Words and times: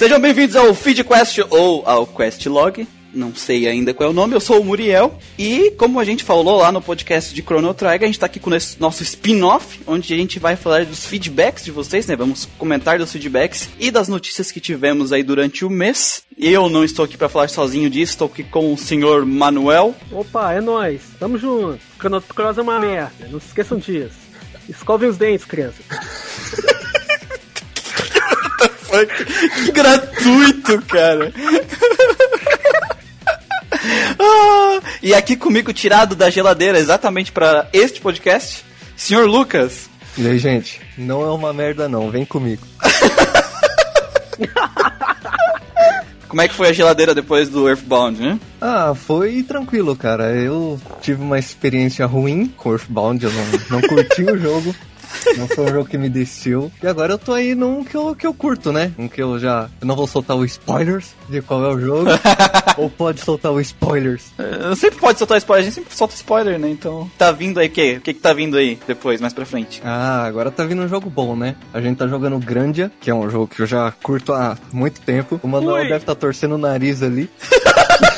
Sejam 0.00 0.18
bem-vindos 0.18 0.56
ao 0.56 0.72
FeedQuest 0.72 1.40
ou 1.50 1.82
ao 1.86 2.06
Questlog. 2.06 2.88
Não 3.12 3.34
sei 3.34 3.68
ainda 3.68 3.92
qual 3.92 4.08
é 4.08 4.10
o 4.10 4.14
nome, 4.14 4.34
eu 4.34 4.40
sou 4.40 4.58
o 4.58 4.64
Muriel. 4.64 5.18
E 5.38 5.72
como 5.72 6.00
a 6.00 6.04
gente 6.06 6.24
falou 6.24 6.56
lá 6.56 6.72
no 6.72 6.80
podcast 6.80 7.34
de 7.34 7.42
Chrono 7.42 7.74
Trigger, 7.74 8.04
a 8.04 8.06
gente 8.06 8.18
tá 8.18 8.24
aqui 8.24 8.40
com 8.40 8.48
o 8.48 8.58
nosso 8.78 9.02
spin-off, 9.02 9.78
onde 9.86 10.14
a 10.14 10.16
gente 10.16 10.38
vai 10.38 10.56
falar 10.56 10.86
dos 10.86 11.04
feedbacks 11.04 11.66
de 11.66 11.70
vocês, 11.70 12.06
né? 12.06 12.16
Vamos 12.16 12.48
comentar 12.56 12.98
dos 12.98 13.12
feedbacks 13.12 13.68
e 13.78 13.90
das 13.90 14.08
notícias 14.08 14.50
que 14.50 14.58
tivemos 14.58 15.12
aí 15.12 15.22
durante 15.22 15.66
o 15.66 15.68
mês. 15.68 16.22
Eu 16.34 16.70
não 16.70 16.82
estou 16.82 17.04
aqui 17.04 17.18
para 17.18 17.28
falar 17.28 17.50
sozinho 17.50 17.90
disso, 17.90 18.12
estou 18.12 18.28
aqui 18.28 18.42
com 18.42 18.72
o 18.72 18.78
senhor 18.78 19.26
Manuel. 19.26 19.94
Opa, 20.10 20.54
é 20.54 20.62
nós, 20.62 21.02
tamo 21.18 21.36
junto. 21.36 21.78
Chrono 21.98 22.22
Cross 22.22 22.56
é 22.56 22.62
uma 22.62 22.80
merda, 22.80 23.28
não 23.30 23.38
se 23.38 23.48
esqueçam 23.48 23.76
disso. 23.76 24.16
Escovem 24.66 25.10
os 25.10 25.18
dentes, 25.18 25.44
crianças. 25.44 25.84
que 29.64 29.72
gratuito, 29.72 30.82
cara. 30.82 31.32
Ah, 34.18 34.80
e 35.02 35.14
aqui 35.14 35.36
comigo, 35.36 35.72
tirado 35.72 36.14
da 36.14 36.28
geladeira 36.28 36.78
exatamente 36.78 37.32
para 37.32 37.68
este 37.72 38.00
podcast, 38.00 38.64
senhor 38.96 39.26
Lucas. 39.26 39.88
E 40.18 40.26
aí, 40.26 40.38
gente, 40.38 40.80
não 40.98 41.22
é 41.22 41.30
uma 41.30 41.52
merda 41.52 41.88
não, 41.88 42.10
vem 42.10 42.24
comigo. 42.24 42.66
Como 46.28 46.42
é 46.42 46.48
que 46.48 46.54
foi 46.54 46.68
a 46.68 46.72
geladeira 46.72 47.12
depois 47.12 47.48
do 47.48 47.68
Earthbound, 47.68 48.20
né? 48.20 48.38
Ah, 48.60 48.94
foi 48.94 49.42
tranquilo, 49.42 49.96
cara. 49.96 50.30
Eu 50.30 50.80
tive 51.00 51.20
uma 51.22 51.40
experiência 51.40 52.06
ruim 52.06 52.46
com 52.56 52.70
Earthbound, 52.70 53.24
eu 53.24 53.32
não, 53.32 53.44
não 53.70 53.80
curti 53.80 54.22
o 54.22 54.38
jogo. 54.38 54.74
Não 55.36 55.48
foi 55.48 55.64
um 55.64 55.68
jogo 55.68 55.88
que 55.88 55.98
me 55.98 56.08
desceu. 56.08 56.70
E 56.82 56.86
agora 56.86 57.14
eu 57.14 57.18
tô 57.18 57.32
aí 57.32 57.54
num 57.54 57.84
que 57.84 57.96
eu, 57.96 58.14
que 58.14 58.26
eu 58.26 58.34
curto, 58.34 58.72
né? 58.72 58.92
Um 58.98 59.08
que 59.08 59.22
eu 59.22 59.38
já. 59.38 59.68
Eu 59.80 59.86
não 59.86 59.96
vou 59.96 60.06
soltar 60.06 60.36
o 60.36 60.44
spoilers 60.44 61.14
de 61.28 61.40
qual 61.42 61.64
é 61.64 61.68
o 61.68 61.80
jogo. 61.80 62.10
ou 62.76 62.90
pode 62.90 63.20
soltar 63.20 63.52
o 63.52 63.60
spoilers. 63.60 64.26
Eu 64.38 64.76
sempre 64.76 64.98
pode 64.98 65.18
soltar 65.18 65.38
spoiler, 65.38 65.62
a 65.62 65.64
gente 65.64 65.74
sempre 65.74 65.96
solta 65.96 66.14
spoiler, 66.14 66.58
né? 66.58 66.68
Então. 66.68 67.10
Tá 67.18 67.32
vindo 67.32 67.60
aí 67.60 67.68
o 67.68 67.70
quê? 67.70 67.96
O 67.98 68.00
que, 68.00 68.14
que 68.14 68.20
tá 68.20 68.32
vindo 68.32 68.56
aí 68.56 68.78
depois, 68.86 69.20
mais 69.20 69.32
pra 69.32 69.44
frente? 69.44 69.80
Ah, 69.84 70.24
agora 70.24 70.50
tá 70.50 70.64
vindo 70.64 70.82
um 70.82 70.88
jogo 70.88 71.10
bom, 71.10 71.36
né? 71.36 71.56
A 71.72 71.80
gente 71.80 71.98
tá 71.98 72.06
jogando 72.06 72.38
Grandia, 72.38 72.90
que 73.00 73.10
é 73.10 73.14
um 73.14 73.28
jogo 73.28 73.46
que 73.46 73.60
eu 73.62 73.66
já 73.66 73.92
curto 74.02 74.32
há 74.32 74.56
muito 74.72 75.00
tempo. 75.00 75.40
O 75.42 75.48
Manuel 75.48 75.82
Ui. 75.82 75.88
deve 75.88 75.96
estar 75.96 76.14
tá 76.14 76.20
torcendo 76.20 76.54
o 76.54 76.58
nariz 76.58 77.02
ali. 77.02 77.30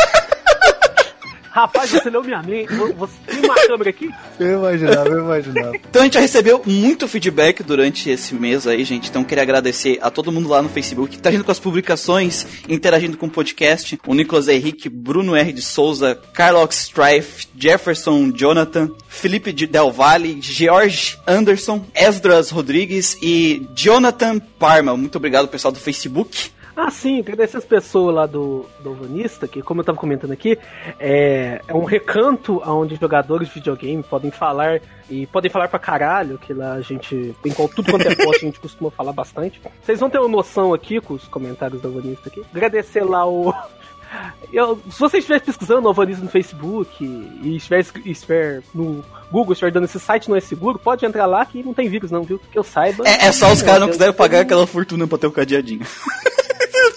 Rapaz, 1.53 1.91
você 1.91 2.09
leu 2.09 2.25
minha 2.25 2.43
mente. 2.43 2.73
Você 2.97 3.13
tem 3.27 3.45
uma 3.45 3.55
câmera 3.55 3.91
aqui? 3.91 4.11
Eu 4.41 4.59
imaginava, 4.59 5.09
eu 5.11 5.19
imaginava. 5.19 5.77
Então 5.77 6.01
a 6.01 6.05
gente 6.07 6.15
já 6.15 6.21
recebeu 6.21 6.63
muito 6.65 7.07
feedback 7.07 7.63
durante 7.63 8.09
esse 8.09 8.35
mês 8.35 8.67
aí, 8.67 8.83
gente. 8.85 9.11
Então 9.11 9.23
queria 9.23 9.43
agradecer 9.43 9.99
a 10.01 10.11
todo 10.11 10.33
mundo 10.33 10.49
lá 10.49 10.63
no 10.63 10.71
Facebook 10.71 11.17
que 11.17 11.23
tá 11.23 11.31
indo 11.31 11.45
com 11.45 11.53
as 11.53 11.61
publicações, 11.61 12.47
interagindo 12.67 13.19
com 13.19 13.27
o 13.27 13.31
podcast. 13.31 14.01
O 14.07 14.15
Nicolas 14.15 14.49
Henrique, 14.49 14.89
Bruno 14.89 15.37
R. 15.37 15.53
de 15.53 15.61
Souza, 15.61 16.19
Carlox 16.33 16.85
Strife, 16.85 17.47
Jefferson 17.55 18.33
Jonathan, 18.35 18.91
Felipe 19.07 19.53
de 19.53 19.67
Del 19.67 19.93
Valle, 19.93 20.39
George 20.41 21.19
Anderson, 21.27 21.85
Esdras 21.95 22.49
Rodrigues 22.49 23.19
e 23.23 23.69
Jonathan 23.75 24.39
Parma. 24.39 24.97
Muito 24.97 25.17
obrigado, 25.17 25.49
pessoal 25.49 25.71
do 25.71 25.79
Facebook. 25.79 26.51
Ah, 26.75 26.91
sim, 26.91 27.21
agradecer 27.21 27.59
as 27.59 27.65
pessoas 27.65 28.15
lá 28.15 28.27
do, 28.27 28.65
do 28.81 28.91
Alvanista, 28.91 29.47
que 29.47 29.61
como 29.61 29.81
eu 29.81 29.85
tava 29.85 29.99
comentando 29.99 30.33
aqui, 30.33 30.59
é, 30.99 31.61
é 31.69 31.75
um 31.75 31.85
recanto 31.85 32.63
onde 32.67 32.97
jogadores 32.97 33.49
de 33.49 33.55
videogame 33.55 34.03
podem 34.03 34.31
falar 34.31 34.81
e 35.11 35.27
podem 35.27 35.51
falar 35.51 35.69
pra 35.69 35.79
caralho, 35.79 36.39
que 36.39 36.55
lá 36.55 36.73
a 36.73 36.81
gente, 36.81 37.35
em 37.45 37.53
tudo 37.53 37.91
quanto 37.91 38.09
é 38.09 38.15
post, 38.15 38.43
a 38.43 38.47
gente 38.47 38.61
costuma 38.61 38.91
falar 38.91 39.13
bastante. 39.13 39.61
Vocês 39.83 40.01
vão 40.01 40.09
ter 40.09 40.19
uma 40.19 40.29
noção 40.29 40.73
aqui 40.73 41.01
com 41.01 41.13
os 41.15 41.29
comentários 41.29 41.81
do 41.81 41.89
Alvanista 41.89 42.29
aqui. 42.29 42.43
Agradecer 42.53 43.05
lá 43.05 43.27
o. 43.27 43.53
Eu, 44.53 44.79
se 44.91 45.01
você 45.01 45.19
estiver 45.19 45.41
pesquisando 45.41 45.89
Alvanista 45.89 46.23
no 46.23 46.29
Facebook 46.29 47.03
e 47.03 47.57
estiver, 47.57 47.81
estiver 48.05 48.63
no 48.75 49.03
Google, 49.31 49.55
estiver 49.55 49.73
dando 49.73 49.85
esse 49.85 49.99
site 49.99 50.29
não 50.29 50.37
é 50.37 50.41
seguro, 50.41 50.79
pode 50.79 51.07
entrar 51.07 51.25
lá 51.25 51.47
que 51.47 51.63
não 51.63 51.73
tem 51.73 51.89
vírus 51.89 52.11
não, 52.11 52.23
viu? 52.23 52.39
Que 52.39 52.59
eu 52.59 52.63
saiba. 52.63 53.09
É, 53.09 53.29
é 53.29 53.33
só 53.33 53.51
os 53.51 53.63
caras 53.63 53.81
não 53.81 53.89
quiserem 53.89 54.13
pagar 54.13 54.41
aquela 54.41 54.67
fortuna 54.67 55.07
pra 55.07 55.17
ter 55.17 55.27
o 55.27 55.31
um 55.31 55.33
cadeadinho. 55.33 55.81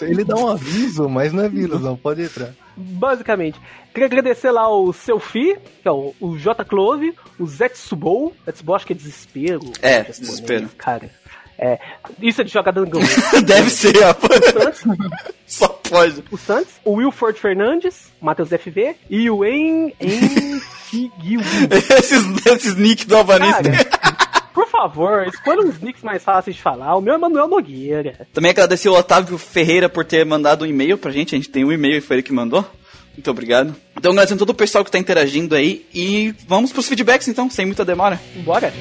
Ele 0.01 0.23
dá 0.23 0.35
um 0.35 0.47
aviso, 0.47 1.07
mas 1.09 1.31
não 1.31 1.44
é 1.44 1.50
vírus, 1.50 1.81
não. 1.81 1.95
Pode 1.95 2.23
entrar. 2.23 2.53
Basicamente. 2.75 3.59
Queria 3.94 4.07
agradecer 4.07 4.51
lá 4.51 4.69
o 4.69 4.91
Selfie, 4.91 5.57
que 5.81 5.88
é 5.88 5.91
o, 5.91 6.13
o 6.19 6.38
J. 6.38 6.66
Clove, 6.66 7.13
o 7.39 7.47
Zetsubou. 7.47 8.35
Zetsubou 8.45 8.75
acho 8.75 8.85
que 8.85 8.94
é 8.94 8.95
desespero. 8.95 9.72
É, 9.81 10.03
desespero. 10.03 10.69
Cara. 10.78 11.09
É, 11.57 11.79
isso 12.22 12.41
é 12.41 12.44
de 12.44 12.51
jogador 12.51 12.85
gangue. 12.85 13.07
Deve 13.45 13.69
ser, 13.69 13.97
rapaz. 14.03 14.83
Só 15.47 15.67
pode. 15.69 16.23
O 16.29 16.38
Santos, 16.38 16.73
o 16.83 16.95
Wilford 16.95 17.39
Fernandes, 17.39 18.12
Matheus 18.22 18.50
FV 18.50 18.95
e 19.09 19.29
o 19.29 19.45
En... 19.45 19.94
En... 20.00 20.62
esses, 21.97 22.45
esses 22.45 22.75
nick 22.75 23.06
do 23.06 23.17
Alvanista. 23.17 23.63
Por 24.55 24.69
favor, 24.69 25.27
escolha 25.27 25.59
uns 25.59 25.81
nicks 25.81 26.01
mais 26.01 26.23
fáceis 26.23 26.55
de 26.55 26.61
falar. 26.61 26.95
O 26.95 27.01
meu 27.01 27.13
é 27.13 27.17
Manuel 27.17 27.49
Nogueira. 27.49 28.25
Também 28.33 28.51
agradecer 28.51 28.88
o 28.88 28.93
Otávio 28.93 29.38
Ferreira 29.38 29.89
por 29.89 30.05
ter 30.05 30.25
mandado 30.25 30.63
um 30.63 30.67
e-mail 30.67 30.97
pra 30.97 31.11
gente. 31.11 31.35
A 31.35 31.38
gente 31.38 31.49
tem 31.49 31.66
um 31.66 31.73
e-mail 31.73 31.97
e 31.97 32.01
foi 32.01 32.16
ele 32.16 32.23
que 32.23 32.31
mandou. 32.31 32.65
Muito 33.13 33.29
obrigado. 33.29 33.75
Então, 33.97 34.13
agradecendo 34.13 34.39
todo 34.39 34.51
o 34.51 34.55
pessoal 34.55 34.85
que 34.85 34.91
tá 34.91 34.97
interagindo 34.97 35.55
aí. 35.55 35.85
E 35.94 36.33
vamos 36.47 36.71
pros 36.71 36.88
feedbacks 36.88 37.27
então, 37.27 37.49
sem 37.49 37.65
muita 37.65 37.83
demora. 37.83 38.17
Bora! 38.45 38.73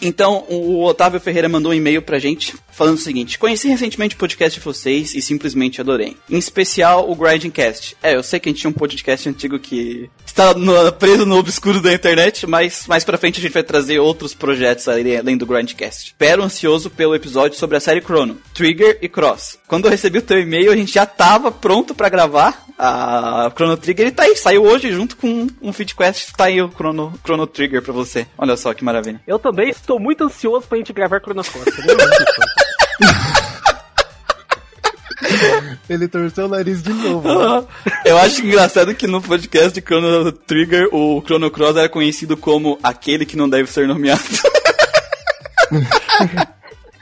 Então, 0.00 0.44
o 0.48 0.84
Otávio 0.84 1.20
Ferreira 1.20 1.48
mandou 1.48 1.72
um 1.72 1.74
e-mail 1.74 2.02
pra 2.02 2.18
gente 2.18 2.54
falando 2.78 2.96
o 2.96 3.00
seguinte: 3.00 3.38
Conheci 3.38 3.68
recentemente 3.68 4.14
o 4.14 4.18
podcast 4.18 4.58
de 4.58 4.64
vocês 4.64 5.14
e 5.14 5.20
simplesmente 5.20 5.80
adorei. 5.80 6.16
Em 6.30 6.38
especial 6.38 7.10
o 7.10 7.16
Grinding 7.16 7.50
Cast. 7.50 7.96
É, 8.02 8.14
eu 8.14 8.22
sei 8.22 8.38
que 8.38 8.48
a 8.48 8.52
gente 8.52 8.60
tinha 8.60 8.70
um 8.70 8.74
podcast 8.74 9.28
antigo 9.28 9.58
que 9.58 10.08
está 10.24 10.54
no, 10.54 10.92
preso 10.92 11.26
no 11.26 11.36
obscuro 11.36 11.80
da 11.80 11.92
internet, 11.92 12.46
mas 12.46 12.86
mais 12.86 13.04
pra 13.04 13.18
frente 13.18 13.38
a 13.38 13.42
gente 13.42 13.52
vai 13.52 13.64
trazer 13.64 13.98
outros 13.98 14.34
projetos 14.34 14.86
além 14.88 15.36
do 15.36 15.46
Grindcast. 15.46 16.06
Espero 16.06 16.44
ansioso 16.44 16.88
pelo 16.88 17.14
episódio 17.14 17.58
sobre 17.58 17.76
a 17.76 17.80
série 17.80 18.00
Chrono, 18.00 18.38
Trigger 18.54 18.98
e 19.02 19.08
Cross. 19.08 19.58
Quando 19.66 19.86
eu 19.86 19.90
recebi 19.90 20.18
o 20.18 20.22
teu 20.22 20.38
e-mail, 20.38 20.70
a 20.70 20.76
gente 20.76 20.92
já 20.92 21.04
tava 21.04 21.50
pronto 21.50 21.94
para 21.94 22.08
gravar 22.08 22.64
a 22.78 23.50
Chrono 23.54 23.76
Trigger 23.76 24.06
e 24.06 24.10
tá 24.12 24.22
aí, 24.22 24.36
saiu 24.36 24.62
hoje 24.62 24.92
junto 24.92 25.16
com 25.16 25.48
um 25.60 25.72
feedquest, 25.72 26.32
tá 26.36 26.44
aí 26.44 26.62
o 26.62 26.70
Chrono, 26.70 27.12
Chrono 27.24 27.46
Trigger 27.46 27.82
pra 27.82 27.92
você. 27.92 28.26
Olha 28.38 28.56
só 28.56 28.72
que 28.72 28.84
maravilha. 28.84 29.20
Eu 29.26 29.38
também 29.38 29.72
estou 29.88 29.98
muito 29.98 30.24
ansioso 30.24 30.68
pra 30.68 30.76
gente 30.76 30.92
gravar 30.92 31.18
Chrono 31.20 31.42
Cross. 31.42 31.64
Ele 35.88 36.06
torceu 36.06 36.44
o 36.44 36.48
nariz 36.48 36.82
de 36.82 36.92
novo. 36.92 37.26
Né? 37.26 37.64
Eu 38.04 38.18
acho 38.18 38.44
engraçado 38.44 38.94
que 38.94 39.06
no 39.06 39.22
podcast 39.22 39.72
de 39.72 39.80
Chrono 39.80 40.30
Trigger, 40.30 40.94
o 40.94 41.22
Chrono 41.22 41.50
Cross 41.50 41.78
era 41.78 41.88
conhecido 41.88 42.36
como 42.36 42.78
aquele 42.82 43.24
que 43.24 43.34
não 43.36 43.48
deve 43.48 43.70
ser 43.70 43.88
nomeado. 43.88 44.20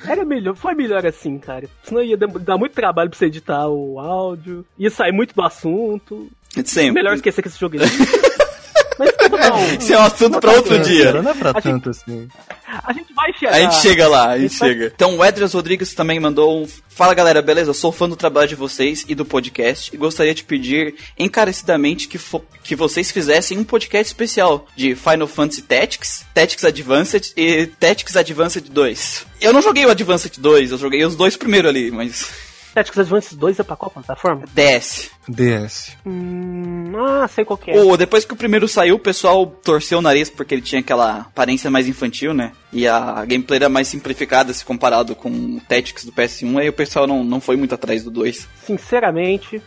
Era 0.08 0.24
melhor, 0.24 0.54
foi 0.54 0.72
melhor 0.72 1.04
assim, 1.04 1.36
cara. 1.36 1.68
Senão 1.82 2.00
ia 2.00 2.16
dar 2.16 2.56
muito 2.56 2.74
trabalho 2.74 3.10
pra 3.10 3.18
você 3.18 3.26
editar 3.26 3.66
o 3.66 3.98
áudio, 3.98 4.64
ia 4.78 4.88
sair 4.88 5.10
muito 5.10 5.34
do 5.34 5.42
assunto. 5.42 6.30
Sempre. 6.64 6.92
Melhor 6.92 7.16
esquecer 7.16 7.42
que 7.42 7.48
esse 7.48 7.58
jogo 7.58 7.74
existe. 7.74 8.06
Mas. 8.98 9.82
Isso 9.82 9.92
é 9.94 9.98
um 9.98 10.02
assunto 10.02 10.40
pra 10.40 10.52
outro 10.52 10.78
dia. 10.80 11.22
Não 11.22 11.30
é 11.30 11.34
pra 11.34 11.50
a 11.50 11.60
tanto 11.60 11.92
gente, 11.92 12.00
assim. 12.00 12.28
A 12.84 12.92
gente 12.92 13.12
vai 13.14 13.32
chegar. 13.32 13.54
A 13.54 13.60
gente 13.60 13.76
chega 13.76 14.08
lá, 14.08 14.28
a 14.30 14.38
gente, 14.38 14.46
a 14.46 14.48
gente 14.48 14.58
chega. 14.58 14.80
Vai... 14.80 14.92
Então 14.94 15.16
o 15.16 15.24
Edras 15.24 15.52
Rodrigues 15.52 15.94
também 15.94 16.18
mandou 16.18 16.62
um. 16.62 16.68
Fala 16.88 17.12
galera, 17.14 17.42
beleza? 17.42 17.74
Sou 17.74 17.92
fã 17.92 18.08
do 18.08 18.16
trabalho 18.16 18.48
de 18.48 18.54
vocês 18.54 19.04
e 19.06 19.14
do 19.14 19.24
podcast 19.24 19.94
e 19.94 19.98
gostaria 19.98 20.34
de 20.34 20.42
pedir 20.42 20.94
encarecidamente 21.18 22.08
que, 22.08 22.18
que 22.64 22.74
vocês 22.74 23.10
fizessem 23.10 23.58
um 23.58 23.64
podcast 23.64 24.06
especial 24.06 24.66
de 24.74 24.94
Final 24.94 25.26
Fantasy 25.26 25.62
Tactics, 25.62 26.24
Tactics 26.32 26.64
Advanced 26.64 27.32
e 27.36 27.66
Tactics 27.66 28.16
Advanced 28.16 28.68
2. 28.70 29.26
Eu 29.42 29.52
não 29.52 29.60
joguei 29.60 29.84
o 29.84 29.90
Advanced 29.90 30.38
2, 30.38 30.72
eu 30.72 30.78
joguei 30.78 31.04
os 31.04 31.14
dois 31.14 31.36
primeiro 31.36 31.68
ali, 31.68 31.90
mas 31.90 32.45
Tactics 32.76 32.98
Advance 32.98 33.34
2 33.34 33.58
é 33.58 33.62
pra 33.62 33.74
qual 33.74 33.90
plataforma? 33.90 34.44
DS. 34.54 35.10
DS. 35.26 35.96
Hum, 36.04 36.92
ah, 36.94 37.26
sei 37.26 37.42
qual 37.42 37.56
que 37.56 37.70
é. 37.70 37.82
Oh, 37.82 37.96
depois 37.96 38.26
que 38.26 38.34
o 38.34 38.36
primeiro 38.36 38.68
saiu, 38.68 38.96
o 38.96 38.98
pessoal 38.98 39.46
torceu 39.46 39.98
o 39.98 40.02
nariz 40.02 40.28
porque 40.28 40.52
ele 40.54 40.60
tinha 40.60 40.82
aquela 40.82 41.20
aparência 41.20 41.70
mais 41.70 41.88
infantil, 41.88 42.34
né? 42.34 42.52
E 42.70 42.86
a 42.86 43.24
gameplay 43.24 43.56
era 43.56 43.70
mais 43.70 43.88
simplificada 43.88 44.52
se 44.52 44.62
comparado 44.62 45.14
com 45.16 45.30
o 45.30 45.60
Tactics 45.66 46.04
do 46.04 46.12
PS1, 46.12 46.60
aí 46.60 46.68
o 46.68 46.72
pessoal 46.74 47.06
não, 47.06 47.24
não 47.24 47.40
foi 47.40 47.56
muito 47.56 47.74
atrás 47.74 48.04
do 48.04 48.10
2. 48.10 48.46
Sinceramente, 48.66 49.62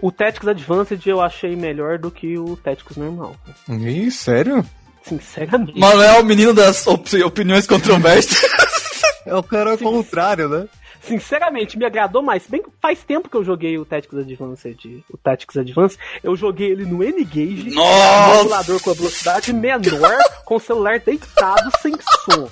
o 0.00 0.10
Tactics 0.10 0.48
Advanced 0.48 1.06
eu 1.06 1.20
achei 1.20 1.54
melhor 1.54 1.98
do 1.98 2.10
que 2.10 2.36
o 2.36 2.56
Tactics 2.56 2.96
normal. 2.96 3.36
Ih, 3.68 4.10
sério? 4.10 4.66
Sinceramente. 5.04 5.78
Manuel, 5.78 6.24
menino 6.24 6.52
das 6.52 6.84
op- 6.88 7.14
opiniões 7.22 7.64
controversas. 7.66 8.42
É 9.26 9.34
o 9.36 9.42
cara 9.42 9.72
ao 9.72 9.78
contrário, 9.78 10.48
né? 10.48 10.66
Sinceramente, 11.00 11.78
me 11.78 11.84
agradou 11.84 12.22
mais. 12.22 12.46
Bem 12.46 12.62
que 12.62 12.70
faz 12.80 13.02
tempo 13.02 13.28
que 13.28 13.36
eu 13.36 13.44
joguei 13.44 13.78
o 13.78 13.84
Tactics 13.84 14.18
Advanced. 14.18 15.04
O 15.10 15.16
Tactics 15.16 15.56
Advance. 15.56 15.98
Eu 16.22 16.36
joguei 16.36 16.70
ele 16.70 16.84
no 16.84 17.02
N-Gage. 17.02 17.70
No 17.70 17.82
emulador 18.40 18.80
com 18.82 18.90
a 18.90 18.94
velocidade 18.94 19.52
menor, 19.52 20.18
com 20.44 20.56
o 20.56 20.60
celular 20.60 20.98
deitado 20.98 21.70
sem 21.80 21.94
som. 22.24 22.48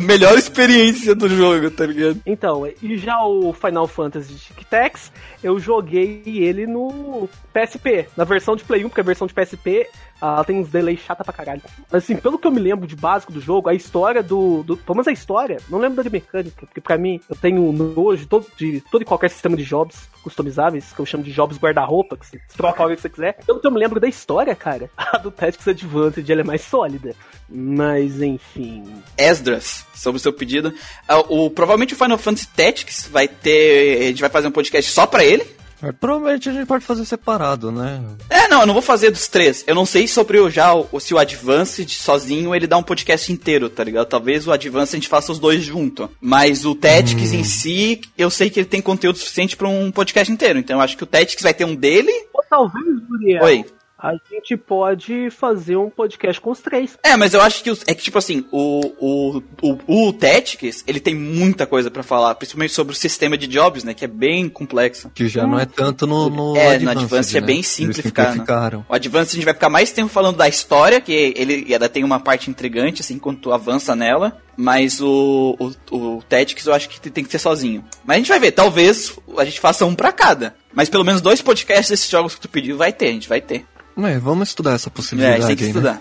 Melhor 0.00 0.36
experiência 0.36 1.14
do 1.14 1.28
jogo, 1.28 1.70
tá 1.70 1.86
ligado? 1.86 2.20
Então, 2.26 2.66
e 2.82 2.96
já 2.96 3.24
o 3.24 3.52
Final 3.52 3.86
Fantasy 3.86 4.34
Tic 4.34 4.64
Tacs, 4.68 5.12
eu 5.42 5.58
joguei 5.58 6.22
ele 6.26 6.66
no 6.66 7.28
PSP, 7.52 8.08
na 8.16 8.24
versão 8.24 8.56
de 8.56 8.64
Play 8.64 8.84
1, 8.84 8.88
porque 8.88 9.00
a 9.00 9.04
versão 9.04 9.26
de 9.26 9.34
PSP 9.34 9.86
ela 10.32 10.44
tem 10.44 10.58
uns 10.58 10.68
delays 10.68 11.00
chata 11.00 11.22
pra 11.22 11.32
caralho. 11.32 11.60
Assim, 11.92 12.16
pelo 12.16 12.38
que 12.38 12.46
eu 12.46 12.50
me 12.50 12.60
lembro 12.60 12.86
de 12.86 12.96
básico 12.96 13.32
do 13.32 13.40
jogo, 13.40 13.68
a 13.68 13.74
história 13.74 14.22
do. 14.22 14.62
do 14.62 14.76
pelo 14.76 14.96
menos 14.96 15.08
a 15.08 15.12
história, 15.12 15.58
não 15.68 15.78
lembro 15.78 16.02
da 16.02 16.10
mecânica, 16.10 16.66
porque 16.66 16.80
pra 16.80 16.96
mim 16.96 17.20
eu 17.28 17.36
tenho 17.36 17.70
nojo 17.72 18.26
todo, 18.26 18.46
de 18.56 18.80
todo 18.90 19.02
e 19.02 19.04
qualquer 19.04 19.30
sistema 19.30 19.56
de 19.56 19.64
jobs 19.64 20.08
customizáveis, 20.22 20.92
que 20.92 21.00
eu 21.00 21.06
chamo 21.06 21.22
de 21.22 21.32
jobs 21.32 21.58
guarda-roupa, 21.58 22.16
que 22.16 22.26
você 22.26 22.40
troca 22.56 22.82
a 22.82 22.86
hora 22.86 22.96
que 22.96 23.02
você 23.02 23.10
quiser. 23.10 23.38
Pelo 23.44 23.60
que 23.60 23.66
eu 23.66 23.70
me 23.70 23.78
lembro 23.78 24.00
da 24.00 24.08
história, 24.08 24.54
cara, 24.54 24.90
a 24.96 25.18
do 25.18 25.30
Tactics 25.30 25.68
Advanced 25.68 26.28
ela 26.28 26.40
é 26.40 26.44
mais 26.44 26.62
sólida. 26.62 27.14
Mas, 27.48 28.22
enfim. 28.22 28.84
Esdras, 29.16 29.84
sobre 29.94 30.16
o 30.16 30.20
seu 30.20 30.32
pedido. 30.32 30.72
Ah, 31.06 31.18
O, 31.20 31.50
provavelmente 31.50 31.94
o 31.94 31.96
Final 31.96 32.18
Fantasy 32.18 32.48
Tactics 32.48 33.08
vai 33.08 33.28
ter. 33.28 34.00
A 34.00 34.06
gente 34.06 34.20
vai 34.20 34.30
fazer 34.30 34.48
um 34.48 34.52
podcast 34.52 34.90
só 34.90 35.06
pra 35.06 35.24
ele. 35.24 35.44
Mas 35.84 35.94
provavelmente 36.00 36.48
a 36.48 36.52
gente 36.52 36.66
pode 36.66 36.84
fazer 36.84 37.04
separado, 37.04 37.70
né? 37.70 38.02
É, 38.30 38.48
não, 38.48 38.60
eu 38.60 38.66
não 38.66 38.72
vou 38.72 38.82
fazer 38.82 39.10
dos 39.10 39.28
três. 39.28 39.62
Eu 39.66 39.74
não 39.74 39.84
sei 39.84 40.08
sobre 40.08 40.38
o 40.38 40.48
já 40.48 40.74
o, 40.74 40.98
se 40.98 41.12
o 41.12 41.18
Advanced 41.18 41.90
sozinho 41.90 42.54
ele 42.54 42.66
dá 42.66 42.76
um 42.76 42.82
podcast 42.82 43.30
inteiro, 43.30 43.68
tá 43.68 43.84
ligado? 43.84 44.06
Talvez 44.06 44.46
o 44.46 44.52
Advanced 44.52 44.94
a 44.94 44.96
gente 44.96 45.08
faça 45.08 45.30
os 45.30 45.38
dois 45.38 45.62
junto. 45.62 46.10
Mas 46.20 46.64
o 46.64 46.74
Tactics 46.74 47.32
em 47.32 47.44
si, 47.44 48.00
eu 48.16 48.30
sei 48.30 48.48
que 48.48 48.60
ele 48.60 48.66
tem 48.66 48.80
conteúdo 48.80 49.18
suficiente 49.18 49.56
pra 49.56 49.68
um 49.68 49.90
podcast 49.90 50.32
inteiro. 50.32 50.58
Então 50.58 50.76
eu 50.76 50.82
acho 50.82 50.96
que 50.96 51.04
o 51.04 51.06
Tactics 51.06 51.42
vai 51.42 51.52
ter 51.52 51.64
um 51.64 51.74
dele. 51.74 52.12
Ou 52.32 52.42
talvez, 52.48 52.86
Muriel. 53.08 53.44
Oi. 53.44 53.64
A 54.06 54.12
gente 54.30 54.54
pode 54.54 55.30
fazer 55.30 55.76
um 55.76 55.88
podcast 55.88 56.38
com 56.38 56.50
os 56.50 56.60
três. 56.60 56.98
É, 57.02 57.16
mas 57.16 57.32
eu 57.32 57.40
acho 57.40 57.62
que 57.64 57.70
os- 57.70 57.82
é 57.86 57.94
que 57.94 58.02
tipo 58.02 58.18
assim, 58.18 58.44
o 58.52 58.74
o, 59.00 59.42
o, 59.62 60.08
o 60.08 60.12
Tactics, 60.12 60.84
ele 60.86 61.00
tem 61.00 61.14
muita 61.14 61.66
coisa 61.66 61.90
pra 61.90 62.02
falar, 62.02 62.34
principalmente 62.34 62.74
sobre 62.74 62.92
o 62.92 62.96
sistema 62.96 63.38
de 63.38 63.46
jobs, 63.46 63.82
né, 63.82 63.94
que 63.94 64.04
é 64.04 64.08
bem 64.08 64.48
complexo. 64.48 65.10
Que 65.14 65.26
já 65.26 65.46
não 65.46 65.58
é 65.58 65.64
tanto 65.64 66.06
no, 66.06 66.28
no 66.28 66.54
É, 66.56 66.78
no 66.78 66.90
Advanced 66.90 67.34
é 67.36 67.40
né? 67.40 67.46
bem 67.46 67.56
Eles 67.56 67.66
simplificado. 67.68 68.44
O 68.88 68.94
Advanced 68.94 69.32
a 69.32 69.34
gente 69.36 69.44
vai 69.46 69.54
ficar 69.54 69.70
mais 69.70 69.90
tempo 69.90 70.08
falando 70.10 70.36
da 70.36 70.48
história, 70.48 71.00
que 71.00 71.32
ele 71.34 71.72
ela 71.72 71.88
tem 71.88 72.04
uma 72.04 72.20
parte 72.20 72.50
intrigante, 72.50 73.00
assim, 73.00 73.18
quando 73.18 73.38
tu 73.38 73.52
avança 73.52 73.96
nela. 73.96 74.36
Mas 74.56 75.00
o, 75.00 75.56
o, 75.90 75.96
o 75.96 76.22
Tactics 76.28 76.66
eu 76.66 76.74
acho 76.74 76.88
que 76.88 77.10
tem 77.10 77.24
que 77.24 77.30
ser 77.30 77.38
sozinho. 77.40 77.84
Mas 78.04 78.14
a 78.16 78.18
gente 78.18 78.28
vai 78.28 78.38
ver, 78.38 78.52
talvez 78.52 79.18
a 79.38 79.44
gente 79.44 79.58
faça 79.58 79.84
um 79.84 79.94
pra 79.94 80.12
cada. 80.12 80.54
Mas 80.72 80.88
pelo 80.88 81.04
menos 81.04 81.20
dois 81.20 81.40
podcasts 81.42 81.88
desses 81.88 82.08
jogos 82.10 82.34
que 82.34 82.40
tu 82.42 82.48
pediu 82.48 82.76
vai 82.76 82.92
ter, 82.92 83.08
a 83.08 83.12
gente 83.12 83.28
vai 83.28 83.40
ter. 83.40 83.64
Mas 83.96 84.20
vamos 84.22 84.48
estudar 84.48 84.74
essa 84.74 84.88
É, 84.88 84.92
possibilidade 84.92 85.46
gente 85.46 85.48
tem 85.48 85.56
que 85.56 85.62
né? 85.80 85.98
estudar. 85.98 86.00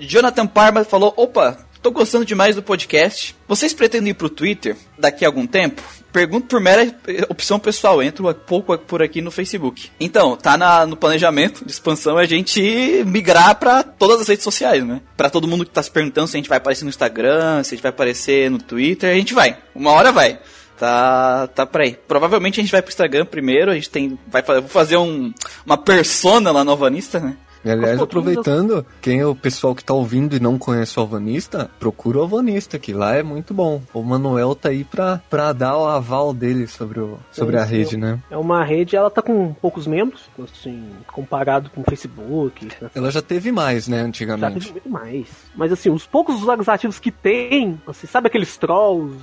Jonathan 0.00 0.46
Parma 0.46 0.84
falou: 0.84 1.12
opa, 1.16 1.58
tô 1.82 1.90
gostando 1.90 2.24
demais 2.24 2.54
do 2.56 2.62
podcast. 2.62 3.34
Vocês 3.46 3.72
pretendem 3.74 4.10
ir 4.10 4.14
pro 4.14 4.28
Twitter 4.28 4.76
daqui 4.98 5.24
a 5.24 5.28
algum 5.28 5.46
tempo? 5.46 5.82
Pergunto 6.12 6.46
por 6.46 6.60
mera 6.60 6.82
eh, 7.08 7.26
opção 7.28 7.58
pessoal, 7.58 8.02
entro 8.02 8.26
há 8.26 8.32
pouco 8.34 8.76
por 8.78 9.02
aqui 9.02 9.20
no 9.20 9.30
Facebook. 9.30 9.90
Então, 10.00 10.34
tá 10.34 10.56
na- 10.56 10.86
no 10.86 10.96
planejamento 10.96 11.62
de 11.62 11.70
expansão 11.70 12.16
a 12.16 12.24
gente 12.24 13.02
migrar 13.04 13.54
pra 13.56 13.82
todas 13.82 14.22
as 14.22 14.28
redes 14.28 14.42
sociais, 14.42 14.82
né? 14.82 15.02
Pra 15.14 15.28
todo 15.28 15.46
mundo 15.46 15.66
que 15.66 15.70
tá 15.70 15.82
se 15.82 15.90
perguntando 15.90 16.26
se 16.26 16.36
a 16.36 16.38
gente 16.38 16.48
vai 16.48 16.56
aparecer 16.56 16.84
no 16.84 16.88
Instagram, 16.88 17.62
se 17.62 17.74
a 17.74 17.76
gente 17.76 17.82
vai 17.82 17.90
aparecer 17.90 18.50
no 18.50 18.56
Twitter, 18.58 19.10
a 19.10 19.14
gente 19.14 19.34
vai. 19.34 19.58
Uma 19.74 19.90
hora 19.92 20.10
vai. 20.10 20.38
Tá, 20.78 21.48
tá 21.48 21.64
pra 21.66 21.84
aí. 21.84 21.96
Provavelmente 22.06 22.60
a 22.60 22.62
gente 22.62 22.72
vai 22.72 22.82
pro 22.82 22.90
Instagram 22.90 23.24
primeiro, 23.24 23.70
a 23.70 23.74
gente 23.74 23.90
tem, 23.90 24.18
vai 24.28 24.42
vou 24.42 24.62
fazer 24.68 24.96
um, 24.96 25.32
uma 25.64 25.78
persona 25.78 26.50
lá 26.50 26.64
no 26.64 26.70
Alvanista, 26.70 27.18
né? 27.18 27.36
E, 27.66 27.70
aliás, 27.70 28.00
aproveitando, 28.00 28.86
quem 29.00 29.18
é 29.18 29.26
o 29.26 29.34
pessoal 29.34 29.74
que 29.74 29.84
tá 29.84 29.92
ouvindo 29.92 30.36
e 30.36 30.40
não 30.40 30.56
conhece 30.56 30.96
o 30.96 31.02
Alvanista, 31.02 31.68
procura 31.80 32.18
o 32.18 32.20
Alvanista, 32.20 32.78
que 32.78 32.92
lá 32.92 33.16
é 33.16 33.24
muito 33.24 33.52
bom. 33.52 33.82
O 33.92 34.04
Manuel 34.04 34.54
tá 34.54 34.68
aí 34.68 34.84
pra, 34.84 35.20
pra 35.28 35.52
dar 35.52 35.76
o 35.76 35.84
aval 35.84 36.32
dele 36.32 36.68
sobre, 36.68 37.00
o, 37.00 37.18
sobre 37.32 37.58
a 37.58 37.64
rede, 37.64 37.90
sim. 37.90 37.96
né? 37.96 38.20
É 38.30 38.36
uma 38.36 38.62
rede, 38.62 38.94
ela 38.94 39.10
tá 39.10 39.20
com 39.20 39.52
poucos 39.52 39.84
membros, 39.84 40.30
assim, 40.38 40.90
comparado 41.08 41.68
com 41.70 41.80
o 41.80 41.84
Facebook. 41.84 42.66
né? 42.66 42.88
Ela 42.94 43.10
já 43.10 43.20
teve 43.20 43.50
mais, 43.50 43.88
né, 43.88 43.98
Já 43.98 44.04
antigamente. 44.04 44.60
teve 44.60 44.70
muito 44.70 44.88
mais. 44.88 45.26
Mas 45.56 45.72
assim, 45.72 45.90
os 45.90 46.06
poucos 46.06 46.36
usuários 46.36 46.68
ativos 46.68 47.00
que 47.00 47.10
tem, 47.10 47.80
você 47.84 48.06
sabe 48.06 48.28
aqueles 48.28 48.56
trolls, 48.56 49.18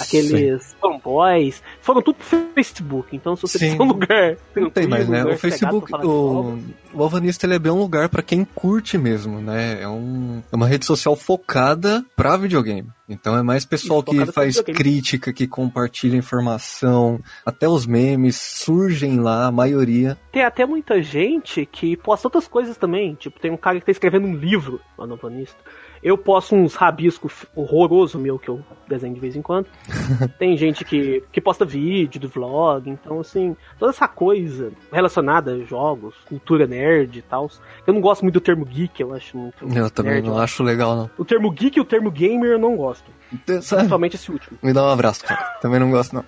aqueles 0.00 0.76
fanboys, 0.80 1.62
foram 1.80 2.02
tudo 2.02 2.16
pro 2.16 2.48
Facebook. 2.54 3.14
Então 3.14 3.36
se 3.36 3.42
você 3.42 3.58
Sim. 3.58 3.76
de 3.76 3.82
um 3.82 3.86
lugar 3.86 4.36
Não 4.54 4.70
tem 4.70 4.86
mais, 4.86 5.08
né? 5.08 5.24
O 5.24 5.36
Facebook, 5.36 5.92
o, 5.94 6.58
o 6.92 7.02
Alvanista 7.02 7.46
ele 7.46 7.54
é 7.54 7.58
bem 7.58 7.72
um 7.72 7.78
lugar 7.78 8.08
pra 8.08 8.22
quem 8.22 8.44
curte 8.44 8.96
mesmo, 8.96 9.40
né? 9.40 9.82
É, 9.82 9.88
um, 9.88 10.42
é 10.50 10.56
uma 10.56 10.66
rede 10.66 10.86
social 10.86 11.16
focada 11.16 12.04
pra 12.16 12.36
videogame. 12.36 12.88
Então 13.08 13.36
é 13.36 13.42
mais 13.42 13.64
pessoal 13.64 14.04
Isso, 14.06 14.26
que 14.26 14.32
faz 14.32 14.60
crítica, 14.60 15.32
que 15.32 15.46
compartilha 15.46 16.16
informação, 16.16 17.20
até 17.44 17.66
os 17.66 17.86
memes 17.86 18.36
surgem 18.36 19.18
lá, 19.18 19.46
a 19.46 19.52
maioria. 19.52 20.18
Tem 20.30 20.44
até 20.44 20.66
muita 20.66 21.00
gente 21.02 21.64
que 21.64 21.96
posta 21.96 22.28
outras 22.28 22.46
coisas 22.46 22.76
também. 22.76 23.14
Tipo, 23.14 23.40
tem 23.40 23.50
um 23.50 23.56
cara 23.56 23.80
que 23.80 23.86
tá 23.86 23.92
escrevendo 23.92 24.26
um 24.26 24.36
livro 24.36 24.80
lá 24.96 25.06
no 25.06 25.16
Vanista. 25.16 25.58
Eu 26.02 26.16
posto 26.16 26.54
uns 26.54 26.74
rabiscos 26.74 27.46
horroroso 27.56 28.18
meu 28.18 28.38
que 28.38 28.48
eu 28.48 28.62
desenho 28.88 29.14
de 29.14 29.20
vez 29.20 29.34
em 29.34 29.42
quando. 29.42 29.66
tem 30.38 30.56
gente 30.56 30.84
que, 30.84 31.22
que 31.32 31.40
posta 31.40 31.64
vídeo 31.64 32.20
do 32.20 32.28
vlog. 32.28 32.88
Então, 32.88 33.20
assim, 33.20 33.56
toda 33.78 33.90
essa 33.90 34.08
coisa 34.08 34.72
relacionada 34.92 35.52
a 35.52 35.58
jogos, 35.60 36.14
cultura 36.26 36.66
nerd 36.66 37.18
e 37.18 37.22
tal. 37.22 37.50
Eu 37.86 37.94
não 37.94 38.00
gosto 38.00 38.22
muito 38.22 38.34
do 38.34 38.40
termo 38.40 38.64
geek, 38.64 39.00
eu 39.00 39.14
acho 39.14 39.36
muito. 39.36 39.64
Eu 39.76 39.90
também 39.90 40.14
nerd, 40.14 40.26
não 40.26 40.34
eu 40.34 40.40
acho 40.40 40.62
legal, 40.62 40.96
não. 40.96 41.10
O 41.16 41.24
termo 41.24 41.50
geek 41.50 41.78
e 41.78 41.80
o 41.80 41.84
termo 41.84 42.10
gamer 42.10 42.52
eu 42.52 42.58
não 42.58 42.76
gosto. 42.76 43.10
Principalmente 43.44 44.16
esse 44.16 44.30
último. 44.30 44.58
Me 44.62 44.72
dá 44.72 44.84
um 44.84 44.90
abraço, 44.90 45.24
cara. 45.24 45.40
Também 45.60 45.80
não 45.80 45.90
gosto, 45.90 46.14
não. 46.14 46.24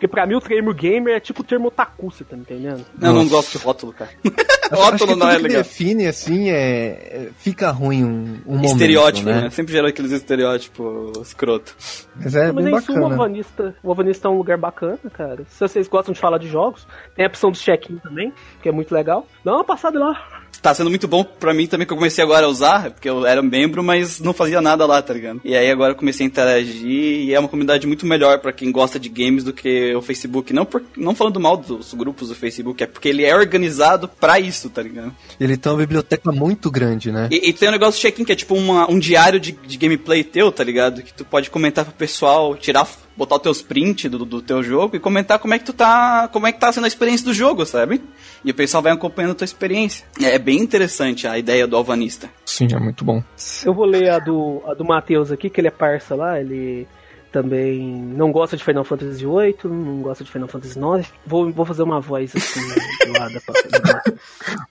Porque 0.00 0.08
pra 0.08 0.24
mim 0.24 0.34
o 0.34 0.40
termo 0.40 0.72
gamer 0.72 1.16
é 1.16 1.20
tipo 1.20 1.42
o 1.42 1.44
termo 1.44 1.68
otaku, 1.68 2.10
você 2.10 2.24
tá 2.24 2.34
me 2.34 2.40
entendendo? 2.40 2.86
Eu 3.02 3.12
não 3.12 3.28
gosto 3.28 3.58
de 3.58 3.62
rótulo, 3.62 3.92
cara. 3.92 4.10
Acho, 4.70 4.82
acho 4.82 4.90
rótulo 4.92 5.12
que 5.14 5.18
não 5.18 5.28
é 5.28 5.36
legal. 5.36 5.62
define, 5.62 6.06
assim, 6.06 6.48
é, 6.48 6.54
é- 6.56 7.30
Fica 7.36 7.70
ruim 7.72 8.04
um, 8.04 8.40
um 8.46 8.52
momento, 8.54 8.66
Estereótipo, 8.72 9.28
né? 9.28 9.40
né? 9.42 9.50
Sempre 9.50 9.72
gera 9.72 9.88
aqueles 9.88 10.12
estereótipos 10.12 11.18
escroto. 11.26 11.74
Mas 12.14 12.34
é 12.36 12.52
Mas 12.52 12.64
bem 12.64 12.74
é 12.74 12.78
isso, 12.78 12.92
o 12.92 12.94
bacana. 12.94 13.14
Alvanista, 13.14 13.74
o 13.82 13.88
Alvanista 13.90 14.28
é 14.28 14.30
um 14.30 14.36
lugar 14.38 14.56
bacana, 14.56 14.98
cara. 15.12 15.44
Se 15.48 15.58
vocês 15.60 15.88
gostam 15.88 16.14
de 16.14 16.20
falar 16.20 16.38
de 16.38 16.48
jogos, 16.48 16.86
tem 17.16 17.24
a 17.24 17.28
opção 17.28 17.50
do 17.50 17.58
check-in 17.58 17.96
também, 17.98 18.32
que 18.62 18.68
é 18.68 18.72
muito 18.72 18.94
legal. 18.94 19.26
Dá 19.44 19.54
uma 19.54 19.64
passada 19.64 19.98
lá. 19.98 20.39
Tá 20.62 20.74
sendo 20.74 20.90
muito 20.90 21.08
bom 21.08 21.24
pra 21.24 21.54
mim 21.54 21.66
também 21.66 21.86
que 21.86 21.92
eu 21.92 21.96
comecei 21.96 22.22
agora 22.22 22.44
a 22.44 22.48
usar, 22.48 22.90
porque 22.90 23.08
eu 23.08 23.24
era 23.24 23.40
membro, 23.40 23.82
mas 23.82 24.20
não 24.20 24.34
fazia 24.34 24.60
nada 24.60 24.84
lá, 24.84 25.00
tá 25.00 25.14
ligado? 25.14 25.40
E 25.42 25.56
aí 25.56 25.70
agora 25.70 25.92
eu 25.92 25.96
comecei 25.96 26.26
a 26.26 26.28
interagir 26.28 26.84
e 26.90 27.32
é 27.34 27.38
uma 27.40 27.48
comunidade 27.48 27.86
muito 27.86 28.04
melhor 28.04 28.40
pra 28.40 28.52
quem 28.52 28.70
gosta 28.70 28.98
de 29.00 29.08
games 29.08 29.42
do 29.42 29.52
que 29.54 29.94
o 29.94 30.02
Facebook. 30.02 30.52
Não, 30.52 30.66
por, 30.66 30.82
não 30.96 31.14
falando 31.14 31.40
mal 31.40 31.56
dos 31.56 31.94
grupos 31.94 32.28
do 32.28 32.34
Facebook, 32.34 32.82
é 32.82 32.86
porque 32.86 33.08
ele 33.08 33.24
é 33.24 33.34
organizado 33.34 34.06
pra 34.06 34.38
isso, 34.38 34.68
tá 34.68 34.82
ligado? 34.82 35.12
Ele 35.40 35.56
tem 35.56 35.72
uma 35.72 35.78
biblioteca 35.78 36.30
muito 36.30 36.70
grande, 36.70 37.10
né? 37.10 37.28
E, 37.30 37.48
e 37.48 37.52
tem 37.54 37.68
um 37.68 37.72
negócio 37.72 38.00
check-in 38.00 38.24
que 38.24 38.32
é 38.32 38.36
tipo 38.36 38.54
uma- 38.54 38.90
um 38.90 38.98
diário 38.98 39.40
de, 39.40 39.52
de 39.52 39.78
gameplay 39.78 40.22
teu, 40.22 40.52
tá 40.52 40.62
ligado? 40.62 41.02
Que 41.02 41.14
tu 41.14 41.24
pode 41.24 41.48
comentar 41.48 41.86
pro 41.86 41.94
pessoal, 41.94 42.54
tirar, 42.54 42.86
botar 43.16 43.36
os 43.36 43.42
teus 43.42 43.62
prints 43.62 44.10
do, 44.10 44.24
do 44.24 44.40
teu 44.40 44.62
jogo 44.62 44.96
e 44.96 45.00
comentar 45.00 45.38
como 45.38 45.54
é 45.54 45.58
que 45.58 45.64
tu 45.64 45.72
tá. 45.72 46.28
como 46.32 46.46
é 46.46 46.52
que 46.52 46.60
tá 46.60 46.72
sendo 46.72 46.84
a 46.84 46.88
experiência 46.88 47.24
do 47.24 47.34
jogo, 47.34 47.66
sabe? 47.66 48.02
E 48.44 48.50
o 48.50 48.54
pessoal 48.54 48.82
vai 48.82 48.92
acompanhando 48.92 49.32
a 49.32 49.34
tua 49.34 49.44
experiência. 49.44 50.06
É 50.20 50.38
bem 50.38 50.58
interessante 50.58 51.26
a 51.26 51.38
ideia 51.38 51.66
do 51.66 51.76
Alvanista. 51.76 52.30
Sim, 52.44 52.68
é 52.72 52.78
muito 52.78 53.04
bom. 53.04 53.22
Eu 53.64 53.74
vou 53.74 53.84
ler 53.84 54.10
a 54.10 54.18
do, 54.18 54.62
a 54.66 54.74
do 54.74 54.84
Matheus 54.84 55.30
aqui, 55.30 55.50
que 55.50 55.60
ele 55.60 55.68
é 55.68 55.72
parça 55.72 56.14
lá, 56.14 56.40
ele 56.40 56.86
também 57.30 57.80
não 57.80 58.32
gosta 58.32 58.56
de 58.56 58.64
Final 58.64 58.84
Fantasy 58.84 59.24
VIII, 59.24 59.56
não 59.64 60.02
gosta 60.02 60.24
de 60.24 60.30
Final 60.30 60.48
Fantasy 60.48 60.78
IX. 60.78 61.12
Vou, 61.26 61.50
vou 61.52 61.64
fazer 61.64 61.82
uma 61.82 62.00
voz 62.00 62.34
assim 62.34 62.60
do 63.06 63.18
lado 63.18 63.34
da 63.34 64.02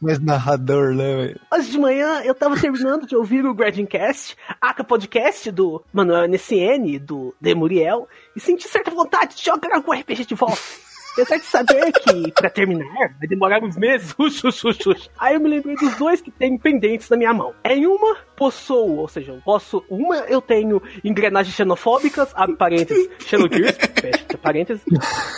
Mas 0.02 0.20
narrador, 0.20 0.94
né, 0.94 1.16
velho? 1.16 1.40
Hoje 1.54 1.72
de 1.72 1.78
manhã 1.78 2.22
eu 2.24 2.36
tava 2.36 2.60
terminando 2.60 3.08
de 3.08 3.16
ouvir 3.16 3.46
o 3.46 3.54
Gradcast, 3.54 4.36
Aka 4.62 4.84
Podcast 4.84 5.52
do 5.52 5.84
Manuel 5.94 6.28
NSN, 6.28 7.00
do 7.00 7.34
Demuriel, 7.40 8.08
e 8.36 8.40
senti 8.40 8.68
certa 8.68 8.92
vontade 8.92 9.36
de 9.36 9.46
jogar 9.46 9.76
algum 9.76 9.94
RPG 9.94 10.26
de 10.26 10.36
volta. 10.36 10.89
Apesar 11.22 11.38
de 11.38 11.46
saber 11.46 11.92
que, 11.92 12.32
pra 12.32 12.50
terminar, 12.50 13.16
vai 13.18 13.28
demorar 13.28 13.64
uns 13.64 13.78
meses. 13.78 14.14
Ux, 14.18 14.44
ux, 14.44 14.64
ux, 14.64 14.86
ux. 14.86 15.10
Aí 15.18 15.36
eu 15.36 15.40
me 15.40 15.50
lembrei 15.50 15.76
dos 15.76 15.96
dois 15.96 16.22
que 16.22 16.32
tem 16.32 16.58
pendentes 16.58 17.10
na 17.10 17.18
minha 17.18 17.34
mão. 17.34 17.54
Em 17.64 17.86
uma, 17.86 18.18
possuo, 18.36 18.98
ou 18.98 19.08
seja, 19.08 19.34
eu 19.34 19.42
posso. 19.44 19.84
Uma 19.90 20.18
eu 20.28 20.42
tenho 20.42 20.82
engrenagens 21.04 21.56
xenofóbicas, 21.56 22.32
abre 22.36 22.56
parênteses, 22.56 23.10
Xenogears, 23.26 23.78
fecha 24.00 24.38
parênteses. 24.42 24.84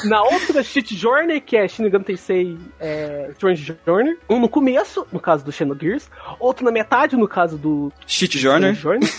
Na 0.05 0.21
outra, 0.23 0.63
Shit 0.63 0.95
Journey, 0.95 1.41
que 1.41 1.57
é 1.57 1.67
Shin 1.67 1.83
Megami 1.83 2.05
Tensei 2.05 2.57
é, 2.79 3.29
Strange 3.31 3.75
Journey. 3.85 4.17
Um 4.29 4.39
no 4.39 4.49
começo, 4.49 5.05
no 5.11 5.19
caso 5.19 5.43
do 5.43 5.51
Xenogears. 5.51 6.09
Outro 6.39 6.63
na 6.63 6.71
metade, 6.71 7.15
no 7.15 7.27
caso 7.27 7.57
do 7.57 7.91
Shit 8.05 8.37
Journey. 8.37 8.73
Journey. 8.73 9.09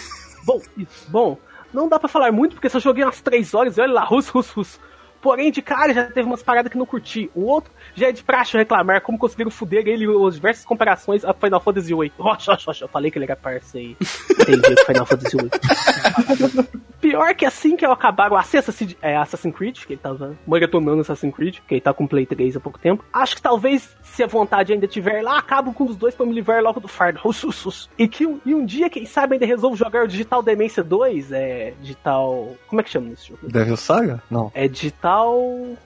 Bom, 0.45 0.61
isso. 0.77 1.09
Bom, 1.09 1.39
não 1.73 1.89
dá 1.89 1.99
pra 1.99 2.09
falar 2.09 2.33
muito, 2.33 2.55
porque 2.55 2.69
só 2.69 2.79
joguei 2.79 3.05
umas 3.05 3.21
3 3.21 3.55
horas 3.55 3.77
e 3.77 3.81
olha 3.81 3.93
lá, 3.93 4.05
rus, 4.05 4.29
rus, 4.29 4.51
rus. 4.51 4.81
Porém, 5.23 5.53
de 5.53 5.63
cara, 5.63 5.95
já 5.95 6.05
teve 6.05 6.27
umas 6.27 6.43
paradas 6.43 6.71
que 6.71 6.77
não 6.77 6.85
curti. 6.85 7.31
O 7.33 7.45
outro 7.45 7.73
já 7.95 8.09
é 8.09 8.13
de 8.13 8.25
praxe 8.25 8.57
reclamar 8.57 9.01
como 9.01 9.17
conseguiram 9.17 9.51
fuder 9.51 9.87
ele 9.87 10.05
as 10.27 10.35
diversas 10.35 10.65
comparações 10.65 11.25
a 11.25 11.33
Final 11.33 11.61
Fantasy 11.61 11.95
VIII. 11.95 12.13
Rocha, 12.19 12.59
rocha, 12.67 12.85
eu 12.85 12.89
falei 12.89 13.11
que 13.11 13.19
ele 13.19 13.27
era 13.27 13.37
parceiro. 13.37 13.97
Entendi, 14.31 14.85
Final 14.85 15.07
Fantasy 15.07 15.37
VIII. 15.37 16.83
Pior 17.01 17.35
que 17.35 17.45
assim 17.45 17.77
que 17.77 17.85
eu 17.85 17.91
acabar 17.91 18.31
o 18.31 18.37
Assassin's, 18.37 18.97
é, 19.03 19.17
Assassin's 19.17 19.55
Creed, 19.55 19.77
que 19.85 19.95
ele 19.95 20.01
tava 20.01 20.37
maratonando 20.47 21.01
Assassin's 21.01 21.35
Creed, 21.35 21.59
que 21.67 21.75
ele 21.75 21.81
tá 21.81 21.93
com 21.93 22.07
Play 22.07 22.25
3 22.25 22.57
há 22.57 22.61
pouco 22.61 22.79
tempo. 22.79 23.05
Acho 23.13 23.35
que 23.35 23.43
talvez, 23.43 23.97
se 24.03 24.23
a 24.23 24.27
vontade 24.29 24.73
ainda 24.73 24.87
tiver 24.87 25.21
lá, 25.21 25.37
acabo 25.37 25.73
com 25.73 25.83
um 25.83 25.87
dos 25.89 25.97
dois 25.97 26.15
pra 26.15 26.25
me 26.25 26.33
livrar 26.33 26.63
logo 26.63 26.79
do 26.79 26.87
fardo. 26.87 27.19
E 27.99 28.07
que 28.07 28.25
um, 28.25 28.41
e 28.47 28.55
um 28.55 28.65
dia, 28.65 28.89
quem 28.89 29.05
sabe, 29.05 29.35
ainda 29.35 29.47
resolvo 29.47 29.77
jogar 29.77 30.05
o 30.05 30.09
Digital 30.09 30.45
Demência 30.45 30.83
2, 30.85 31.33
é. 31.33 31.75
Digital. 31.81 32.55
Como 32.69 32.81
é 32.81 32.85
que 32.85 32.91
chama 32.91 33.11
esse 33.13 33.29
jogo? 33.29 33.49
Devil 33.49 33.77
Saga? 33.77 34.23
Não. 34.31 34.53
É 34.55 34.69
Digital. 34.69 35.12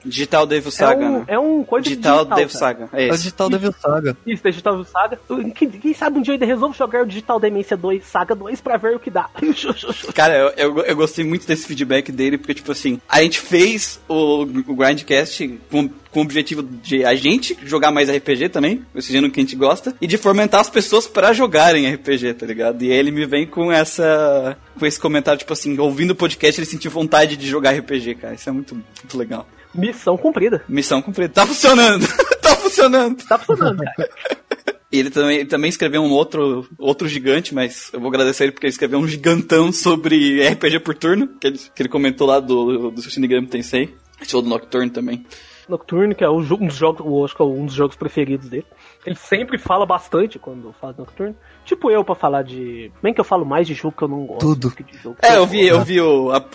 Digital 0.05 0.45
Devil 0.45 0.71
Saga, 0.71 1.03
é 1.03 1.09
um, 1.09 1.19
né? 1.19 1.25
é 1.27 1.39
um 1.39 1.63
coisa 1.63 1.83
de 1.83 1.89
Digital 1.91 2.17
digital, 2.17 2.37
Devil. 2.37 2.57
Saga. 2.57 2.89
É 2.93 3.07
É 3.07 3.13
o. 3.13 3.17
Digital 3.17 3.49
Devil 3.49 3.73
Saga. 3.73 4.17
Isso, 4.25 4.47
é 4.47 4.51
Digital 4.51 4.85
Saga. 4.85 5.19
Quem, 5.55 5.69
quem 5.69 5.93
sabe 5.93 6.19
um 6.19 6.21
dia 6.21 6.33
eu 6.33 6.35
ainda 6.35 6.45
resolvo 6.45 6.75
jogar 6.75 7.03
o 7.03 7.05
Digital 7.05 7.39
Demência 7.39 7.75
2, 7.75 8.05
Saga 8.05 8.35
2, 8.35 8.61
pra 8.61 8.77
ver 8.77 8.95
o 8.95 8.99
que 8.99 9.09
dá. 9.09 9.29
Cara, 10.13 10.35
eu, 10.35 10.49
eu, 10.57 10.79
eu 10.83 10.95
gostei 10.95 11.25
muito 11.25 11.47
desse 11.47 11.67
feedback 11.67 12.11
dele, 12.11 12.37
porque, 12.37 12.53
tipo 12.53 12.71
assim, 12.71 12.99
a 13.07 13.21
gente 13.21 13.39
fez 13.39 13.99
o, 14.07 14.41
o 14.41 14.75
Grindcast 14.75 15.59
com, 15.71 15.89
com 16.11 16.19
o 16.19 16.23
objetivo 16.23 16.63
de 16.63 17.03
a 17.03 17.15
gente 17.15 17.57
jogar 17.63 17.91
mais 17.91 18.09
RPG 18.09 18.49
também, 18.49 18.83
esse 18.95 19.11
gênero 19.11 19.31
que 19.31 19.39
a 19.39 19.43
gente 19.43 19.55
gosta, 19.55 19.95
e 19.99 20.07
de 20.07 20.17
fomentar 20.17 20.61
as 20.61 20.69
pessoas 20.69 21.07
pra 21.07 21.33
jogarem 21.33 21.89
RPG, 21.93 22.33
tá 22.35 22.45
ligado? 22.45 22.83
E 22.83 22.91
aí 22.91 22.97
ele 22.97 23.11
me 23.11 23.25
vem 23.25 23.45
com 23.45 23.71
essa. 23.71 24.57
com 24.77 24.85
esse 24.85 24.99
comentário, 24.99 25.39
tipo 25.39 25.53
assim, 25.53 25.77
ouvindo 25.77 26.11
o 26.11 26.15
podcast, 26.15 26.59
ele 26.59 26.65
sentiu 26.67 26.91
vontade 26.91 27.35
de 27.35 27.47
jogar 27.47 27.71
RPG, 27.71 28.15
cara. 28.15 28.33
Isso 28.33 28.49
é 28.49 28.51
muito, 28.51 28.75
muito 28.75 29.17
legal. 29.17 29.47
Missão 29.73 30.17
cumprida. 30.17 30.63
Missão 30.67 31.01
cumprida. 31.01 31.33
Tá 31.33 31.45
funcionando! 31.45 32.07
tá 32.41 32.55
funcionando! 32.55 33.23
Tá 33.25 33.37
funcionando, 33.37 33.83
cara. 33.95 34.09
E 34.89 34.99
ele 34.99 35.09
também, 35.09 35.39
ele 35.39 35.49
também 35.49 35.69
escreveu 35.69 36.01
um 36.01 36.11
outro, 36.11 36.65
outro 36.77 37.09
gigante, 37.09 37.53
mas 37.53 37.89
eu 37.91 37.99
vou 37.99 38.07
agradecer 38.07 38.45
ele 38.45 38.53
porque 38.53 38.67
ele 38.67 38.71
escreveu 38.71 38.99
um 38.99 39.07
gigantão 39.07 39.69
sobre 39.69 40.47
RPG 40.47 40.79
por 40.79 40.95
turno, 40.95 41.27
que 41.27 41.47
ele, 41.47 41.57
que 41.57 41.81
ele 41.81 41.89
comentou 41.89 42.25
lá 42.25 42.39
do, 42.39 42.89
do 42.89 43.01
Shinigami 43.01 43.47
Tensei. 43.47 43.93
Esse 44.21 44.35
outro 44.35 44.49
Nocturne 44.49 44.89
também. 44.89 45.25
Nocturne, 45.69 46.15
que 46.15 46.23
é 46.23 46.29
um 46.29 46.37
dos 46.37 46.75
jogos, 46.75 46.99
eu 47.05 47.25
acho 47.25 47.35
que 47.35 47.41
é 47.41 47.45
um 47.45 47.65
dos 47.65 47.73
jogos 47.75 47.95
preferidos 47.95 48.49
dele. 48.49 48.65
Ele 49.05 49.15
sempre 49.15 49.57
fala 49.57 49.85
bastante 49.85 50.37
quando 50.39 50.73
fala 50.79 50.93
de 50.93 50.99
Nocturne. 50.99 51.35
Tipo 51.65 51.91
eu 51.91 52.03
pra 52.03 52.15
falar 52.15 52.43
de. 52.43 52.91
Bem 53.03 53.13
que 53.13 53.19
eu 53.19 53.25
falo 53.25 53.45
mais 53.45 53.67
de 53.67 53.73
jogo 53.73 53.95
que 53.97 54.03
eu 54.03 54.07
não 54.07 54.25
gosto. 54.25 54.39
Tudo. 54.39 54.69
do 54.69 54.75
que 54.75 54.83
de 54.83 54.97
jogo 54.97 55.15
que 55.19 55.25
É, 55.25 55.35
eu 55.35 55.39
gosto. 55.41 55.51
vi, 55.51 55.67
eu 55.67 55.81
vi 55.83 56.01
o, 56.01 56.31
a- 56.31 56.45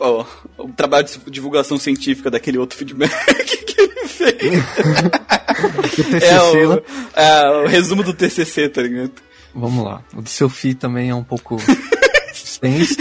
o, 0.58 0.64
o 0.64 0.68
trabalho 0.72 1.06
de 1.06 1.18
divulgação 1.30 1.76
científica 1.78 2.30
daquele 2.30 2.58
outro 2.58 2.76
feedback 2.78 3.10
que 3.66 3.80
ele 3.80 4.06
fez. 4.06 4.62
O 5.62 5.82
TCC 5.82 6.26
É 6.26 6.66
o, 6.66 6.82
é 7.14 7.50
o 7.64 7.66
resumo 7.66 8.02
do 8.02 8.12
TCC, 8.12 8.68
tá 8.68 8.82
ligado? 8.82 9.12
Vamos 9.54 9.84
lá. 9.84 10.02
O 10.16 10.22
do 10.22 10.28
seu 10.28 10.48
FI 10.48 10.74
também 10.74 11.10
é 11.10 11.14
um 11.14 11.22
pouco 11.22 11.56
extenso. 12.32 12.96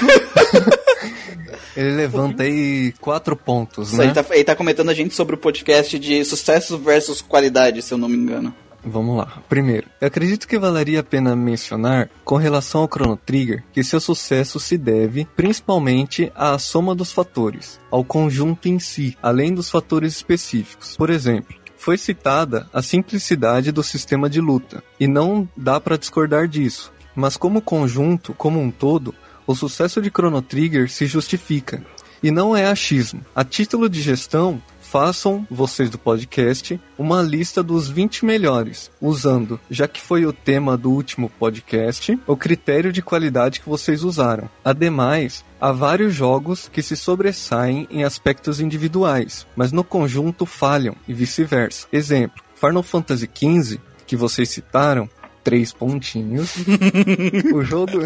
Ele 1.75 1.91
levanta 1.91 2.43
aí 2.43 2.93
quatro 2.99 3.35
pontos, 3.35 3.93
né? 3.93 4.05
aí 4.05 4.13
tá, 4.13 4.25
ele 4.31 4.43
tá 4.43 4.55
comentando 4.55 4.89
a 4.89 4.93
gente 4.93 5.13
sobre 5.13 5.35
o 5.35 5.37
podcast 5.37 5.97
de 5.97 6.23
sucesso 6.25 6.77
versus 6.77 7.21
qualidade, 7.21 7.81
se 7.81 7.93
eu 7.93 7.97
não 7.97 8.09
me 8.09 8.17
engano. 8.17 8.53
Vamos 8.83 9.15
lá. 9.15 9.41
Primeiro, 9.47 9.87
eu 9.99 10.07
acredito 10.07 10.47
que 10.47 10.57
valeria 10.57 11.01
a 11.01 11.03
pena 11.03 11.35
mencionar, 11.35 12.09
com 12.25 12.35
relação 12.35 12.81
ao 12.81 12.87
Chrono 12.87 13.15
Trigger, 13.15 13.63
que 13.71 13.83
seu 13.83 13.99
sucesso 13.99 14.59
se 14.59 14.77
deve 14.77 15.27
principalmente 15.35 16.31
à 16.35 16.57
soma 16.57 16.95
dos 16.95 17.11
fatores, 17.11 17.79
ao 17.91 18.03
conjunto 18.03 18.67
em 18.67 18.79
si, 18.79 19.15
além 19.21 19.53
dos 19.53 19.69
fatores 19.69 20.15
específicos. 20.15 20.97
Por 20.97 21.11
exemplo, 21.11 21.55
foi 21.77 21.97
citada 21.97 22.67
a 22.73 22.81
simplicidade 22.81 23.71
do 23.71 23.83
sistema 23.83 24.29
de 24.29 24.41
luta, 24.41 24.83
e 24.99 25.07
não 25.07 25.47
dá 25.55 25.79
para 25.79 25.97
discordar 25.97 26.47
disso. 26.47 26.91
Mas 27.15 27.35
como 27.35 27.61
conjunto, 27.61 28.33
como 28.33 28.59
um 28.59 28.71
todo, 28.71 29.13
o 29.51 29.55
sucesso 29.55 30.01
de 30.01 30.10
Chrono 30.10 30.41
Trigger 30.41 30.89
se 30.89 31.05
justifica. 31.05 31.84
E 32.24 32.31
não 32.31 32.55
é 32.55 32.67
achismo. 32.67 33.25
A 33.36 33.43
título 33.43 33.89
de 33.89 34.01
gestão, 34.01 34.62
façam, 34.79 35.46
vocês 35.50 35.89
do 35.89 35.98
podcast, 35.98 36.79
uma 36.98 37.22
lista 37.22 37.63
dos 37.63 37.89
20 37.89 38.25
melhores, 38.25 38.91
usando, 39.01 39.60
já 39.70 39.88
que 39.88 40.00
foi 40.00 40.25
o 40.25 40.34
tema 40.34 40.77
do 40.77 40.91
último 40.91 41.29
podcast, 41.29 42.17
o 42.27 42.38
critério 42.38 42.91
de 42.91 43.01
qualidade 43.01 43.60
que 43.60 43.70
vocês 43.70 44.03
usaram. 44.03 44.50
Ademais, 44.63 45.43
há 45.60 45.72
vários 45.72 46.13
jogos 46.13 46.70
que 46.72 46.84
se 46.84 46.96
sobressaem 46.96 47.88
em 47.89 48.03
aspectos 48.03 48.60
individuais, 48.62 49.48
mas 49.55 49.72
no 49.72 49.84
conjunto 49.84 50.46
falham 50.46 50.96
e 51.08 51.13
vice-versa. 51.13 51.88
Exemplo, 51.91 52.43
Final 52.53 52.84
Fantasy 52.84 53.29
XV, 53.34 53.79
que 54.05 54.15
vocês 54.15 54.50
citaram, 54.50 55.10
três 55.43 55.74
pontinhos. 55.74 56.55
o 57.53 57.63
jogo. 57.63 58.00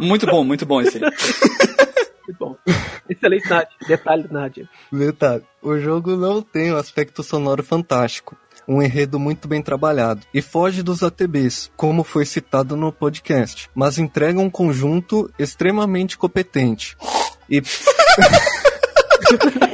Muito 0.00 0.26
bom, 0.26 0.44
muito 0.44 0.66
bom 0.66 0.80
esse. 0.80 1.02
aí. 1.02 1.10
Muito 2.26 2.38
bom. 2.38 2.56
Excelente, 3.08 3.48
Nádia. 3.48 3.68
Detalhe, 3.86 4.26
Nádia. 4.30 4.68
Detalhe: 4.92 5.42
o 5.62 5.78
jogo 5.78 6.16
não 6.16 6.42
tem 6.42 6.72
um 6.72 6.76
aspecto 6.76 7.22
sonoro 7.22 7.62
fantástico, 7.62 8.36
um 8.68 8.82
enredo 8.82 9.18
muito 9.18 9.48
bem 9.48 9.62
trabalhado 9.62 10.22
e 10.32 10.40
foge 10.40 10.82
dos 10.82 11.02
ATBs, 11.02 11.70
como 11.76 12.04
foi 12.04 12.24
citado 12.24 12.76
no 12.76 12.92
podcast, 12.92 13.68
mas 13.74 13.98
entrega 13.98 14.38
um 14.38 14.50
conjunto 14.50 15.30
extremamente 15.38 16.16
competente. 16.16 16.96
E. 17.48 17.60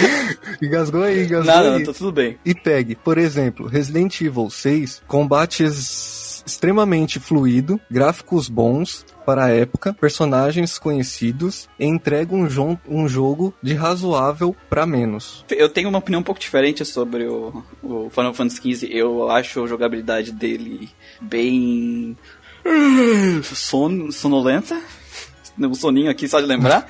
Engasgou 0.62 1.02
aí, 1.02 1.24
engasgou 1.24 1.54
Não, 1.54 1.64
não, 1.64 1.76
aí. 1.76 1.84
tá 1.84 1.92
tudo 1.92 2.12
bem. 2.12 2.38
E 2.44 2.54
pegue, 2.54 2.94
por 2.94 3.18
exemplo, 3.18 3.66
Resident 3.66 4.20
Evil 4.20 4.48
6, 4.48 5.02
combates 5.06 6.26
extremamente 6.46 7.18
fluido, 7.18 7.80
gráficos 7.90 8.48
bons 8.48 9.04
para 9.26 9.46
a 9.46 9.50
época, 9.50 9.92
personagens 9.92 10.78
conhecidos 10.78 11.68
e 11.78 11.84
entrega 11.84 12.34
um, 12.34 12.48
jo 12.48 12.78
um 12.88 13.08
jogo 13.08 13.52
de 13.60 13.74
razoável 13.74 14.54
para 14.70 14.86
menos. 14.86 15.44
Eu 15.50 15.68
tenho 15.68 15.88
uma 15.88 15.98
opinião 15.98 16.20
um 16.20 16.24
pouco 16.24 16.40
diferente 16.40 16.84
sobre 16.84 17.26
o, 17.26 17.64
o 17.82 18.08
Final 18.10 18.32
Fantasy 18.32 18.74
XV. 18.74 18.88
Eu 18.92 19.28
acho 19.28 19.64
a 19.64 19.66
jogabilidade 19.66 20.30
dele 20.30 20.88
bem. 21.20 22.16
Son, 23.42 24.10
sonolenta. 24.10 24.80
Um 25.58 25.74
soninho 25.74 26.10
aqui 26.10 26.28
só 26.28 26.40
de 26.40 26.46
lembrar. 26.46 26.86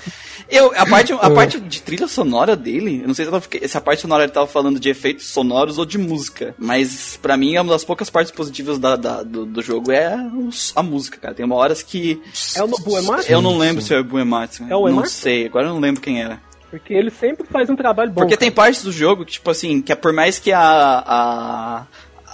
Eu, 0.49 0.73
a, 0.77 0.87
parte, 0.87 1.13
a 1.13 1.31
parte 1.31 1.61
de 1.61 1.83
trilha 1.83 2.09
sonora 2.09 2.57
dele, 2.57 3.01
eu 3.03 3.07
não 3.09 3.15
sei 3.15 3.25
se, 3.27 3.41
fica- 3.41 3.69
se 3.69 3.77
a 3.77 3.81
parte 3.81 4.03
sonora 4.03 4.25
ele 4.25 4.33
tava 4.33 4.47
falando 4.47 4.81
de 4.81 4.89
efeitos 4.89 5.27
sonoros 5.27 5.79
ou 5.79 5.85
de 5.85 5.99
música, 5.99 6.55
mas 6.59 7.19
pra 7.21 7.37
mim 7.37 7.55
é 7.55 7.61
uma 7.61 7.73
das 7.73 7.85
poucas 7.85 8.11
partes 8.11 8.33
positivas 8.33 8.79
da, 8.79 8.97
da- 8.97 9.23
do, 9.23 9.45
do 9.47 9.63
jogo 9.63 9.93
é 9.93 10.15
a 10.75 10.83
música, 10.83 11.19
cara. 11.19 11.35
Tem 11.35 11.45
uma 11.45 11.55
horas 11.55 11.83
que. 11.83 12.21
É 12.55 12.63
o 12.63 12.67
Nobu 12.67 12.97
Ematsu? 12.99 13.31
Eu 13.31 13.41
não 13.43 13.57
lembro 13.59 13.83
se 13.83 13.95
é 13.95 13.99
o 14.01 14.05
Buematsu. 14.05 14.65
É 14.69 14.75
o 14.77 14.83
Não 14.83 14.89
Ematsu? 14.99 15.13
sei, 15.15 15.47
agora 15.47 15.67
eu 15.67 15.73
não 15.75 15.81
lembro 15.81 16.01
quem 16.01 16.23
era. 16.23 16.41
Porque 16.71 16.93
ele 16.93 17.11
sempre 17.11 17.47
faz 17.47 17.71
um 17.71 17.77
trabalho 17.77 18.11
bom. 18.11 18.21
Porque 18.23 18.37
tem 18.37 18.51
cara. 18.51 18.67
partes 18.67 18.83
do 18.83 18.91
jogo 18.93 19.25
que, 19.25 19.33
tipo 19.33 19.49
assim, 19.51 19.81
que 19.81 19.93
é 19.93 19.95
por 19.95 20.13
mais 20.13 20.39
que 20.39 20.53
a. 20.53 20.61
a, 21.07 21.87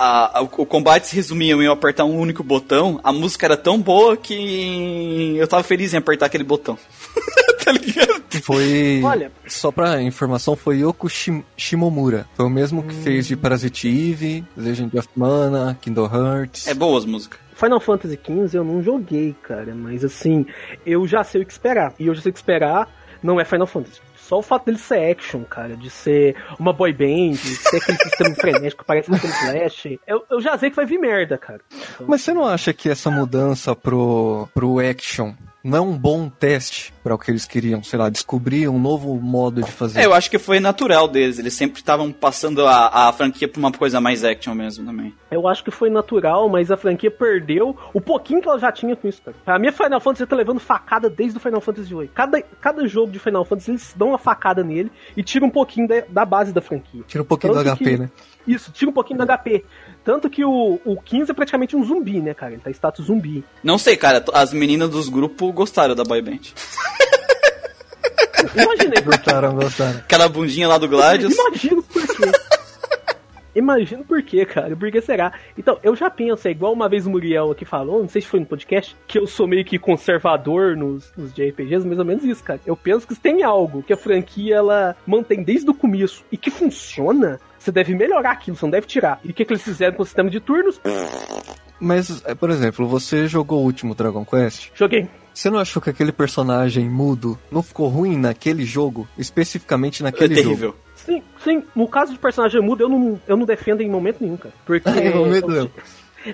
a- 0.03 0.39
a- 0.39 0.43
o 0.43 0.67
combate 0.67 1.07
se 1.09 1.17
resumia 1.17 1.55
em 1.55 1.63
eu 1.65 1.73
apertar 1.73 2.05
um 2.05 2.19
único 2.19 2.43
botão, 2.43 3.01
a 3.05 3.13
música 3.13 3.47
era 3.47 3.57
tão 3.57 3.81
boa 3.81 4.17
que 4.17 5.37
eu 5.37 5.47
tava 5.49 5.63
feliz 5.63 5.93
em 5.95 5.99
apertar 5.99 6.27
aquele 6.27 6.45
botão. 6.45 6.79
tá 7.65 7.73
ligado? 7.73 8.23
Foi. 8.43 9.01
Olha. 9.05 9.31
Só 9.47 9.71
pra 9.71 10.03
informação, 10.03 10.57
foi 10.57 10.79
Yoko 10.79 11.09
Shim- 11.09 11.45
Shimomura. 11.57 12.27
Foi 12.35 12.47
o 12.47 12.51
mesmo 12.51 12.83
que 12.83 12.95
fez 12.95 13.27
de 13.27 13.37
Parasite 13.37 13.87
Eve, 13.89 14.45
Legend 14.57 14.99
of 14.99 15.09
Mana, 15.15 15.79
Kingdom 15.81 16.07
Hearts. 16.13 16.67
É 16.67 16.75
boa 16.75 16.99
as 16.99 17.05
músicas. 17.05 17.39
Final 17.55 17.79
Fantasy 17.81 18.19
XV 18.19 18.59
eu 18.59 18.65
não 18.65 18.83
joguei, 18.83 19.37
cara, 19.43 19.73
mas 19.75 20.03
assim, 20.05 20.45
eu 20.85 21.07
já 21.07 21.23
sei 21.23 21.43
o 21.43 21.47
que 21.47 21.53
esperar. 21.53 21.95
E 21.99 22.07
eu 22.07 22.15
já 22.15 22.23
sei 22.23 22.31
o 22.31 22.33
que 22.33 22.39
esperar, 22.39 22.89
não 23.23 23.39
é 23.41 23.45
Final 23.45 23.67
Fantasy. 23.69 24.01
Só 24.33 24.39
o 24.39 24.43
fato 24.43 24.65
dele 24.65 24.79
ser 24.79 25.11
action, 25.11 25.45
cara, 25.45 25.77
de 25.77 25.91
ser 25.91 26.35
uma 26.59 26.73
boy 26.73 26.91
band, 26.91 27.33
de 27.33 27.71
ter 27.71 27.77
aquele 27.77 27.99
sistema 28.01 28.35
frenético 28.35 28.83
que 28.83 28.87
parece 28.87 29.15
aquele 29.15 29.31
Flash. 29.31 29.99
Eu, 30.07 30.25
eu 30.31 30.41
já 30.41 30.57
sei 30.57 30.71
que 30.71 30.77
vai 30.77 30.87
vir 30.87 30.99
merda, 30.99 31.37
cara. 31.37 31.61
Então, 31.71 32.07
Mas 32.09 32.23
você 32.23 32.33
não 32.33 32.47
acha 32.47 32.73
que 32.73 32.89
essa 32.89 33.11
mudança 33.11 33.77
pro, 33.77 34.49
pro 34.55 34.79
action 34.79 35.35
não 35.65 35.79
é 35.79 35.81
um 35.81 35.97
bom 35.97 36.29
teste 36.29 36.93
para 37.05 37.15
o 37.15 37.19
que 37.19 37.31
eles 37.31 37.45
queriam, 37.47 37.83
sei 37.83 37.99
lá, 37.99 38.09
descobrir 38.09 38.69
um 38.69 38.79
novo 38.79 39.15
modo 39.21 39.63
de 39.63 39.71
fazer. 39.71 40.01
É, 40.01 40.07
eu 40.07 40.13
acho 40.15 40.31
que 40.31 40.39
foi 40.39 40.59
natural 40.61 41.07
deles. 41.09 41.39
Eles 41.39 41.55
sempre 41.55 41.79
estavam 41.81 42.11
passando 42.13 42.67
a, 42.67 43.09
a 43.09 43.13
franquia 43.13 43.47
pra 43.49 43.59
uma 43.59 43.73
coisa 43.73 44.01
mais 44.01 44.25
action 44.25 44.55
mesmo 44.55 44.85
também. 44.85 45.15
Eu 45.31 45.47
acho 45.47 45.63
que 45.65 45.71
foi 45.71 45.89
natural, 45.91 46.49
mas 46.49 46.71
a 46.71 46.77
franquia 46.77 47.11
perdeu 47.11 47.77
o 47.95 48.01
pouquinho 48.01 48.41
que 48.43 48.49
ela 48.49 48.59
já 48.59 48.73
tinha 48.73 48.97
com 48.97 49.07
isso, 49.09 49.23
cara. 49.23 49.37
A 49.47 49.59
minha 49.59 49.73
Final 49.73 50.01
Fantasy 50.01 50.27
tá 50.27 50.37
levando 50.37 50.61
facada 50.61 51.09
desde 51.09 51.37
o 51.39 51.41
Final 51.41 51.61
Fantasy 51.61 51.95
VIII. 51.95 52.09
Cada, 52.15 52.43
cada 52.43 52.87
jogo 52.87 53.13
de 53.13 53.19
Final 53.19 53.45
Fantasy 53.45 53.71
eles 53.71 53.95
dão 53.97 54.09
uma 54.09 54.19
facada 54.19 54.63
nele 54.65 54.91
e 55.17 55.23
tiram 55.23 55.47
um 55.47 55.51
pouquinho 55.51 55.87
da, 55.89 56.03
da 56.09 56.25
base 56.25 56.53
da 56.53 56.61
franquia. 56.61 57.03
Tira 57.07 57.23
um 57.23 57.27
pouquinho 57.27 57.53
Tanto 57.55 57.65
do 57.65 57.77
HP, 57.77 57.85
que- 57.85 57.97
né? 57.99 58.11
Isso, 58.47 58.73
tira 58.73 58.91
um 58.91 58.95
pouquinho 58.95 59.21
do 59.21 59.25
HP. 59.25 59.65
Tanto 60.05 60.29
que 60.29 60.45
o, 60.45 60.81
o 60.85 61.01
15 61.01 61.31
é 61.31 61.35
praticamente 61.35 61.77
um 61.77 61.85
zumbi, 61.85 62.21
né, 62.21 62.35
cara? 62.35 62.53
Ele 62.53 62.63
tá 62.63 62.71
em 62.71 62.75
status 62.75 63.07
zumbi. 63.07 63.45
Não 63.63 63.79
sei, 63.79 63.97
cara. 63.97 64.25
As 64.33 64.53
meninas 64.53 64.91
dos 64.91 65.09
grupos 65.09 65.55
gostaram 65.55 65.95
da 65.95 66.05
boy 66.05 66.21
band. 66.21 66.39
Quê. 68.43 69.01
Gostaram, 69.05 69.55
gostaram. 69.55 69.99
Aquela 69.99 70.29
bundinha 70.29 70.69
lá 70.69 70.79
do 70.79 70.89
Gladius. 70.89 71.35
Imagino 71.35 71.83
por 71.83 72.07
quê. 72.07 72.33
Imagino 73.55 74.05
por 74.05 74.23
quê, 74.23 74.47
cara. 74.47 74.75
Por 74.75 74.91
que 74.91 75.01
será? 75.01 75.33
Então, 75.57 75.79
eu 75.83 75.95
já 75.95 76.09
penso, 76.09 76.49
é 76.49 76.51
igual 76.51 76.73
uma 76.73 76.89
vez 76.89 77.07
o 77.07 77.11
Muriel 77.11 77.51
aqui 77.51 77.65
falou, 77.65 78.01
não 78.01 78.09
sei 78.09 78.23
se 78.23 78.29
foi 78.29 78.41
no 78.41 78.47
podcast, 78.47 78.97
que 79.07 79.19
eu 79.19 79.27
sou 79.27 79.47
meio 79.47 79.65
que 79.65 79.79
conservador 79.79 80.75
nos, 80.77 81.13
nos 81.17 81.33
JRPGs, 81.35 81.87
mais 81.87 81.99
ou 81.99 82.05
menos 82.05 82.25
isso, 82.25 82.43
cara. 82.43 82.61
Eu 82.65 82.75
penso 82.75 83.07
que 83.07 83.15
tem 83.15 83.43
algo 83.43 83.83
que 83.83 83.93
a 83.93 83.97
franquia 83.97 84.57
ela 84.57 84.97
mantém 85.07 85.43
desde 85.43 85.69
o 85.71 85.75
começo 85.75 86.25
e 86.33 86.37
que 86.37 86.51
funciona, 86.51 87.39
você 87.63 87.73
deve 87.73 87.95
melhorar 87.95 88.33
aquilo, 88.33 88.57
você 88.57 88.65
não 88.67 88.71
deve 88.71 88.87
tirar. 88.87 89.21
E 89.25 89.31
o 89.31 89.35
que, 89.35 89.45
que 89.45 89.53
eles 89.53 89.63
fizeram 89.63 89.95
com 89.95 90.03
o 90.03 90.07
sistema 90.07 90.29
de 90.29 90.41
turnos? 90.41 90.81
Mas, 91.81 92.23
é, 92.25 92.35
por 92.35 92.51
exemplo, 92.51 92.87
você 92.87 93.27
jogou 93.27 93.61
o 93.61 93.65
último 93.65 93.95
Dragon 93.95 94.25
Quest? 94.25 94.71
Joguei. 94.75 95.09
Você 95.35 95.49
não 95.49 95.59
achou 95.59 95.81
que 95.81 95.91
aquele 95.91 96.13
personagem 96.13 96.89
mudo 96.89 97.39
não 97.51 97.63
ficou 97.63 97.89
ruim 97.89 98.17
naquele 98.19 98.65
jogo? 98.65 99.09
Especificamente 99.17 100.03
É 100.03 100.05
naquele 100.05 100.35
jogo? 100.35 100.47
terrível. 100.49 100.77
Sim, 100.95 101.23
sim. 101.43 101.65
No 101.75 101.89
caso 101.89 102.13
de 102.13 102.19
personagem 102.19 102.61
mudo, 102.61 102.85
eu 102.85 102.89
não, 102.89 103.21
eu 103.27 103.37
não 103.37 103.47
defendo 103.47 103.81
em 103.81 103.91
momento 103.91 104.19
nenhum, 104.21 104.37
cara. 104.37 104.55
Porque. 104.65 104.89
Em 104.91 105.15
momento 105.15 105.51
eu, 105.51 105.55
nenhum. 105.55 105.71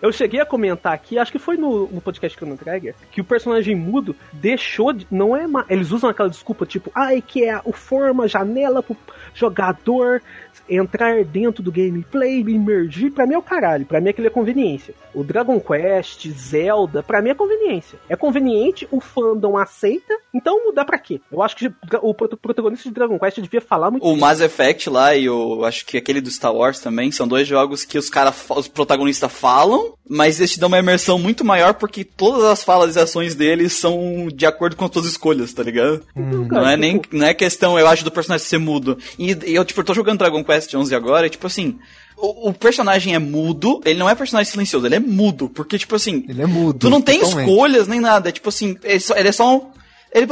Eu 0.02 0.12
cheguei 0.12 0.40
a 0.40 0.46
comentar 0.46 0.92
aqui, 0.92 1.18
acho 1.18 1.32
que 1.32 1.38
foi 1.38 1.56
no, 1.56 1.86
no 1.88 2.00
podcast 2.00 2.36
Chrono 2.36 2.56
Trigger, 2.56 2.94
que 3.10 3.20
o 3.20 3.24
personagem 3.24 3.74
mudo 3.74 4.14
deixou 4.32 4.92
de. 4.92 5.06
Não 5.10 5.36
é 5.36 5.46
ma- 5.46 5.64
Eles 5.68 5.90
usam 5.90 6.10
aquela 6.10 6.28
desculpa 6.28 6.66
tipo, 6.66 6.90
ai, 6.94 7.22
que 7.26 7.44
é 7.44 7.60
o 7.64 7.72
forma, 7.72 8.28
janela 8.28 8.82
pro 8.82 8.96
jogador 9.34 10.20
entrar 10.68 11.24
dentro 11.24 11.62
do 11.62 11.72
gameplay, 11.72 12.40
emergir. 12.40 13.10
Pra 13.10 13.26
mim 13.26 13.34
é 13.34 13.38
o 13.38 13.42
caralho. 13.42 13.86
Pra 13.86 14.00
mim 14.00 14.10
aquilo 14.10 14.26
é 14.26 14.30
conveniência. 14.30 14.94
O 15.14 15.24
Dragon 15.24 15.58
Quest, 15.58 16.28
Zelda, 16.28 17.02
pra 17.02 17.22
mim 17.22 17.30
é 17.30 17.34
conveniência. 17.34 17.98
É 18.08 18.14
conveniente, 18.14 18.86
o 18.90 19.00
fandom 19.00 19.56
aceita, 19.56 20.14
então 20.34 20.66
mudar 20.66 20.84
pra 20.84 20.98
quê? 20.98 21.20
Eu 21.32 21.42
acho 21.42 21.56
que 21.56 21.72
o 22.02 22.12
prot- 22.12 22.36
protagonista 22.36 22.88
de 22.88 22.94
Dragon 22.94 23.18
Quest 23.18 23.38
devia 23.40 23.60
falar 23.62 23.90
muito 23.90 24.06
O 24.06 24.16
Mass 24.16 24.40
Effect 24.40 24.90
lá 24.90 25.14
e 25.16 25.28
o. 25.30 25.64
Acho 25.64 25.86
que 25.86 25.96
aquele 25.96 26.20
do 26.20 26.30
Star 26.30 26.54
Wars 26.54 26.80
também 26.80 27.10
são 27.10 27.26
dois 27.26 27.48
jogos 27.48 27.84
que 27.84 27.96
os 27.96 28.10
caras, 28.10 28.46
os 28.50 28.68
protagonistas 28.68 29.32
falam, 29.32 29.77
mas 30.08 30.38
eles 30.40 30.52
te 30.52 30.60
dão 30.60 30.68
uma 30.68 30.78
imersão 30.78 31.18
muito 31.18 31.44
maior 31.44 31.74
porque 31.74 32.04
todas 32.04 32.44
as 32.44 32.62
falas 32.64 32.96
e 32.96 32.98
ações 33.00 33.34
deles 33.34 33.72
são 33.74 34.28
de 34.32 34.46
acordo 34.46 34.76
com 34.76 34.84
as 34.84 34.90
tuas 34.90 35.06
escolhas, 35.06 35.52
tá 35.52 35.62
ligado? 35.62 36.02
Não 36.14 36.68
é 36.68 36.76
nem 36.76 37.00
não 37.12 37.26
é 37.26 37.34
questão, 37.34 37.78
eu 37.78 37.86
acho, 37.86 38.04
do 38.04 38.10
personagem 38.10 38.46
ser 38.46 38.58
mudo. 38.58 38.96
E, 39.18 39.36
e 39.46 39.54
eu, 39.54 39.64
tipo, 39.64 39.80
eu 39.80 39.84
tô 39.84 39.94
jogando 39.94 40.18
Dragon 40.18 40.42
Quest 40.44 40.74
11 40.74 40.94
agora 40.94 41.26
e, 41.26 41.30
tipo 41.30 41.46
assim. 41.46 41.78
O, 42.20 42.48
o 42.48 42.52
personagem 42.52 43.14
é 43.14 43.18
mudo, 43.20 43.80
ele 43.84 43.96
não 43.96 44.10
é 44.10 44.14
personagem 44.16 44.50
silencioso, 44.50 44.84
ele 44.86 44.96
é 44.96 44.98
mudo, 44.98 45.48
porque, 45.48 45.78
tipo 45.78 45.94
assim, 45.94 46.24
Ele 46.28 46.42
é 46.42 46.46
mudo. 46.46 46.76
Tu 46.80 46.90
não 46.90 47.00
tem 47.00 47.20
totalmente. 47.20 47.48
escolhas 47.48 47.86
nem 47.86 48.00
nada. 48.00 48.28
É 48.28 48.32
tipo 48.32 48.48
assim, 48.48 48.76
ele, 48.82 48.98
só- 48.98 49.14
ele 49.16 49.28
é 49.28 49.32
só 49.32 49.56
um. 49.56 49.66
Ele, 50.12 50.26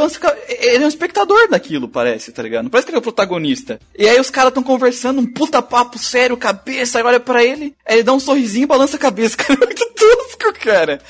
ele 0.48 0.82
é 0.82 0.86
um 0.86 0.88
espectador 0.88 1.48
daquilo, 1.48 1.88
parece, 1.88 2.32
tá 2.32 2.42
ligado? 2.42 2.64
Não 2.64 2.70
parece 2.70 2.86
que 2.86 2.90
ele 2.90 2.96
é 2.96 3.00
o 3.00 3.02
protagonista. 3.02 3.78
E 3.98 4.08
aí 4.08 4.18
os 4.18 4.30
caras 4.30 4.52
tão 4.52 4.62
conversando, 4.62 5.20
um 5.20 5.26
puta 5.26 5.60
papo 5.60 5.98
sério, 5.98 6.36
cabeça, 6.36 6.98
aí 6.98 7.04
olha 7.04 7.20
pra 7.20 7.44
ele, 7.44 7.74
aí 7.84 7.96
ele 7.96 8.02
dá 8.02 8.12
um 8.12 8.20
sorrisinho 8.20 8.64
e 8.64 8.66
balança 8.66 8.96
a 8.96 9.00
cabeça. 9.00 9.36
Cara, 9.36 9.54
é 9.54 9.66
muito 9.66 9.86
tosco, 9.94 10.52
cara. 10.60 11.00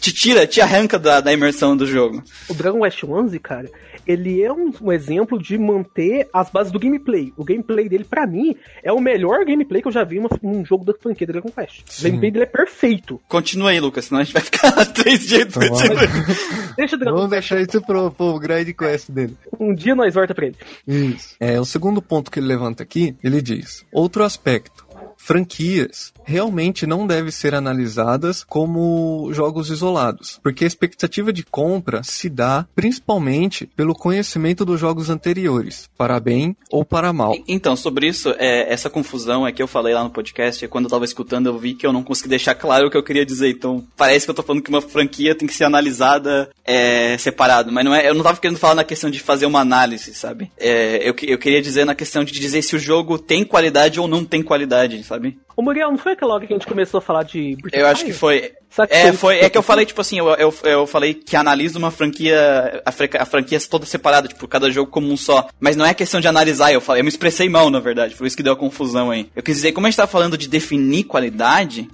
Te 0.00 0.12
tira, 0.12 0.46
te 0.46 0.60
arranca 0.60 0.98
da, 0.98 1.20
da 1.20 1.32
imersão 1.32 1.76
do 1.76 1.86
jogo. 1.86 2.22
O 2.48 2.54
Dragon 2.54 2.80
Quest 2.82 3.02
11, 3.04 3.38
cara, 3.38 3.70
ele 4.06 4.42
é 4.42 4.52
um, 4.52 4.72
um 4.80 4.92
exemplo 4.92 5.38
de 5.38 5.56
manter 5.58 6.28
as 6.32 6.50
bases 6.50 6.72
do 6.72 6.78
gameplay. 6.78 7.32
O 7.36 7.44
gameplay 7.44 7.88
dele, 7.88 8.04
pra 8.04 8.26
mim, 8.26 8.56
é 8.82 8.92
o 8.92 9.00
melhor 9.00 9.44
gameplay 9.44 9.82
que 9.82 9.88
eu 9.88 9.92
já 9.92 10.04
vi 10.04 10.18
em 10.18 10.24
num 10.42 10.64
jogo 10.64 10.84
da 10.84 10.94
franquia 10.94 11.26
Dragon 11.26 11.50
Quest. 11.50 11.80
O 11.80 11.92
Sim. 11.92 12.04
gameplay 12.08 12.30
dele 12.30 12.44
é 12.44 12.48
perfeito. 12.48 13.20
Continua 13.28 13.70
aí, 13.70 13.80
Lucas, 13.80 14.06
senão 14.06 14.20
a 14.20 14.24
gente 14.24 14.32
vai 14.32 14.42
ficar 14.42 14.72
três 14.92 15.26
dias 15.26 15.48
Então. 15.48 15.60
Deixa 16.76 16.96
o 16.96 16.98
Dragon 16.98 17.16
Vamos 17.16 17.30
deixar 17.30 17.60
isso 17.60 17.80
pro, 17.82 18.10
pro 18.10 18.38
grande 18.38 18.72
quest 18.74 19.10
dele. 19.10 19.36
Um 19.58 19.74
dia 19.74 19.94
nós 19.94 20.14
volta 20.14 20.34
pra 20.34 20.46
ele. 20.46 20.56
Isso. 20.86 21.36
É, 21.38 21.60
o 21.60 21.64
segundo 21.64 22.02
ponto 22.02 22.30
que 22.30 22.38
ele 22.38 22.46
levanta 22.46 22.82
aqui, 22.82 23.16
ele 23.22 23.40
diz: 23.40 23.84
outro 23.92 24.24
aspecto. 24.24 24.83
Franquias 25.24 26.12
realmente 26.22 26.86
não 26.86 27.06
devem 27.06 27.30
ser 27.30 27.54
analisadas 27.54 28.44
como 28.44 29.30
jogos 29.32 29.70
isolados, 29.70 30.38
porque 30.42 30.64
a 30.64 30.66
expectativa 30.66 31.32
de 31.32 31.42
compra 31.42 32.02
se 32.02 32.28
dá 32.28 32.66
principalmente 32.74 33.66
pelo 33.66 33.94
conhecimento 33.94 34.64
dos 34.64 34.80
jogos 34.80 35.10
anteriores, 35.10 35.88
para 35.96 36.18
bem 36.18 36.56
ou 36.70 36.84
para 36.84 37.12
mal. 37.12 37.36
Então, 37.46 37.76
sobre 37.76 38.08
isso, 38.08 38.34
é, 38.38 38.72
essa 38.72 38.90
confusão 38.90 39.46
é 39.46 39.52
que 39.52 39.62
eu 39.62 39.66
falei 39.66 39.94
lá 39.94 40.02
no 40.02 40.10
podcast, 40.10 40.64
e 40.64 40.68
quando 40.68 40.86
eu 40.86 40.90
tava 40.90 41.04
escutando 41.04 41.46
eu 41.46 41.58
vi 41.58 41.74
que 41.74 41.86
eu 41.86 41.92
não 41.92 42.02
consegui 42.02 42.28
deixar 42.28 42.54
claro 42.54 42.86
o 42.86 42.90
que 42.90 42.96
eu 42.96 43.02
queria 43.02 43.24
dizer. 43.24 43.50
Então, 43.50 43.84
parece 43.96 44.26
que 44.26 44.30
eu 44.30 44.34
tô 44.34 44.42
falando 44.42 44.62
que 44.62 44.70
uma 44.70 44.82
franquia 44.82 45.34
tem 45.34 45.48
que 45.48 45.54
ser 45.54 45.64
analisada 45.64 46.50
é, 46.64 47.16
separado, 47.18 47.70
mas 47.70 47.84
não 47.84 47.94
é, 47.94 48.08
eu 48.08 48.14
não 48.14 48.22
tava 48.22 48.40
querendo 48.40 48.58
falar 48.58 48.74
na 48.74 48.84
questão 48.84 49.10
de 49.10 49.20
fazer 49.20 49.46
uma 49.46 49.60
análise, 49.60 50.14
sabe? 50.14 50.50
É, 50.58 51.08
eu, 51.08 51.14
eu 51.22 51.38
queria 51.38 51.62
dizer 51.62 51.84
na 51.84 51.94
questão 51.94 52.24
de 52.24 52.32
dizer 52.32 52.62
se 52.62 52.76
o 52.76 52.78
jogo 52.78 53.18
tem 53.18 53.44
qualidade 53.44 54.00
ou 54.00 54.08
não 54.08 54.24
tem 54.24 54.42
qualidade, 54.42 55.02
sabe? 55.04 55.13
Ô 55.56 55.62
Muriel, 55.62 55.90
não 55.90 55.98
foi 55.98 56.12
aquela 56.12 56.34
hora 56.34 56.46
que 56.46 56.52
a 56.52 56.56
gente 56.56 56.66
começou 56.66 56.98
a 56.98 57.00
falar 57.00 57.22
de 57.22 57.56
Eu 57.72 57.86
acho 57.86 58.04
que 58.04 58.12
foi. 58.12 58.52
Será 58.68 58.86
que 58.86 58.94
É, 58.94 59.12
foi, 59.12 59.38
é 59.38 59.48
que 59.48 59.56
eu 59.56 59.62
falei, 59.62 59.86
tipo 59.86 60.00
assim, 60.00 60.18
eu, 60.18 60.28
eu, 60.34 60.54
eu 60.64 60.86
falei 60.86 61.14
que 61.14 61.36
analiso 61.36 61.78
uma 61.78 61.90
franquia, 61.90 62.82
a, 62.84 62.90
franquia, 62.90 63.22
a 63.22 63.24
franquia 63.24 63.60
toda 63.60 63.86
separada, 63.86 64.26
tipo, 64.26 64.48
cada 64.48 64.70
jogo 64.70 64.90
como 64.90 65.10
um 65.10 65.16
só. 65.16 65.48
Mas 65.60 65.76
não 65.76 65.86
é 65.86 65.94
questão 65.94 66.20
de 66.20 66.26
analisar, 66.26 66.72
eu 66.72 66.80
falei, 66.80 67.00
eu 67.00 67.04
me 67.04 67.10
expressei 67.10 67.48
mal, 67.48 67.70
na 67.70 67.78
verdade, 67.78 68.14
por 68.14 68.26
isso 68.26 68.36
que 68.36 68.42
deu 68.42 68.52
a 68.52 68.56
confusão 68.56 69.10
aí. 69.10 69.28
Eu 69.34 69.42
quis 69.42 69.56
dizer, 69.56 69.72
como 69.72 69.86
a 69.86 69.90
gente 69.90 69.96
tá 69.96 70.06
falando 70.06 70.36
de 70.36 70.48
definir 70.48 71.04
qualidade, 71.04 71.88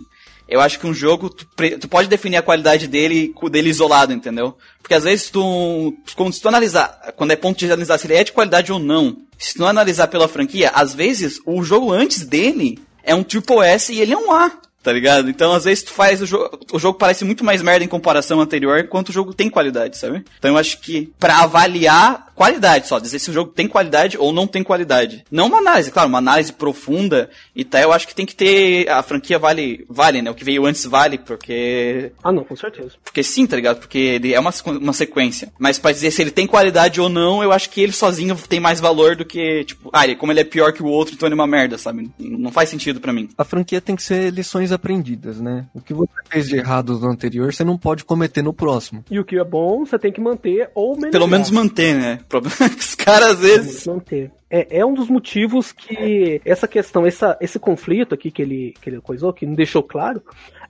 eu 0.50 0.60
acho 0.60 0.80
que 0.80 0.86
um 0.86 0.92
jogo, 0.92 1.30
tu, 1.30 1.46
tu 1.78 1.88
pode 1.88 2.08
definir 2.08 2.36
a 2.36 2.42
qualidade 2.42 2.88
dele, 2.88 3.32
dele 3.50 3.70
isolado, 3.70 4.12
entendeu? 4.12 4.56
Porque 4.82 4.94
às 4.94 5.04
vezes 5.04 5.30
tu, 5.30 5.94
quando 6.16 6.32
se 6.32 6.40
tu 6.40 6.48
analisar, 6.48 7.12
quando 7.16 7.30
é 7.30 7.36
ponto 7.36 7.56
de 7.56 7.66
analisar 7.66 7.98
se 7.98 8.08
ele 8.08 8.14
é 8.14 8.24
de 8.24 8.32
qualidade 8.32 8.72
ou 8.72 8.80
não, 8.80 9.16
se 9.38 9.54
tu 9.54 9.60
não 9.60 9.68
analisar 9.68 10.08
pela 10.08 10.26
franquia, 10.26 10.70
às 10.74 10.92
vezes 10.92 11.40
o 11.46 11.62
jogo 11.62 11.92
antes 11.92 12.26
dele 12.26 12.80
é 13.10 13.14
um 13.14 13.22
Triple 13.22 13.58
S 13.64 13.92
e 13.92 14.00
ele 14.00 14.12
é 14.12 14.16
um 14.16 14.32
A. 14.32 14.50
Tá 14.82 14.92
ligado? 14.92 15.28
Então, 15.28 15.52
às 15.52 15.64
vezes, 15.64 15.82
tu 15.82 15.92
faz 15.92 16.22
o 16.22 16.26
jogo. 16.26 16.58
O 16.72 16.78
jogo 16.78 16.98
parece 16.98 17.22
muito 17.22 17.44
mais 17.44 17.60
merda 17.60 17.84
em 17.84 17.88
comparação 17.88 18.40
anterior, 18.40 18.80
enquanto 18.80 19.10
o 19.10 19.12
jogo 19.12 19.34
tem 19.34 19.50
qualidade, 19.50 19.98
sabe? 19.98 20.24
Então 20.38 20.52
eu 20.52 20.56
acho 20.56 20.80
que 20.80 21.12
pra 21.18 21.40
avaliar 21.40 22.29
qualidade 22.40 22.88
só, 22.88 22.98
dizer 22.98 23.18
se 23.18 23.28
o 23.28 23.34
jogo 23.34 23.52
tem 23.52 23.68
qualidade 23.68 24.16
ou 24.16 24.32
não 24.32 24.46
tem 24.46 24.62
qualidade. 24.62 25.22
Não 25.30 25.48
uma 25.48 25.58
análise, 25.58 25.90
claro, 25.90 26.08
uma 26.08 26.16
análise 26.16 26.50
profunda 26.50 27.28
e 27.54 27.64
tal, 27.66 27.82
eu 27.82 27.92
acho 27.92 28.08
que 28.08 28.14
tem 28.14 28.24
que 28.24 28.34
ter. 28.34 28.88
A 28.88 29.02
franquia 29.02 29.38
vale, 29.38 29.84
vale, 29.90 30.22
né? 30.22 30.30
O 30.30 30.34
que 30.34 30.42
veio 30.42 30.64
antes 30.64 30.86
vale, 30.86 31.18
porque. 31.18 32.12
Ah, 32.24 32.32
não, 32.32 32.42
com 32.42 32.56
certeza. 32.56 32.92
Porque 33.04 33.22
sim, 33.22 33.46
tá 33.46 33.56
ligado? 33.56 33.80
Porque 33.80 33.98
ele 33.98 34.32
é 34.32 34.40
uma, 34.40 34.52
uma 34.80 34.94
sequência. 34.94 35.52
Mas 35.58 35.78
pra 35.78 35.92
dizer 35.92 36.10
se 36.10 36.22
ele 36.22 36.30
tem 36.30 36.46
qualidade 36.46 36.98
ou 36.98 37.10
não, 37.10 37.42
eu 37.42 37.52
acho 37.52 37.68
que 37.68 37.82
ele 37.82 37.92
sozinho 37.92 38.34
tem 38.48 38.58
mais 38.58 38.80
valor 38.80 39.16
do 39.16 39.24
que, 39.26 39.64
tipo, 39.64 39.90
ah, 39.92 40.04
ele, 40.04 40.16
como 40.16 40.32
ele 40.32 40.40
é 40.40 40.44
pior 40.44 40.72
que 40.72 40.82
o 40.82 40.86
outro, 40.86 41.12
então 41.14 41.26
ele 41.26 41.34
é 41.34 41.36
uma 41.36 41.46
merda, 41.46 41.76
sabe? 41.76 42.10
Não 42.18 42.50
faz 42.50 42.70
sentido 42.70 43.02
pra 43.02 43.12
mim. 43.12 43.28
A 43.36 43.44
franquia 43.44 43.82
tem 43.82 43.94
que 43.94 44.02
ser 44.02 44.32
lições 44.32 44.72
aprendidas, 44.72 45.38
né? 45.42 45.66
O 45.74 45.80
que 45.82 45.92
você 45.92 46.08
fez 46.30 46.48
de 46.48 46.56
errado 46.56 46.98
no 46.98 47.10
anterior, 47.10 47.52
você 47.52 47.64
não 47.64 47.76
pode 47.76 48.02
cometer 48.02 48.40
no 48.40 48.54
próximo. 48.54 49.04
E 49.10 49.20
o 49.20 49.24
que 49.26 49.36
é 49.38 49.44
bom, 49.44 49.84
você 49.84 49.98
tem 49.98 50.10
que 50.10 50.22
manter 50.22 50.70
ou 50.74 50.94
melhorar. 50.94 51.10
Pelo 51.10 51.28
menos 51.28 51.50
manter, 51.50 51.94
né? 51.94 52.18
Problema 52.30 52.56
que 52.70 52.78
os 52.78 52.94
caras 52.94 53.30
às 53.30 53.40
vezes. 53.40 53.86
manter. 53.86 54.30
É, 54.48 54.78
é 54.78 54.86
um 54.86 54.94
dos 54.94 55.08
motivos 55.08 55.72
que 55.72 56.40
essa 56.44 56.66
questão, 56.66 57.04
essa, 57.04 57.36
esse 57.40 57.58
conflito 57.58 58.14
aqui 58.14 58.30
que 58.30 58.40
ele, 58.40 58.74
que 58.80 58.88
ele 58.88 59.00
coisou, 59.00 59.32
que 59.32 59.44
não 59.44 59.54
deixou 59.54 59.82
claro, 59.82 60.22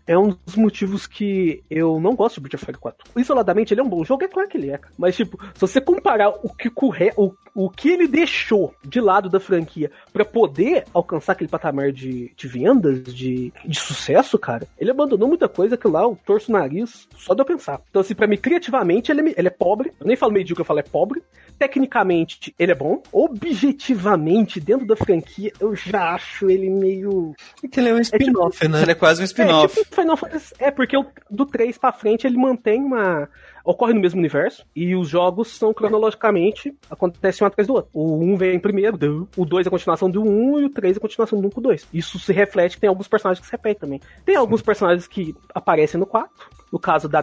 é 0.07 0.19
um 0.19 0.37
dos 0.45 0.57
motivos 0.57 1.07
que 1.07 1.63
eu 1.71 2.01
não 2.01 2.17
gosto 2.17 2.37
de 2.37 2.41
Breath 2.41 2.55
of 2.55 2.65
Fire 2.65 2.79
4. 2.79 3.13
Isoladamente, 3.17 3.73
ele 3.73 3.81
é 3.81 3.85
um 3.85 3.89
bom 3.89 4.05
jogo, 4.05 4.25
é 4.25 4.29
claro 4.29 4.49
que 4.49 4.57
ele 4.57 4.71
é. 4.71 4.81
Mas, 4.99 5.15
tipo, 5.15 5.39
se 5.55 5.61
você 5.61 5.81
comparar 5.81 6.31
o 6.31 6.53
que, 6.53 6.69
corre, 6.69 7.13
o, 7.17 7.33
o 7.55 7.69
que 7.69 7.89
ele 7.91 8.07
deixou 8.09 8.75
de 8.85 9.01
lado 9.01 9.29
da 9.29 9.41
franquia 9.41 9.91
pra 10.13 10.25
poder 10.25 10.85
alcançar 10.95 11.33
aquele 11.33 11.49
patamar 11.51 11.93
de, 11.93 12.33
de 12.37 12.49
vendas, 12.49 13.03
de, 13.05 13.53
de 13.65 13.79
sucesso, 13.81 14.39
cara, 14.39 14.67
ele 14.79 14.91
abandonou 14.91 15.29
muita 15.29 15.49
coisa 15.49 15.77
que 15.77 15.89
lá 15.89 16.03
eu 16.03 16.19
torço 16.25 16.51
o 16.51 16.55
nariz 16.55 17.09
só 17.17 17.35
de 17.35 17.41
eu 17.41 17.45
pensar. 17.47 17.81
Então, 17.91 18.01
assim, 18.01 18.15
pra 18.15 18.27
mim, 18.27 18.37
criativamente, 18.37 19.11
ele, 19.11 19.31
é 19.31 19.35
ele 19.37 19.49
é 19.49 19.51
pobre. 19.51 19.93
Eu 20.01 20.07
nem 20.07 20.17
falo 20.17 20.33
medíocre, 20.33 20.63
eu 20.63 20.67
falo 20.67 20.79
é 20.81 20.83
pobre. 20.83 21.23
Tecnicamente, 21.59 22.55
ele 22.59 22.73
é 22.73 22.75
bom. 22.75 23.03
objetivamente, 23.13 24.61
dentro 24.61 24.87
da 24.87 24.97
franquia, 24.97 25.53
eu 25.61 25.75
já 25.77 26.15
acho 26.15 26.49
ele 26.51 26.71
meio. 26.71 27.35
É 27.63 27.69
que 27.69 27.79
ele 27.81 27.91
é 27.91 27.95
um 27.95 28.01
spin-off, 28.01 28.65
Ele 28.65 28.73
né? 28.73 28.83
é 28.89 28.95
quase 28.95 29.21
um 29.21 29.25
É, 29.25 29.27
spin-off. 29.27 29.75
tipo 29.83 29.95
Final 29.95 30.17
Fantasy. 30.17 30.55
É, 30.59 30.71
porque 30.71 30.97
o- 30.97 31.07
do 31.31 31.45
3 31.47 31.77
pra 31.79 31.93
frente 31.93 32.27
ele 32.27 32.37
mantém 32.39 32.83
uma. 32.83 33.29
Ocorre 33.65 33.93
no 33.93 34.01
mesmo 34.01 34.19
universo 34.19 34.65
e 34.75 34.95
os 34.95 35.09
jogos 35.09 35.49
são 35.49 35.73
cronologicamente 35.73 36.75
acontecem 36.91 37.45
um 37.45 37.49
atrás 37.49 37.67
do 37.67 37.75
outro. 37.75 37.91
O 37.93 38.17
1 38.23 38.37
vem 38.37 38.59
primeiro, 38.59 39.29
o 39.37 39.45
2 39.45 39.67
é 39.67 39.69
a 39.69 39.71
continuação 39.71 40.11
do 40.11 40.23
1 40.23 40.61
e 40.61 40.65
o 40.65 40.71
3 40.71 40.97
é 40.97 40.99
a 40.99 41.01
continuação 41.01 41.41
do 41.41 41.49
1 41.49 41.51
com 41.51 41.61
o 41.61 41.63
2. 41.63 41.89
Isso 41.93 42.19
se 42.19 42.33
reflete 42.33 42.77
que 42.77 42.81
tem 42.81 42.89
alguns 42.89 43.09
personagens 43.09 43.41
que 43.41 43.47
se 43.47 43.53
repetem 43.53 43.81
também. 43.81 44.01
Tem 44.25 44.37
alguns 44.37 44.63
personagens 44.63 45.07
que 45.07 45.35
aparecem 45.55 45.99
no 45.99 46.07
4, 46.07 46.31
no 46.73 46.79
caso 46.79 47.09
da 47.09 47.21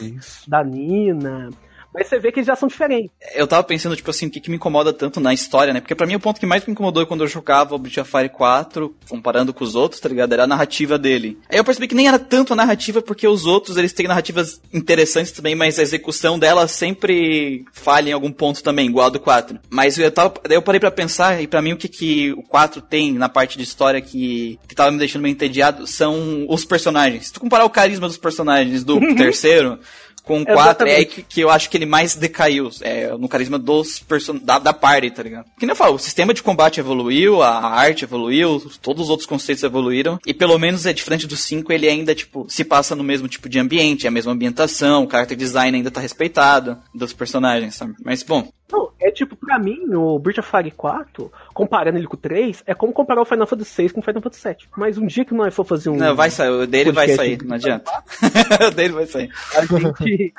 isso. 0.00 0.48
da 0.48 0.62
Nina. 0.62 1.50
Mas 1.98 2.06
você 2.06 2.18
vê 2.20 2.30
que 2.30 2.38
eles 2.38 2.46
já 2.46 2.54
são 2.54 2.68
diferentes. 2.68 3.10
Eu 3.34 3.44
tava 3.44 3.64
pensando, 3.64 3.96
tipo 3.96 4.08
assim, 4.08 4.26
o 4.26 4.30
que, 4.30 4.38
que 4.38 4.50
me 4.50 4.54
incomoda 4.54 4.92
tanto 4.92 5.18
na 5.18 5.34
história, 5.34 5.74
né? 5.74 5.80
Porque 5.80 5.96
pra 5.96 6.06
mim 6.06 6.14
o 6.14 6.20
ponto 6.20 6.38
que 6.38 6.46
mais 6.46 6.64
me 6.64 6.70
incomodou 6.70 7.04
quando 7.06 7.24
eu 7.24 7.26
jogava 7.26 7.74
o 7.74 7.78
Breath 7.78 7.98
of 7.98 8.10
Fire 8.10 8.28
4, 8.28 8.94
comparando 9.08 9.52
com 9.52 9.64
os 9.64 9.74
outros, 9.74 10.00
tá 10.00 10.08
ligado? 10.08 10.32
Era 10.32 10.44
a 10.44 10.46
narrativa 10.46 10.96
dele. 10.96 11.36
Aí 11.50 11.58
eu 11.58 11.64
percebi 11.64 11.88
que 11.88 11.96
nem 11.96 12.06
era 12.06 12.18
tanto 12.18 12.52
a 12.52 12.56
narrativa, 12.56 13.02
porque 13.02 13.26
os 13.26 13.46
outros, 13.46 13.76
eles 13.76 13.92
têm 13.92 14.06
narrativas 14.06 14.60
interessantes 14.72 15.32
também, 15.32 15.56
mas 15.56 15.76
a 15.76 15.82
execução 15.82 16.38
delas 16.38 16.70
sempre 16.70 17.64
falha 17.72 18.10
em 18.10 18.12
algum 18.12 18.30
ponto 18.30 18.62
também, 18.62 18.86
igual 18.86 19.08
a 19.08 19.10
do 19.10 19.18
4. 19.18 19.58
Mas 19.68 19.98
eu 19.98 20.12
tava, 20.12 20.34
daí 20.46 20.56
eu 20.56 20.62
parei 20.62 20.78
pra 20.78 20.92
pensar, 20.92 21.42
e 21.42 21.48
pra 21.48 21.60
mim 21.60 21.72
o 21.72 21.76
que, 21.76 21.88
que 21.88 22.32
o 22.34 22.44
4 22.44 22.80
tem 22.80 23.12
na 23.12 23.28
parte 23.28 23.58
de 23.58 23.64
história 23.64 24.00
que, 24.00 24.56
que 24.68 24.74
tava 24.74 24.92
me 24.92 24.98
deixando 24.98 25.22
meio 25.22 25.32
entediado, 25.32 25.84
são 25.84 26.46
os 26.48 26.64
personagens. 26.64 27.26
Se 27.26 27.32
tu 27.32 27.40
comparar 27.40 27.64
o 27.64 27.70
carisma 27.70 28.06
dos 28.06 28.18
personagens 28.18 28.84
do 28.84 29.00
terceiro... 29.16 29.80
Com 30.28 30.42
o 30.42 30.44
4 30.44 30.86
é 30.86 30.96
aí 30.96 31.06
que, 31.06 31.22
que 31.22 31.40
eu 31.40 31.48
acho 31.48 31.70
que 31.70 31.76
ele 31.78 31.86
mais 31.86 32.14
decaiu, 32.14 32.70
é, 32.82 33.08
no 33.16 33.28
carisma 33.28 33.58
dos 33.58 33.98
person 33.98 34.36
da, 34.36 34.58
da 34.58 34.74
party, 34.74 35.10
tá 35.10 35.22
ligado? 35.22 35.46
Que 35.58 35.64
nem 35.64 35.72
eu 35.72 35.76
falo, 35.76 35.94
o 35.94 35.98
sistema 35.98 36.34
de 36.34 36.42
combate 36.42 36.80
evoluiu, 36.80 37.42
a 37.42 37.66
arte 37.66 38.04
evoluiu, 38.04 38.70
todos 38.82 39.04
os 39.04 39.10
outros 39.10 39.26
conceitos 39.26 39.64
evoluíram, 39.64 40.18
e 40.26 40.34
pelo 40.34 40.58
menos 40.58 40.84
é 40.84 40.92
diferente 40.92 41.26
do 41.26 41.34
5, 41.34 41.72
ele 41.72 41.88
ainda, 41.88 42.14
tipo, 42.14 42.46
se 42.46 42.62
passa 42.62 42.94
no 42.94 43.02
mesmo 43.02 43.26
tipo 43.26 43.48
de 43.48 43.58
ambiente, 43.58 44.06
é 44.06 44.08
a 44.08 44.12
mesma 44.12 44.32
ambientação, 44.32 45.04
o 45.04 45.10
character 45.10 45.36
design 45.36 45.78
ainda 45.78 45.90
tá 45.90 46.00
respeitado 46.00 46.76
dos 46.94 47.14
personagens, 47.14 47.74
sabe? 47.74 47.94
Mas, 48.04 48.22
bom, 48.22 48.48
Não, 48.70 48.90
é 49.00 49.10
tipo, 49.10 49.34
pra 49.34 49.58
mim, 49.58 49.78
o 49.94 50.18
Breath 50.18 50.38
of 50.38 50.50
Fire 50.50 50.70
4, 50.70 51.32
comparando 51.54 51.98
ele 51.98 52.06
com 52.06 52.16
o 52.16 52.18
3, 52.18 52.62
é 52.66 52.74
como 52.74 52.92
comparar 52.92 53.22
o 53.22 53.24
Final 53.24 53.46
Fantasy 53.46 53.70
6 53.70 53.92
com 53.92 54.00
o 54.00 54.02
Final 54.02 54.22
Fantasy 54.22 54.42
7. 54.42 54.68
Mas 54.76 54.98
um 54.98 55.06
dia 55.06 55.24
que 55.24 55.34
nós 55.34 55.54
for 55.54 55.64
fazer 55.64 55.90
um. 55.90 55.96
não, 55.96 56.14
vai 56.14 56.30
sair, 56.30 56.50
o 56.50 56.66
dele 56.66 56.92
vai 56.92 57.08
sair, 57.08 57.42
não 57.44 57.56
adianta. 57.56 57.90
o 58.68 58.70
dele 58.70 58.92
vai 58.92 59.06
sair. 59.06 59.30
A 59.56 59.64
gente, 59.64 60.34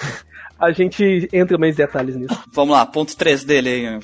a 0.60 0.72
gente 0.72 1.30
entra 1.34 1.58
mais 1.58 1.76
detalhes 1.76 2.16
nisso. 2.16 2.44
Vamos 2.52 2.76
lá, 2.76 2.86
ponto 2.86 3.18
3 3.18 3.44
dele 3.44 3.70
aí. 3.70 4.00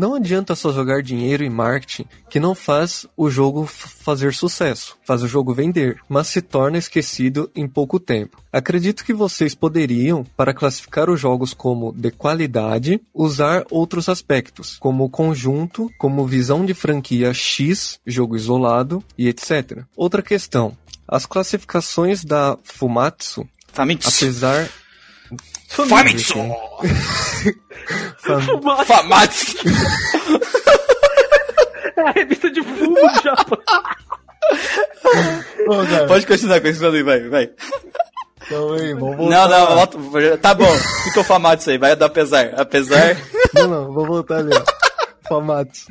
Não 0.00 0.14
adianta 0.14 0.54
só 0.54 0.72
jogar 0.72 1.02
dinheiro 1.02 1.44
em 1.44 1.50
marketing 1.50 2.06
que 2.30 2.40
não 2.40 2.54
faz 2.54 3.06
o 3.14 3.28
jogo 3.28 3.66
fazer 3.66 4.32
sucesso, 4.32 4.96
faz 5.04 5.22
o 5.22 5.28
jogo 5.28 5.52
vender, 5.52 6.00
mas 6.08 6.28
se 6.28 6.40
torna 6.40 6.78
esquecido 6.78 7.50
em 7.54 7.68
pouco 7.68 8.00
tempo. 8.00 8.42
Acredito 8.50 9.04
que 9.04 9.12
vocês 9.12 9.54
poderiam, 9.54 10.24
para 10.38 10.54
classificar 10.54 11.10
os 11.10 11.20
jogos 11.20 11.52
como 11.52 11.92
de 11.92 12.10
qualidade, 12.10 12.98
usar 13.12 13.66
outros 13.70 14.08
aspectos, 14.08 14.78
como 14.78 15.10
conjunto, 15.10 15.90
como 15.98 16.26
visão 16.26 16.64
de 16.64 16.72
franquia 16.72 17.34
X, 17.34 18.00
jogo 18.06 18.36
isolado 18.36 19.04
e 19.18 19.28
etc. 19.28 19.82
Outra 19.94 20.22
questão. 20.22 20.74
As 21.06 21.26
classificações 21.26 22.24
da 22.24 22.56
Fumatsu, 22.62 23.46
Famitsu. 23.70 24.08
apesar 24.08 24.66
Famitsu! 25.70 26.34
Fam- 28.18 28.84
Famitsu! 28.84 29.56
É 31.96 32.00
a 32.02 32.10
revista 32.12 32.50
de 32.50 32.62
fumo 32.62 32.94
do 32.94 33.22
Japão. 33.22 33.58
Cara, 35.88 36.06
Pode 36.06 36.26
continuar 36.26 36.60
com 36.60 36.68
isso 36.68 36.84
ali, 36.86 37.02
vai, 37.02 37.28
vai. 37.28 37.50
calma 38.48 38.76
aí, 38.76 38.94
vamos 38.94 39.16
Não, 39.18 39.26
voltar. 39.26 39.48
não, 39.48 39.66
volta- 39.76 40.38
tá 40.38 40.54
bom. 40.54 40.72
Fica 41.04 41.20
o 41.20 41.24
famado 41.24 41.60
isso 41.60 41.70
aí, 41.70 41.78
vai 41.78 41.94
dar 41.96 42.06
apesar. 42.06 42.52
Apesar. 42.56 43.16
Não, 43.54 43.68
não, 43.68 43.92
vou 43.92 44.06
voltar 44.06 44.38
ali, 44.38 44.50
ó. 44.54 44.62
Famatsu. 45.28 45.86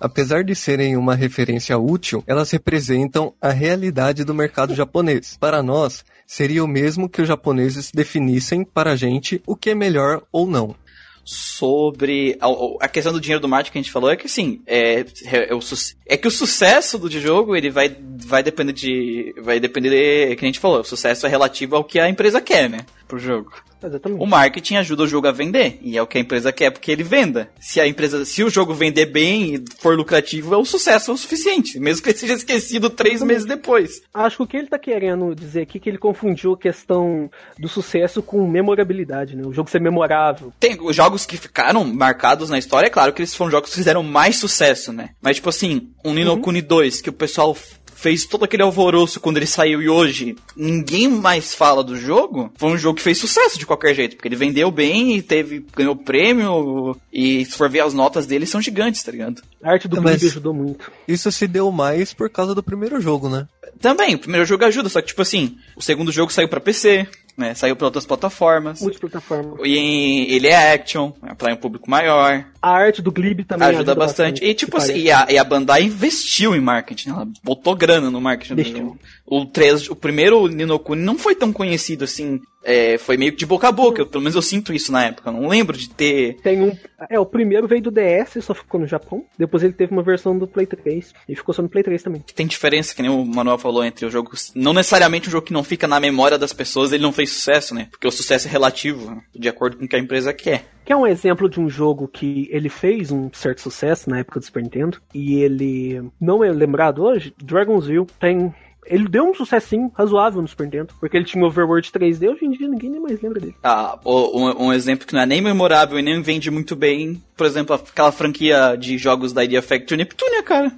Apesar 0.00 0.42
de 0.42 0.54
serem 0.54 0.96
uma 0.96 1.14
referência 1.14 1.78
útil, 1.78 2.24
elas 2.26 2.50
representam 2.50 3.34
a 3.40 3.50
realidade 3.50 4.24
do 4.24 4.34
mercado 4.34 4.74
japonês. 4.74 5.36
Para 5.38 5.62
nós, 5.62 6.04
seria 6.30 6.62
o 6.62 6.68
mesmo 6.68 7.08
que 7.08 7.20
os 7.20 7.26
japoneses 7.26 7.90
definissem 7.92 8.62
para 8.62 8.92
a 8.92 8.96
gente 8.96 9.42
o 9.44 9.56
que 9.56 9.70
é 9.70 9.74
melhor 9.74 10.22
ou 10.30 10.46
não. 10.46 10.76
Sobre 11.24 12.38
a, 12.80 12.88
questão 12.88 13.12
do 13.12 13.20
dinheiro 13.20 13.40
do 13.42 13.48
marketing 13.48 13.72
que 13.72 13.78
a 13.78 13.82
gente 13.82 13.92
falou, 13.92 14.10
é 14.10 14.16
que 14.16 14.26
assim, 14.26 14.62
é, 14.64 15.04
é, 15.24 15.52
o, 15.52 15.60
su- 15.60 15.96
é 16.06 16.16
que 16.16 16.28
o 16.28 16.30
sucesso 16.30 16.98
do 16.98 17.10
jogo, 17.10 17.56
ele 17.56 17.68
vai, 17.68 17.94
vai 18.24 18.44
depender 18.44 18.72
de. 18.72 19.34
Vai 19.42 19.58
depender, 19.58 19.90
de, 19.90 20.36
que 20.36 20.44
a 20.44 20.48
gente 20.48 20.60
falou, 20.60 20.80
o 20.80 20.84
sucesso 20.84 21.26
é 21.26 21.28
relativo 21.28 21.74
ao 21.74 21.84
que 21.84 21.98
a 21.98 22.08
empresa 22.08 22.40
quer, 22.40 22.70
né? 22.70 22.78
Pro 23.08 23.18
jogo. 23.18 23.52
Exatamente. 23.82 24.22
O 24.22 24.26
marketing 24.26 24.76
ajuda 24.76 25.04
o 25.04 25.06
jogo 25.06 25.28
a 25.28 25.32
vender. 25.32 25.78
E 25.82 25.96
é 25.96 26.02
o 26.02 26.06
que 26.06 26.18
a 26.18 26.20
empresa 26.20 26.52
quer 26.52 26.70
porque 26.70 26.90
ele 26.90 27.02
venda. 27.02 27.50
Se 27.58 27.80
a 27.80 27.86
empresa, 27.86 28.24
se 28.24 28.42
o 28.42 28.50
jogo 28.50 28.74
vender 28.74 29.06
bem 29.06 29.54
e 29.54 29.64
for 29.78 29.96
lucrativo, 29.96 30.54
é 30.54 30.56
o 30.56 30.64
sucesso 30.64 31.12
o 31.12 31.18
suficiente. 31.18 31.78
Mesmo 31.78 32.02
que 32.02 32.10
ele 32.10 32.18
seja 32.18 32.34
esquecido 32.34 32.90
três 32.90 33.22
meses 33.22 33.46
depois. 33.46 34.02
Acho 34.12 34.38
que 34.38 34.42
o 34.42 34.46
que 34.46 34.56
ele 34.56 34.66
tá 34.68 34.78
querendo 34.78 35.34
dizer 35.34 35.62
aqui 35.62 35.78
é 35.78 35.80
que 35.80 35.88
ele 35.88 35.98
confundiu 35.98 36.52
a 36.52 36.58
questão 36.58 37.30
do 37.58 37.68
sucesso 37.68 38.22
com 38.22 38.46
memorabilidade, 38.46 39.36
né? 39.36 39.42
O 39.46 39.52
jogo 39.52 39.70
ser 39.70 39.80
memorável. 39.80 40.52
Tem 40.58 40.78
os 40.80 40.94
jogos 40.94 41.26
que 41.26 41.36
ficaram 41.36 41.84
marcados 41.84 42.50
na 42.50 42.58
história, 42.58 42.86
é 42.86 42.90
claro 42.90 43.12
que 43.12 43.20
eles 43.20 43.34
foram 43.34 43.50
jogos 43.50 43.70
que 43.70 43.76
fizeram 43.76 44.02
mais 44.02 44.36
sucesso, 44.36 44.92
né? 44.92 45.10
Mas, 45.20 45.36
tipo 45.36 45.48
assim, 45.48 45.90
um 46.04 46.14
Nino 46.14 46.40
Kuni 46.40 46.62
2, 46.62 47.00
que 47.00 47.10
o 47.10 47.12
pessoal 47.12 47.56
fez 48.00 48.24
todo 48.24 48.44
aquele 48.44 48.62
alvoroço 48.62 49.20
quando 49.20 49.36
ele 49.36 49.46
saiu 49.46 49.82
e 49.82 49.88
hoje 49.88 50.36
ninguém 50.56 51.08
mais 51.08 51.54
fala 51.54 51.84
do 51.84 51.96
jogo, 51.96 52.50
foi 52.56 52.70
um 52.70 52.78
jogo 52.78 52.96
que 52.96 53.02
fez 53.02 53.18
sucesso 53.18 53.58
de 53.58 53.66
qualquer 53.66 53.94
jeito, 53.94 54.16
porque 54.16 54.28
ele 54.28 54.36
vendeu 54.36 54.70
bem 54.70 55.16
e 55.16 55.22
teve, 55.22 55.64
ganhou 55.76 55.94
prêmio, 55.94 56.96
e 57.12 57.44
se 57.44 57.52
for 57.52 57.68
ver 57.68 57.80
as 57.80 57.92
notas 57.94 58.26
dele, 58.26 58.46
são 58.46 58.60
gigantes, 58.60 59.02
tá 59.02 59.12
ligado? 59.12 59.42
A 59.62 59.72
arte 59.72 59.86
do 59.88 59.98
É, 59.98 60.00
mas- 60.00 60.24
ajudou 60.24 60.54
muito. 60.54 60.90
Isso 61.06 61.30
se 61.30 61.46
deu 61.46 61.70
mais 61.70 62.14
por 62.14 62.30
causa 62.30 62.54
do 62.54 62.62
primeiro 62.62 63.00
jogo, 63.00 63.28
né? 63.28 63.46
Também, 63.80 64.14
o 64.14 64.18
primeiro 64.18 64.44
jogo 64.44 64.64
ajuda, 64.64 64.88
só 64.88 65.00
que, 65.00 65.08
tipo 65.08 65.22
assim, 65.22 65.56
o 65.76 65.80
segundo 65.82 66.12
jogo 66.12 66.30
saiu 66.32 66.48
pra 66.48 66.60
PC, 66.60 67.06
né? 67.40 67.54
Saiu 67.54 67.74
pra 67.74 67.86
outras 67.86 68.06
plataformas. 68.06 68.80
Multiplataforma. 68.80 69.56
E 69.66 70.34
ele 70.34 70.46
é 70.46 70.74
action, 70.74 71.10
pra 71.36 71.52
um 71.52 71.56
público 71.56 71.90
maior. 71.90 72.44
A 72.62 72.70
arte 72.70 73.00
do 73.00 73.10
Glib 73.10 73.44
também 73.44 73.68
ajuda, 73.68 73.94
bastante. 73.94 74.44
E 74.44 74.54
tipo 74.54 74.76
assim, 74.76 74.94
e 74.94 75.10
a, 75.10 75.26
e 75.30 75.38
a 75.38 75.42
Bandai 75.42 75.84
investiu 75.84 76.54
em 76.54 76.60
marketing, 76.60 77.10
ela 77.10 77.26
botou 77.42 77.74
grana 77.74 78.10
no 78.10 78.20
marketing 78.20 78.54
do 78.54 78.62
jogo. 78.62 78.98
O 79.30 79.46
3, 79.46 79.88
o 79.90 79.94
primeiro 79.96 80.48
Ninokuni 80.48 81.00
não 81.02 81.16
foi 81.16 81.36
tão 81.36 81.52
conhecido 81.52 82.02
assim, 82.02 82.40
é, 82.64 82.98
foi 82.98 83.16
meio 83.16 83.30
que 83.30 83.38
de 83.38 83.46
boca 83.46 83.68
a 83.68 83.72
boca, 83.72 84.02
eu- 84.02 84.06
pelo 84.06 84.22
menos 84.24 84.34
eu 84.34 84.42
sinto 84.42 84.72
isso 84.74 84.90
na 84.90 85.04
época, 85.06 85.30
eu 85.30 85.32
não 85.34 85.46
lembro 85.48 85.76
de 85.78 85.88
ter... 85.88 86.36
Tem 86.42 86.60
um. 86.60 86.76
É, 87.08 87.18
o 87.18 87.24
primeiro 87.24 87.68
veio 87.68 87.80
do 87.80 87.90
DS 87.92 88.36
e 88.36 88.42
só 88.42 88.52
ficou 88.52 88.80
no 88.80 88.86
Japão. 88.88 89.24
Depois 89.38 89.62
ele 89.62 89.72
teve 89.72 89.92
uma 89.92 90.02
versão 90.02 90.36
do 90.36 90.46
Play 90.48 90.66
3. 90.66 91.14
E 91.28 91.34
ficou 91.36 91.54
só 91.54 91.62
no 91.62 91.68
Play 91.68 91.82
3 91.84 92.02
também. 92.02 92.22
Tem 92.34 92.46
diferença, 92.46 92.94
que 92.94 93.00
nem 93.02 93.10
o 93.10 93.24
Manuel 93.24 93.56
falou, 93.56 93.82
entre 93.84 94.04
o 94.04 94.10
jogo... 94.10 94.32
Não 94.54 94.72
necessariamente 94.74 95.28
um 95.28 95.30
jogo 95.32 95.46
que 95.46 95.52
não 95.52 95.62
fica 95.64 95.86
na 95.86 95.98
memória 96.00 96.36
das 96.36 96.52
pessoas, 96.52 96.92
ele 96.92 97.02
não 97.02 97.12
fez 97.12 97.30
sucesso, 97.30 97.74
né? 97.74 97.86
Porque 97.90 98.06
o 98.06 98.10
sucesso 98.10 98.48
é 98.48 98.50
relativo, 98.50 99.10
né? 99.12 99.22
de 99.34 99.48
acordo 99.48 99.76
com 99.78 99.84
o 99.84 99.88
que 99.88 99.96
a 99.96 100.00
empresa 100.00 100.32
quer. 100.34 100.64
Que 100.84 100.92
é 100.92 100.96
um 100.96 101.06
exemplo 101.06 101.48
de 101.48 101.60
um 101.60 101.70
jogo 101.70 102.08
que 102.08 102.48
ele 102.50 102.68
fez 102.68 103.10
um 103.12 103.30
certo 103.32 103.60
sucesso 103.62 104.10
na 104.10 104.18
época 104.18 104.40
do 104.40 104.44
Super 104.46 104.62
Nintendo. 104.62 104.98
E 105.14 105.36
ele 105.40 106.02
não 106.20 106.42
é 106.44 106.50
lembrado 106.50 107.02
hoje. 107.04 107.32
Dragon's 107.42 107.86
Will 107.86 108.06
tem. 108.18 108.52
Ele 108.90 109.08
deu 109.08 109.24
um 109.24 109.34
sucessinho 109.34 109.90
razoável 109.96 110.42
no 110.42 110.48
Super 110.48 110.64
Nintendo. 110.64 110.92
Porque 110.98 111.16
ele 111.16 111.24
tinha 111.24 111.44
Overworld 111.44 111.88
3D. 111.92 112.28
Hoje 112.28 112.44
em 112.44 112.50
dia 112.50 112.66
ninguém 112.66 112.90
nem 112.90 113.00
mais 113.00 113.22
lembra 113.22 113.38
dele. 113.38 113.54
Ah, 113.62 113.96
um, 114.04 114.66
um 114.66 114.72
exemplo 114.72 115.06
que 115.06 115.14
não 115.14 115.20
é 115.20 115.26
nem 115.26 115.40
memorável 115.40 115.96
e 115.96 116.02
nem 116.02 116.20
vende 116.20 116.50
muito 116.50 116.74
bem, 116.74 117.22
por 117.36 117.46
exemplo, 117.46 117.76
aquela 117.76 118.10
franquia 118.10 118.76
de 118.76 118.98
jogos 118.98 119.32
da 119.32 119.44
Idea 119.44 119.62
Factory 119.62 119.96
Neptunia, 119.96 120.42
cara. 120.42 120.72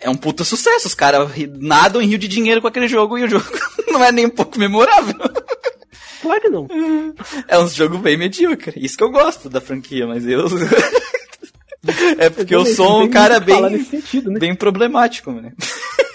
É 0.00 0.08
um 0.08 0.14
puta 0.14 0.44
sucesso, 0.44 0.86
os 0.86 0.94
caras 0.94 1.28
nadam 1.58 2.00
em 2.00 2.06
rio 2.06 2.18
de 2.18 2.28
dinheiro 2.28 2.62
com 2.62 2.68
aquele 2.68 2.88
jogo 2.88 3.18
e 3.18 3.24
o 3.24 3.28
jogo 3.28 3.44
não 3.88 4.02
é 4.02 4.10
nem 4.10 4.26
um 4.26 4.30
pouco 4.30 4.58
memorável. 4.58 5.14
Claro 6.22 6.40
que 6.40 6.48
não. 6.48 6.66
É 7.46 7.58
um 7.58 7.68
jogo 7.68 7.98
bem 7.98 8.16
medíocre. 8.16 8.74
Isso 8.76 8.96
que 8.96 9.04
eu 9.04 9.10
gosto 9.10 9.50
da 9.50 9.60
franquia, 9.60 10.06
mas 10.06 10.26
eu. 10.26 10.46
é 12.18 12.30
porque 12.30 12.54
eu 12.54 12.62
Exatamente, 12.62 12.76
sou 12.76 13.02
um 13.02 13.08
cara 13.08 13.40
bem, 13.40 13.70
nesse 13.70 13.90
sentido, 13.90 14.30
né? 14.30 14.38
bem 14.38 14.54
problemático, 14.54 15.32
né? 15.32 15.52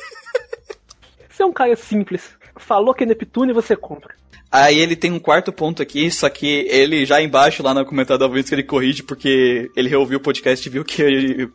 É 1.43 1.45
um 1.45 1.53
cara 1.53 1.75
simples. 1.75 2.21
Falou 2.57 2.93
que 2.93 3.03
é 3.03 3.07
Neptune 3.07 3.51
você 3.53 3.75
compra. 3.75 4.15
Aí 4.51 4.79
ele 4.79 4.95
tem 4.95 5.11
um 5.11 5.19
quarto 5.19 5.51
ponto 5.51 5.81
aqui, 5.81 6.09
só 6.11 6.29
que 6.29 6.67
ele 6.69 7.05
já 7.05 7.19
embaixo, 7.21 7.63
lá 7.63 7.73
no 7.73 7.83
comentário 7.85 8.19
da 8.29 8.43
que 8.43 8.53
ele 8.53 8.63
corrige 8.63 9.01
porque 9.03 9.69
ele 9.75 9.89
reouviu 9.89 10.19
o 10.19 10.21
podcast 10.21 10.67
e 10.67 10.71
viu 10.71 10.85
que, 10.85 11.01
ele- 11.01 11.49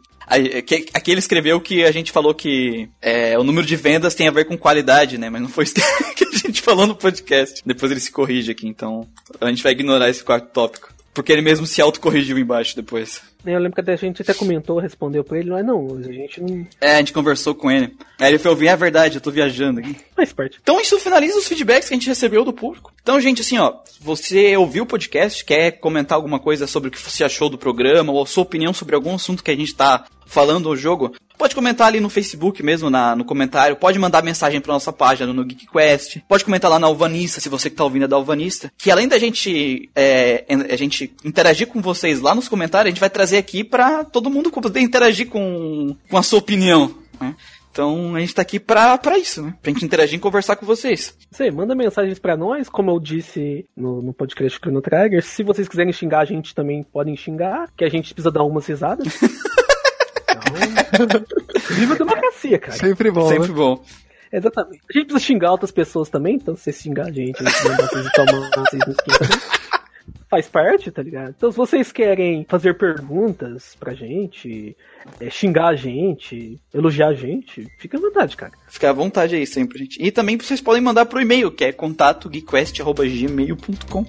que- 0.66 0.87
Aqui 0.92 1.12
ele 1.12 1.20
escreveu 1.20 1.61
que 1.61 1.85
a 1.85 1.92
gente 1.92 2.11
falou 2.11 2.35
que 2.35 2.88
é, 3.01 3.38
o 3.38 3.44
número 3.44 3.64
de 3.66 3.77
vendas 3.77 4.14
tem 4.16 4.27
a 4.27 4.33
ver 4.33 4.46
com 4.46 4.59
qualidade, 4.59 5.16
né? 5.16 5.31
Mas 5.31 5.40
não 5.40 5.48
foi 5.48 5.62
isso 5.64 5.74
que 5.74 6.24
a 6.24 6.38
gente 6.38 6.61
falou 6.61 6.87
no 6.88 6.96
podcast. 6.96 7.62
Depois 7.64 7.90
ele 7.92 8.01
se 8.01 8.11
corrige 8.11 8.51
aqui, 8.51 8.66
então 8.66 9.07
a 9.40 9.48
gente 9.48 9.62
vai 9.62 9.72
ignorar 9.72 10.11
esse 10.11 10.24
quarto 10.24 10.51
tópico. 10.53 10.92
Porque 11.14 11.33
ele 11.33 11.42
mesmo 11.42 11.66
se 11.66 11.81
autocorrigiu 11.81 12.37
embaixo 12.38 12.77
depois. 12.77 13.22
Eu 13.44 13.59
lembro 13.59 13.83
que 13.83 13.90
a 13.90 13.96
gente 13.96 14.22
até 14.22 14.35
comentou, 14.35 14.79
respondeu 14.79 15.22
pra 15.22 15.38
ele, 15.38 15.51
mas 15.51 15.64
não, 15.64 15.96
a 15.96 16.12
gente 16.12 16.40
não 16.40 16.66
É, 16.81 16.94
a 16.94 16.98
gente 16.98 17.12
conversou 17.12 17.55
com 17.55 17.70
ele. 17.70 17.96
Aí 18.18 18.31
ele 18.31 18.38
foi 18.38 18.51
ouvir, 18.51 18.68
é 18.68 18.77
verdade, 18.77 19.16
eu 19.16 19.20
tô 19.20 19.31
viajando 19.31 19.81
aqui. 19.81 19.96
faz 20.14 20.33
parte. 20.33 20.59
Então 20.61 20.81
isso 20.81 20.98
finaliza 20.98 21.38
os 21.38 21.46
feedbacks 21.46 21.88
que 21.88 21.94
a 21.94 21.96
gente 21.96 22.09
recebeu 22.09 22.44
do 22.44 22.53
público. 22.53 22.92
Então, 23.01 23.20
gente, 23.20 23.40
assim, 23.40 23.59
ó, 23.59 23.74
você 24.01 24.57
ouviu 24.57 24.83
o 24.83 24.87
podcast, 24.87 25.44
quer 25.44 25.72
comentar 25.72 26.16
alguma 26.16 26.38
coisa 26.38 26.66
sobre 26.66 26.88
o 26.88 26.92
que 26.92 27.01
você 27.01 27.24
achou 27.24 27.48
do 27.48 27.57
programa, 27.57 28.12
ou 28.12 28.22
a 28.22 28.27
sua 28.27 28.42
opinião 28.42 28.72
sobre 28.74 28.94
algum 28.94 29.14
assunto 29.14 29.42
que 29.42 29.51
a 29.51 29.57
gente 29.57 29.74
tá 29.74 30.05
falando 30.28 30.68
no 30.68 30.76
jogo, 30.76 31.12
pode 31.36 31.54
comentar 31.54 31.88
ali 31.88 32.00
no 32.00 32.10
Facebook 32.10 32.62
mesmo, 32.62 32.90
na, 32.90 33.16
no 33.16 33.24
comentário, 33.24 33.76
pode 33.76 33.98
mandar 33.98 34.22
mensagem 34.22 34.60
pra 34.60 34.74
nossa 34.74 34.92
página 34.92 35.32
no 35.32 35.42
GeekQuest, 35.42 36.20
pode 36.28 36.44
comentar 36.44 36.70
lá 36.70 36.78
na 36.78 36.86
Alvanista, 36.86 37.40
se 37.40 37.48
você 37.48 37.70
que 37.70 37.76
tá 37.76 37.84
ouvindo 37.84 38.04
é 38.04 38.08
da 38.08 38.16
Alvanista, 38.16 38.70
que 38.76 38.90
além 38.90 39.08
da 39.08 39.18
gente, 39.18 39.90
é, 39.96 40.44
a 40.70 40.76
gente 40.76 41.12
interagir 41.24 41.66
com 41.66 41.80
vocês 41.80 42.20
lá 42.20 42.34
nos 42.34 42.48
comentários, 42.48 42.86
a 42.86 42.90
gente 42.90 43.00
vai 43.00 43.10
trazer 43.10 43.38
aqui 43.38 43.64
pra 43.64 44.04
todo 44.04 44.30
mundo 44.30 44.50
poder 44.50 44.80
interagir 44.80 45.28
com, 45.28 45.96
com 46.10 46.16
a 46.16 46.22
sua 46.22 46.38
opinião, 46.38 46.94
né? 47.20 47.34
Então 47.70 48.16
a 48.16 48.18
gente 48.18 48.34
tá 48.34 48.42
aqui 48.42 48.58
pra, 48.58 48.98
pra 48.98 49.16
isso, 49.16 49.40
né? 49.40 49.54
Pra 49.62 49.70
gente 49.70 49.84
interagir 49.84 50.18
e 50.18 50.20
conversar 50.20 50.56
com 50.56 50.66
vocês. 50.66 51.16
Você 51.30 51.48
manda 51.48 51.76
mensagens 51.76 52.18
pra 52.18 52.36
nós, 52.36 52.68
como 52.68 52.90
eu 52.90 52.98
disse 52.98 53.64
no, 53.76 54.02
no 54.02 54.12
podcast 54.12 54.58
Chrono 54.58 54.82
Trigger. 54.82 55.22
Se 55.22 55.44
vocês 55.44 55.68
quiserem 55.68 55.92
xingar 55.92 56.20
a 56.20 56.24
gente, 56.24 56.56
também 56.56 56.82
podem 56.82 57.16
xingar, 57.16 57.70
que 57.76 57.84
a 57.84 57.88
gente 57.88 58.12
precisa 58.12 58.32
dar 58.32 58.42
umas 58.42 58.66
risadas. 58.66 59.06
Então, 60.38 61.24
viva 61.70 61.94
a 61.94 61.98
democracia, 61.98 62.59
cara. 62.59 62.79
Sempre 62.79 63.11
bom, 63.11 63.29
Sempre 63.29 63.48
né? 63.48 63.55
bom. 63.55 63.85
Exatamente. 64.33 64.83
A 64.88 64.92
gente 64.92 65.07
precisa 65.07 65.27
xingar 65.27 65.53
outras 65.53 65.70
pessoas 65.70 66.09
também, 66.09 66.35
então 66.37 66.57
se 66.57 66.64
vocês 66.64 66.77
xingar 66.77 67.07
a 67.07 67.12
gente, 67.12 67.42
a 67.42 67.48
gente 67.48 67.64
manda 67.68 68.51
vocês 68.57 68.83
no. 68.87 68.94
Faz 70.29 70.46
parte, 70.46 70.90
tá 70.90 71.03
ligado? 71.03 71.35
Então 71.37 71.51
se 71.51 71.57
vocês 71.57 71.90
querem 71.90 72.44
fazer 72.48 72.74
perguntas 72.77 73.74
pra 73.81 73.94
gente, 73.94 74.77
é, 75.20 75.31
xingar 75.31 75.68
a 75.68 75.74
gente, 75.74 76.61
elogiar 76.72 77.09
a 77.09 77.14
gente, 77.14 77.66
fica 77.79 77.96
à 77.96 78.01
vontade, 78.01 78.37
cara. 78.37 78.53
Fica 78.68 78.90
à 78.90 78.92
vontade 78.92 79.35
aí 79.35 79.46
sempre, 79.46 79.79
gente. 79.79 80.03
E 80.03 80.11
também 80.11 80.37
vocês 80.37 80.61
podem 80.61 80.83
mandar 80.83 81.07
pro 81.07 81.20
e-mail, 81.20 81.51
que 81.51 81.64
é 81.64 81.72
contato 81.72 82.29
geekquest.gmail.com. 82.29 84.07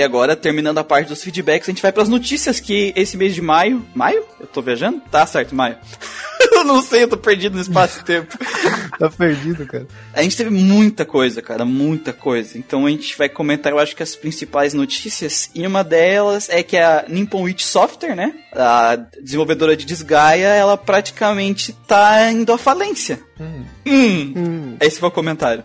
E 0.00 0.02
agora, 0.02 0.34
terminando 0.34 0.78
a 0.78 0.82
parte 0.82 1.08
dos 1.08 1.22
feedbacks, 1.22 1.68
a 1.68 1.72
gente 1.72 1.82
vai 1.82 1.92
pras 1.92 2.08
notícias 2.08 2.58
que 2.58 2.90
esse 2.96 3.18
mês 3.18 3.34
de 3.34 3.42
maio. 3.42 3.84
Maio? 3.94 4.24
Eu 4.40 4.46
tô 4.46 4.62
viajando? 4.62 4.98
Tá 5.10 5.26
certo, 5.26 5.54
maio. 5.54 5.76
eu 6.40 6.64
não 6.64 6.80
sei, 6.82 7.02
eu 7.02 7.08
tô 7.08 7.18
perdido 7.18 7.56
no 7.56 7.60
espaço 7.60 8.00
e 8.00 8.04
tempo. 8.04 8.34
Tá 8.98 9.08
perdido, 9.08 9.64
cara. 9.66 9.86
A 10.12 10.22
gente 10.22 10.36
teve 10.36 10.50
muita 10.50 11.06
coisa, 11.06 11.40
cara, 11.40 11.64
muita 11.64 12.12
coisa. 12.12 12.58
Então 12.58 12.84
a 12.84 12.90
gente 12.90 13.16
vai 13.16 13.30
comentar, 13.30 13.72
eu 13.72 13.78
acho 13.78 13.96
que 13.96 14.02
as 14.02 14.14
principais 14.14 14.74
notícias. 14.74 15.50
E 15.54 15.66
uma 15.66 15.82
delas 15.82 16.50
é 16.50 16.62
que 16.62 16.76
a 16.76 17.06
Nippon 17.08 17.42
Witch 17.42 17.62
Software, 17.62 18.14
né? 18.14 18.34
A 18.52 18.96
desenvolvedora 19.22 19.74
de 19.74 19.86
Desgaia, 19.86 20.48
ela 20.48 20.76
praticamente 20.76 21.72
tá 21.86 22.30
indo 22.30 22.52
à 22.52 22.58
falência. 22.58 23.20
Hum. 23.40 23.64
Hum. 23.86 24.76
Esse 24.82 25.00
foi 25.00 25.08
o 25.08 25.12
comentário. 25.12 25.64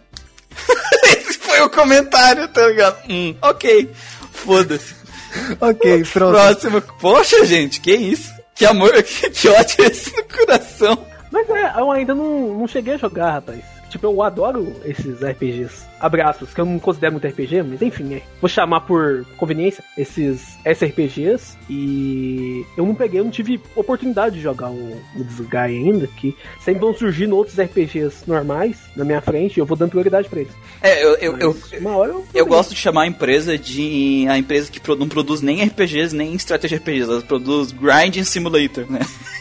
Esse 1.04 1.38
foi 1.39 1.60
o 1.60 1.69
comentário, 1.69 2.48
tá 2.48 2.65
ligado? 2.67 3.04
Hum. 3.10 3.36
Ok. 3.41 3.91
Foda-se. 4.46 4.96
Ok, 5.60 6.04
pronto. 6.14 6.32
Próximo. 6.32 6.82
Poxa, 7.00 7.46
gente, 7.46 7.82
que 7.82 7.94
isso? 7.94 8.32
Que 8.54 8.66
amor, 8.66 8.92
que, 9.04 9.30
que 9.32 9.50
ódio 9.50 9.86
esse 9.86 10.16
no 10.16 10.24
coração. 10.24 11.06
Mas 11.32 11.50
é, 11.50 11.80
eu 11.80 11.92
ainda 11.92 12.16
não, 12.16 12.60
não 12.60 12.68
cheguei 12.68 12.94
a 12.94 12.98
jogar, 12.98 13.32
rapaz. 13.34 13.75
Tipo, 13.96 14.08
eu 14.08 14.22
adoro 14.22 14.76
esses 14.84 15.24
RPGs. 15.24 15.86
Abraços, 16.02 16.54
que 16.54 16.60
eu 16.60 16.66
não 16.66 16.78
considero 16.78 17.14
muito 17.14 17.26
RPG, 17.26 17.64
mas 17.64 17.82
enfim, 17.82 18.16
é. 18.16 18.22
Vou 18.42 18.50
chamar 18.50 18.82
por 18.82 19.26
conveniência 19.38 19.82
esses 19.98 20.58
SRPGs. 20.66 21.58
E 21.70 22.66
eu 22.76 22.86
não 22.86 22.94
peguei, 22.94 23.22
eu 23.22 23.24
não 23.24 23.32
tive 23.32 23.58
oportunidade 23.74 24.36
de 24.36 24.42
jogar 24.42 24.70
o, 24.70 25.02
o 25.16 25.24
Disgaea 25.24 25.80
ainda, 25.80 26.08
que 26.08 26.36
sempre 26.60 26.82
vão 26.82 26.94
surgindo 26.94 27.38
outros 27.38 27.58
RPGs 27.58 28.28
normais 28.28 28.78
na 28.98 29.06
minha 29.06 29.22
frente 29.22 29.56
e 29.56 29.60
eu 29.62 29.66
vou 29.66 29.78
dando 29.78 29.92
prioridade 29.92 30.28
pra 30.28 30.42
eles. 30.42 30.54
É, 30.82 31.02
eu, 31.02 31.16
eu, 31.16 31.38
eu, 31.38 31.58
uma 31.80 31.96
hora 31.96 32.12
eu. 32.12 32.26
Eu 32.34 32.46
gosto 32.46 32.72
de 32.72 32.80
chamar 32.82 33.04
a 33.04 33.08
empresa 33.08 33.58
de 33.58 34.28
a 34.28 34.38
empresa 34.38 34.70
que 34.70 34.82
não 34.96 35.08
produz 35.08 35.42
nem 35.42 35.64
RPGs, 35.64 36.14
nem 36.14 36.34
estratégia 36.34 36.80
RPGs, 36.80 37.10
ela 37.10 37.22
produz 37.22 37.72
Grinding 37.72 38.26
Simulator, 38.26 38.92
né? 38.92 39.00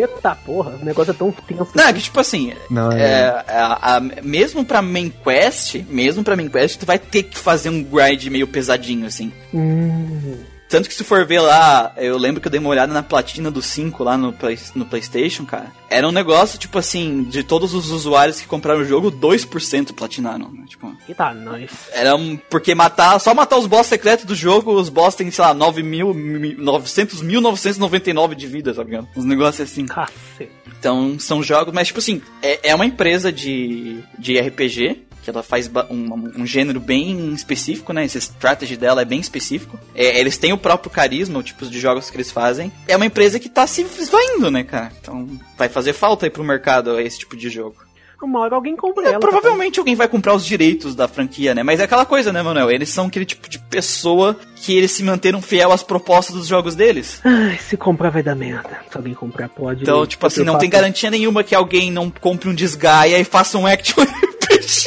Eita 0.00 0.34
porra, 0.34 0.72
o 0.80 0.84
negócio 0.84 1.10
é 1.10 1.14
tão 1.14 1.30
tenso. 1.32 1.70
Não, 1.74 1.84
é 1.88 1.92
que 1.92 2.00
tipo 2.00 2.18
assim, 2.20 2.52
Não, 2.70 2.92
é, 2.92 3.02
é- 3.02 3.28
a- 3.48 3.96
a- 3.96 4.00
mesmo 4.22 4.64
pra 4.64 4.80
main 4.82 5.10
quest, 5.24 5.76
mesmo 5.88 6.22
pra 6.22 6.36
main 6.36 6.48
quest, 6.48 6.78
tu 6.78 6.86
vai 6.86 6.98
ter 6.98 7.24
que 7.24 7.38
fazer 7.38 7.70
um 7.70 7.82
grind 7.82 8.26
meio 8.26 8.46
pesadinho, 8.46 9.06
assim. 9.06 9.32
Hum, 9.52 10.36
Tanto 10.68 10.88
que 10.88 10.94
se 10.94 11.02
for 11.04 11.24
ver 11.24 11.40
lá, 11.40 11.92
eu 11.96 12.18
lembro 12.18 12.40
que 12.40 12.46
eu 12.46 12.50
dei 12.50 12.60
uma 12.60 12.68
olhada 12.68 12.92
na 12.92 13.02
platina 13.02 13.50
do 13.50 13.62
5 13.62 14.04
lá 14.04 14.18
no, 14.18 14.32
Play- 14.32 14.58
no 14.74 14.84
Playstation, 14.84 15.44
cara. 15.46 15.72
Era 15.88 16.06
um 16.06 16.12
negócio, 16.12 16.58
tipo 16.58 16.78
assim, 16.78 17.22
de 17.24 17.42
todos 17.42 17.72
os 17.72 17.90
usuários 17.90 18.40
que 18.40 18.46
compraram 18.46 18.80
o 18.80 18.84
jogo, 18.84 19.10
2% 19.10 19.94
platinaram, 19.94 20.50
né? 20.52 20.64
Tipo... 20.68 20.94
eita, 21.08 21.32
nós. 21.32 21.70
Era 21.92 22.14
um, 22.14 22.36
porque 22.50 22.74
matar, 22.74 23.18
só 23.18 23.32
matar 23.34 23.56
os 23.56 23.66
boss 23.66 23.86
secretos 23.86 24.26
do 24.26 24.34
jogo, 24.34 24.72
os 24.74 24.90
boss 24.90 25.14
têm, 25.14 25.30
sei 25.30 25.42
lá, 25.44 25.54
9 25.54 25.82
mil, 25.82 26.12
mi- 26.12 26.54
900, 26.54 27.22
1999 27.22 28.34
de 28.34 28.46
vida, 28.46 28.74
tá 28.74 28.82
ligado? 28.82 29.08
Uns 29.16 29.24
negócios 29.24 29.70
assim. 29.70 29.86
Cacete. 29.86 30.50
Então, 30.78 31.18
são 31.18 31.42
jogos, 31.42 31.72
mas 31.74 31.88
tipo 31.88 31.98
assim, 31.98 32.20
é, 32.42 32.70
é 32.70 32.74
uma 32.74 32.86
empresa 32.86 33.32
de, 33.32 33.98
de 34.18 34.38
RPG, 34.38 35.02
que 35.28 35.36
ela 35.36 35.42
faz 35.42 35.70
um, 35.90 36.30
um 36.38 36.46
gênero 36.46 36.80
bem 36.80 37.32
específico, 37.34 37.92
né? 37.92 38.04
Esse 38.04 38.16
strategy 38.18 38.76
dela 38.78 39.02
é 39.02 39.04
bem 39.04 39.20
específico. 39.20 39.78
É, 39.94 40.18
eles 40.18 40.38
têm 40.38 40.52
o 40.54 40.58
próprio 40.58 40.90
carisma, 40.90 41.38
o 41.38 41.42
tipo 41.42 41.66
de 41.66 41.78
jogos 41.78 42.08
que 42.10 42.16
eles 42.16 42.30
fazem. 42.30 42.72
É 42.86 42.96
uma 42.96 43.04
empresa 43.06 43.38
que 43.38 43.48
tá 43.48 43.66
se 43.66 43.82
esvaindo, 43.82 44.50
né, 44.50 44.64
cara? 44.64 44.90
Então, 45.00 45.28
vai 45.56 45.68
fazer 45.68 45.92
falta 45.92 46.24
aí 46.24 46.30
pro 46.30 46.42
mercado 46.42 46.98
esse 46.98 47.18
tipo 47.18 47.36
de 47.36 47.50
jogo. 47.50 47.76
Uma 48.20 48.40
hora 48.40 48.56
alguém 48.56 48.74
compra 48.74 49.04
É, 49.04 49.08
ela. 49.10 49.20
provavelmente 49.20 49.78
alguém 49.78 49.94
vai 49.94 50.08
comprar 50.08 50.34
os 50.34 50.44
direitos 50.44 50.94
da 50.96 51.06
franquia, 51.06 51.54
né? 51.54 51.62
Mas 51.62 51.78
é 51.78 51.84
aquela 51.84 52.04
coisa, 52.04 52.32
né, 52.32 52.42
Manuel? 52.42 52.68
Eles 52.70 52.88
são 52.88 53.06
aquele 53.06 53.24
tipo 53.24 53.48
de 53.48 53.60
pessoa 53.60 54.36
que 54.56 54.74
eles 54.76 54.90
se 54.90 55.04
manteram 55.04 55.40
fiel 55.40 55.70
às 55.70 55.84
propostas 55.84 56.34
dos 56.34 56.46
jogos 56.48 56.74
deles. 56.74 57.20
Ai, 57.22 57.56
se 57.58 57.76
comprar 57.76 58.10
vai 58.10 58.22
dar 58.22 58.34
merda. 58.34 58.80
Se 58.90 58.96
alguém 58.96 59.14
comprar, 59.14 59.48
pode. 59.48 59.82
Então, 59.82 60.04
tipo 60.04 60.26
assim, 60.26 60.42
não 60.42 60.58
tem 60.58 60.68
garantia 60.68 61.10
nenhuma 61.10 61.44
que 61.44 61.54
alguém 61.54 61.92
não 61.92 62.10
compre 62.10 62.48
um 62.48 62.54
Desgaia 62.54 63.20
e 63.20 63.24
faça 63.24 63.56
um 63.56 63.66
action 63.66 64.02
RPG. 64.02 64.86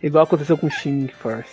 Igual 0.00 0.24
aconteceu 0.24 0.56
com 0.56 0.70
Shin 0.70 1.08
Force. 1.20 1.48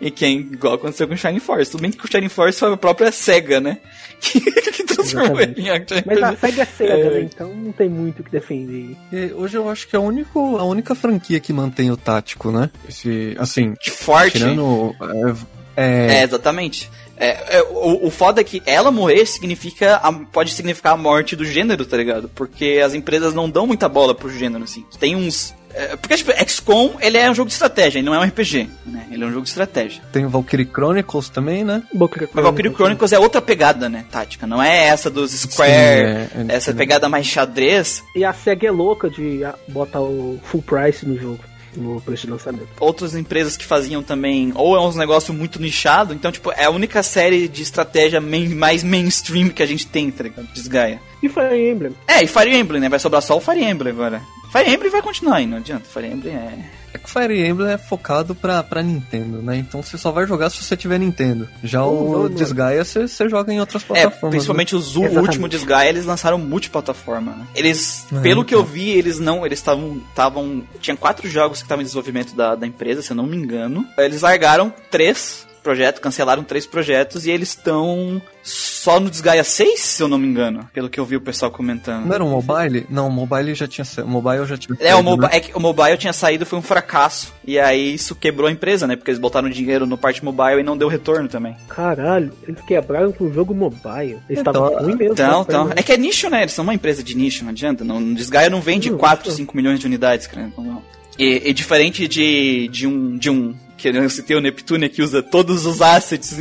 E 0.00 0.10
quem, 0.10 0.38
igual 0.38 0.74
aconteceu 0.74 1.08
com 1.08 1.16
Shining 1.16 1.40
Force. 1.40 1.70
Tudo 1.72 1.80
bem 1.80 1.90
que 1.90 2.04
o 2.04 2.08
Shining 2.08 2.28
Force 2.28 2.58
foi 2.58 2.72
a 2.72 2.76
própria 2.76 3.10
SEGA, 3.10 3.60
né? 3.60 3.78
Que, 4.20 4.40
que 4.70 4.84
transformou 4.84 5.40
Exatamente. 5.40 5.94
ele 5.94 6.00
em 6.00 6.04
Mas 6.06 6.22
a. 6.22 6.36
SEGA 6.36 6.62
é 6.62 6.64
SEGA, 6.64 6.92
É. 6.94 7.10
né? 7.10 7.20
Então 7.22 7.52
não 7.54 7.72
tem 7.72 7.88
muito 7.88 8.20
o 8.20 8.24
que 8.24 8.30
defender. 8.30 8.96
E 9.12 9.32
hoje 9.32 9.56
eu 9.56 9.68
acho 9.68 9.88
que 9.88 9.96
é 9.96 9.98
a, 9.98 10.02
único, 10.02 10.56
a 10.58 10.64
única 10.64 10.94
franquia 10.94 11.40
que 11.40 11.52
mantém 11.52 11.90
o 11.90 11.96
tático, 11.96 12.52
né? 12.52 12.70
Esse, 12.88 13.34
assim, 13.38 13.74
De 13.82 13.90
forte. 13.90 14.38
tirando. 14.38 14.94
É, 15.00 15.57
É, 15.80 16.22
exatamente. 16.22 16.90
É, 17.16 17.58
é, 17.58 17.62
o, 17.62 18.06
o 18.06 18.10
foda 18.10 18.40
é 18.40 18.44
que 18.44 18.62
ela 18.64 18.90
morrer 18.90 19.26
significa. 19.26 19.96
a- 19.96 20.12
pode 20.12 20.52
significar 20.52 20.92
a 20.92 20.96
morte 20.96 21.34
do 21.34 21.44
gênero, 21.44 21.84
tá 21.84 21.96
ligado? 21.96 22.28
Porque 22.34 22.80
as 22.84 22.94
empresas 22.94 23.34
não 23.34 23.50
dão 23.50 23.66
muita 23.66 23.88
bola 23.88 24.14
pro 24.14 24.30
gênero, 24.30 24.62
assim. 24.64 24.84
Tem 25.00 25.16
uns. 25.16 25.52
é, 25.74 25.96
porque, 25.96 26.16
tipo, 26.16 26.30
XCOM, 26.48 26.92
ele 27.00 27.18
é 27.18 27.28
um 27.28 27.34
jogo 27.34 27.48
de 27.48 27.54
estratégia, 27.54 27.98
ele 27.98 28.06
não 28.06 28.14
é 28.14 28.18
um 28.20 28.22
RPG, 28.22 28.70
né? 28.86 29.06
Ele 29.10 29.24
é 29.24 29.26
um 29.26 29.30
jogo 29.30 29.42
de 29.42 29.48
estratégia. 29.48 30.00
tem 30.12 30.24
o 30.24 30.28
Valkyrie 30.28 30.64
Chronicles 30.72 31.28
também, 31.28 31.64
né? 31.64 31.82
Boca 31.92 32.28
Mas 32.32 32.44
Valkyrie 32.44 32.72
Chronicles 32.72 33.12
é 33.12 33.18
outra 33.18 33.42
pegada, 33.42 33.88
né? 33.88 34.04
Tática. 34.10 34.46
Não 34.46 34.62
é 34.62 34.86
essa 34.86 35.10
dos 35.10 35.32
Square, 35.32 35.72
é- 35.72 36.28
é 36.48 36.54
essa 36.54 36.72
pegada 36.72 37.08
mais 37.08 37.26
xadrez. 37.26 38.02
E 38.14 38.24
a 38.24 38.32
SEGA 38.32 38.68
é 38.68 38.70
louca 38.70 39.10
de 39.10 39.40
botar 39.68 40.00
o 40.00 40.38
full 40.44 40.62
price 40.62 41.04
no 41.04 41.18
jogo. 41.18 41.40
No 41.78 42.00
preço 42.00 42.26
de 42.26 42.32
lançamento. 42.32 42.66
Outras 42.80 43.14
empresas 43.14 43.56
que 43.56 43.64
faziam 43.64 44.02
também, 44.02 44.52
ou 44.54 44.76
é 44.76 44.80
uns 44.80 44.96
negócio 44.96 45.32
muito 45.32 45.60
nichado, 45.60 46.12
então, 46.12 46.32
tipo, 46.32 46.50
é 46.52 46.64
a 46.64 46.70
única 46.70 47.02
série 47.02 47.46
de 47.46 47.62
estratégia 47.62 48.20
main- 48.20 48.54
mais 48.54 48.82
mainstream 48.82 49.48
que 49.48 49.62
a 49.62 49.66
gente 49.66 49.86
tem, 49.86 50.10
tá 50.10 50.24
ligado? 50.24 50.46
Desgaia. 50.52 51.00
E 51.22 51.28
Fire 51.28 51.70
Emblem. 51.70 51.94
É, 52.06 52.22
e 52.22 52.26
Fire 52.26 52.54
Emblem, 52.56 52.80
né? 52.80 52.88
Vai 52.88 52.98
sobrar 52.98 53.22
só 53.22 53.36
o 53.36 53.40
Fire 53.40 53.62
Emblem 53.64 53.92
agora. 53.92 54.20
Fire 54.52 54.70
Emblem 54.72 54.90
vai 54.90 55.02
continuar 55.02 55.36
aí, 55.36 55.46
não 55.46 55.58
adianta. 55.58 55.84
Fire 55.88 56.06
Emblem 56.06 56.34
é. 56.34 56.58
É 56.98 57.00
que 57.00 57.08
o 57.08 57.12
Fire 57.12 57.46
Emblem 57.48 57.70
é 57.72 57.78
focado 57.78 58.34
pra, 58.34 58.62
pra 58.62 58.82
Nintendo, 58.82 59.40
né? 59.40 59.56
Então 59.56 59.82
você 59.82 59.96
só 59.96 60.10
vai 60.10 60.26
jogar 60.26 60.50
se 60.50 60.62
você 60.62 60.76
tiver 60.76 60.98
Nintendo. 60.98 61.48
Já 61.62 61.78
Não, 61.80 62.22
o. 62.24 62.28
Desgaia 62.28 62.84
você, 62.84 63.06
você 63.06 63.28
joga 63.28 63.52
em 63.52 63.60
outras 63.60 63.82
É, 63.82 63.86
plataformas. 63.86 64.30
principalmente 64.30 64.74
os 64.76 64.96
o 64.96 65.00
Exatamente. 65.00 65.26
último 65.26 65.48
Desgaia, 65.48 65.88
eles 65.88 66.04
lançaram 66.04 66.38
multiplataforma, 66.38 67.32
né? 67.32 67.46
Eles, 67.54 68.06
É, 68.12 68.20
pelo 68.20 68.44
que 68.44 68.54
eu 68.54 68.60
então. 68.60 68.72
vi, 68.72 68.90
eles 68.90 69.18
não, 69.18 69.46
eles 69.46 69.58
estavam, 69.58 70.02
estavam, 70.10 70.62
tinha 70.80 70.96
quatro 70.96 71.28
jogos 71.28 71.58
que 71.58 71.64
estavam 71.64 71.82
em 71.82 71.84
desenvolvimento 71.84 72.34
da, 72.34 72.54
da 72.54 72.66
empresa, 72.66 73.00
se 73.02 73.10
eu 73.10 73.16
não 73.16 73.26
me 73.26 73.36
engano. 73.36 73.86
Eles 73.96 74.22
largaram 74.22 74.72
três 74.90 75.46
projeto, 75.58 76.00
cancelaram 76.00 76.42
três 76.42 76.66
projetos 76.66 77.26
e 77.26 77.30
eles 77.30 77.50
estão 77.50 78.20
só 78.42 78.98
no 78.98 79.10
Desgaia 79.10 79.44
6, 79.44 79.80
se 79.80 80.02
eu 80.02 80.08
não 80.08 80.18
me 80.18 80.26
engano, 80.26 80.68
pelo 80.72 80.88
que 80.88 80.98
eu 80.98 81.04
vi 81.04 81.16
o 81.16 81.20
pessoal 81.20 81.50
comentando. 81.50 82.06
Não 82.06 82.14
era 82.14 82.24
um 82.24 82.30
mobile? 82.30 82.86
Não, 82.88 83.08
o 83.08 83.12
mobile 83.12 83.54
já 83.54 83.66
tinha 83.66 83.84
o 84.04 84.08
mobile 84.08 84.46
já 84.46 84.56
tinha 84.56 84.76
É, 84.80 84.94
o, 84.94 85.02
mobi 85.02 85.24
né? 85.24 85.30
é 85.32 85.40
que 85.40 85.56
o 85.56 85.60
mobile 85.60 85.96
tinha 85.98 86.12
saído, 86.12 86.46
foi 86.46 86.58
um 86.58 86.62
fracasso. 86.62 87.34
E 87.44 87.58
aí 87.58 87.94
isso 87.94 88.14
quebrou 88.14 88.48
a 88.48 88.52
empresa, 88.52 88.86
né? 88.86 88.96
Porque 88.96 89.10
eles 89.10 89.20
botaram 89.20 89.48
dinheiro 89.50 89.86
no 89.86 89.98
parte 89.98 90.24
mobile 90.24 90.60
e 90.60 90.62
não 90.62 90.76
deu 90.76 90.88
retorno 90.88 91.28
também. 91.28 91.56
Caralho, 91.68 92.32
eles 92.46 92.60
quebraram 92.62 93.12
com 93.12 93.24
o 93.24 93.32
jogo 93.32 93.54
mobile. 93.54 94.18
Eles 94.28 94.38
estavam 94.38 94.68
então, 94.68 94.82
ruim 94.84 94.96
mesmo. 94.96 95.12
Então, 95.12 95.42
então. 95.42 95.70
É 95.74 95.82
que 95.82 95.92
é 95.92 95.96
nicho, 95.96 96.30
né? 96.30 96.42
Eles 96.42 96.52
são 96.52 96.62
uma 96.62 96.74
empresa 96.74 97.02
de 97.02 97.16
nicho, 97.16 97.44
não 97.44 97.50
adianta. 97.50 97.84
Não, 97.84 98.14
Desgaia 98.14 98.48
não 98.48 98.60
vende 98.60 98.90
não, 98.90 98.98
4, 98.98 99.30
5 99.30 99.56
milhões 99.56 99.80
de 99.80 99.86
unidades, 99.86 100.26
cara. 100.26 100.50
Não. 100.56 100.82
E, 101.18 101.50
e, 101.50 101.52
diferente 101.52 102.06
de, 102.06 102.68
de, 102.68 102.86
um, 102.86 103.18
de 103.18 103.28
um 103.28 103.54
que 103.78 103.88
eu 103.88 104.10
citei 104.10 104.36
o 104.36 104.40
Neptune 104.40 104.88
que 104.88 105.00
usa 105.00 105.22
todos 105.22 105.64
os 105.64 105.80
assets, 105.80 106.36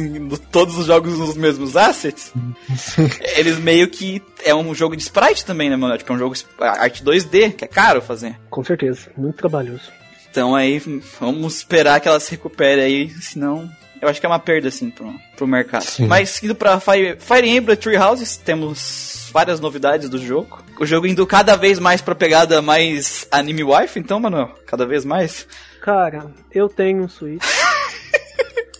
todos 0.52 0.78
os 0.78 0.88
jogos 0.88 1.18
nos 1.18 1.38
mesmos 1.38 1.78
assets, 1.78 2.34
eles 3.38 3.60
meio 3.60 3.88
que 3.88 4.22
é 4.44 4.54
um 4.54 4.74
jogo 4.74 4.98
de 4.98 5.04
sprite 5.04 5.46
também, 5.46 5.70
né, 5.70 5.76
mano? 5.76 5.98
Tipo, 5.98 6.12
é 6.12 6.16
um 6.16 6.20
jogo 6.20 6.36
arte 6.60 7.04
2D, 7.04 7.54
que 7.54 7.64
é 7.64 7.68
caro 7.68 8.02
fazer. 8.02 8.36
Com 8.50 8.64
certeza, 8.64 9.12
muito 9.16 9.38
trabalhoso. 9.38 9.92
Então 10.30 10.56
aí, 10.56 10.82
vamos 11.20 11.58
esperar 11.58 12.02
que 12.02 12.08
ela 12.08 12.20
se 12.20 12.32
recupere 12.32 12.82
aí, 12.82 13.10
senão 13.22 13.70
eu 14.02 14.08
acho 14.08 14.20
que 14.20 14.26
é 14.26 14.30
uma 14.30 14.40
perda, 14.40 14.68
assim, 14.68 14.90
pro, 14.90 15.14
pro 15.36 15.48
mercado. 15.48 15.84
Sim. 15.84 16.06
Mas 16.06 16.42
indo 16.44 16.56
pra 16.56 16.80
Fire, 16.80 17.18
Fire 17.20 17.50
Emblem 17.50 17.78
Three 17.78 17.98
Houses, 17.98 18.38
temos 18.38 19.30
várias 19.34 19.60
novidades 19.60 20.10
do 20.10 20.18
jogo. 20.18 20.64
O 20.80 20.86
jogo 20.86 21.08
indo 21.08 21.26
cada 21.26 21.56
vez 21.56 21.80
mais 21.80 22.02
pra 22.02 22.16
pegada 22.16 22.62
mais 22.62 23.28
anime 23.32 23.64
wife, 23.64 24.00
então, 24.00 24.20
mano, 24.20 24.52
cada 24.66 24.86
vez 24.86 25.04
mais. 25.04 25.48
Cara, 25.88 26.30
eu 26.52 26.68
tenho 26.68 27.02
um 27.02 27.08
Switch. 27.08 27.42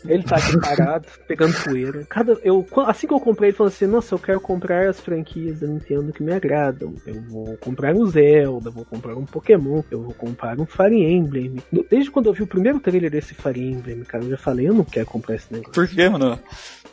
Ele 0.08 0.24
tá 0.24 0.38
aqui 0.38 0.60
parado, 0.60 1.08
pegando 1.28 1.54
poeira. 1.64 2.06
Cada, 2.10 2.34
eu, 2.44 2.66
assim 2.86 3.08
que 3.08 3.14
eu 3.14 3.20
comprei, 3.20 3.50
ele 3.50 3.58
falou 3.58 3.70
assim: 3.70 3.86
Nossa, 3.86 4.16
eu 4.16 4.20
quero 4.20 4.40
comprar 4.40 4.88
as 4.88 5.00
franquias 5.00 5.60
da 5.60 5.68
Nintendo 5.68 6.12
que 6.14 6.24
me 6.24 6.34
agradam. 6.34 6.94
Eu 7.06 7.22
vou 7.24 7.58
comprar 7.58 7.94
um 7.94 8.06
Zelda, 8.08 8.70
vou 8.70 8.86
comprar 8.86 9.16
um 9.16 9.26
Pokémon, 9.26 9.82
eu 9.92 10.02
vou 10.02 10.14
comprar 10.14 10.60
um 10.60 10.66
Fire 10.66 10.96
Emblem. 10.96 11.58
Desde 11.90 12.12
quando 12.12 12.28
eu 12.28 12.34
vi 12.34 12.44
o 12.44 12.48
primeiro 12.48 12.80
trailer 12.80 13.12
desse 13.12 13.34
Fire 13.34 13.62
Emblem, 13.62 14.04
cara, 14.04 14.24
eu 14.24 14.32
já 14.32 14.38
falei: 14.38 14.68
Eu 14.68 14.74
não 14.74 14.84
quero 14.84 15.06
comprar 15.06 15.36
esse 15.36 15.52
negócio. 15.52 15.74
Por 15.74 15.88
que, 15.88 16.10
mano? 16.10 16.40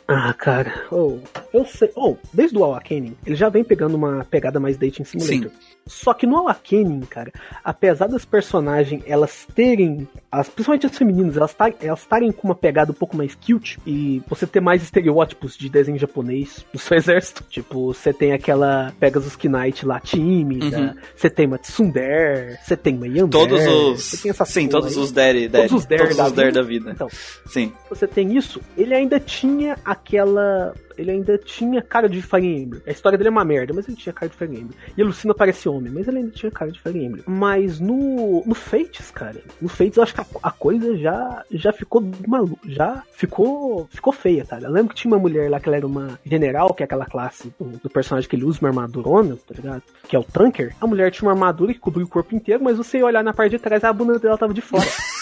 Ah, 0.07 0.33
cara, 0.33 0.85
oh, 0.91 1.17
eu 1.51 1.65
sei. 1.65 1.91
Oh, 1.95 2.15
desde 2.31 2.55
o 2.55 2.63
Awakening, 2.63 3.17
ele 3.25 3.35
já 3.35 3.49
vem 3.49 3.63
pegando 3.63 3.95
uma 3.95 4.23
pegada 4.23 4.59
mais 4.59 4.77
dating 4.77 5.03
simulator. 5.03 5.49
Sim. 5.49 5.75
Só 5.87 6.15
que 6.15 6.25
no 6.25 6.37
Awakening, 6.37 7.01
cara, 7.01 7.31
apesar 7.63 8.07
das 8.07 8.25
personagens 8.25 9.03
elas 9.05 9.45
terem, 9.53 10.07
as, 10.31 10.49
principalmente 10.49 10.87
as 10.87 10.97
femininas, 10.97 11.37
elas 11.37 11.55
estarem 11.99 12.31
com 12.31 12.47
uma 12.47 12.55
pegada 12.55 12.91
um 12.91 12.95
pouco 12.95 13.04
mais 13.13 13.35
cute 13.35 13.77
e 13.85 14.21
você 14.27 14.47
ter 14.47 14.61
mais 14.61 14.81
estereótipos 14.81 15.57
de 15.57 15.69
desenho 15.69 15.97
japonês 15.97 16.65
no 16.73 16.79
seu 16.79 16.95
exército. 16.97 17.43
Tipo, 17.49 17.93
você 17.93 18.13
tem 18.13 18.31
aquela 18.31 18.93
Pegasus 18.99 19.35
Knight 19.35 19.85
lá 19.85 19.99
tímida, 19.99 20.79
uhum. 20.79 20.95
você 21.15 21.29
tem 21.29 21.45
uma 21.45 21.57
Tsundere, 21.57 22.57
você 22.63 22.77
tem 22.77 22.95
uma 22.95 23.07
Yandere. 23.07 23.29
Todos 23.29 23.67
os. 23.67 24.01
Sim, 24.45 24.67
todos 24.67 24.97
aí. 24.97 25.03
os 25.03 25.11
Dere, 25.11 25.49
Todos 25.49 25.71
os 25.71 25.85
Dere, 25.85 26.01
todos 26.01 26.17
da, 26.17 26.25
os 26.27 26.31
Dere 26.31 26.51
da 26.51 26.61
vida. 26.61 26.91
Então, 26.91 27.07
sim. 27.45 27.73
Você 27.89 28.07
tem 28.07 28.35
isso, 28.37 28.61
ele 28.77 28.93
ainda 28.93 29.19
tinha 29.19 29.77
aquela. 29.83 30.73
Ele 30.97 31.11
ainda 31.11 31.37
tinha 31.37 31.81
cara 31.81 32.07
de 32.07 32.21
Fire 32.21 32.45
Emblem. 32.45 32.81
A 32.85 32.91
história 32.91 33.17
dele 33.17 33.29
é 33.29 33.31
uma 33.31 33.45
merda, 33.45 33.73
mas 33.73 33.87
ele 33.87 33.97
tinha 33.97 34.13
cara 34.13 34.29
de 34.29 34.37
Fire 34.37 34.51
Emblem. 34.51 34.77
E 34.97 35.01
a 35.01 35.05
Lucina 35.05 35.33
parece 35.33 35.67
homem, 35.67 35.91
mas 35.91 36.07
ele 36.07 36.17
ainda 36.19 36.31
tinha 36.31 36.51
cara 36.51 36.71
de 36.71 36.79
Fire 36.79 37.03
Emblem. 37.03 37.23
Mas 37.27 37.79
no, 37.79 38.43
no 38.45 38.55
Fates, 38.55 39.11
cara, 39.11 39.41
no 39.61 39.67
Fates 39.69 39.97
eu 39.97 40.03
acho 40.03 40.13
que 40.13 40.21
a, 40.21 40.25
a 40.43 40.51
coisa 40.51 40.97
já, 40.97 41.43
já 41.51 41.71
ficou 41.73 42.03
maluca. 42.27 42.61
Já 42.67 43.03
ficou, 43.11 43.87
ficou 43.91 44.13
feia, 44.13 44.45
cara. 44.45 44.65
Eu 44.65 44.71
lembro 44.71 44.93
que 44.93 45.01
tinha 45.01 45.13
uma 45.13 45.19
mulher 45.19 45.49
lá 45.49 45.59
que 45.59 45.69
ela 45.69 45.77
era 45.77 45.87
uma 45.87 46.19
general, 46.25 46.73
que 46.73 46.83
é 46.83 46.85
aquela 46.85 47.05
classe 47.05 47.53
do, 47.59 47.65
do 47.77 47.89
personagem 47.89 48.29
que 48.29 48.35
ele 48.35 48.45
usa 48.45 48.59
uma 48.59 48.69
armadurona, 48.69 49.35
tá 49.35 49.53
ligado? 49.53 49.83
Que 50.07 50.15
é 50.15 50.19
o 50.19 50.23
Tanker. 50.23 50.75
A 50.79 50.87
mulher 50.87 51.11
tinha 51.11 51.27
uma 51.27 51.33
armadura 51.33 51.73
que 51.73 51.79
cobria 51.79 52.05
o 52.05 52.09
corpo 52.09 52.35
inteiro, 52.35 52.63
mas 52.63 52.77
você 52.77 52.99
ia 52.99 53.05
olhar 53.05 53.23
na 53.23 53.33
parte 53.33 53.51
de 53.51 53.59
trás, 53.59 53.83
a 53.83 53.93
bunda 53.93 54.19
dela 54.19 54.37
tava 54.37 54.53
de 54.53 54.61
fora. 54.61 54.85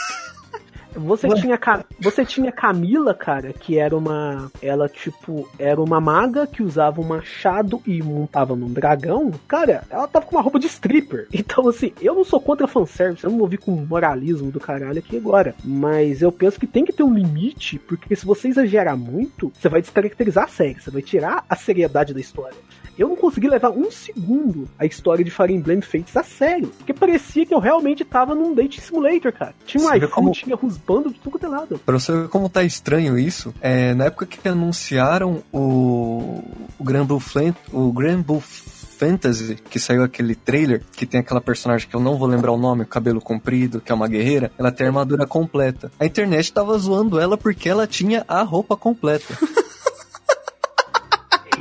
Você 0.95 1.27
tinha, 1.29 1.59
você 1.99 2.25
tinha 2.25 2.51
Camila, 2.51 3.13
cara, 3.13 3.53
que 3.53 3.77
era 3.77 3.95
uma. 3.95 4.51
Ela, 4.61 4.87
tipo, 4.87 5.49
era 5.57 5.81
uma 5.81 5.99
maga 5.99 6.47
que 6.47 6.63
usava 6.63 7.01
um 7.01 7.05
machado 7.05 7.81
e 7.85 8.01
montava 8.01 8.55
num 8.55 8.71
dragão. 8.71 9.31
Cara, 9.47 9.83
ela 9.89 10.07
tava 10.07 10.25
com 10.25 10.35
uma 10.35 10.41
roupa 10.41 10.59
de 10.59 10.67
stripper. 10.67 11.27
Então, 11.53 11.67
assim, 11.67 11.91
eu 12.01 12.15
não 12.15 12.23
sou 12.23 12.39
contra 12.39 12.67
fanservice, 12.67 13.23
eu 13.23 13.29
não 13.29 13.37
vou 13.37 13.47
vir 13.47 13.57
com 13.57 13.71
moralismo 13.71 14.49
do 14.49 14.61
caralho 14.61 14.99
aqui 14.99 15.17
agora. 15.17 15.53
Mas 15.63 16.21
eu 16.21 16.31
penso 16.31 16.57
que 16.57 16.65
tem 16.65 16.85
que 16.85 16.93
ter 16.93 17.03
um 17.03 17.13
limite, 17.13 17.77
porque 17.79 18.15
se 18.15 18.25
você 18.25 18.47
exagerar 18.47 18.95
muito, 18.95 19.51
você 19.53 19.67
vai 19.67 19.81
descaracterizar 19.81 20.45
a 20.45 20.47
série, 20.47 20.79
você 20.79 20.89
vai 20.89 21.01
tirar 21.01 21.45
a 21.49 21.55
seriedade 21.55 22.13
da 22.13 22.19
história 22.19 22.55
eu 22.97 23.07
não 23.09 23.15
consegui 23.15 23.47
levar 23.47 23.69
um 23.69 23.89
segundo 23.91 24.67
a 24.77 24.85
história 24.85 25.23
de 25.23 25.31
Fire 25.31 25.53
Emblem 25.53 25.81
Fates 25.81 26.15
a 26.15 26.23
sério. 26.23 26.71
Porque 26.77 26.93
parecia 26.93 27.45
que 27.45 27.53
eu 27.53 27.59
realmente 27.59 28.03
tava 28.05 28.35
num 28.35 28.53
date 28.53 28.81
simulator, 28.81 29.31
cara. 29.31 29.53
Tinha 29.65 29.83
um 29.83 29.93
iPhone, 29.93 30.11
como... 30.11 30.31
tinha 30.31 30.55
rusbando 30.55 31.11
de 31.11 31.19
tudo 31.19 31.39
que 31.39 31.45
é 31.45 31.49
lado. 31.49 31.79
Pra 31.85 31.99
você 31.99 32.11
ver 32.11 32.27
como 32.29 32.49
tá 32.49 32.63
estranho 32.63 33.17
isso, 33.17 33.53
é, 33.61 33.93
na 33.93 34.05
época 34.05 34.25
que 34.25 34.47
anunciaram 34.47 35.43
o, 35.51 36.43
o 36.79 36.83
Grand 36.83 37.05
Blue 37.05 37.19
Flint, 37.19 37.55
o 37.71 37.91
Grand 37.91 38.21
Blue 38.21 38.41
Fantasy, 38.41 39.55
que 39.55 39.79
saiu 39.79 40.03
aquele 40.03 40.35
trailer, 40.35 40.81
que 40.95 41.05
tem 41.05 41.19
aquela 41.19 41.41
personagem 41.41 41.87
que 41.89 41.95
eu 41.95 41.99
não 41.99 42.17
vou 42.17 42.27
lembrar 42.27 42.51
o 42.51 42.57
nome, 42.57 42.83
o 42.83 42.87
cabelo 42.87 43.19
comprido, 43.19 43.81
que 43.81 43.91
é 43.91 43.95
uma 43.95 44.07
guerreira, 44.07 44.51
ela 44.57 44.71
tem 44.71 44.85
a 44.85 44.89
armadura 44.89 45.25
completa. 45.25 45.91
A 45.99 46.05
internet 46.05 46.53
tava 46.53 46.77
zoando 46.77 47.19
ela 47.19 47.37
porque 47.37 47.67
ela 47.67 47.85
tinha 47.87 48.23
a 48.27 48.41
roupa 48.43 48.77
completa. 48.77 49.37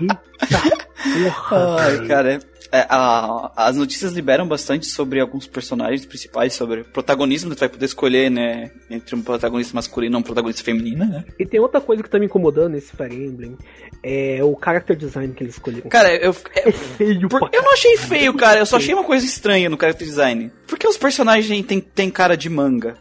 Eita. 0.01 0.92
Porra, 1.03 1.77
Ai, 1.81 2.07
cara, 2.07 2.41
é, 2.73 2.87
a, 2.89 3.53
as 3.55 3.77
notícias 3.77 4.13
liberam 4.13 4.49
bastante 4.49 4.87
sobre 4.87 5.21
alguns 5.21 5.47
personagens 5.47 6.07
principais, 6.07 6.55
sobre 6.55 6.81
o 6.81 6.85
protagonismo, 6.85 7.55
tu 7.55 7.59
vai 7.61 7.69
poder 7.69 7.85
escolher, 7.85 8.31
né, 8.31 8.71
entre 8.89 9.15
um 9.15 9.21
protagonista 9.21 9.75
masculino 9.75 10.17
e 10.17 10.19
um 10.19 10.23
protagonista 10.23 10.65
feminina, 10.65 11.05
né? 11.05 11.25
E 11.39 11.45
tem 11.45 11.61
outra 11.61 11.83
coisa 11.83 12.03
que 12.03 12.09
tá 12.09 12.19
me 12.19 12.25
incomodando 12.25 12.73
nesse 12.73 12.97
Fire 12.97 13.15
Emblem, 13.15 13.59
é 14.03 14.41
o 14.43 14.57
character 14.59 14.97
design 14.97 15.35
que 15.35 15.45
eles 15.45 15.57
escolheram. 15.57 15.91
Cara, 15.91 16.15
eu... 16.17 16.35
É, 16.55 16.71
é 16.71 16.73
feio 16.73 17.29
por, 17.29 17.51
Eu 17.53 17.63
não 17.63 17.75
achei 17.75 17.97
feio, 17.99 18.33
cara, 18.35 18.61
eu 18.61 18.67
só 18.67 18.77
achei 18.77 18.95
uma 18.95 19.05
coisa 19.05 19.27
estranha 19.27 19.69
no 19.69 19.79
character 19.79 20.07
design. 20.07 20.51
Porque 20.67 20.89
os 20.89 20.97
personagens 20.97 21.67
têm, 21.67 21.81
têm 21.81 22.11
cara 22.11 22.39
de 22.39 22.49
manga. 22.49 22.95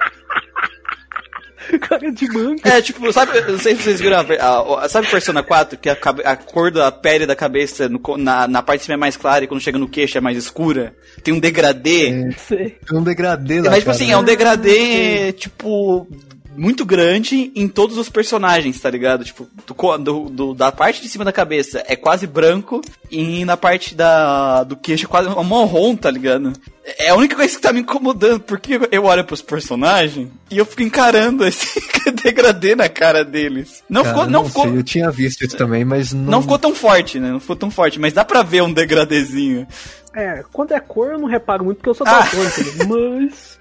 Cara 1.80 2.10
de 2.10 2.28
manga. 2.32 2.68
É, 2.68 2.80
tipo, 2.80 3.12
sabe, 3.12 3.40
não 3.42 3.58
sei 3.58 3.74
se 3.76 3.82
vocês 3.82 4.00
viram, 4.00 4.18
a, 4.18 4.84
a, 4.84 4.88
sabe 4.88 5.08
Persona 5.08 5.42
4, 5.42 5.78
que 5.78 5.88
a, 5.88 5.96
a, 6.24 6.36
cor 6.36 6.70
da 6.70 6.90
pele 6.92 7.26
da 7.26 7.36
cabeça 7.36 7.88
no, 7.88 8.00
na, 8.16 8.46
na 8.46 8.62
parte 8.62 8.80
de 8.80 8.84
cima 8.86 8.94
é 8.94 8.98
mais 8.98 9.16
clara 9.16 9.44
e 9.44 9.48
quando 9.48 9.60
chega 9.60 9.78
no 9.78 9.88
queixo 9.88 10.18
é 10.18 10.20
mais 10.20 10.36
escura? 10.36 10.94
Tem 11.22 11.34
um 11.34 11.40
degradê. 11.40 12.08
É, 12.08 12.54
tem 12.54 12.98
um 12.98 13.02
degradê 13.02 13.60
lá, 13.60 13.70
Mas, 13.70 13.80
tipo 13.80 13.90
assim, 13.90 14.10
é 14.10 14.16
um 14.16 14.24
degradê, 14.24 15.32
tipo, 15.32 16.06
muito 16.56 16.84
grande 16.84 17.52
em 17.54 17.68
todos 17.68 17.98
os 17.98 18.08
personagens, 18.08 18.80
tá 18.80 18.90
ligado? 18.90 19.24
Tipo, 19.24 19.48
do, 19.66 19.98
do, 19.98 20.30
do, 20.30 20.54
da 20.54 20.72
parte 20.72 21.02
de 21.02 21.08
cima 21.08 21.24
da 21.24 21.32
cabeça 21.32 21.84
é 21.86 21.94
quase 21.94 22.26
branco 22.26 22.80
e 23.10 23.44
na 23.44 23.56
parte 23.56 23.94
da, 23.94 24.64
do 24.64 24.76
queixo 24.76 25.04
é 25.04 25.08
quase 25.08 25.28
marrom, 25.28 25.94
tá 25.94 26.10
ligado? 26.10 26.52
É 26.98 27.10
a 27.10 27.16
única 27.16 27.34
coisa 27.34 27.54
que 27.54 27.60
tá 27.60 27.72
me 27.72 27.80
incomodando, 27.80 28.40
porque 28.40 28.80
eu 28.90 29.04
olho 29.04 29.24
pros 29.24 29.42
personagens 29.42 30.28
e 30.50 30.58
eu 30.58 30.64
fico 30.64 30.82
encarando 30.82 31.44
esse 31.44 31.66
degradê 32.22 32.76
na 32.76 32.88
cara 32.88 33.24
deles. 33.24 33.82
Não 33.88 34.02
cara, 34.02 34.14
ficou. 34.14 34.30
Não, 34.30 34.42
não 34.42 34.48
ficou. 34.48 34.64
Sei, 34.64 34.78
eu 34.78 34.82
tinha 34.84 35.10
visto 35.10 35.44
isso 35.44 35.56
também, 35.56 35.84
mas 35.84 36.12
não. 36.12 36.30
Não 36.30 36.42
ficou 36.42 36.58
tão 36.58 36.74
forte, 36.74 37.18
né? 37.18 37.30
Não 37.30 37.40
ficou 37.40 37.56
tão 37.56 37.70
forte, 37.70 37.98
mas 37.98 38.12
dá 38.12 38.24
pra 38.24 38.42
ver 38.42 38.62
um 38.62 38.72
degradêzinho. 38.72 39.66
É, 40.14 40.44
quando 40.52 40.72
é 40.72 40.80
cor 40.80 41.12
eu 41.12 41.18
não 41.18 41.28
reparo 41.28 41.64
muito 41.64 41.78
porque 41.78 41.90
eu 41.90 41.94
sou 41.94 42.06
daltônico, 42.06 42.60
ah. 42.80 42.86
mas 42.88 43.58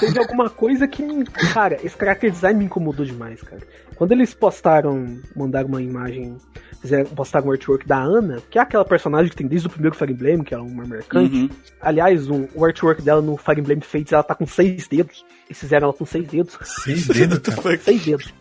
teve 0.00 0.18
alguma 0.18 0.48
coisa 0.50 0.86
que 0.86 1.02
me. 1.02 1.24
Cara, 1.24 1.78
esse 1.82 1.96
character 1.96 2.30
design 2.30 2.58
me 2.58 2.64
incomodou 2.66 3.04
demais, 3.04 3.42
cara. 3.42 3.62
Quando 3.94 4.12
eles 4.12 4.32
postaram, 4.32 5.18
mandaram 5.34 5.68
uma 5.68 5.82
imagem, 5.82 6.36
fizeram, 6.80 7.06
postaram 7.10 7.48
um 7.48 7.52
artwork 7.52 7.86
da 7.86 7.98
Ana, 7.98 8.40
que 8.48 8.58
é 8.58 8.62
aquela 8.62 8.84
personagem 8.84 9.28
que 9.28 9.36
tem 9.36 9.46
desde 9.46 9.66
o 9.66 9.70
primeiro 9.70 9.96
Fire 9.96 10.12
Emblem, 10.12 10.44
que 10.44 10.54
é 10.54 10.58
uma 10.58 10.84
mercante. 10.84 11.36
Uhum. 11.36 11.50
Aliás, 11.80 12.28
um, 12.28 12.46
o 12.54 12.64
artwork 12.64 13.02
dela 13.02 13.20
no 13.20 13.36
Fire 13.36 13.60
Emblem 13.60 13.80
Fates, 13.80 14.12
ela 14.12 14.22
tá 14.22 14.34
com 14.34 14.46
seis 14.46 14.86
dedos. 14.86 15.24
Eles 15.46 15.58
fizeram 15.58 15.86
ela 15.86 15.92
com 15.92 16.06
seis 16.06 16.28
dedos. 16.28 16.56
Seis 16.62 17.08
dedos? 17.08 17.40
seis 17.82 18.04
dedos. 18.04 18.32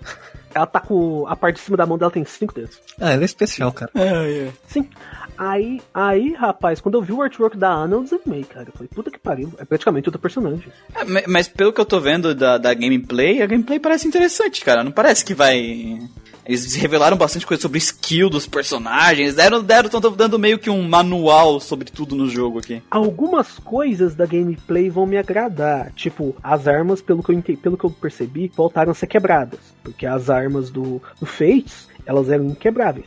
Ela 0.54 0.65
tá 0.65 0.80
com. 0.80 1.26
A 1.28 1.36
parte 1.36 1.58
de 1.58 1.62
cima 1.62 1.78
da 1.78 1.86
mão 1.86 1.97
dela 1.97 2.12
tem 2.12 2.26
cinco 2.26 2.54
dedos. 2.54 2.80
Ah, 3.00 3.13
ela 3.13 3.21
é 3.21 3.26
especial, 3.26 3.71
cara. 3.71 3.91
É, 3.95 4.47
é. 4.47 4.52
Sim. 4.67 4.89
Aí, 5.38 5.80
aí, 5.93 6.34
rapaz, 6.34 6.82
quando 6.82 6.95
eu 6.95 7.02
vi 7.02 7.13
o 7.13 7.21
artwork 7.21 7.58
da 7.58 7.69
Ana, 7.69 7.95
eu 7.95 8.04
desanimei, 8.04 8.43
cara. 8.43 8.67
Eu 8.69 8.73
falei, 8.73 8.89
puta 8.93 9.12
que 9.12 9.19
pariu, 9.19 9.54
é 9.58 9.65
praticamente 9.65 10.10
outro 10.10 10.21
personagem. 10.21 10.71
É, 10.95 11.28
mas 11.28 11.47
pelo 11.47 11.71
que 11.71 11.80
eu 11.80 11.86
tô 11.86 12.00
vendo 12.00 12.34
da, 12.34 12.58
da 12.58 12.73
gameplay, 12.73 13.41
a 13.41 13.45
gameplay 13.45 13.80
parece 13.80 14.08
interessante, 14.08 14.63
cara. 14.65 14.84
Não 14.84 14.91
parece 14.91 15.23
que 15.23 15.34
vai. 15.34 16.00
Eles 16.43 16.76
revelaram 16.76 17.17
bastante 17.17 17.45
coisa 17.45 17.62
sobre 17.62 17.77
skill 17.77 18.29
dos 18.29 18.48
personagens, 18.48 19.35
deram, 19.35 19.62
deram, 19.62 19.88
estão 19.88 20.00
dando 20.00 20.40
meio 20.40 20.58
que 20.58 20.69
um 20.69 20.81
manual 20.88 21.60
sobre 21.60 21.92
tudo 21.92 22.15
no 22.15 22.29
jogo 22.29 22.60
aqui. 22.60 22.81
Algumas 22.90 23.60
coisas 23.60 24.15
da 24.15 24.25
gameplay 24.25 24.90
vão 24.90 25.06
me 25.06 25.17
agradar, 25.17 25.92
tipo, 25.92 26.33
as 26.42 26.65
armas, 26.65 27.02
pelo 27.02 27.21
que 27.21 27.33
eu, 27.33 27.58
pelo 27.58 27.77
que 27.77 27.83
eu 27.83 27.92
percebi, 27.92 28.50
voltaram 28.56 28.92
a 28.92 28.96
ser 28.96 29.08
quebradas, 29.08 29.60
porque 29.83 30.06
as 30.06 30.29
armas 30.29 30.69
do, 30.69 31.02
do 31.19 31.25
Fates, 31.25 31.90
elas 32.06 32.29
eram 32.29 32.46
inquebráveis. 32.46 33.06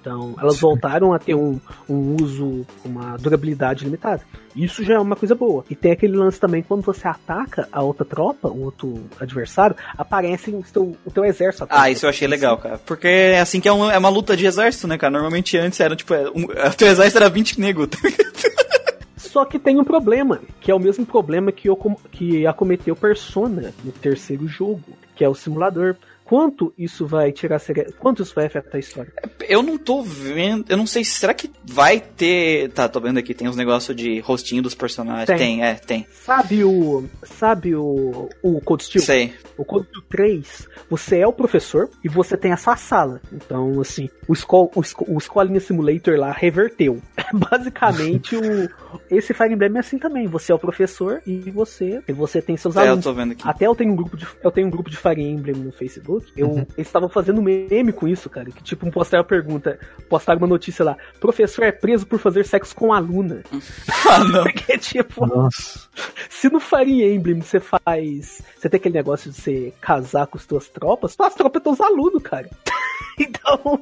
Então, 0.00 0.34
elas 0.40 0.58
voltaram 0.58 1.12
a 1.12 1.18
ter 1.18 1.34
um, 1.34 1.58
um 1.88 2.16
uso, 2.22 2.64
uma 2.84 3.16
durabilidade 3.16 3.84
limitada. 3.84 4.22
Isso 4.54 4.84
já 4.84 4.94
é 4.94 4.98
uma 4.98 5.16
coisa 5.16 5.34
boa. 5.34 5.64
E 5.68 5.74
tem 5.74 5.92
aquele 5.92 6.16
lance 6.16 6.38
também, 6.38 6.62
quando 6.62 6.82
você 6.82 7.06
ataca 7.06 7.68
a 7.70 7.82
outra 7.82 8.04
tropa, 8.04 8.48
o 8.48 8.62
outro 8.62 9.04
adversário, 9.20 9.76
aparece 9.96 10.50
o 10.50 10.62
teu, 10.62 10.96
o 11.04 11.10
teu 11.10 11.24
exército. 11.24 11.66
Ah, 11.68 11.90
isso 11.90 12.06
eu 12.06 12.10
achei 12.10 12.26
legal, 12.28 12.58
cara. 12.58 12.78
Porque 12.78 13.08
é 13.08 13.40
assim 13.40 13.60
que 13.60 13.68
é 13.68 13.72
uma, 13.72 13.92
é 13.92 13.98
uma 13.98 14.08
luta 14.08 14.36
de 14.36 14.46
exército, 14.46 14.86
né, 14.86 14.96
cara? 14.96 15.12
Normalmente 15.12 15.58
antes 15.58 15.78
era, 15.80 15.94
tipo, 15.94 16.14
um, 16.34 16.44
o 16.44 16.76
teu 16.76 16.88
exército 16.88 17.18
era 17.18 17.28
20 17.28 17.60
negros. 17.60 17.88
Só 19.16 19.44
que 19.44 19.58
tem 19.58 19.78
um 19.78 19.84
problema, 19.84 20.40
que 20.60 20.70
é 20.70 20.74
o 20.74 20.78
mesmo 20.78 21.04
problema 21.04 21.52
que, 21.52 21.68
eu, 21.68 21.76
que 22.10 22.46
acometeu 22.46 22.96
Persona 22.96 23.74
no 23.84 23.92
terceiro 23.92 24.46
jogo, 24.48 24.82
que 25.14 25.24
é 25.24 25.28
o 25.28 25.34
simulador 25.34 25.96
quanto 26.28 26.74
isso 26.76 27.06
vai 27.06 27.32
tirar 27.32 27.58
quanto 27.98 28.22
isso 28.22 28.34
vai 28.34 28.44
afetar 28.44 28.76
a 28.76 28.78
história? 28.78 29.10
Eu 29.48 29.62
não 29.62 29.78
tô 29.78 30.02
vendo, 30.02 30.66
eu 30.68 30.76
não 30.76 30.86
sei, 30.86 31.02
será 31.02 31.32
que 31.32 31.50
vai 31.64 32.00
ter, 32.00 32.70
tá, 32.72 32.86
tô 32.86 33.00
vendo 33.00 33.18
aqui, 33.18 33.32
tem 33.32 33.48
uns 33.48 33.56
negócios 33.56 33.96
de 33.96 34.20
rostinho 34.20 34.62
dos 34.62 34.74
personagens, 34.74 35.26
tem, 35.26 35.38
tem 35.38 35.64
é, 35.64 35.74
tem. 35.74 36.06
Sabe 36.12 36.62
o, 36.62 37.08
sabe 37.24 37.74
o, 37.74 38.28
o 38.42 38.60
Code 38.60 38.84
Steel? 38.84 39.02
Sei. 39.02 39.34
O 39.56 39.64
Code 39.64 39.86
Steel 39.86 40.04
3, 40.10 40.68
você 40.90 41.18
é 41.20 41.26
o 41.26 41.32
professor 41.32 41.88
e 42.04 42.08
você 42.08 42.36
tem 42.36 42.52
a 42.52 42.58
sua 42.58 42.76
sala, 42.76 43.22
então 43.32 43.80
assim, 43.80 44.10
o, 44.28 44.34
Skol, 44.34 44.70
o, 44.74 44.82
o 45.08 45.18
Escolinha 45.18 45.60
Simulator 45.60 46.18
lá 46.18 46.30
reverteu. 46.30 47.00
Basicamente 47.32 48.36
o, 48.36 48.68
esse 49.10 49.34
Fire 49.34 49.52
Emblem 49.52 49.76
é 49.76 49.80
assim 49.80 49.98
também, 49.98 50.26
você 50.26 50.52
é 50.52 50.54
o 50.54 50.58
professor 50.58 51.22
e 51.26 51.50
você, 51.50 52.02
e 52.06 52.12
você 52.12 52.40
tem 52.40 52.56
seus 52.56 52.76
é, 52.76 52.80
alunos. 52.80 53.04
eu 53.04 53.12
tô 53.12 53.16
vendo 53.16 53.32
aqui. 53.32 53.42
Até 53.46 53.66
eu 53.66 53.74
tenho 53.74 53.92
um 53.92 53.96
grupo 53.96 54.16
de, 54.16 54.26
eu 54.42 54.50
tenho 54.50 54.66
um 54.66 54.70
grupo 54.70 54.90
de 54.90 54.96
Fire 54.96 55.22
Emblem 55.22 55.56
no 55.56 55.72
Facebook, 55.72 56.32
eu, 56.36 56.48
uhum. 56.48 56.66
Eles 56.76 56.88
estavam 56.88 57.08
fazendo 57.08 57.42
meme 57.42 57.92
com 57.92 58.06
isso, 58.06 58.28
cara. 58.28 58.50
Que 58.50 58.62
tipo, 58.62 58.86
um 58.86 58.90
postaram 58.90 59.22
a 59.22 59.26
pergunta, 59.26 59.78
postaram 60.08 60.38
uma 60.38 60.46
notícia 60.46 60.84
lá: 60.84 60.96
professor 61.20 61.64
é 61.64 61.72
preso 61.72 62.06
por 62.06 62.18
fazer 62.18 62.44
sexo 62.44 62.74
com 62.74 62.92
aluna. 62.92 63.42
ah, 64.08 64.24
não. 64.24 64.42
Porque, 64.48 64.78
tipo, 64.78 65.26
Nossa. 65.26 65.88
se 66.28 66.48
no 66.48 66.60
Fire 66.60 67.14
Emblem 67.14 67.40
você 67.40 67.60
faz. 67.60 68.42
Você 68.56 68.68
tem 68.68 68.78
aquele 68.78 68.94
negócio 68.94 69.30
de 69.30 69.36
você 69.36 69.72
casar 69.80 70.26
com 70.26 70.38
as 70.38 70.46
tuas 70.46 70.68
tropas, 70.68 71.14
as 71.18 71.34
tropas 71.34 71.62
são 71.62 71.72
os 71.72 71.80
alunos, 71.80 72.22
cara. 72.22 72.48
então, 73.18 73.80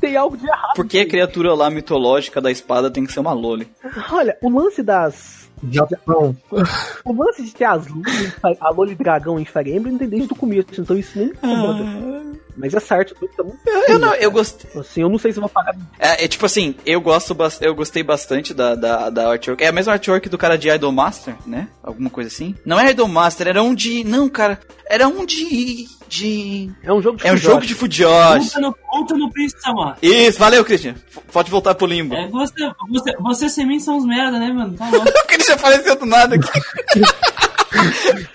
tem 0.00 0.16
algo 0.16 0.36
de 0.36 0.46
errado. 0.46 0.74
Por 0.74 0.86
que 0.86 0.98
a 0.98 1.08
criatura 1.08 1.54
lá 1.54 1.70
mitológica 1.70 2.40
da 2.40 2.50
espada 2.50 2.90
tem 2.90 3.04
que 3.04 3.12
ser 3.12 3.20
uma 3.20 3.32
Loli? 3.32 3.68
Olha, 4.10 4.36
o 4.42 4.48
lance 4.50 4.82
das 4.82 5.48
Japão. 5.70 6.36
O 7.04 7.12
lance 7.12 7.44
de 7.44 7.54
ter 7.54 7.64
as 7.64 7.86
luzes, 7.86 8.34
a 8.60 8.70
Loli 8.70 8.94
Dragão 8.94 9.38
em 9.38 9.44
Fire 9.44 9.72
Emblem 9.72 9.92
não 9.92 9.98
tem 9.98 10.08
desde 10.08 10.32
o 10.32 10.36
começo, 10.36 10.80
então 10.80 10.98
isso 10.98 11.16
nem 11.16 11.28
me 11.28 11.32
incomoda. 11.34 11.84
Ah. 11.84 12.31
Mas 12.56 12.74
essa 12.74 12.94
arte 12.94 13.14
tá 13.14 13.42
muito. 13.42 13.58
Eu, 13.66 13.82
eu, 13.88 13.98
não, 13.98 14.14
eu 14.14 14.30
gostei. 14.30 14.70
Assim, 14.78 15.02
eu 15.02 15.08
não 15.08 15.18
sei 15.18 15.32
se 15.32 15.40
vou 15.40 15.48
pagar. 15.48 15.74
É, 15.98 16.24
é, 16.24 16.28
tipo 16.28 16.44
assim, 16.44 16.74
eu 16.84 17.00
gosto 17.00 17.36
eu 17.60 17.74
gostei 17.74 18.02
bastante 18.02 18.52
da, 18.52 18.74
da, 18.74 19.10
da 19.10 19.30
artwork. 19.30 19.62
É 19.62 19.68
a 19.68 19.72
mesma 19.72 19.92
artwork 19.92 20.28
do 20.28 20.38
cara 20.38 20.56
de 20.56 20.68
Idol 20.68 20.92
Master, 20.92 21.34
né? 21.46 21.68
Alguma 21.82 22.10
coisa 22.10 22.28
assim. 22.28 22.54
Não 22.64 22.78
é 22.78 22.90
Idol 22.90 23.08
Master, 23.08 23.48
era 23.48 23.62
um 23.62 23.74
de. 23.74 24.04
Não, 24.04 24.28
cara. 24.28 24.60
Era 24.86 25.08
um 25.08 25.24
de. 25.24 25.86
de... 26.08 26.70
É 26.82 26.92
um 26.92 27.00
jogo 27.00 27.16
de 27.16 27.26
É 27.26 27.32
um 27.32 27.36
jogo 27.36 27.64
de 27.64 27.74
Fujoshi. 27.74 28.50
Conta 28.50 28.60
no, 28.60 28.74
conta 28.74 29.14
no 29.16 29.30
Prince 29.30 29.56
Samar. 29.58 29.96
Isso, 30.02 30.38
valeu, 30.38 30.64
Christian. 30.64 30.94
Pode 31.32 31.50
voltar 31.50 31.74
pro 31.74 31.86
limbo. 31.86 32.14
É, 32.14 32.28
você, 32.28 32.70
você, 32.90 33.16
vocês 33.18 33.52
sem 33.52 33.66
mim 33.66 33.80
são 33.80 33.96
uns 33.96 34.04
merda, 34.04 34.38
né, 34.38 34.52
mano? 34.52 34.76
Tá 34.76 34.90
louco. 34.90 35.08
o 35.08 35.26
Christian 35.26 35.54
apareceu 35.54 35.96
do 35.96 36.04
nada 36.04 36.36
aqui. 36.36 37.00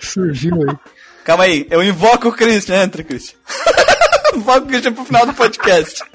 Surgiu 0.00 0.54
aí. 0.68 0.76
Calma 1.28 1.44
aí, 1.44 1.66
eu 1.70 1.82
invoco 1.82 2.28
o 2.28 2.32
Christian. 2.32 2.82
Entra, 2.82 3.04
Christian. 3.04 3.36
invoco 4.36 4.66
o 4.66 4.66
Christian 4.66 4.92
pro 4.92 5.04
final 5.04 5.26
do 5.26 5.34
podcast. 5.34 6.02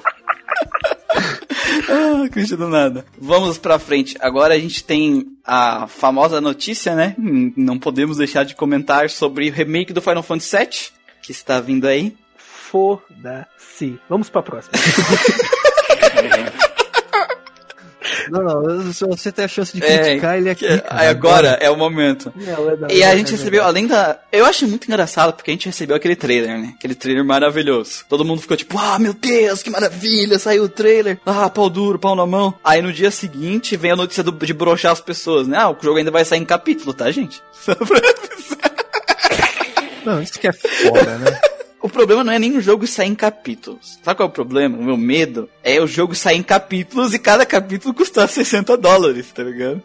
ah, 1.88 2.28
Christian 2.30 2.56
do 2.58 2.68
nada. 2.68 3.04
Vamos 3.18 3.58
pra 3.58 3.78
frente. 3.78 4.16
Agora 4.20 4.54
a 4.54 4.58
gente 4.58 4.82
tem 4.84 5.26
a 5.44 5.86
famosa 5.86 6.40
notícia, 6.40 6.94
né? 6.94 7.14
Não 7.18 7.78
podemos 7.78 8.16
deixar 8.16 8.44
de 8.44 8.54
comentar 8.54 9.10
sobre 9.10 9.48
o 9.48 9.52
remake 9.52 9.92
do 9.92 10.02
Final 10.02 10.22
Fantasy 10.22 10.56
VII, 10.56 10.68
que 11.22 11.32
está 11.32 11.60
vindo 11.60 11.86
aí. 11.86 12.16
Foda-se. 12.36 13.98
Vamos 14.08 14.28
pra 14.30 14.42
próxima. 14.42 14.72
Não, 18.30 18.42
não, 18.42 18.92
se 18.92 19.04
você 19.06 19.30
tem 19.32 19.44
a 19.44 19.48
chance 19.48 19.76
de 19.76 19.84
é, 19.84 19.98
criticar, 19.98 20.34
é, 20.34 20.38
ele 20.38 20.50
aqui. 20.50 20.66
Cara, 20.66 21.10
agora 21.10 21.48
é 21.60 21.70
o 21.70 21.76
momento. 21.76 22.32
É, 22.88 22.94
e 22.94 23.02
a 23.02 23.16
gente 23.16 23.32
recebeu, 23.32 23.64
além 23.64 23.86
da. 23.86 24.18
Eu 24.32 24.44
acho 24.44 24.66
muito 24.66 24.86
engraçado 24.86 25.34
porque 25.34 25.50
a 25.50 25.54
gente 25.54 25.66
recebeu 25.66 25.96
aquele 25.96 26.16
trailer, 26.16 26.58
né? 26.58 26.74
Aquele 26.76 26.94
trailer 26.94 27.24
maravilhoso. 27.24 28.04
Todo 28.08 28.24
mundo 28.24 28.40
ficou 28.40 28.56
tipo, 28.56 28.78
ah, 28.78 28.98
meu 28.98 29.14
Deus, 29.14 29.62
que 29.62 29.70
maravilha, 29.70 30.38
saiu 30.38 30.64
o 30.64 30.68
trailer. 30.68 31.18
Ah, 31.24 31.48
pau 31.50 31.68
duro, 31.68 31.98
pau 31.98 32.14
na 32.14 32.26
mão. 32.26 32.54
Aí 32.64 32.80
no 32.82 32.92
dia 32.92 33.10
seguinte 33.10 33.76
vem 33.76 33.92
a 33.92 33.96
notícia 33.96 34.22
do, 34.22 34.32
de 34.32 34.52
broxar 34.54 34.92
as 34.92 35.00
pessoas, 35.00 35.46
né? 35.46 35.58
Ah, 35.58 35.70
o 35.70 35.76
jogo 35.80 35.98
ainda 35.98 36.10
vai 36.10 36.24
sair 36.24 36.40
em 36.40 36.44
capítulo, 36.44 36.92
tá, 36.92 37.10
gente? 37.10 37.42
Só 37.52 37.74
pra 37.74 38.00
Não, 40.04 40.20
isso 40.22 40.38
que 40.38 40.48
é 40.48 40.52
foda, 40.52 41.18
né? 41.18 41.40
O 41.84 41.88
problema 41.90 42.24
não 42.24 42.32
é 42.32 42.38
nem 42.38 42.56
o 42.56 42.62
jogo 42.62 42.86
sair 42.86 43.08
em 43.08 43.14
capítulos. 43.14 43.98
Sabe 44.02 44.16
qual 44.16 44.26
é 44.26 44.30
o 44.30 44.32
problema? 44.32 44.78
O 44.78 44.82
meu 44.82 44.96
medo 44.96 45.50
é 45.62 45.82
o 45.82 45.86
jogo 45.86 46.14
sair 46.14 46.38
em 46.38 46.42
capítulos 46.42 47.12
e 47.12 47.18
cada 47.18 47.44
capítulo 47.44 47.92
custar 47.92 48.26
60 48.32 48.74
dólares, 48.78 49.30
tá 49.30 49.42
ligado? 49.42 49.82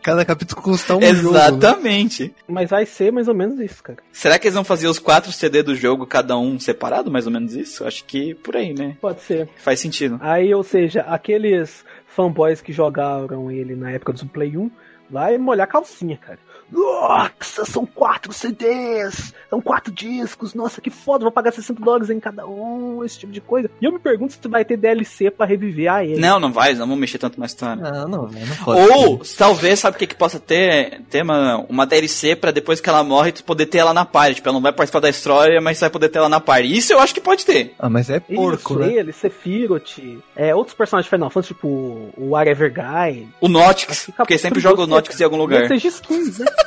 Cada 0.00 0.24
capítulo 0.24 0.62
custa 0.62 0.94
um 0.94 1.02
Exatamente. 1.02 2.22
Jogo, 2.26 2.34
né? 2.36 2.44
Mas 2.46 2.70
vai 2.70 2.86
ser 2.86 3.10
mais 3.10 3.26
ou 3.26 3.34
menos 3.34 3.58
isso, 3.58 3.82
cara. 3.82 3.98
Será 4.12 4.38
que 4.38 4.46
eles 4.46 4.54
vão 4.54 4.62
fazer 4.62 4.86
os 4.86 5.00
quatro 5.00 5.32
CD 5.32 5.60
do 5.60 5.74
jogo, 5.74 6.06
cada 6.06 6.38
um 6.38 6.60
separado, 6.60 7.10
mais 7.10 7.26
ou 7.26 7.32
menos 7.32 7.52
isso? 7.56 7.84
Acho 7.84 8.04
que 8.04 8.32
por 8.34 8.56
aí, 8.56 8.72
né? 8.72 8.96
Pode 9.00 9.20
ser. 9.22 9.48
Faz 9.56 9.80
sentido. 9.80 10.20
Aí, 10.22 10.54
ou 10.54 10.62
seja, 10.62 11.00
aqueles 11.00 11.84
fanboys 12.06 12.60
que 12.60 12.72
jogaram 12.72 13.50
ele 13.50 13.74
na 13.74 13.90
época 13.90 14.12
do 14.12 14.24
Play 14.26 14.56
1, 14.56 14.70
vai 15.10 15.36
molhar 15.36 15.66
calcinha, 15.66 16.16
cara. 16.16 16.38
Nossa, 16.74 17.64
são 17.64 17.86
quatro 17.86 18.32
CDs, 18.32 19.32
são 19.48 19.60
quatro 19.60 19.92
discos, 19.92 20.54
nossa, 20.54 20.80
que 20.80 20.90
foda, 20.90 21.22
vou 21.22 21.30
pagar 21.30 21.52
60 21.52 21.80
dólares 21.80 22.10
em 22.10 22.18
cada 22.18 22.44
um, 22.46 23.04
esse 23.04 23.20
tipo 23.20 23.32
de 23.32 23.40
coisa. 23.40 23.70
E 23.80 23.84
eu 23.84 23.92
me 23.92 23.98
pergunto 24.00 24.32
se 24.32 24.40
tu 24.40 24.48
vai 24.48 24.64
ter 24.64 24.76
DLC 24.76 25.30
para 25.30 25.46
reviver 25.46 25.92
a 25.92 26.04
ele. 26.04 26.20
Não, 26.20 26.40
não 26.40 26.52
vai, 26.52 26.72
não 26.72 26.80
vamos 26.80 26.98
mexer 26.98 27.18
tanto 27.18 27.38
na 27.38 27.46
história. 27.46 27.76
Não, 27.76 28.08
não, 28.08 28.22
não 28.26 28.56
pode. 28.64 28.92
Ou, 28.92 29.22
talvez, 29.38 29.78
sabe 29.78 29.96
o 29.96 29.98
que 29.98 30.08
que 30.08 30.16
possa 30.16 30.40
ter? 30.40 31.00
Ter 31.08 31.22
uma, 31.22 31.64
uma 31.68 31.86
DLC 31.86 32.34
para 32.34 32.50
depois 32.50 32.80
que 32.80 32.88
ela 32.88 33.04
morre, 33.04 33.30
tu 33.30 33.44
poder 33.44 33.66
ter 33.66 33.78
ela 33.78 33.94
na 33.94 34.04
party. 34.04 34.36
Tipo, 34.36 34.48
ela 34.48 34.54
não 34.54 34.62
vai 34.62 34.72
participar 34.72 35.00
da 35.00 35.08
história, 35.08 35.60
mas 35.60 35.78
vai 35.78 35.90
poder 35.90 36.08
ter 36.08 36.18
ela 36.18 36.28
na 36.28 36.40
party. 36.40 36.76
Isso 36.76 36.92
eu 36.92 36.98
acho 36.98 37.14
que 37.14 37.20
pode 37.20 37.44
ter. 37.46 37.72
Ah, 37.78 37.88
mas 37.88 38.10
é 38.10 38.18
porco, 38.18 38.74
Isso, 38.74 38.78
né? 38.80 38.94
ele, 38.94 39.12
Sephiroth, 39.12 39.98
é, 40.34 40.54
outros 40.54 40.76
personagens 40.76 41.06
de 41.06 41.10
Final 41.10 41.30
Fantasy, 41.30 41.54
tipo 41.54 41.68
o 42.16 42.30
Whatever 42.30 42.72
Guy. 42.72 43.28
O 43.40 43.48
Notix, 43.48 44.10
porque 44.16 44.36
sempre 44.38 44.60
joga 44.60 44.82
o 44.82 44.86
Notix 44.86 45.20
em 45.20 45.24
algum 45.24 45.36
lugar. 45.36 45.68
Seja 45.68 45.88
skins, 45.88 46.38
né? 46.40 46.46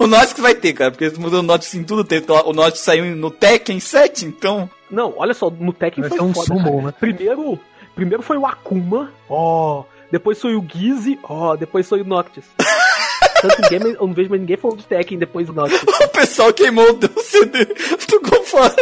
o 0.00 0.06
Notix 0.06 0.40
vai 0.40 0.54
ter, 0.54 0.72
cara, 0.72 0.90
porque 0.90 1.04
eles 1.04 1.18
mudam 1.18 1.40
o 1.40 1.42
Notix 1.42 1.74
em 1.74 1.84
tudo. 1.84 2.04
Tem, 2.04 2.22
o 2.44 2.52
Notix 2.52 2.80
saiu 2.80 3.04
no 3.16 3.30
Tekken 3.30 3.80
7, 3.80 4.24
então. 4.24 4.68
Não, 4.90 5.14
olha 5.16 5.34
só, 5.34 5.50
no 5.50 5.72
Tekken 5.72 6.04
foi 6.04 6.20
um 6.20 6.32
foda, 6.32 6.46
sumo, 6.46 6.82
né? 6.82 6.94
Primeiro, 6.98 7.58
primeiro 7.94 8.22
foi 8.22 8.36
o 8.36 8.46
Akuma, 8.46 9.10
ó. 9.28 9.84
Depois 10.10 10.40
foi 10.40 10.54
o 10.54 10.64
Gizzy, 10.66 11.18
ó. 11.22 11.56
Depois 11.56 11.88
foi 11.88 12.02
o 12.02 12.04
Noctis. 12.04 12.44
Tanto 13.40 13.62
ninguém, 13.62 13.94
eu 13.94 14.06
não 14.06 14.14
vejo 14.14 14.30
mais 14.30 14.40
ninguém 14.40 14.56
falando 14.56 14.78
de 14.78 14.86
Tekken 14.86 15.18
depois 15.18 15.46
do 15.46 15.52
Noctis. 15.52 15.82
o 15.82 16.08
pessoal 16.08 16.52
queimou 16.52 16.92
o 16.92 17.20
CD, 17.20 17.66
ficou 17.98 18.44
fora. 18.44 18.74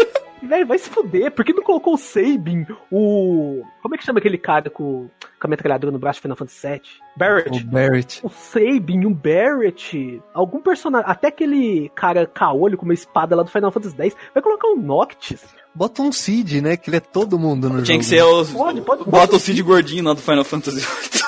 Velho, 0.61 0.67
vai 0.67 0.79
se 0.79 0.91
fuder. 0.91 1.31
Por 1.33 1.45
que 1.45 1.53
não 1.53 1.63
colocou 1.63 1.95
o 1.95 1.99
Sabin, 1.99 2.67
o. 2.91 3.63
Como 3.83 3.95
é 3.95 3.99
que 3.99 4.05
chama 4.05 4.19
aquele 4.19 4.39
cara 4.39 4.69
com, 4.69 5.09
com 5.41 5.47
a 5.47 5.49
metralhadora 5.49 5.93
no 5.93 5.99
braço 5.99 6.19
de 6.19 6.23
Final 6.23 6.37
Fantasy 6.37 6.69
VII? 6.69 6.83
Barrett. 7.17 7.59
O 7.59 7.67
Barrett. 7.67 8.21
O 8.23 8.29
Sabin, 8.29 9.05
o 9.07 9.11
Barrett. 9.11 10.23
Algum 10.35 10.61
personagem. 10.61 11.11
Até 11.11 11.29
aquele 11.29 11.91
cara 11.95 12.27
caolho 12.27 12.77
com 12.77 12.85
uma 12.85 12.95
espada 12.95 13.35
lá 13.35 13.43
do 13.43 13.51
Final 13.51 13.73
Fantasy 13.73 13.97
X. 13.97 14.17
Vai 14.35 14.43
colocar 14.43 14.69
um 14.69 14.77
Noctis. 14.77 15.45
Bota 15.75 16.03
um 16.03 16.13
Cid, 16.13 16.61
né? 16.61 16.77
Que 16.77 16.91
ele 16.91 16.97
é 16.97 17.01
todo 17.01 17.39
mundo 17.39 17.69
no 17.69 17.83
Tinha 17.83 17.85
jogo. 17.85 17.87
Tinha 17.87 17.99
que 17.99 18.05
ser 18.05 18.23
o. 18.23 18.45
Pode, 18.47 18.81
pode, 18.83 19.05
bota 19.05 19.37
o 19.37 19.41
Cid 19.41 19.63
gordinho 19.63 20.05
lá 20.05 20.15
do 20.15 20.21
Final 20.21 20.45
Fantasy 20.45 20.81
VIII. 20.81 21.21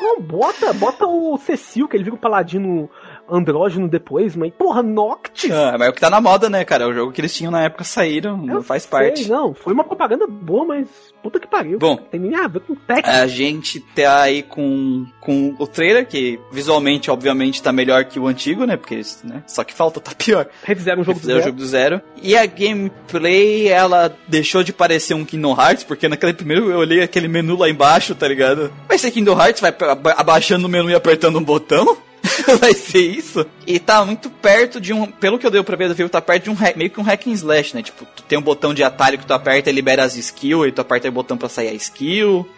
Não, 0.00 0.20
bota, 0.22 0.72
bota 0.72 1.06
o 1.06 1.36
Cecil, 1.38 1.88
que 1.88 1.96
ele 1.96 2.04
vira 2.04 2.14
o 2.14 2.18
paladino 2.18 2.88
andrógeno 3.30 3.88
depois, 3.88 4.34
mas 4.36 4.52
porra, 4.52 4.82
Noctis. 4.82 5.50
Ah, 5.50 5.76
mas 5.78 5.88
é 5.88 5.90
o 5.90 5.92
que 5.92 6.00
tá 6.00 6.10
na 6.10 6.20
moda, 6.20 6.48
né, 6.48 6.64
cara? 6.64 6.84
É 6.84 6.86
o 6.86 6.92
jogo 6.94 7.12
que 7.12 7.20
eles 7.20 7.34
tinham 7.34 7.50
na 7.50 7.62
época 7.62 7.84
saíram, 7.84 8.36
não 8.36 8.62
faz 8.62 8.82
sei, 8.84 8.90
parte. 8.90 9.28
não, 9.28 9.54
foi 9.54 9.72
uma 9.72 9.84
propaganda 9.84 10.26
boa, 10.26 10.64
mas 10.64 10.88
puta 11.22 11.38
que 11.40 11.46
pariu. 11.46 11.78
Bom. 11.78 11.96
tem 11.96 12.20
nem 12.20 12.34
a 12.34 12.46
ver 12.46 12.60
com 12.60 12.74
técnica. 12.74 13.10
A 13.22 13.26
gente 13.26 13.80
tá 13.80 14.22
aí 14.22 14.42
com, 14.42 15.06
com 15.20 15.54
o 15.58 15.66
trailer, 15.66 16.06
que 16.06 16.38
visualmente, 16.52 17.10
obviamente, 17.10 17.62
tá 17.62 17.72
melhor 17.72 18.04
que 18.04 18.18
o 18.18 18.26
antigo, 18.26 18.64
né? 18.64 18.76
Porque, 18.76 19.00
né? 19.24 19.42
Só 19.46 19.64
que 19.64 19.74
falta, 19.74 20.00
tá 20.00 20.12
pior. 20.16 20.46
Refizeram 20.62 21.02
o 21.02 21.04
jogo 21.04 21.18
do 21.18 21.20
Fizeram 21.20 21.38
o 21.38 21.42
zero. 21.42 21.50
jogo 21.50 21.58
do 21.58 21.66
zero. 21.66 22.00
E 22.22 22.36
a 22.36 22.46
gameplay, 22.46 23.68
ela 23.68 24.14
deixou 24.26 24.62
de 24.62 24.72
parecer 24.72 25.14
um 25.14 25.24
Kingdom 25.24 25.56
Hearts, 25.60 25.84
porque 25.84 26.08
naquele 26.08 26.32
primeiro 26.32 26.70
eu 26.70 26.78
olhei 26.78 27.02
aquele 27.02 27.28
menu 27.28 27.56
lá 27.56 27.68
embaixo, 27.68 28.14
tá 28.14 28.26
ligado? 28.26 28.72
Vai 28.88 28.98
ser 28.98 29.10
Kingdom 29.10 29.38
Hearts, 29.40 29.60
vai 29.60 29.74
aba- 29.80 30.14
abaixando 30.16 30.66
o 30.66 30.70
menu 30.70 30.90
e 30.90 30.94
apertando 30.94 31.38
um 31.38 31.44
botão? 31.44 31.96
vai 32.60 32.74
ser 32.74 33.00
isso? 33.00 33.46
E 33.66 33.78
tá 33.78 34.04
muito 34.04 34.30
perto 34.30 34.80
de 34.80 34.92
um. 34.92 35.06
Pelo 35.06 35.38
que 35.38 35.46
eu 35.46 35.50
dei 35.50 35.62
pra 35.62 35.76
ver 35.76 35.88
do 35.88 35.94
vídeo, 35.94 36.08
tá 36.08 36.20
perto 36.20 36.44
de 36.44 36.50
um 36.50 36.56
meio 36.76 36.90
que 36.90 37.00
um 37.00 37.04
hack 37.04 37.26
and 37.26 37.32
slash, 37.32 37.74
né? 37.74 37.82
Tipo, 37.82 38.06
tu 38.16 38.22
tem 38.22 38.38
um 38.38 38.42
botão 38.42 38.72
de 38.72 38.82
atalho 38.82 39.18
que 39.18 39.26
tu 39.26 39.32
aperta 39.32 39.70
e 39.70 39.72
libera 39.72 40.04
as 40.04 40.16
skills, 40.16 40.68
e 40.68 40.72
tu 40.72 40.80
aperta 40.80 41.08
o 41.08 41.12
botão 41.12 41.36
pra 41.36 41.48
sair 41.48 41.68
a 41.68 41.74
skill. 41.74 42.48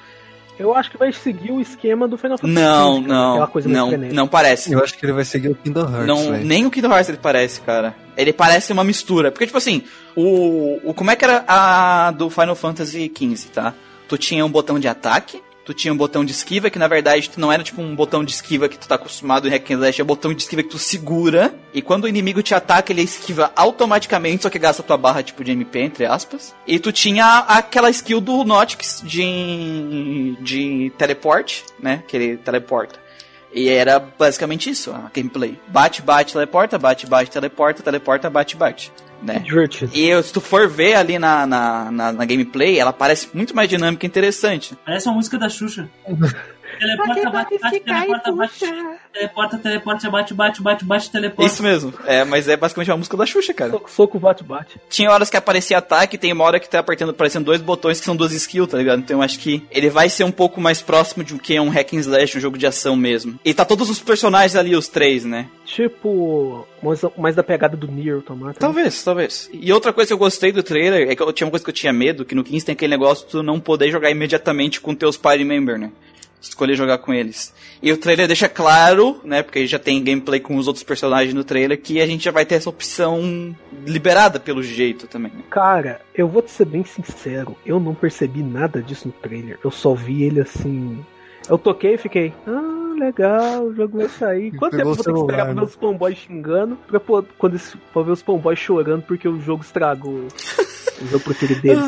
Eu 0.61 0.75
acho 0.75 0.91
que 0.91 0.99
vai 0.99 1.11
seguir 1.11 1.53
o 1.53 1.59
esquema 1.59 2.07
do 2.07 2.19
Final 2.19 2.37
Fantasy 2.37 2.55
Não, 2.55 3.01
não, 3.01 3.47
coisa 3.47 3.67
não, 3.67 3.91
não 3.93 4.29
parece. 4.29 4.71
Eu 4.71 4.85
acho 4.85 4.97
que 4.99 5.07
ele 5.07 5.15
vai 5.15 5.25
seguir 5.25 5.49
o 5.49 5.55
Kingdom 5.55 5.89
Hearts, 5.89 6.07
Não, 6.07 6.33
nem 6.33 6.67
o 6.67 6.71
Kingdom 6.71 6.91
Hearts 6.91 7.09
ele 7.09 7.17
parece, 7.17 7.63
cara. 7.63 7.95
Ele 8.15 8.31
parece 8.31 8.71
uma 8.71 8.85
mistura. 8.85 9.33
Porque, 9.33 9.47
tipo 9.47 9.57
assim, 9.57 9.83
o, 10.15 10.79
o 10.85 10.93
como 10.93 11.11
é 11.11 11.17
que 11.17 11.25
era 11.25 11.45
a 11.49 12.11
do 12.11 12.29
Final 12.29 12.55
Fantasy 12.55 13.11
XV, 13.11 13.49
tá? 13.55 13.73
Tu 14.07 14.19
tinha 14.19 14.45
um 14.45 14.51
botão 14.51 14.79
de 14.79 14.87
ataque, 14.87 15.43
tu 15.71 15.75
tinha 15.75 15.95
um 15.95 15.97
botão 15.97 16.25
de 16.25 16.33
esquiva, 16.33 16.69
que 16.69 16.79
na 16.79 16.89
verdade 16.89 17.31
não 17.37 17.53
era 17.53 17.63
tipo 17.63 17.81
um 17.81 17.95
botão 17.95 18.25
de 18.25 18.33
esquiva 18.33 18.69
que 18.69 18.77
tu 18.77 18.89
tá 18.89 18.97
acostumado 18.97 19.47
em 19.47 19.51
Hack 19.51 19.71
and 19.71 19.75
Slash, 19.75 20.01
é 20.01 20.05
um 20.05 20.07
botão 20.07 20.35
de 20.35 20.43
esquiva 20.43 20.63
que 20.65 20.69
tu 20.69 20.79
segura, 20.79 21.55
e 21.73 21.81
quando 21.81 22.05
o 22.05 22.09
inimigo 22.09 22.43
te 22.43 22.55
ataca, 22.55 22.93
ele 22.93 23.03
esquiva 23.03 23.53
automaticamente, 23.55 24.43
só 24.43 24.51
que 24.51 24.59
gasta 24.59 24.83
tua 24.83 24.97
barra 24.97 25.23
tipo 25.23 25.45
de 25.45 25.53
MP, 25.53 25.79
entre 25.81 26.07
aspas. 26.07 26.55
E 26.67 26.81
tu 26.81 26.91
tinha 26.91 27.45
aquela 27.47 27.89
skill 27.91 28.21
do 28.21 28.43
Notix 28.45 29.01
de, 29.05 30.37
de 30.41 30.93
teleporte, 30.99 31.65
né? 31.79 32.03
Que 32.09 32.17
ele 32.17 32.37
teleporta. 32.37 32.99
E 33.53 33.69
era 33.69 33.99
basicamente 33.99 34.71
isso, 34.71 34.93
a 34.93 35.11
gameplay. 35.13 35.59
Bate, 35.69 36.03
bate, 36.03 36.33
teleporta, 36.33 36.79
bate, 36.79 37.07
bate, 37.07 37.31
teleporta, 37.31 37.83
teleporta, 37.83 38.31
bate, 38.31 38.57
bate. 38.57 38.93
Né? 39.23 39.41
Divertido. 39.41 39.93
E 39.95 40.23
se 40.23 40.33
tu 40.33 40.41
for 40.41 40.69
ver 40.69 40.95
ali 40.95 41.19
na, 41.19 41.47
na, 41.47 41.91
na, 41.91 42.13
na 42.13 42.25
gameplay, 42.25 42.79
ela 42.79 42.93
parece 42.93 43.29
muito 43.35 43.55
mais 43.55 43.69
dinâmica 43.69 44.07
e 44.07 44.09
interessante. 44.09 44.77
Parece 44.85 45.09
uma 45.09 45.17
música 45.17 45.39
da 45.39 45.49
Xuxa. 45.49 45.91
Teleporta, 46.81 47.31
bate, 47.31 47.59
bate, 47.59 47.81
teleporta, 47.81 48.33
bate, 48.33 48.59
teleporta, 49.13 49.59
teleporta, 49.59 50.11
bate, 50.11 50.35
bate, 50.35 50.63
bate, 50.63 50.85
bate, 50.85 51.11
teleporta. 51.11 51.53
Isso 51.53 51.63
mesmo. 51.63 51.93
É, 52.07 52.25
mas 52.25 52.49
é 52.49 52.57
basicamente 52.57 52.91
uma 52.91 52.97
música 52.97 53.17
da 53.19 53.27
Xuxa, 53.27 53.53
cara. 53.53 53.71
Soco, 53.73 53.91
soco, 53.91 54.19
bate, 54.19 54.43
bate. 54.43 54.81
Tinha 54.89 55.11
horas 55.11 55.29
que 55.29 55.37
aparecia 55.37 55.77
ataque, 55.77 56.17
tem 56.17 56.33
uma 56.33 56.45
hora 56.45 56.59
que 56.59 56.69
tá 56.71 56.79
apertando, 56.79 57.11
aparecendo 57.11 57.45
dois 57.45 57.61
botões 57.61 58.01
que 58.01 58.07
são 58.07 58.17
duas 58.17 58.33
skills, 58.33 58.71
tá 58.71 58.79
ligado? 58.79 59.01
Então 59.01 59.19
eu 59.19 59.23
acho 59.23 59.39
que 59.39 59.63
ele 59.71 59.91
vai 59.91 60.09
ser 60.09 60.25
um 60.25 60.33
pouco 60.33 60.59
mais 60.61 60.81
próximo 60.81 61.23
de 61.23 61.35
um 61.35 61.39
que 61.39 61.55
é 61.55 61.61
um 61.61 61.69
hack 61.69 61.93
and 61.93 61.99
slash, 62.01 62.39
um 62.39 62.41
jogo 62.41 62.57
de 62.57 62.67
ação 62.67 62.97
mesmo. 62.97 63.39
E 63.45 63.53
tá 63.53 63.65
todos 63.67 63.91
os 63.91 63.99
personagens 64.01 64.57
ali, 64.57 64.75
os 64.75 64.89
três, 64.89 65.25
né? 65.25 65.47
Tipo, 65.67 66.67
mais, 66.83 67.01
mais 67.17 67.37
da 67.37 67.43
pegada 67.43 67.77
do 67.77 67.87
Nier 67.87 68.17
Automata. 68.17 68.53
né? 68.53 68.57
Talvez, 68.59 69.05
talvez. 69.05 69.51
E 69.53 69.73
outra 69.73 69.93
coisa 69.93 70.09
que 70.09 70.15
eu 70.15 70.19
gostei 70.19 70.51
do 70.51 70.63
trailer 70.63 71.11
é 71.11 71.15
que 71.15 71.23
eu 71.23 71.33
tinha 71.33 71.47
uma 71.47 71.51
coisa 71.51 71.65
que 71.65 71.71
eu 71.71 71.75
tinha 71.75 71.93
medo, 71.93 72.25
que 72.25 72.35
no 72.35 72.43
15 72.43 72.65
tem 72.67 72.73
aquele 72.73 72.91
negócio 72.91 73.25
de 73.27 73.33
tu 73.33 73.43
não 73.43 73.61
poder 73.61 73.91
jogar 73.91 74.11
imediatamente 74.11 74.81
com 74.81 74.95
teus 74.95 75.17
party 75.17 75.45
member, 75.45 75.79
né? 75.79 75.93
Escolher 76.41 76.75
jogar 76.75 76.99
com 76.99 77.13
eles. 77.13 77.55
E 77.83 77.93
o 77.93 77.97
trailer 77.97 78.27
deixa 78.27 78.49
claro, 78.49 79.21
né? 79.25 79.43
Porque 79.43 79.67
já 79.67 79.79
tem 79.79 80.03
gameplay 80.03 80.41
com 80.41 80.57
os 80.57 80.67
outros 80.67 80.83
personagens 80.83 81.35
no 81.35 81.45
trailer, 81.45 81.81
que 81.81 82.01
a 82.01 82.07
gente 82.07 82.25
já 82.25 82.31
vai 82.31 82.47
ter 82.47 82.55
essa 82.55 82.71
opção 82.71 83.55
liberada 83.87 84.41
pelo 84.41 84.63
jeito 84.63 85.07
também. 85.07 85.33
Cara, 85.51 86.01
eu 86.15 86.29
vou 86.29 86.43
te 86.43 86.51
ser 86.51 86.65
bem 86.65 86.85
sincero, 86.85 87.57
eu 87.65 87.79
não 87.79 87.95
percebi 87.95 88.43
nada 88.43 88.83
disso 88.83 89.09
no 89.09 89.13
trailer. 89.13 89.59
Eu 89.63 89.71
só 89.71 89.95
vi 89.95 90.23
ele 90.23 90.41
assim. 90.41 91.05
Eu 91.49 91.59
toquei 91.59 91.95
e 91.95 91.99
fiquei, 91.99 92.33
ah, 92.47 92.90
legal, 93.01 93.65
o 93.65 93.75
jogo 93.75 93.99
vai 93.99 94.09
sair. 94.09 94.53
Quanto 94.57 94.77
tempo 94.77 94.89
eu 94.91 94.95
vou 94.95 95.05
ter 95.05 95.13
que 95.13 95.19
esperar 95.19 95.45
pra 95.47 95.55
ver 95.55 95.63
os 95.65 95.75
fanboys 95.75 96.19
xingando? 96.19 96.77
Pra, 96.87 97.01
pô- 97.01 97.25
quando 97.39 97.61
pra 97.93 98.03
ver 98.03 98.13
os 98.13 98.23
fanboys 98.23 98.59
chorando 98.59 99.03
porque 99.03 99.29
o 99.29 99.41
jogo 99.41 99.63
estragou 99.65 100.27
o 101.03 101.07
jogo 101.07 101.25
preferido 101.25 101.61
deles. 101.63 101.85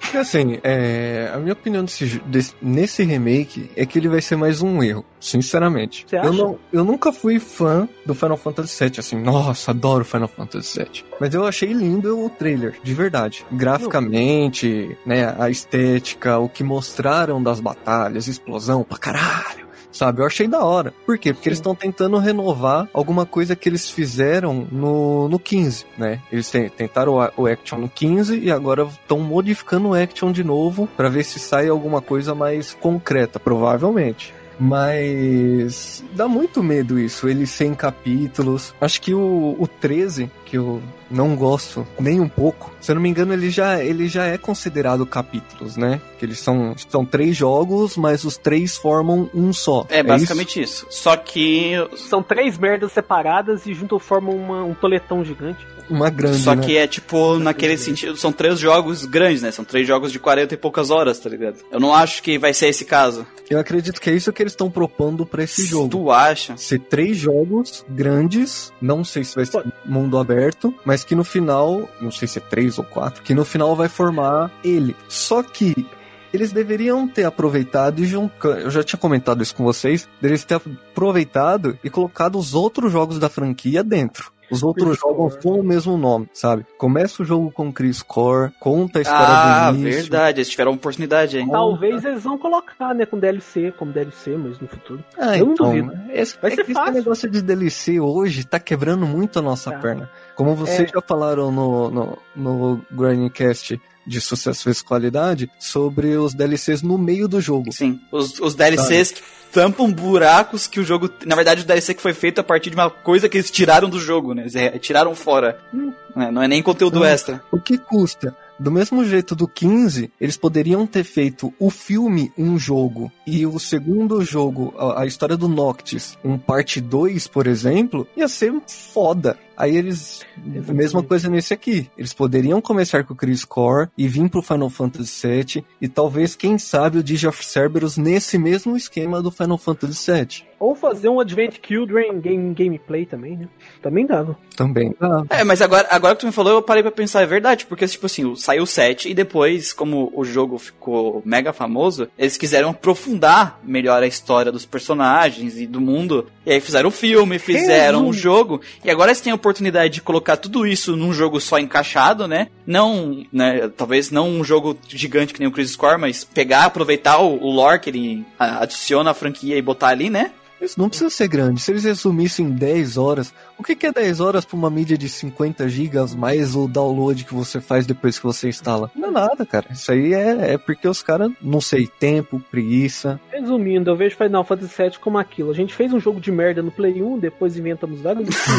Porque 0.00 0.16
assim, 0.18 0.58
é, 0.62 1.30
a 1.34 1.38
minha 1.38 1.52
opinião 1.54 1.84
desse, 1.84 2.18
desse- 2.26 2.54
nesse 2.62 3.02
remake 3.02 3.70
é 3.76 3.84
que 3.86 3.98
ele 3.98 4.08
vai 4.08 4.20
ser 4.20 4.36
mais 4.36 4.62
um 4.62 4.82
erro, 4.82 5.04
sinceramente. 5.18 6.06
Você 6.08 6.16
Eu, 6.18 6.32
não, 6.32 6.58
eu 6.72 6.84
nunca 6.84 7.12
fui 7.12 7.38
fã 7.38 7.88
do 8.06 8.14
Final 8.14 8.36
Fantasy 8.36 8.84
VII, 8.84 9.00
assim, 9.00 9.20
nossa, 9.20 9.70
adoro 9.70 10.04
Final 10.04 10.28
Fantasy 10.28 10.78
VII. 10.78 11.04
Mas 11.20 11.34
eu 11.34 11.44
achei 11.46 11.72
lindo 11.72 12.18
o 12.24 12.28
trailer, 12.30 12.74
de 12.82 12.94
verdade. 12.94 13.44
Graficamente, 13.50 14.96
né, 15.06 15.34
a 15.38 15.48
estética, 15.50 16.38
o 16.38 16.48
que 16.48 16.62
mostraram 16.62 17.42
das 17.42 17.60
batalhas, 17.60 18.28
explosão 18.28 18.82
pra 18.84 18.98
caralho. 18.98 19.63
Sabe, 19.94 20.20
eu 20.22 20.26
achei 20.26 20.48
da 20.48 20.64
hora. 20.64 20.92
Por 21.06 21.16
quê? 21.16 21.32
Porque 21.32 21.48
eles 21.48 21.58
estão 21.58 21.72
tentando 21.72 22.18
renovar 22.18 22.88
alguma 22.92 23.24
coisa 23.24 23.54
que 23.54 23.68
eles 23.68 23.88
fizeram 23.88 24.66
no, 24.72 25.28
no 25.28 25.38
15, 25.38 25.86
né? 25.96 26.20
Eles 26.32 26.50
te- 26.50 26.68
tentaram 26.68 27.12
o, 27.14 27.42
o 27.42 27.46
Action 27.46 27.78
no 27.78 27.88
15 27.88 28.40
e 28.40 28.50
agora 28.50 28.82
estão 28.82 29.20
modificando 29.20 29.90
o 29.90 29.94
Action 29.94 30.32
de 30.32 30.42
novo 30.42 30.88
pra 30.96 31.08
ver 31.08 31.22
se 31.24 31.38
sai 31.38 31.68
alguma 31.68 32.02
coisa 32.02 32.34
mais 32.34 32.74
concreta, 32.74 33.38
provavelmente. 33.38 34.34
Mas 34.58 36.04
dá 36.12 36.26
muito 36.28 36.62
medo 36.62 36.98
isso, 36.98 37.28
ele 37.28 37.46
sem 37.46 37.74
capítulos. 37.74 38.74
Acho 38.80 39.00
que 39.00 39.14
o, 39.14 39.56
o 39.58 39.66
13, 39.68 40.30
que 40.54 40.58
eu 40.58 40.80
não 41.10 41.34
gosto 41.34 41.84
nem 41.98 42.20
um 42.20 42.28
pouco, 42.28 42.72
se 42.80 42.90
eu 42.90 42.94
não 42.94 43.02
me 43.02 43.08
engano, 43.08 43.32
ele 43.32 43.50
já, 43.50 43.82
ele 43.82 44.06
já 44.08 44.26
é 44.26 44.38
considerado 44.38 45.04
capítulos, 45.04 45.76
né? 45.76 46.00
Que 46.18 46.24
eles 46.24 46.38
são, 46.38 46.74
são 46.88 47.04
três 47.04 47.36
jogos, 47.36 47.96
mas 47.96 48.22
os 48.24 48.36
três 48.36 48.76
formam 48.76 49.28
um 49.34 49.52
só. 49.52 49.84
É 49.88 50.00
basicamente 50.02 50.62
isso? 50.62 50.86
Só 50.90 51.16
que. 51.16 51.72
São 51.96 52.22
três 52.22 52.56
merdas 52.56 52.92
separadas 52.92 53.66
e 53.66 53.74
junto 53.74 53.98
formam 53.98 54.36
uma- 54.36 54.62
um 54.64 54.74
toletão 54.74 55.24
gigante. 55.24 55.58
isso? 55.64 55.74
Uma 55.90 56.08
grande, 56.08 56.38
Só 56.38 56.54
né? 56.54 56.64
que 56.64 56.76
é 56.78 56.86
tipo, 56.86 57.38
naquele 57.38 57.76
sentido, 57.76 58.16
são 58.16 58.32
três 58.32 58.58
jogos 58.58 59.04
grandes, 59.04 59.42
né? 59.42 59.50
São 59.50 59.64
três 59.66 59.86
jogos 59.86 60.10
de 60.10 60.18
40 60.18 60.54
e 60.54 60.56
poucas 60.56 60.90
horas, 60.90 61.18
tá 61.18 61.28
ligado? 61.28 61.56
Eu 61.70 61.78
não 61.78 61.92
acho 61.92 62.22
que 62.22 62.38
vai 62.38 62.54
ser 62.54 62.68
esse 62.68 62.86
caso. 62.86 63.26
Eu 63.50 63.58
acredito 63.58 64.00
que 64.00 64.08
é 64.08 64.14
isso 64.14 64.32
que 64.32 64.42
eles 64.42 64.54
estão 64.54 64.70
propondo 64.70 65.26
pra 65.26 65.42
esse 65.44 65.66
jogo. 65.66 65.88
Tu 65.90 66.10
acha? 66.10 66.56
Ser 66.56 66.78
três 66.78 67.18
jogos 67.18 67.84
grandes, 67.86 68.72
não 68.80 69.04
sei 69.04 69.24
se 69.24 69.34
vai 69.34 69.44
ser 69.44 69.62
mundo 69.84 70.16
aberto, 70.16 70.43
mas 70.84 71.04
que 71.04 71.14
no 71.14 71.24
final, 71.24 71.88
não 72.00 72.10
sei 72.10 72.28
se 72.28 72.38
é 72.38 72.42
três 72.42 72.78
ou 72.78 72.84
quatro, 72.84 73.22
que 73.22 73.34
no 73.34 73.44
final 73.44 73.74
vai 73.74 73.88
formar 73.88 74.50
ele. 74.62 74.96
Só 75.08 75.42
que 75.42 75.86
eles 76.32 76.50
deveriam 76.50 77.06
ter 77.06 77.24
aproveitado 77.24 78.02
e 78.02 78.06
juntar. 78.06 78.60
Eu 78.60 78.70
já 78.70 78.82
tinha 78.82 78.98
comentado 78.98 79.40
isso 79.40 79.54
com 79.54 79.62
vocês. 79.62 80.08
Deveriam 80.20 80.44
ter 80.44 80.54
aproveitado 80.54 81.78
e 81.84 81.88
colocado 81.88 82.36
os 82.36 82.54
outros 82.54 82.90
jogos 82.90 83.20
da 83.20 83.28
franquia 83.28 83.84
dentro. 83.84 84.33
Os 84.50 84.62
outros 84.62 84.86
Chris 84.88 85.00
jogos 85.00 85.32
Core. 85.36 85.42
com 85.42 85.60
o 85.60 85.62
mesmo 85.62 85.96
nome, 85.96 86.28
sabe? 86.32 86.64
Começa 86.78 87.22
o 87.22 87.24
jogo 87.24 87.50
com 87.50 87.72
Chris 87.72 88.02
Core, 88.02 88.52
conta 88.60 88.98
a 88.98 89.02
história 89.02 89.26
Ah, 89.28 89.72
do 89.72 89.78
início. 89.78 90.00
verdade, 90.02 90.38
eles 90.40 90.48
tiveram 90.48 90.72
uma 90.72 90.76
oportunidade 90.76 91.38
aí. 91.38 91.48
Talvez 91.50 92.04
eles 92.04 92.22
vão 92.22 92.36
colocar, 92.38 92.94
né, 92.94 93.06
com 93.06 93.18
DLC, 93.18 93.72
como 93.78 93.92
DLC, 93.92 94.36
mas 94.36 94.58
no 94.60 94.68
futuro. 94.68 95.02
Ah, 95.18 95.36
Eu 95.38 95.46
não 95.46 95.52
então, 95.54 95.66
duvido. 95.66 95.92
Esse, 96.12 96.36
Vai 96.40 96.52
é 96.52 96.54
ser 96.56 96.64
que 96.64 96.72
fácil. 96.74 96.90
esse 96.90 96.98
negócio 96.98 97.30
de 97.30 97.42
DLC 97.42 98.00
hoje 98.00 98.44
tá 98.44 98.58
quebrando 98.60 99.06
muito 99.06 99.38
a 99.38 99.42
nossa 99.42 99.70
Tá. 99.70 99.78
perna. 99.78 100.10
Como 100.36 100.54
vocês 100.54 100.88
É. 100.90 100.92
já 100.94 101.00
falaram 101.00 101.50
no, 101.50 101.90
no, 101.90 102.18
no 102.36 102.80
Grindcast 102.90 103.80
de 104.06 104.20
Sucesso 104.20 104.64
vezes 104.64 104.82
Qualidade, 104.82 105.50
sobre 105.58 106.16
os 106.16 106.34
DLCs 106.34 106.82
no 106.82 106.98
meio 106.98 107.28
do 107.28 107.40
jogo. 107.40 107.72
Sim, 107.72 108.00
os, 108.12 108.38
os 108.40 108.54
DLCs 108.54 109.12
que 109.12 109.22
tampam 109.54 109.90
buracos 109.90 110.66
que 110.66 110.80
o 110.80 110.84
jogo. 110.84 111.08
Na 111.24 111.36
verdade, 111.36 111.62
o 111.62 111.64
DLC 111.64 111.94
que 111.94 112.02
foi 112.02 112.12
feito 112.12 112.40
a 112.40 112.44
partir 112.44 112.70
de 112.70 112.76
uma 112.76 112.90
coisa 112.90 113.28
que 113.28 113.38
eles 113.38 113.50
tiraram 113.50 113.88
do 113.88 114.00
jogo, 114.00 114.34
né? 114.34 114.46
Eles 114.52 114.80
tiraram 114.80 115.14
fora. 115.14 115.60
Né? 115.72 116.30
Não 116.32 116.42
é 116.42 116.48
nem 116.48 116.60
conteúdo 116.60 116.98
Sim. 116.98 117.06
extra. 117.06 117.42
O 117.52 117.60
que 117.60 117.78
custa? 117.78 118.36
Do 118.58 118.70
mesmo 118.70 119.04
jeito 119.04 119.34
do 119.34 119.48
15, 119.48 120.12
eles 120.20 120.36
poderiam 120.36 120.86
ter 120.86 121.02
feito 121.02 121.52
o 121.58 121.70
filme 121.70 122.32
um 122.38 122.56
jogo 122.56 123.10
e 123.26 123.44
o 123.44 123.58
segundo 123.58 124.22
jogo, 124.22 124.72
a, 124.78 125.02
a 125.02 125.06
história 125.06 125.36
do 125.36 125.48
Noctis, 125.48 126.16
um 126.24 126.38
parte 126.38 126.80
2, 126.80 127.26
por 127.26 127.48
exemplo, 127.48 128.06
ia 128.16 128.28
ser 128.28 128.52
foda. 128.66 129.36
Aí 129.56 129.76
eles. 129.76 130.22
A 130.68 130.72
mesma 130.72 131.02
coisa 131.02 131.28
nesse 131.28 131.54
aqui. 131.54 131.90
Eles 131.96 132.12
poderiam 132.12 132.60
começar 132.60 133.04
com 133.04 133.14
o 133.14 133.16
Chris 133.16 133.44
Core 133.44 133.88
e 133.96 134.08
vir 134.08 134.28
pro 134.28 134.42
Final 134.42 134.70
Fantasy 134.70 135.26
VII. 135.26 135.64
E 135.80 135.88
talvez, 135.88 136.34
quem 136.34 136.58
sabe, 136.58 136.98
o 136.98 137.02
Digi 137.02 137.26
of 137.26 137.44
Cerberus 137.44 137.96
nesse 137.96 138.38
mesmo 138.38 138.76
esquema 138.76 139.22
do 139.22 139.30
Final 139.30 139.58
Fantasy 139.58 140.12
VII. 140.12 140.54
Ou 140.58 140.74
fazer 140.74 141.08
um 141.08 141.20
Advent 141.20 141.56
Children 141.66 142.20
game, 142.20 142.54
gameplay 142.54 143.04
também, 143.04 143.36
né? 143.36 143.48
Também 143.82 144.06
dava. 144.06 144.36
Também 144.56 144.94
dá. 144.98 145.24
É, 145.28 145.44
mas 145.44 145.60
agora, 145.60 145.86
agora 145.90 146.14
que 146.14 146.20
tu 146.20 146.26
me 146.26 146.32
falou, 146.32 146.54
eu 146.54 146.62
parei 146.62 146.82
pra 146.82 146.90
pensar, 146.90 147.22
é 147.22 147.26
verdade, 147.26 147.66
porque, 147.66 147.86
tipo 147.86 148.06
assim, 148.06 148.34
saiu 148.36 148.62
o 148.62 148.66
7 148.66 149.10
e 149.10 149.14
depois, 149.14 149.72
como 149.72 150.10
o 150.14 150.24
jogo 150.24 150.58
ficou 150.58 151.22
mega 151.24 151.52
famoso, 151.52 152.08
eles 152.18 152.38
quiseram 152.38 152.70
aprofundar 152.70 153.60
melhor 153.62 154.02
a 154.02 154.06
história 154.06 154.50
dos 154.50 154.64
personagens 154.64 155.58
e 155.58 155.66
do 155.66 155.80
mundo, 155.80 156.28
e 156.46 156.52
aí 156.52 156.60
fizeram 156.60 156.88
o 156.88 156.92
filme, 156.92 157.38
fizeram 157.38 158.08
o 158.08 158.12
jogo, 158.12 158.60
e 158.84 158.90
agora 158.90 159.10
eles 159.10 159.20
têm 159.20 159.32
a 159.32 159.36
oportunidade 159.44 159.94
de 159.94 160.02
colocar 160.02 160.36
tudo 160.36 160.66
isso 160.66 160.96
num 160.96 161.12
jogo 161.12 161.40
só 161.40 161.58
encaixado, 161.58 162.26
né? 162.26 162.48
Não, 162.66 163.22
né, 163.30 163.68
talvez 163.76 164.10
não 164.10 164.28
um 164.28 164.42
jogo 164.42 164.76
gigante 164.88 165.34
que 165.34 165.40
nem 165.40 165.48
o 165.48 165.52
Crisis 165.52 165.76
Core, 165.76 166.00
mas 166.00 166.24
pegar, 166.24 166.64
aproveitar 166.64 167.18
o, 167.20 167.42
o 167.42 167.50
lore 167.50 167.80
que 167.80 167.90
ele 167.90 168.24
adiciona 168.38 169.10
à 169.10 169.14
franquia 169.14 169.56
e 169.56 169.62
botar 169.62 169.88
ali, 169.88 170.08
né? 170.08 170.30
Isso 170.64 170.80
não 170.80 170.88
precisa 170.88 171.10
ser 171.10 171.28
grande. 171.28 171.60
Se 171.60 171.70
eles 171.70 171.84
resumissem 171.84 172.46
em 172.46 172.50
10 172.50 172.96
horas, 172.96 173.34
o 173.58 173.62
que, 173.62 173.76
que 173.76 173.86
é 173.86 173.92
10 173.92 174.20
horas 174.20 174.44
para 174.44 174.56
uma 174.56 174.70
mídia 174.70 174.96
de 174.96 175.08
50 175.08 175.68
gigas 175.68 176.14
mais 176.14 176.56
o 176.56 176.66
download 176.66 177.24
que 177.24 177.34
você 177.34 177.60
faz 177.60 177.86
depois 177.86 178.18
que 178.18 178.24
você 178.24 178.48
instala? 178.48 178.90
Não 178.94 179.08
é 179.08 179.10
nada, 179.10 179.44
cara. 179.44 179.66
Isso 179.70 179.92
aí 179.92 180.14
é, 180.14 180.54
é 180.54 180.58
porque 180.58 180.88
os 180.88 181.02
caras, 181.02 181.30
não 181.42 181.60
sei, 181.60 181.86
tempo, 181.86 182.42
preguiça. 182.50 183.20
Resumindo, 183.34 183.90
eu 183.90 183.96
vejo 183.96 184.16
Final 184.16 184.44
Fantasy 184.44 184.80
VII 184.80 184.98
como 185.00 185.18
aquilo. 185.18 185.50
A 185.50 185.54
gente 185.54 185.74
fez 185.74 185.92
um 185.92 185.98
jogo 185.98 186.20
de 186.20 186.30
merda 186.30 186.62
no 186.62 186.70
Play 186.70 187.02
1, 187.02 187.18
depois 187.18 187.56
inventamos 187.56 188.00
vários 188.00 188.28
spin 188.28 188.52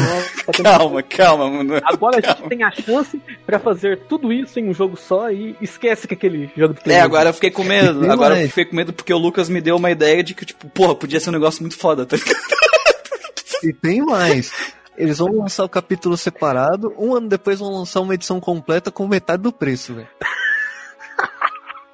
Calma, 0.62 1.02
calma, 1.02 1.48
mano. 1.50 1.80
Agora 1.82 2.20
calma. 2.20 2.36
a 2.36 2.42
gente 2.42 2.48
tem 2.50 2.62
a 2.62 2.70
chance 2.70 3.20
para 3.46 3.58
fazer 3.58 4.00
tudo 4.06 4.30
isso 4.30 4.60
em 4.60 4.68
um 4.68 4.74
jogo 4.74 4.94
só 4.96 5.30
e 5.30 5.56
esquece 5.62 6.06
que 6.06 6.12
aquele 6.12 6.50
jogo 6.54 6.74
do 6.74 6.82
Play 6.82 6.96
É, 6.96 7.00
1. 7.00 7.04
agora 7.04 7.30
eu 7.30 7.34
fiquei 7.34 7.50
com 7.50 7.64
medo. 7.64 8.10
Agora 8.10 8.38
eu 8.38 8.48
fiquei 8.48 8.66
com 8.66 8.76
medo 8.76 8.92
porque 8.92 9.14
o 9.14 9.18
Lucas 9.18 9.48
me 9.48 9.62
deu 9.62 9.76
uma 9.76 9.90
ideia 9.90 10.22
de 10.22 10.34
que, 10.34 10.44
tipo, 10.44 10.68
porra, 10.68 10.94
podia 10.94 11.20
ser 11.20 11.30
um 11.30 11.32
negócio 11.32 11.62
muito 11.62 11.76
foda 11.76 11.86
foda, 11.86 12.04
tá 12.04 12.16
E 13.62 13.72
tem 13.72 14.04
mais. 14.04 14.52
Eles 14.98 15.18
vão 15.18 15.28
lançar 15.32 15.64
o 15.64 15.68
capítulo 15.68 16.16
separado, 16.16 16.92
um 16.98 17.14
ano 17.14 17.28
depois 17.28 17.60
vão 17.60 17.70
lançar 17.70 18.00
uma 18.00 18.14
edição 18.14 18.40
completa 18.40 18.90
com 18.90 19.06
metade 19.06 19.42
do 19.42 19.52
preço, 19.52 19.94
velho. 19.94 20.08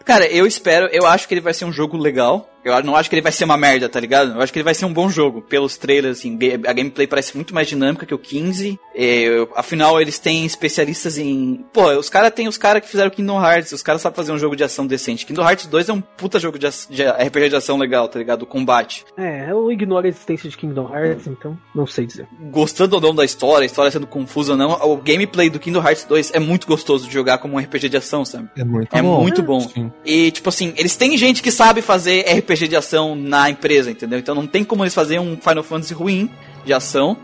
Cara, 0.04 0.26
eu 0.26 0.46
espero, 0.46 0.88
eu 0.92 1.06
acho 1.06 1.28
que 1.28 1.34
ele 1.34 1.40
vai 1.40 1.54
ser 1.54 1.64
um 1.64 1.72
jogo 1.72 1.96
legal. 1.96 2.51
Eu 2.64 2.82
não 2.84 2.96
acho 2.96 3.08
que 3.08 3.16
ele 3.16 3.22
vai 3.22 3.32
ser 3.32 3.44
uma 3.44 3.56
merda, 3.56 3.88
tá 3.88 3.98
ligado? 3.98 4.32
Eu 4.32 4.40
acho 4.40 4.52
que 4.52 4.58
ele 4.58 4.64
vai 4.64 4.74
ser 4.74 4.84
um 4.84 4.92
bom 4.92 5.08
jogo. 5.08 5.42
Pelos 5.42 5.76
trailers, 5.76 6.18
assim, 6.18 6.38
a 6.66 6.72
gameplay 6.72 7.06
parece 7.06 7.34
muito 7.34 7.54
mais 7.54 7.66
dinâmica 7.68 8.06
que 8.06 8.14
o 8.14 8.18
15. 8.18 8.78
E, 8.94 9.48
afinal, 9.56 10.00
eles 10.00 10.18
têm 10.18 10.44
especialistas 10.44 11.18
em. 11.18 11.64
Pô, 11.72 11.90
os 11.92 12.08
caras 12.08 12.32
têm 12.32 12.48
os 12.48 12.56
caras 12.56 12.82
que 12.82 12.88
fizeram 12.88 13.10
Kingdom 13.10 13.42
Hearts. 13.42 13.72
Os 13.72 13.82
caras 13.82 14.00
sabem 14.00 14.16
fazer 14.16 14.32
um 14.32 14.38
jogo 14.38 14.54
de 14.54 14.64
ação 14.64 14.86
decente. 14.86 15.26
Kingdom 15.26 15.42
Hearts 15.42 15.66
2 15.66 15.88
é 15.88 15.92
um 15.92 16.00
puta 16.00 16.38
jogo 16.38 16.58
de, 16.58 16.68
de 16.90 17.04
RPG 17.04 17.48
de 17.48 17.56
ação 17.56 17.76
legal, 17.76 18.08
tá 18.08 18.18
ligado? 18.18 18.42
O 18.42 18.46
combate. 18.46 19.04
É, 19.16 19.50
eu 19.50 19.70
ignoro 19.72 20.06
a 20.06 20.08
existência 20.08 20.48
de 20.48 20.56
Kingdom 20.56 20.88
Hearts, 20.94 21.26
então 21.26 21.58
não 21.74 21.86
sei 21.86 22.06
dizer. 22.06 22.28
Gostando 22.50 22.96
ou 22.96 23.00
não 23.00 23.14
da 23.14 23.24
história, 23.24 23.64
a 23.64 23.66
história 23.66 23.90
sendo 23.90 24.06
confusa 24.06 24.52
ou 24.52 24.58
não, 24.58 24.72
o 24.72 24.96
gameplay 24.96 25.50
do 25.50 25.58
Kingdom 25.58 25.80
Hearts 25.80 26.04
2 26.04 26.32
é 26.34 26.38
muito 26.38 26.66
gostoso 26.66 27.06
de 27.06 27.12
jogar 27.12 27.38
como 27.38 27.54
um 27.54 27.58
RPG 27.58 27.88
de 27.88 27.96
ação, 27.96 28.24
sabe? 28.24 28.48
É 28.56 28.64
muito 28.64 28.96
é 28.96 29.02
bom. 29.02 29.20
Muito 29.20 29.42
bom. 29.42 29.92
E, 30.04 30.30
tipo 30.30 30.48
assim, 30.48 30.72
eles 30.76 30.96
têm 30.96 31.16
gente 31.16 31.42
que 31.42 31.50
sabe 31.50 31.82
fazer 31.82 32.22
RPG 32.22 32.51
RPG 32.52 32.68
de 32.68 32.76
ação 32.76 33.14
na 33.14 33.50
empresa, 33.50 33.90
entendeu? 33.90 34.18
Então 34.18 34.34
não 34.34 34.46
tem 34.46 34.64
como 34.64 34.84
eles 34.84 34.94
fazerem 34.94 35.20
um 35.20 35.36
Final 35.36 35.62
Fantasy 35.62 35.94
ruim 35.94 36.30
de 36.64 36.72
ação. 36.72 37.16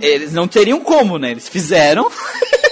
Eles 0.00 0.32
não 0.32 0.46
teriam 0.46 0.80
como, 0.80 1.18
né? 1.18 1.32
Eles 1.32 1.48
fizeram. 1.48 2.10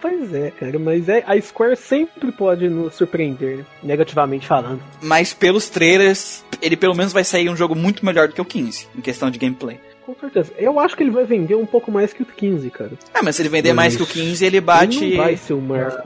Pois 0.00 0.34
é, 0.34 0.50
cara, 0.50 0.78
mas 0.78 1.08
é, 1.08 1.22
a 1.26 1.40
Square 1.40 1.76
sempre 1.76 2.32
pode 2.32 2.68
nos 2.68 2.94
surpreender, 2.94 3.64
negativamente 3.82 4.46
falando. 4.46 4.82
Mas 5.02 5.32
pelos 5.32 5.68
trailers, 5.68 6.44
ele 6.60 6.76
pelo 6.76 6.94
menos 6.94 7.12
vai 7.12 7.22
sair 7.22 7.48
um 7.48 7.56
jogo 7.56 7.74
muito 7.74 8.04
melhor 8.04 8.28
do 8.28 8.34
que 8.34 8.40
o 8.40 8.44
15, 8.44 8.88
em 8.96 9.00
questão 9.00 9.30
de 9.30 9.38
gameplay. 9.38 9.78
Com 10.14 10.20
certeza. 10.20 10.52
Eu 10.58 10.80
acho 10.80 10.96
que 10.96 11.02
ele 11.02 11.10
vai 11.10 11.24
vender 11.24 11.54
um 11.54 11.66
pouco 11.66 11.90
mais 11.92 12.12
que 12.12 12.22
o 12.22 12.26
15, 12.26 12.68
cara. 12.70 12.90
É, 13.14 13.22
mas 13.22 13.36
se 13.36 13.42
ele 13.42 13.48
vender 13.48 13.72
mais 13.72 13.96
que 13.96 14.02
o 14.02 14.06
15, 14.06 14.44
ele 14.44 14.60
bate. 14.60 15.04
Ele 15.04 15.16
não 15.16 15.24
vai 15.24 15.36
ser 15.36 15.52
o. 15.54 15.62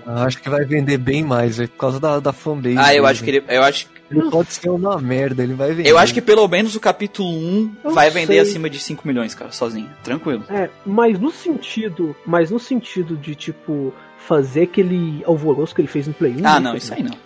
Eu 0.06 0.12
acho 0.18 0.40
que 0.40 0.48
vai 0.48 0.64
vender 0.64 0.98
bem 0.98 1.22
mais, 1.22 1.58
é 1.58 1.66
por 1.66 1.78
causa 1.78 1.98
da, 1.98 2.20
da 2.20 2.32
fanbase. 2.32 2.76
Ah, 2.78 2.94
eu 2.94 3.06
acho 3.06 3.24
que 3.24 3.30
ele. 3.30 3.44
Eu 3.48 3.62
acho 3.62 3.88
ele 4.10 4.30
pode 4.30 4.52
ser 4.52 4.68
uma 4.68 5.00
merda, 5.00 5.42
ele 5.42 5.54
vai 5.54 5.72
vender. 5.72 5.88
Eu 5.88 5.98
acho 5.98 6.12
que 6.12 6.20
pelo 6.20 6.46
menos 6.46 6.76
o 6.76 6.80
capítulo 6.80 7.28
1 7.30 7.76
eu 7.84 7.90
vai 7.90 8.10
vender 8.10 8.34
sei. 8.34 8.40
acima 8.40 8.68
de 8.68 8.78
5 8.78 9.06
milhões, 9.06 9.34
cara, 9.34 9.50
sozinho. 9.50 9.90
Tranquilo. 10.02 10.44
É, 10.50 10.68
mas 10.84 11.18
no 11.18 11.30
sentido. 11.30 12.14
Mas 12.26 12.50
no 12.50 12.58
sentido 12.58 13.16
de, 13.16 13.34
tipo, 13.34 13.92
fazer 14.18 14.62
aquele 14.62 15.22
alvoroço 15.24 15.74
que 15.74 15.80
ele 15.80 15.88
fez 15.88 16.06
no 16.06 16.14
Play 16.14 16.32
1. 16.32 16.46
Ah, 16.46 16.60
não, 16.60 16.76
isso 16.76 16.92
aí 16.92 17.02
não. 17.02 17.16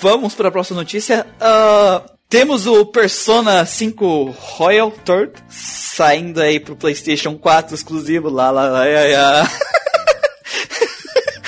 Vamos 0.00 0.34
para 0.34 0.48
a 0.48 0.52
próxima 0.52 0.80
notícia. 0.80 1.26
Uh, 1.40 2.11
temos 2.32 2.66
o 2.66 2.86
Persona 2.86 3.66
5 3.66 4.34
Royal 4.38 4.90
Third 4.90 5.32
saindo 5.50 6.40
aí 6.40 6.58
pro 6.58 6.74
PlayStation 6.74 7.36
4 7.36 7.74
exclusivo. 7.74 8.30
Lá, 8.30 8.50
lá, 8.50 8.70
lá, 8.70 8.84
lá, 8.86 8.86
lá. 8.86 9.50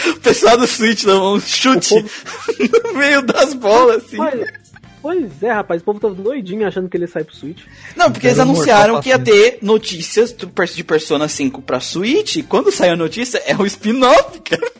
o 0.15 0.21
pessoal 0.21 0.59
do 0.59 0.67
Switch 0.67 1.05
dá 1.05 1.19
um 1.19 1.41
chute 1.41 1.89
povo... 1.89 2.11
no 2.85 2.99
meio 2.99 3.23
das 3.23 3.55
bolas, 3.55 4.05
assim. 4.05 4.19
Mas, 4.19 4.47
pois 5.01 5.43
é, 5.43 5.53
rapaz, 5.53 5.81
o 5.81 5.85
povo 5.87 6.01
tá 6.01 6.11
doidinho 6.11 6.69
achando 6.69 6.87
que 6.87 6.99
ele 6.99 7.07
sai 7.07 7.25
pro 7.25 7.35
Switch. 7.35 7.63
Não, 7.97 8.13
porque 8.13 8.27
eles 8.27 8.39
anunciaram 8.39 9.01
que 9.01 9.09
ia 9.09 9.19
ter 9.19 9.61
notícias 9.63 10.37
de 10.75 10.85
Persona 10.85 11.29
5 11.29 11.63
pra 11.63 11.81
Switch. 11.81 12.37
E 12.37 12.43
quando 12.43 12.71
saiu 12.71 12.93
a 12.93 12.97
notícia, 12.97 13.43
é 13.47 13.57
o 13.57 13.65
spin-off, 13.65 14.39
cara. 14.41 14.71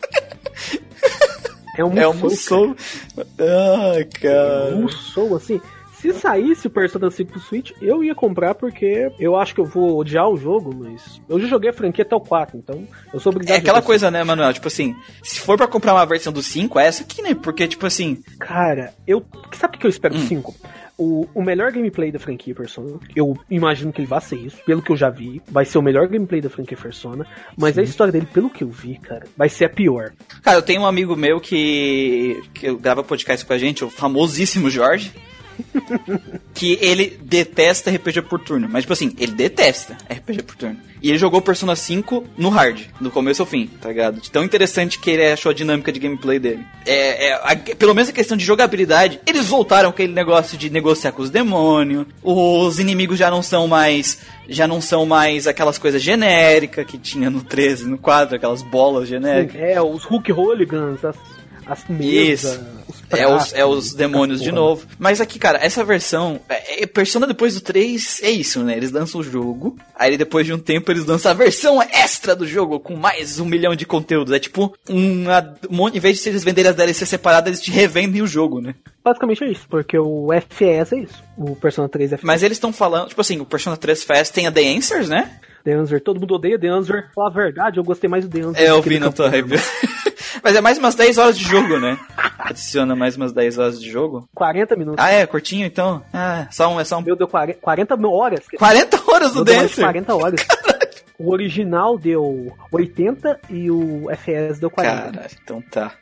É 1.77 1.83
um 1.83 1.97
É 1.97 2.07
um 2.07 2.13
Musou. 2.13 2.75
Ah, 3.17 4.05
cara. 4.21 4.75
Um 4.75 4.83
Musou, 4.83 5.35
assim. 5.35 5.59
Se 6.05 6.13
saísse 6.13 6.67
o 6.67 6.69
Persona 6.69 7.09
5 7.09 7.31
pro 7.31 7.39
Switch, 7.39 7.71
eu 7.81 8.03
ia 8.03 8.13
comprar 8.13 8.53
porque 8.53 9.11
eu 9.19 9.35
acho 9.35 9.55
que 9.55 9.61
eu 9.61 9.65
vou 9.65 9.97
odiar 9.97 10.29
o 10.29 10.37
jogo, 10.37 10.71
mas 10.75 11.19
eu 11.27 11.39
já 11.39 11.47
joguei 11.47 11.71
a 11.71 11.73
franquia 11.73 12.03
até 12.03 12.15
o 12.15 12.21
4, 12.21 12.57
então 12.57 12.87
eu 13.11 13.19
sou 13.19 13.31
obrigado 13.31 13.55
É 13.55 13.59
aquela 13.59 13.81
coisa, 13.81 14.11
né, 14.11 14.23
Manuel? 14.23 14.53
Tipo 14.53 14.67
assim, 14.67 14.95
se 15.23 15.39
for 15.39 15.57
para 15.57 15.67
comprar 15.67 15.93
uma 15.93 16.05
versão 16.05 16.31
do 16.31 16.43
5, 16.43 16.79
é 16.79 16.85
essa 16.85 17.01
aqui, 17.01 17.23
né? 17.23 17.33
Porque, 17.33 17.67
tipo 17.67 17.87
assim. 17.87 18.21
Cara, 18.39 18.93
eu. 19.07 19.25
Sabe 19.53 19.77
o 19.77 19.79
que 19.79 19.85
eu 19.87 19.89
espero 19.89 20.13
do 20.13 20.21
hum. 20.21 20.27
5? 20.27 20.55
O, 20.97 21.27
o 21.33 21.43
melhor 21.43 21.71
gameplay 21.71 22.09
da 22.11 22.19
franquia 22.19 22.55
Persona, 22.55 22.99
eu 23.15 23.37
imagino 23.49 23.91
que 23.91 23.99
ele 23.99 24.07
vai 24.07 24.21
ser 24.21 24.37
isso, 24.37 24.57
pelo 24.63 24.81
que 24.81 24.91
eu 24.91 24.95
já 24.95 25.09
vi, 25.09 25.41
vai 25.47 25.65
ser 25.65 25.77
o 25.77 25.81
melhor 25.81 26.07
gameplay 26.07 26.39
da 26.39 26.49
franquia 26.49 26.77
Persona, 26.77 27.27
mas 27.57 27.75
Sim. 27.75 27.81
a 27.81 27.83
história 27.83 28.13
dele, 28.13 28.27
pelo 28.31 28.49
que 28.49 28.63
eu 28.63 28.69
vi, 28.69 28.97
cara, 28.99 29.25
vai 29.35 29.49
ser 29.49 29.65
a 29.65 29.69
pior. 29.69 30.13
Cara, 30.41 30.57
eu 30.57 30.61
tenho 30.61 30.83
um 30.83 30.85
amigo 30.85 31.15
meu 31.15 31.41
que, 31.41 32.41
que 32.53 32.73
grava 32.75 33.03
podcast 33.03 33.45
com 33.45 33.51
a 33.51 33.57
gente, 33.57 33.83
o 33.83 33.89
famosíssimo 33.89 34.69
Jorge, 34.69 35.11
que 36.53 36.77
ele 36.81 37.17
detesta 37.21 37.91
RPG 37.91 38.23
por 38.23 38.39
turno. 38.39 38.67
Mas, 38.69 38.83
tipo 38.83 38.93
assim, 38.93 39.13
ele 39.17 39.33
detesta 39.33 39.97
RPG 40.09 40.43
por 40.43 40.55
turno. 40.55 40.77
E 41.01 41.09
ele 41.09 41.17
jogou 41.17 41.41
Persona 41.41 41.75
5 41.75 42.23
no 42.37 42.49
hard, 42.49 42.81
do 42.99 43.11
começo 43.11 43.41
ao 43.41 43.45
fim, 43.45 43.67
tá 43.79 43.89
ligado? 43.89 44.19
De 44.19 44.31
tão 44.31 44.43
interessante 44.43 44.97
que 44.97 45.11
ele 45.11 45.27
achou 45.27 45.51
a 45.51 45.53
dinâmica 45.53 45.91
de 45.91 45.99
gameplay 45.99 46.39
dele. 46.39 46.65
É, 46.85 47.27
é 47.27 47.33
a, 47.33 47.55
pelo 47.77 47.93
menos 47.93 48.09
a 48.09 48.13
questão 48.13 48.35
de 48.35 48.43
jogabilidade, 48.43 49.19
eles 49.25 49.45
voltaram 49.45 49.91
com 49.91 49.95
aquele 49.95 50.13
negócio 50.13 50.57
de 50.57 50.69
negociar 50.69 51.11
com 51.11 51.21
os 51.21 51.29
demônios. 51.29 52.07
Os 52.23 52.79
inimigos 52.79 53.19
já 53.19 53.29
não 53.29 53.43
são 53.43 53.67
mais. 53.67 54.19
Já 54.47 54.67
não 54.67 54.79
são 54.79 55.05
mais 55.05 55.47
aquelas 55.47 55.77
coisas 55.77 56.01
genéricas 56.01 56.85
que 56.85 56.97
tinha 56.97 57.29
no 57.29 57.43
13, 57.43 57.87
no 57.87 57.97
4, 57.97 58.35
aquelas 58.35 58.61
bolas 58.61 59.07
genéricas. 59.07 59.59
É, 59.59 59.81
os 59.81 60.03
Hulk 60.03 60.31
Hooligans, 60.31 61.03
as 61.03 61.15
as 61.65 61.87
mesas. 61.87 62.59
Os 62.87 63.05
é, 63.09 63.27
os, 63.27 63.53
é 63.53 63.65
os 63.65 63.93
demônios 63.93 64.41
de 64.41 64.51
novo. 64.51 64.85
Mas 64.97 65.21
aqui, 65.21 65.37
cara, 65.37 65.59
essa 65.61 65.83
versão. 65.83 66.39
É, 66.49 66.83
é, 66.83 66.85
Persona 66.85 67.27
depois 67.27 67.53
do 67.53 67.61
3 67.61 68.21
é 68.23 68.29
isso, 68.29 68.63
né? 68.63 68.75
Eles 68.75 68.91
lançam 68.91 69.21
o 69.21 69.23
jogo. 69.23 69.77
Aí 69.95 70.17
depois 70.17 70.45
de 70.45 70.53
um 70.53 70.59
tempo 70.59 70.91
eles 70.91 71.05
lançam 71.05 71.31
a 71.31 71.33
versão 71.33 71.81
extra 71.81 72.35
do 72.35 72.47
jogo 72.47 72.79
com 72.79 72.95
mais 72.95 73.39
um 73.39 73.45
milhão 73.45 73.75
de 73.75 73.85
conteúdos. 73.85 74.33
É 74.33 74.39
tipo 74.39 74.73
uma, 74.89 75.55
um, 75.69 75.87
em 75.87 75.99
vez 75.99 76.21
de 76.21 76.29
eles 76.29 76.43
venderem 76.43 76.69
as 76.69 76.75
DLC 76.75 77.05
separadas, 77.05 77.47
eles 77.47 77.61
te 77.61 77.71
revendem 77.71 78.21
o 78.21 78.27
jogo, 78.27 78.61
né? 78.61 78.75
Basicamente 79.03 79.43
é 79.43 79.51
isso, 79.51 79.67
porque 79.69 79.97
o 79.99 80.29
FS 80.33 80.93
é 80.93 80.99
isso. 80.99 81.23
O 81.37 81.55
Persona 81.55 81.87
3 81.87 82.13
é. 82.13 82.19
Mas 82.23 82.41
eles 82.41 82.57
estão 82.57 82.73
falando, 82.73 83.09
tipo 83.09 83.21
assim, 83.21 83.39
o 83.39 83.45
Persona 83.45 83.77
3 83.77 84.03
FS 84.03 84.31
tem 84.31 84.47
a 84.47 84.51
The 84.51 84.67
Answers, 84.75 85.09
né? 85.09 85.39
The 85.65 85.73
Answer, 85.73 85.99
todo 85.99 86.19
mundo 86.19 86.35
odeia 86.35 86.59
The 86.59 86.67
Answer. 86.67 87.09
Falar 87.13 87.27
a 87.27 87.31
verdade, 87.31 87.79
eu 87.79 87.83
gostei 87.83 88.07
mais 88.07 88.23
do 88.23 88.29
The 88.29 88.45
Answer. 88.45 88.63
É, 88.63 88.69
eu 88.69 88.81
vi 88.83 88.99
na 88.99 89.11
tua 89.11 89.27
review. 89.27 89.59
Mas 90.43 90.55
é 90.55 90.61
mais 90.61 90.77
umas 90.77 90.93
10 90.93 91.17
horas 91.17 91.37
de 91.37 91.43
jogo, 91.43 91.79
né? 91.79 91.97
Adiciona 92.37 92.95
mais 92.95 93.17
umas 93.17 93.33
10 93.33 93.57
horas 93.57 93.81
de 93.81 93.89
jogo. 93.89 94.29
40 94.35 94.75
minutos. 94.75 95.03
Ah, 95.03 95.09
é? 95.09 95.25
Curtinho, 95.25 95.65
então? 95.65 96.03
Ah, 96.13 96.47
só 96.51 96.71
um... 96.71 96.79
É 96.79 96.83
só 96.83 96.99
um... 96.99 97.01
Meu, 97.01 97.15
deu 97.15 97.27
40, 97.27 97.59
40 97.59 98.07
horas. 98.07 98.41
40 98.55 99.11
horas 99.11 99.33
do 99.33 99.43
Dancer? 99.43 99.83
40 99.83 100.15
horas. 100.15 100.43
Caralho. 100.43 100.85
O 101.17 101.31
original 101.31 101.97
deu 101.97 102.55
80 102.71 103.39
e 103.49 103.71
o 103.71 104.07
FS 104.11 104.59
deu 104.59 104.69
40. 104.69 104.95
Caralho, 104.95 105.29
então 105.43 105.63
tá. 105.71 105.93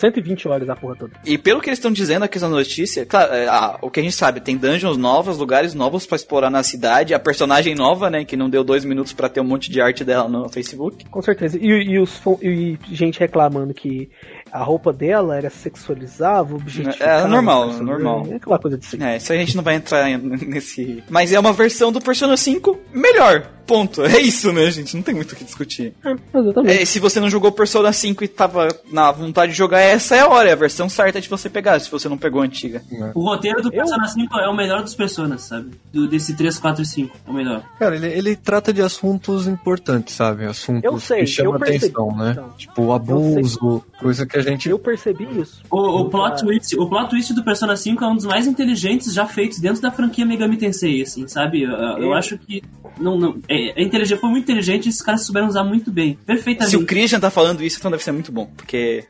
120 0.00 0.48
horas 0.48 0.68
a 0.68 0.74
porra 0.74 0.96
toda. 0.96 1.12
E 1.24 1.36
pelo 1.36 1.60
que 1.60 1.68
eles 1.68 1.78
estão 1.78 1.92
dizendo 1.92 2.24
aqui 2.24 2.38
na 2.38 2.48
notícia, 2.48 3.04
claro, 3.04 3.34
é, 3.34 3.46
ah, 3.46 3.78
o 3.82 3.90
que 3.90 4.00
a 4.00 4.02
gente 4.02 4.14
sabe, 4.14 4.40
tem 4.40 4.56
dungeons 4.56 4.96
novas, 4.96 5.36
lugares 5.36 5.74
novos 5.74 6.06
pra 6.06 6.16
explorar 6.16 6.50
na 6.50 6.62
cidade, 6.62 7.12
a 7.12 7.18
personagem 7.18 7.74
nova, 7.74 8.08
né, 8.08 8.24
que 8.24 8.36
não 8.36 8.48
deu 8.48 8.64
dois 8.64 8.84
minutos 8.84 9.12
pra 9.12 9.28
ter 9.28 9.40
um 9.40 9.44
monte 9.44 9.70
de 9.70 9.80
arte 9.80 10.02
dela 10.02 10.28
no 10.28 10.48
Facebook. 10.48 11.04
Com 11.04 11.22
certeza. 11.22 11.58
E, 11.60 11.66
e 11.66 11.98
os, 11.98 12.20
e 12.40 12.78
gente 12.90 13.20
reclamando 13.20 13.74
que 13.74 14.10
a 14.52 14.62
roupa 14.62 14.92
dela 14.92 15.36
era 15.36 15.50
sexualizava, 15.50 16.54
objetificava. 16.54 17.26
É, 17.26 17.28
normal, 17.28 17.62
o 17.62 17.66
personagem. 17.68 18.04
normal. 18.04 18.26
É 18.30 18.36
aquela 18.36 18.58
coisa 18.58 18.78
de 18.78 18.86
si. 18.86 19.02
É, 19.02 19.16
isso 19.16 19.32
aí 19.32 19.38
a 19.38 19.44
gente 19.44 19.56
não 19.56 19.62
vai 19.64 19.74
entrar 19.76 20.06
nesse. 20.18 21.02
Mas 21.08 21.32
é 21.32 21.38
uma 21.38 21.52
versão 21.52 21.90
do 21.92 22.00
Persona 22.00 22.36
5 22.36 22.78
melhor. 22.92 23.46
Ponto. 23.66 24.02
É 24.02 24.18
isso, 24.20 24.52
né, 24.52 24.68
gente? 24.72 24.96
Não 24.96 25.02
tem 25.02 25.14
muito 25.14 25.30
o 25.30 25.36
que 25.36 25.44
discutir. 25.44 25.94
É, 26.04 26.16
exatamente. 26.36 26.82
É, 26.82 26.84
se 26.84 26.98
você 26.98 27.20
não 27.20 27.30
jogou 27.30 27.52
Persona 27.52 27.92
5 27.92 28.24
e 28.24 28.28
tava 28.28 28.66
na 28.90 29.12
vontade 29.12 29.52
de 29.52 29.58
jogar, 29.58 29.78
essa 29.78 30.16
é 30.16 30.20
a 30.20 30.28
hora, 30.28 30.48
é 30.48 30.52
a 30.52 30.56
versão 30.56 30.88
certa 30.88 31.20
de 31.20 31.28
você 31.28 31.48
pegar, 31.48 31.78
se 31.78 31.88
você 31.88 32.08
não 32.08 32.18
pegou 32.18 32.42
a 32.42 32.44
antiga. 32.44 32.82
O 33.14 33.20
roteiro 33.22 33.62
do 33.62 33.68
Eu- 33.68 33.72
Persona 33.72 34.08
5 34.08 34.38
é 34.40 34.48
o 34.48 34.56
melhor 34.56 34.82
dos 34.82 34.96
Personas, 34.96 35.42
sabe? 35.42 35.70
Do, 35.92 36.08
desse 36.08 36.34
3, 36.36 36.58
4 36.58 36.82
e 36.82 36.86
5, 36.86 37.16
é 37.24 37.30
o 37.30 37.32
melhor. 37.32 37.62
Cara, 37.78 37.94
ele, 37.94 38.08
ele 38.08 38.34
trata 38.34 38.72
de 38.72 38.82
assuntos 38.82 39.46
importantes, 39.46 40.16
sabe? 40.16 40.46
Assuntos 40.46 40.82
Eu 40.82 40.98
sei, 40.98 41.20
que 41.20 41.26
chamam 41.28 41.52
eu 41.54 41.62
atenção, 41.62 42.16
né? 42.16 42.30
então. 42.32 42.50
Tipo, 42.58 42.82
o 42.86 42.92
abuso, 42.92 43.84
coisa 44.00 44.26
que 44.26 44.36
a 44.36 44.39
gente. 44.42 44.68
Eu 44.68 44.78
percebi 44.78 45.26
isso. 45.40 45.62
O, 45.70 46.00
o, 46.02 46.10
plot 46.10 46.42
twist, 46.42 46.76
o 46.78 46.88
plot 46.88 47.10
twist 47.10 47.32
do 47.34 47.42
Persona 47.44 47.76
5 47.76 48.02
é 48.04 48.06
um 48.08 48.16
dos 48.16 48.24
mais 48.26 48.46
inteligentes 48.46 49.12
já 49.12 49.26
feitos 49.26 49.58
dentro 49.58 49.80
da 49.80 49.90
franquia 49.90 50.24
Megami 50.26 50.56
Tensei, 50.56 51.02
assim, 51.02 51.26
sabe? 51.28 51.62
Eu, 51.62 51.70
eu 51.70 52.14
É. 52.14 52.18
acho 52.18 52.36
que 52.38 52.62
não, 52.98 53.16
não, 53.18 53.38
é, 53.48 53.80
é 53.80 53.82
inteligente, 53.82 54.18
foi 54.18 54.30
muito 54.30 54.44
inteligente 54.44 54.86
e 54.86 54.88
esses 54.90 55.00
caras 55.02 55.24
souberam 55.24 55.48
usar 55.48 55.64
muito 55.64 55.90
bem. 55.90 56.18
Perfeitamente. 56.26 56.70
Se 56.70 56.76
o 56.76 56.84
Christian 56.86 57.20
tá 57.20 57.30
falando 57.30 57.62
isso, 57.62 57.78
então 57.78 57.90
deve 57.90 58.02
ser 58.02 58.12
muito 58.12 58.30
bom, 58.32 58.46
porque. 58.56 59.04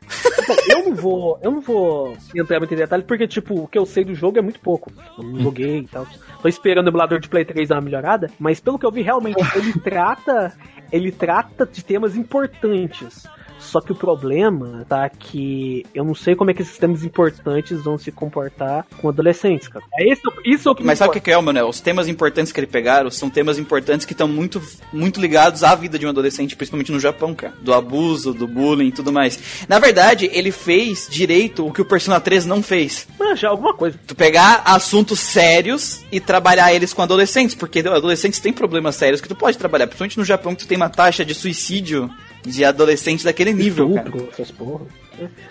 Bom, 0.47 0.55
eu 0.69 0.85
não 0.89 0.95
vou, 0.95 1.39
eu 1.41 1.51
não 1.51 1.61
vou 1.61 2.17
entrar 2.35 2.59
muito 2.59 2.73
em 2.73 2.77
detalhe, 2.77 3.03
porque, 3.03 3.27
tipo, 3.27 3.61
o 3.63 3.67
que 3.67 3.77
eu 3.77 3.85
sei 3.85 4.03
do 4.05 4.13
jogo 4.15 4.37
é 4.37 4.41
muito 4.41 4.59
pouco. 4.59 4.91
Eu 5.17 5.23
não 5.23 5.39
joguei 5.41 5.79
e 5.79 5.87
tal. 5.87 6.07
Tô 6.41 6.47
esperando 6.47 6.87
o 6.87 6.89
emulador 6.89 7.19
de 7.19 7.27
Play 7.29 7.45
3 7.45 7.69
dar 7.69 7.75
uma 7.75 7.81
melhorada, 7.81 8.29
mas 8.39 8.59
pelo 8.59 8.79
que 8.79 8.85
eu 8.85 8.91
vi, 8.91 9.01
realmente, 9.01 9.37
ele 9.55 9.73
trata. 9.81 10.53
Ele 10.91 11.09
trata 11.11 11.65
de 11.65 11.83
temas 11.85 12.17
importantes. 12.17 13.25
Só 13.71 13.79
que 13.79 13.93
o 13.93 13.95
problema 13.95 14.85
tá 14.89 15.07
que 15.07 15.85
eu 15.95 16.03
não 16.03 16.13
sei 16.13 16.35
como 16.35 16.51
é 16.51 16.53
que 16.53 16.61
esses 16.61 16.77
temas 16.77 17.05
importantes 17.05 17.81
vão 17.81 17.97
se 17.97 18.11
comportar 18.11 18.85
com 19.01 19.07
adolescentes, 19.07 19.69
cara. 19.69 19.85
É 19.97 20.11
isso, 20.11 20.21
isso 20.43 20.67
é 20.67 20.71
o 20.73 20.75
que 20.75 20.83
Mas 20.83 20.99
sabe 20.99 21.17
o 21.17 21.21
que 21.21 21.31
é, 21.31 21.39
Manuel? 21.39 21.69
Os 21.69 21.79
temas 21.79 22.09
importantes 22.09 22.51
que 22.51 22.59
ele 22.59 22.67
pegaram 22.67 23.09
são 23.09 23.29
temas 23.29 23.57
importantes 23.57 24.05
que 24.05 24.11
estão 24.11 24.27
muito, 24.27 24.61
muito 24.91 25.21
ligados 25.21 25.63
à 25.63 25.73
vida 25.73 25.97
de 25.97 26.05
um 26.05 26.09
adolescente, 26.09 26.53
principalmente 26.53 26.91
no 26.91 26.99
Japão, 26.99 27.33
cara. 27.33 27.53
Do 27.61 27.73
abuso, 27.73 28.33
do 28.33 28.45
bullying 28.45 28.89
e 28.89 28.91
tudo 28.91 29.09
mais. 29.09 29.65
Na 29.69 29.79
verdade, 29.79 30.29
ele 30.33 30.51
fez 30.51 31.07
direito 31.09 31.65
o 31.65 31.71
que 31.71 31.81
o 31.81 31.85
Persona 31.85 32.19
3 32.19 32.45
não 32.45 32.61
fez. 32.61 33.07
Mas 33.17 33.39
já 33.39 33.47
alguma 33.47 33.73
coisa. 33.73 33.97
Tu 34.05 34.13
pegar 34.13 34.63
assuntos 34.65 35.21
sérios 35.21 36.03
e 36.11 36.19
trabalhar 36.19 36.73
eles 36.73 36.91
com 36.91 37.01
adolescentes, 37.01 37.55
porque 37.55 37.79
adolescentes 37.79 38.41
têm 38.41 38.51
problemas 38.51 38.97
sérios 38.97 39.21
que 39.21 39.29
tu 39.29 39.35
pode 39.35 39.57
trabalhar, 39.57 39.87
principalmente 39.87 40.17
no 40.17 40.25
Japão 40.25 40.53
que 40.53 40.65
tu 40.65 40.67
tem 40.67 40.75
uma 40.75 40.89
taxa 40.89 41.23
de 41.23 41.33
suicídio 41.33 42.11
de 42.43 42.65
adolescentes 42.65 43.23
daquele 43.25 43.53
nível, 43.53 43.93
cara. 43.93 44.07
Estupro, 44.09 44.29
essas 44.31 44.51
porra. 44.51 44.85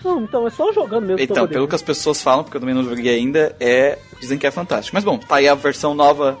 Não, 0.03 0.23
então 0.23 0.45
é 0.45 0.49
só 0.49 0.71
jogando 0.73 1.05
mesmo. 1.05 1.21
Então, 1.21 1.47
pelo 1.47 1.67
que 1.67 1.75
as 1.75 1.81
pessoas 1.81 2.21
falam, 2.21 2.43
porque 2.43 2.57
eu 2.57 2.61
também 2.61 2.75
não 2.75 2.83
joguei 2.83 3.15
ainda, 3.15 3.55
é 3.59 3.97
dizem 4.19 4.37
que 4.37 4.45
é 4.45 4.51
fantástico. 4.51 4.95
Mas 4.95 5.03
bom, 5.03 5.17
tá 5.17 5.35
aí 5.35 5.47
a 5.47 5.55
versão 5.55 5.93
nova, 5.93 6.37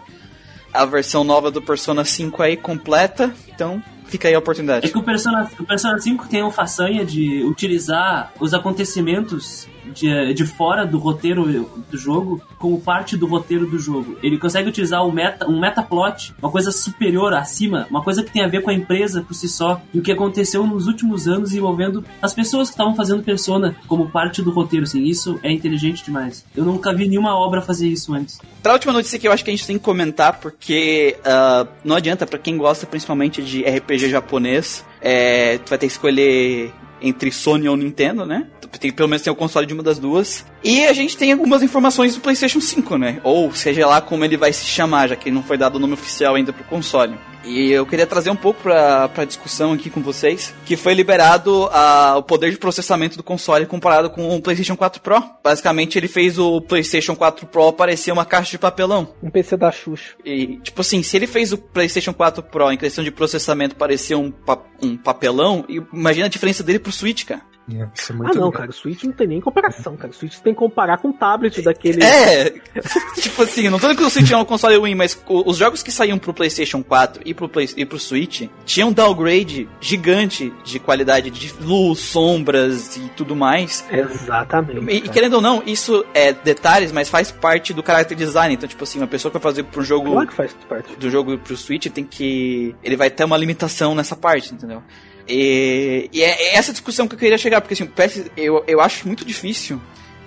a 0.73 0.85
versão 0.85 1.23
nova 1.23 1.49
do 1.49 1.61
Persona 1.61 2.03
5 2.03 2.43
aí 2.43 2.57
completa, 2.57 3.33
então 3.47 3.81
fica 4.07 4.27
aí 4.27 4.33
a 4.33 4.35
É 4.35 4.39
oportunidade. 4.39 4.91
que 4.91 4.97
o 4.97 5.03
Persona, 5.03 5.49
o 5.57 5.65
Persona 5.65 5.97
5 5.97 6.27
tem 6.27 6.41
a 6.41 6.51
façanha 6.51 7.05
de 7.05 7.43
utilizar 7.43 8.33
os 8.39 8.53
acontecimentos 8.53 9.67
de, 9.91 10.33
de 10.33 10.45
fora 10.45 10.85
do 10.85 10.97
roteiro 10.97 11.69
do 11.89 11.97
jogo 11.97 12.41
como 12.57 12.79
parte 12.79 13.17
do 13.17 13.25
roteiro 13.25 13.65
do 13.65 13.79
jogo. 13.79 14.17
Ele 14.21 14.37
consegue 14.37 14.69
utilizar 14.69 15.05
um, 15.05 15.11
meta, 15.11 15.47
um 15.47 15.59
metaplot, 15.59 16.33
uma 16.41 16.51
coisa 16.51 16.71
superior, 16.71 17.33
acima, 17.33 17.87
uma 17.89 18.03
coisa 18.03 18.23
que 18.23 18.31
tem 18.31 18.43
a 18.43 18.47
ver 18.47 18.61
com 18.61 18.69
a 18.69 18.73
empresa 18.73 19.21
por 19.21 19.33
si 19.33 19.47
só, 19.47 19.81
e 19.93 19.99
o 19.99 20.01
que 20.01 20.11
aconteceu 20.11 20.65
nos 20.65 20.87
últimos 20.87 21.27
anos 21.27 21.53
envolvendo 21.53 22.03
as 22.21 22.33
pessoas 22.33 22.69
que 22.69 22.73
estavam 22.73 22.95
fazendo 22.95 23.23
Persona 23.23 23.75
como 23.87 24.09
parte 24.09 24.41
do 24.41 24.51
roteiro. 24.51 24.85
Assim, 24.85 25.03
isso 25.03 25.39
é 25.43 25.51
inteligente 25.51 26.03
demais. 26.03 26.45
Eu 26.55 26.65
nunca 26.65 26.93
vi 26.93 27.07
nenhuma 27.07 27.35
obra 27.35 27.61
fazer 27.61 27.87
isso 27.87 28.13
antes. 28.13 28.39
Pra 28.61 28.73
última 28.73 28.93
notícia 28.93 29.17
que 29.19 29.27
eu 29.27 29.31
acho 29.31 29.43
que 29.43 29.49
a 29.49 29.55
gente 29.55 29.65
tem 29.65 29.77
que 29.77 29.83
comentar, 29.83 30.39
porque 30.39 31.17
ah, 31.25 31.67
não 31.83 31.95
adianta, 31.95 32.25
pra 32.25 32.39
quem 32.39 32.57
gosta 32.57 32.85
principalmente 32.85 33.41
de 33.41 33.63
RPG 33.63 34.09
japonês, 34.09 34.85
é, 35.01 35.57
tu 35.59 35.69
vai 35.69 35.77
ter 35.77 35.87
que 35.87 35.93
escolher 35.93 36.73
entre 37.01 37.31
Sony 37.31 37.67
ou 37.67 37.75
Nintendo, 37.75 38.25
né? 38.25 38.47
Tem, 38.79 38.91
pelo 38.91 39.09
menos 39.09 39.21
tem 39.21 39.31
o 39.31 39.35
console 39.35 39.65
de 39.65 39.73
uma 39.73 39.83
das 39.83 39.99
duas. 39.99 40.45
E 40.63 40.85
a 40.85 40.93
gente 40.93 41.17
tem 41.17 41.31
algumas 41.31 41.61
informações 41.61 42.15
do 42.15 42.21
PlayStation 42.21 42.61
5, 42.61 42.97
né? 42.97 43.19
Ou 43.23 43.51
seja 43.53 43.85
lá 43.85 44.01
como 44.01 44.23
ele 44.23 44.37
vai 44.37 44.53
se 44.53 44.65
chamar, 44.65 45.09
já 45.09 45.15
que 45.15 45.29
não 45.29 45.43
foi 45.43 45.57
dado 45.57 45.75
o 45.75 45.79
nome 45.79 45.93
oficial 45.93 46.35
ainda 46.35 46.53
pro 46.53 46.63
console. 46.63 47.15
E 47.43 47.71
eu 47.71 47.85
queria 47.85 48.05
trazer 48.05 48.29
um 48.29 48.35
pouco 48.35 48.61
pra, 48.61 49.07
pra 49.09 49.25
discussão 49.25 49.73
aqui 49.73 49.89
com 49.89 49.99
vocês, 50.01 50.53
que 50.65 50.75
foi 50.77 50.93
liberado 50.93 51.67
ah, 51.71 52.15
o 52.17 52.23
poder 52.23 52.51
de 52.51 52.57
processamento 52.57 53.17
do 53.17 53.23
console 53.23 53.65
comparado 53.65 54.09
com 54.11 54.35
o 54.35 54.41
PlayStation 54.41 54.75
4 54.77 55.01
Pro. 55.01 55.23
Basicamente, 55.43 55.97
ele 55.97 56.07
fez 56.07 56.37
o 56.37 56.61
PlayStation 56.61 57.15
4 57.15 57.47
Pro 57.47 57.73
parecer 57.73 58.11
uma 58.11 58.25
caixa 58.25 58.51
de 58.51 58.59
papelão. 58.59 59.13
Um 59.23 59.29
PC 59.31 59.57
da 59.57 59.71
Xuxa. 59.71 60.13
E, 60.23 60.57
tipo 60.57 60.81
assim, 60.81 61.01
se 61.01 61.17
ele 61.17 61.25
fez 61.25 61.51
o 61.51 61.57
PlayStation 61.57 62.13
4 62.13 62.43
Pro 62.43 62.71
em 62.71 62.77
questão 62.77 63.03
de 63.03 63.09
processamento 63.11 63.75
parecer 63.75 64.15
um, 64.15 64.29
pa- 64.29 64.61
um 64.81 64.95
papelão, 64.95 65.65
imagina 65.91 66.27
a 66.27 66.29
diferença 66.29 66.63
dele 66.63 66.77
pro 66.79 66.91
Switch, 66.91 67.25
cara. 67.25 67.41
É, 67.69 67.87
isso 67.95 68.11
é 68.11 68.15
Ah, 68.15 68.17
muito 68.17 68.35
não, 68.35 68.45
legal. 68.47 68.51
cara, 68.51 68.69
o 68.69 68.73
Switch 68.73 69.03
não 69.03 69.11
tem 69.13 69.27
nem 69.27 69.39
comparação, 69.39 69.95
cara. 69.95 70.11
O 70.11 70.13
Switch 70.13 70.39
tem 70.39 70.53
que 70.53 70.59
comparar 70.59 70.97
com 70.97 71.09
o 71.09 71.13
tablet 71.13 71.61
daquele. 71.61 72.03
É, 72.03 72.49
tipo 73.21 73.43
assim, 73.43 73.69
não 73.69 73.79
tô 73.79 73.87
dizendo 73.87 73.97
que 73.99 74.03
o 74.03 74.09
Switch 74.09 74.31
é 74.31 74.37
um 74.37 74.43
console 74.43 74.75
ruim, 74.77 74.95
mas 74.95 75.21
os 75.27 75.57
jogos 75.57 75.81
que 75.83 75.91
saíam 75.91 76.17
pro 76.17 76.33
PlayStation 76.33 76.83
4 76.83 77.21
e 77.25 77.33
pro, 77.33 77.47
Play, 77.47 77.69
e 77.77 77.85
pro 77.85 77.99
Switch 77.99 78.49
tinham 78.65 78.89
um 78.89 78.93
downgrade 78.93 79.69
gigante 79.79 80.51
de 80.63 80.79
qualidade 80.79 81.29
de 81.29 81.53
luz, 81.61 81.99
sombras 81.99 82.97
e 82.97 83.01
tudo 83.15 83.35
mais. 83.35 83.85
Exatamente. 83.91 84.91
E, 84.91 84.97
e 84.97 85.09
querendo 85.09 85.35
ou 85.35 85.41
não, 85.41 85.61
isso 85.65 86.03
é 86.13 86.33
detalhes, 86.33 86.91
mas 86.91 87.09
faz 87.09 87.31
parte 87.31 87.73
do 87.73 87.83
character 87.85 88.17
design. 88.17 88.53
Então, 88.53 88.67
tipo 88.67 88.83
assim, 88.83 88.99
uma 88.99 89.07
pessoa 89.07 89.31
que 89.31 89.37
vai 89.37 89.43
fazer 89.51 89.63
pro 89.63 89.83
jogo 89.83 90.11
Claro 90.11 90.27
que 90.27 90.33
faz 90.33 90.53
parte. 90.67 90.95
do 90.95 91.09
jogo 91.09 91.37
pro 91.37 91.55
Switch 91.55 91.87
tem 91.87 92.03
que. 92.03 92.75
Ele 92.83 92.95
vai 92.97 93.09
ter 93.09 93.23
uma 93.23 93.37
limitação 93.37 93.93
nessa 93.95 94.15
parte, 94.15 94.53
entendeu? 94.53 94.81
E, 95.27 96.09
e 96.11 96.21
é 96.21 96.53
é 96.53 96.55
essa 96.55 96.71
discussão 96.71 97.07
que 97.07 97.15
eu 97.15 97.19
queria 97.19 97.37
chegar, 97.37 97.61
porque 97.61 97.73
assim, 97.73 97.85
PS, 97.85 98.29
eu, 98.35 98.63
eu 98.67 98.81
acho 98.81 99.07
muito 99.07 99.23
difícil 99.25 99.79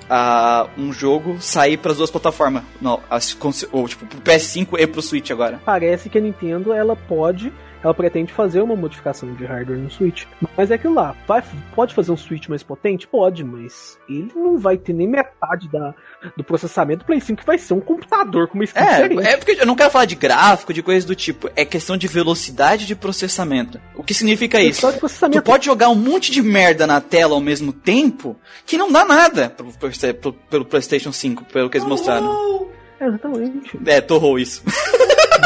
ah, 0.09 0.68
um 0.76 0.92
jogo 0.92 1.38
sair 1.40 1.76
para 1.76 1.92
as 1.92 1.99
duas 1.99 2.11
plataformas. 2.11 2.62
Não, 2.80 3.01
as, 3.09 3.36
ou 3.72 3.88
tipo, 3.88 4.07
pro 4.07 4.20
PS5 4.20 4.78
e 4.78 4.86
pro 4.86 5.03
Switch 5.03 5.30
agora. 5.30 5.61
Parece 5.64 6.09
que 6.09 6.18
a 6.18 6.20
Nintendo 6.20 6.72
ela 6.72 6.97
pode, 6.97 7.53
ela 7.85 7.93
pretende 7.95 8.32
fazer 8.32 8.62
uma 8.62 8.74
modificação 8.74 9.32
de 9.35 9.45
hardware 9.45 9.78
no 9.78 9.91
Switch. 9.91 10.24
Mas 10.57 10.70
é 10.70 10.74
aquilo 10.74 10.95
lá, 10.95 11.14
vai, 11.28 11.45
pode 11.74 11.95
fazer 11.95 12.11
um 12.11 12.16
Switch 12.16 12.49
mais 12.49 12.62
potente? 12.62 13.07
Pode, 13.07 13.45
mas 13.45 13.99
ele 14.09 14.32
não 14.35 14.59
vai 14.59 14.78
ter 14.78 14.95
nem 14.95 15.07
metade 15.07 15.68
da, 15.68 15.95
do 16.37 16.43
processamento 16.43 17.01
do 17.01 17.05
Play 17.05 17.20
5 17.20 17.41
que 17.41 17.47
vai 17.47 17.59
ser 17.59 17.74
um 17.74 17.80
computador 17.80 18.49
com 18.49 18.55
uma 18.55 18.64
skin 18.64 18.80
diferente. 18.80 19.26
É, 19.26 19.32
é 19.32 19.37
porque 19.37 19.53
eu 19.61 19.66
não 19.66 19.76
quero 19.76 19.91
falar 19.91 20.07
de 20.07 20.14
gráfico, 20.14 20.72
de 20.72 20.82
coisas 20.82 21.05
do 21.05 21.14
tipo. 21.14 21.51
É 21.55 21.64
questão 21.64 21.97
de 21.97 22.09
velocidade 22.09 22.87
de 22.87 22.95
processamento. 22.97 23.78
O 23.95 24.03
que 24.03 24.14
significa 24.14 24.61
isso? 24.61 24.80
Só 24.80 24.91
de 25.28 25.35
Tu 25.35 25.43
pode 25.43 25.66
jogar 25.66 25.91
um 25.91 25.95
monte 25.95 26.32
de 26.32 26.41
merda 26.43 26.87
na 26.87 27.01
tela 27.01 27.35
ao 27.35 27.41
mesmo 27.41 27.72
tempo 27.72 28.37
que 28.64 28.78
não 28.78 28.91
dá 28.91 29.05
nada 29.05 29.51
pro, 29.51 29.70
pro- 30.20 30.32
pelo 30.32 30.64
PlayStation 30.64 31.12
5, 31.12 31.45
pelo 31.45 31.68
que 31.68 31.76
eles 31.76 31.87
mostraram. 31.87 32.66
Exatamente. 33.01 33.78
É, 33.85 34.01
torrou 34.01 34.39
isso. 34.39 34.62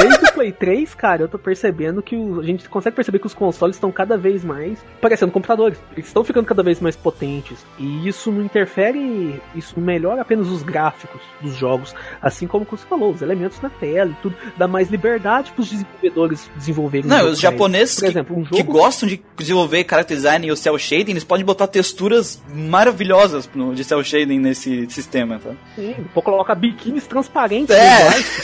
Desde 0.01 0.28
Play 0.39 0.53
3, 0.53 0.95
cara, 0.95 1.23
eu 1.23 1.29
tô 1.29 1.37
percebendo 1.37 2.01
que 2.01 2.15
o- 2.15 2.39
a 2.39 2.45
gente 2.45 2.69
consegue 2.69 2.95
perceber 2.95 3.19
que 3.19 3.27
os 3.27 3.35
consoles 3.35 3.75
estão 3.75 3.91
cada 3.91 4.17
vez 4.17 4.45
mais 4.45 4.79
parecendo 5.01 5.33
computadores. 5.33 5.77
Eles 5.95 6.07
estão 6.07 6.23
ficando 6.23 6.47
cada 6.47 6.63
vez 6.63 6.79
mais 6.81 6.95
potentes. 6.95 7.67
E 7.77 8.07
isso 8.07 8.31
não 8.31 8.43
interfere, 8.45 9.43
isso 9.57 9.81
melhora 9.81 10.23
apenas 10.23 10.47
os 10.49 10.63
gráficos 10.63 11.21
dos 11.41 11.57
jogos, 11.57 11.93
assim 12.23 12.47
como 12.47 12.65
você 12.71 12.87
falou, 12.87 13.11
os 13.13 13.21
elementos 13.21 13.61
na 13.61 13.69
tela 13.69 14.13
e 14.13 14.23
tudo. 14.23 14.37
Dá 14.57 14.69
mais 14.69 14.89
liberdade 14.91 15.51
pros 15.51 15.69
desenvolvedores 15.71 16.49
desenvolverem. 16.55 17.09
Não, 17.11 17.31
os 17.31 17.41
japoneses 17.41 17.97
Por 17.97 18.05
que, 18.05 18.11
exemplo, 18.11 18.37
um 18.39 18.45
que 18.45 18.63
gostam 18.63 19.09
de 19.09 19.21
desenvolver 19.37 19.85
character 19.91 20.17
design 20.17 20.47
e 20.47 20.53
o 20.53 20.57
cel 20.57 20.79
shading, 20.79 21.11
eles 21.13 21.25
podem 21.25 21.45
botar 21.45 21.67
texturas 21.67 22.41
maravilhosas 22.55 23.51
no, 23.55 23.75
de 23.75 23.83
cel 23.83 24.05
shading 24.05 24.39
nesse 24.39 24.89
sistema, 24.89 25.41
tá? 25.41 25.51
Sim, 25.75 25.97
pô, 26.15 26.23
colocar 26.23 26.55
biquínis 26.55 27.07
transparentes 27.09 27.75
É. 27.75 27.89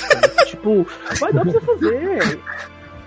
cara. 0.09 0.34
Tipo, 0.45 0.86
vai 1.20 1.32
dar 1.32 1.42
pra 1.42 1.53
você 1.53 1.61
fazer. 1.61 1.84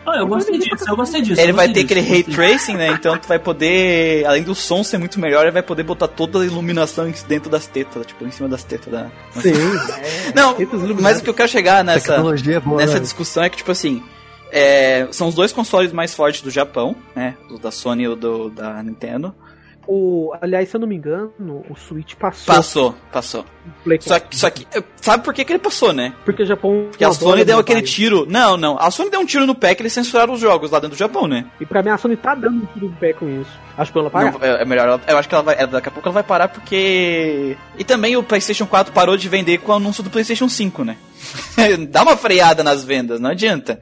Ah, 0.08 0.20
eu 0.20 0.28
gostei 0.28 0.58
disso, 0.58 0.86
eu 0.88 0.96
gostei 0.96 1.22
disso. 1.22 1.42
Ele 1.42 1.52
vai 1.52 1.68
ter 1.68 1.82
aquele 1.82 2.00
ray 2.00 2.24
tracing, 2.24 2.76
né? 2.76 2.92
Então 2.92 3.18
tu 3.18 3.28
vai 3.28 3.38
poder, 3.38 4.26
além 4.26 4.42
do 4.42 4.56
som 4.56 4.82
ser 4.82 4.98
muito 4.98 5.20
melhor, 5.20 5.44
ele 5.44 5.52
vai 5.52 5.62
poder 5.62 5.84
botar 5.84 6.08
toda 6.08 6.40
a 6.40 6.46
iluminação 6.46 7.12
dentro 7.28 7.50
das 7.50 7.68
tetas, 7.68 8.06
tipo, 8.06 8.26
em 8.26 8.32
cima 8.32 8.48
das 8.48 8.64
tetas 8.64 8.90
da. 8.90 9.12
Sim. 9.34 9.52
Não, 10.34 10.54
Tetas 10.54 10.82
mas 11.02 11.20
o 11.20 11.24
que 11.24 11.30
eu 11.30 11.34
quero 11.34 11.50
chegar 11.50 11.84
nessa, 11.84 12.16
é 12.16 12.60
boa, 12.62 12.78
nessa 12.78 12.94
né? 12.94 13.00
discussão 13.02 13.44
é 13.44 13.50
que, 13.50 13.58
tipo 13.58 13.70
assim, 13.70 14.02
é, 14.50 15.08
são 15.12 15.28
os 15.28 15.36
dois 15.36 15.52
consoles 15.52 15.92
mais 15.92 16.14
fortes 16.14 16.42
do 16.42 16.50
Japão, 16.50 16.96
né? 17.14 17.36
O 17.50 17.58
da 17.58 17.70
Sony 17.70 18.04
e 18.04 18.08
o 18.08 18.16
do, 18.16 18.50
da 18.50 18.82
Nintendo. 18.82 19.36
O, 19.88 20.34
aliás, 20.42 20.68
se 20.68 20.76
eu 20.76 20.82
não 20.82 20.88
me 20.88 20.96
engano, 20.96 21.64
o 21.70 21.76
Switch 21.76 22.14
passou. 22.16 22.54
Passou, 22.54 22.96
passou. 23.12 23.46
Só, 24.02 24.16
só 24.32 24.50
que, 24.50 24.68
sabe 25.02 25.24
por 25.24 25.34
que, 25.34 25.46
que 25.46 25.52
ele 25.54 25.60
passou, 25.60 25.94
né? 25.94 26.14
Porque 26.26 26.44
o 26.44 26.46
Japão. 26.46 26.88
Porque 26.90 27.04
a 27.04 27.12
Sony 27.12 27.46
deu 27.46 27.60
aquele 27.60 27.82
tiro. 27.82 28.26
Não, 28.28 28.58
não. 28.58 28.78
A 28.80 28.92
Sony 28.92 29.10
deu 29.10 29.20
um 29.22 29.26
tiro 29.26 29.46
no 29.46 29.56
pé 29.56 29.74
que 29.74 29.82
eles 29.82 29.94
censuraram 29.94 30.34
os 30.34 30.40
jogos 30.42 30.72
lá 30.72 30.80
dentro 30.80 30.96
do 30.96 31.00
Japão, 31.00 31.26
né? 31.28 31.46
E 31.60 31.66
pra 31.66 31.82
mim 31.82 31.90
a 31.90 31.98
Sony 31.98 32.18
tá 32.18 32.36
dando 32.36 32.64
um 32.64 32.66
tiro 32.66 32.88
no 32.88 32.96
pé 32.96 33.14
com 33.14 33.28
isso. 33.42 33.52
Acho 33.78 33.92
que 33.92 33.98
ela 33.98 34.10
parar. 34.10 34.32
Não, 34.34 34.40
é, 34.42 34.62
é 34.62 34.66
melhor. 34.66 35.00
Eu 35.08 35.18
acho 35.18 35.30
que 35.30 35.36
ela 35.36 35.44
vai. 35.44 35.56
é, 35.58 35.66
Daqui 35.66 35.88
a 35.88 35.92
pouco 35.92 36.08
ela 36.08 36.14
vai 36.14 36.24
parar 36.24 36.50
porque. 36.50 37.56
E 37.78 37.84
também 37.84 38.18
o 38.18 38.24
PlayStation 38.24 38.66
4 38.66 38.94
parou 38.94 39.16
de 39.16 39.30
vender 39.30 39.60
com 39.60 39.72
o 39.72 39.76
anúncio 39.76 40.04
do 40.04 40.10
PlayStation 40.10 40.50
5, 40.50 40.84
né? 40.84 40.98
Dá 41.90 42.04
uma 42.04 42.18
freada 42.18 42.64
nas 42.64 42.84
vendas, 42.84 43.20
não 43.20 43.30
adianta. 43.30 43.80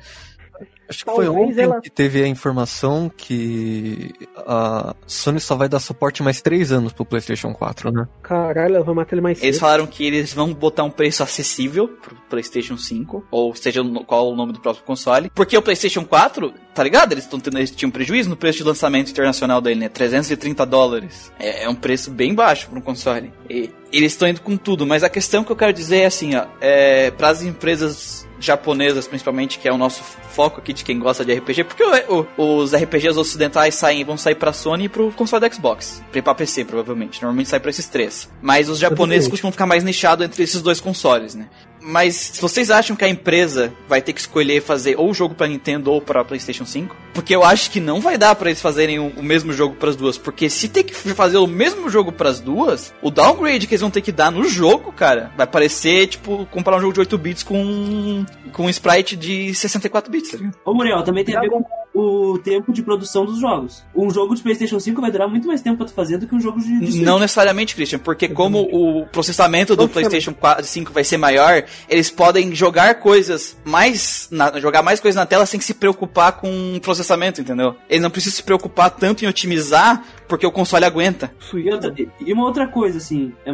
Acho 0.90 1.06
que 1.06 1.12
foi 1.12 1.28
ontem 1.28 1.62
ela- 1.64 1.82
que 1.82 1.90
teve 1.90 2.22
a 2.24 2.28
informação 2.28 3.12
que 3.16 4.14
a 4.38 4.96
Sony 5.08 5.40
só 5.40 5.56
vai 5.56 5.68
dar 5.68 5.80
suporte 5.80 6.22
mais 6.22 6.42
3 6.42 6.72
anos 6.72 6.94
pro 6.94 7.06
PlayStation 7.06 7.54
4, 7.54 7.92
né? 7.92 8.08
Caralho, 8.22 8.76
ela 8.76 8.86
vai 8.86 8.96
matar 8.96 9.14
ele 9.16 9.22
mais 9.22 9.42
Eles 9.42 9.56
cedo. 9.56 9.62
falaram 9.62 9.88
que 9.88 10.06
eles 10.06 10.34
vão 10.34 10.54
botar 10.54 10.84
um 10.84 10.92
preço 10.92 11.24
acessível 11.24 11.88
pro 11.88 12.16
PlayStation 12.30 12.78
5, 12.78 13.26
ou 13.32 13.56
seja, 13.56 13.82
qual 14.06 14.32
o 14.32 14.36
nome 14.36 14.54
do 14.54 14.60
próximo 14.60 14.86
console. 14.86 15.30
Porque 15.34 15.58
o 15.58 15.62
PlayStation 15.62 16.04
4, 16.06 16.54
tá 16.74 16.84
ligado? 16.84 17.12
Eles, 17.14 17.26
tão 17.26 17.40
tendo, 17.40 17.58
eles 17.58 17.72
tinham 17.72 17.90
prejuízo 17.92 18.30
no 18.30 18.36
preço 18.38 18.60
de 18.60 18.64
lançamento 18.64 19.10
internacional 19.12 19.62
dele, 19.62 19.80
né? 19.82 19.90
330 19.90 20.66
dólares. 20.66 21.32
É, 21.40 21.64
é 21.64 21.70
um 21.70 21.76
preço 21.76 22.12
bem 22.12 22.34
baixo 22.34 22.70
para 22.70 22.78
um 22.78 22.82
console. 22.82 23.34
E 23.50 23.70
eles 23.92 24.12
estão 24.14 24.28
indo 24.28 24.42
com 24.42 24.56
tudo, 24.58 24.86
mas 24.86 25.04
a 25.04 25.10
questão 25.10 25.44
que 25.44 25.52
eu 25.52 25.56
quero 25.56 25.74
dizer 25.74 25.98
é 25.98 26.06
assim, 26.06 26.36
ó, 26.36 26.46
é, 26.62 27.12
para 27.12 27.30
as 27.30 27.42
empresas 27.42 28.28
japonesas, 28.40 29.08
principalmente, 29.08 29.58
que 29.58 29.68
é 29.68 29.72
o 29.74 29.78
nosso 29.78 30.04
foco 30.36 30.60
aqui 30.60 30.74
de 30.74 30.84
quem 30.84 31.00
gosta 31.00 31.24
de 31.24 31.34
RPG, 31.34 31.64
porque 31.64 31.82
o- 31.84 32.26
o- 32.38 32.58
os 32.58 32.74
RPGs 32.74 33.18
ocidentais 33.18 33.76
saem, 33.76 34.04
vão 34.04 34.18
sair 34.18 34.36
pra 34.36 34.52
Sony 34.52 34.86
e 34.86 34.90
pro 34.90 35.12
console 35.14 35.40
da 35.40 35.50
Xbox. 35.50 36.04
Pra 36.12 36.36
PC, 36.36 36.66
provavelmente. 36.66 37.22
Normalmente 37.22 37.50
sai 37.50 37.60
pra 37.60 37.70
esses 37.70 37.88
três. 37.88 38.30
Mas 38.42 38.68
os 38.70 38.78
japoneses 38.78 39.30
costumam 39.30 39.52
ficar 39.54 39.66
mais 39.66 39.84
nichados 39.84 40.26
entre 40.26 40.44
esses 40.44 40.62
dois 40.62 40.82
consoles, 40.82 41.36
né? 41.36 41.48
Mas 41.86 42.16
se 42.16 42.42
vocês 42.42 42.72
acham 42.72 42.96
que 42.96 43.06
a 43.06 43.08
empresa 43.10 43.72
vai 43.88 44.02
ter 44.02 44.12
que 44.12 44.20
escolher 44.20 44.60
fazer 44.60 44.96
ou 44.98 45.12
o 45.12 45.14
jogo 45.14 45.36
pra 45.36 45.48
Nintendo 45.48 45.92
ou 45.92 46.02
pra 46.02 46.26
PlayStation 46.26 46.66
5? 46.66 46.96
Porque 47.14 47.36
eu 47.36 47.44
acho 47.44 47.70
que 47.70 47.80
não 47.80 48.02
vai 48.02 48.18
dar 48.18 48.34
pra 48.36 48.50
eles 48.50 48.62
fazerem 48.62 48.98
o, 48.98 49.10
o 49.10 49.24
mesmo 49.24 49.54
jogo 49.54 49.76
pras 49.76 49.96
duas. 49.96 50.18
Porque 50.18 50.50
se 50.50 50.68
tem 50.68 50.84
que 50.84 50.96
fazer 50.96 51.38
o 51.38 51.46
mesmo 51.46 51.88
jogo 51.88 52.12
pras 52.12 52.40
duas, 52.40 52.92
o 53.04 53.12
downgrade 53.12 53.68
que 53.68 53.76
eles 53.76 53.82
vão 53.82 53.92
ter 53.92 54.02
que 54.02 54.12
dar 54.12 54.32
no 54.32 54.46
jogo, 54.46 54.92
cara, 54.92 55.32
vai 55.38 55.46
parecer 55.46 56.08
tipo 56.08 56.48
comprar 56.48 56.78
um 56.78 56.82
jogo 56.82 56.94
de 56.94 57.00
8 57.02 57.18
bits 57.18 57.44
com 57.44 58.26
com 58.52 58.66
um 58.66 58.70
sprite 58.70 59.16
de 59.16 59.54
64 59.54 60.12
bits, 60.12 60.32
tá 60.32 60.38
ligado? 60.38 60.56
Ô, 60.66 60.74
Muriel, 60.74 61.04
também 61.04 61.24
tem 61.24 61.36
a 61.36 61.42
ver 61.42 61.50
com 61.50 61.64
o 61.96 62.38
tempo 62.38 62.74
de 62.74 62.84
produção 62.84 63.26
dos 63.26 63.40
jogos. 63.40 63.84
Um 63.96 64.10
jogo 64.10 64.36
de 64.36 64.42
PlayStation 64.44 64.80
5 64.80 65.00
vai 65.02 65.10
durar 65.12 65.28
muito 65.30 65.48
mais 65.48 65.62
tempo 65.62 65.78
pra 65.78 65.86
tu 65.86 65.94
fazer 65.94 66.18
do 66.18 66.28
que 66.28 66.36
um 66.36 66.40
jogo 66.42 66.60
de, 66.60 66.80
de 66.80 66.92
Switch. 66.92 67.04
Não 67.06 67.18
necessariamente, 67.20 67.74
Christian, 67.76 68.00
porque 68.00 68.28
como 68.28 68.62
o 68.64 69.06
processamento 69.08 69.76
do 69.76 69.88
PlayStation 69.88 70.34
4, 70.34 70.66
5 70.66 70.92
vai 70.92 71.04
ser 71.04 71.18
maior, 71.18 71.64
eles 71.90 72.10
podem 72.12 72.54
jogar 72.54 72.96
coisas 72.96 73.58
mais. 73.64 74.28
na- 74.32 74.60
jogar 74.60 74.82
mais 74.84 75.00
coisas 75.00 75.16
na 75.16 75.26
tela 75.26 75.46
sem 75.46 75.60
se 75.60 75.74
preocupar 75.74 76.34
com 76.34 76.78
processamento, 76.82 77.40
entendeu? 77.42 77.76
Eles 77.90 78.02
não 78.04 78.10
precisam 78.10 78.36
se 78.36 78.44
preocupar 78.44 78.90
tanto 78.92 79.24
em 79.24 79.28
otimizar, 79.28 80.04
porque 80.28 80.46
o 80.46 80.52
console 80.52 80.84
aguenta. 80.86 81.32
E, 81.54 81.70
outra- 81.72 81.94
e 82.20 82.34
uma 82.34 82.44
outra 82.46 82.68
coisa, 82.68 82.98
assim, 82.98 83.32
é, 83.46 83.52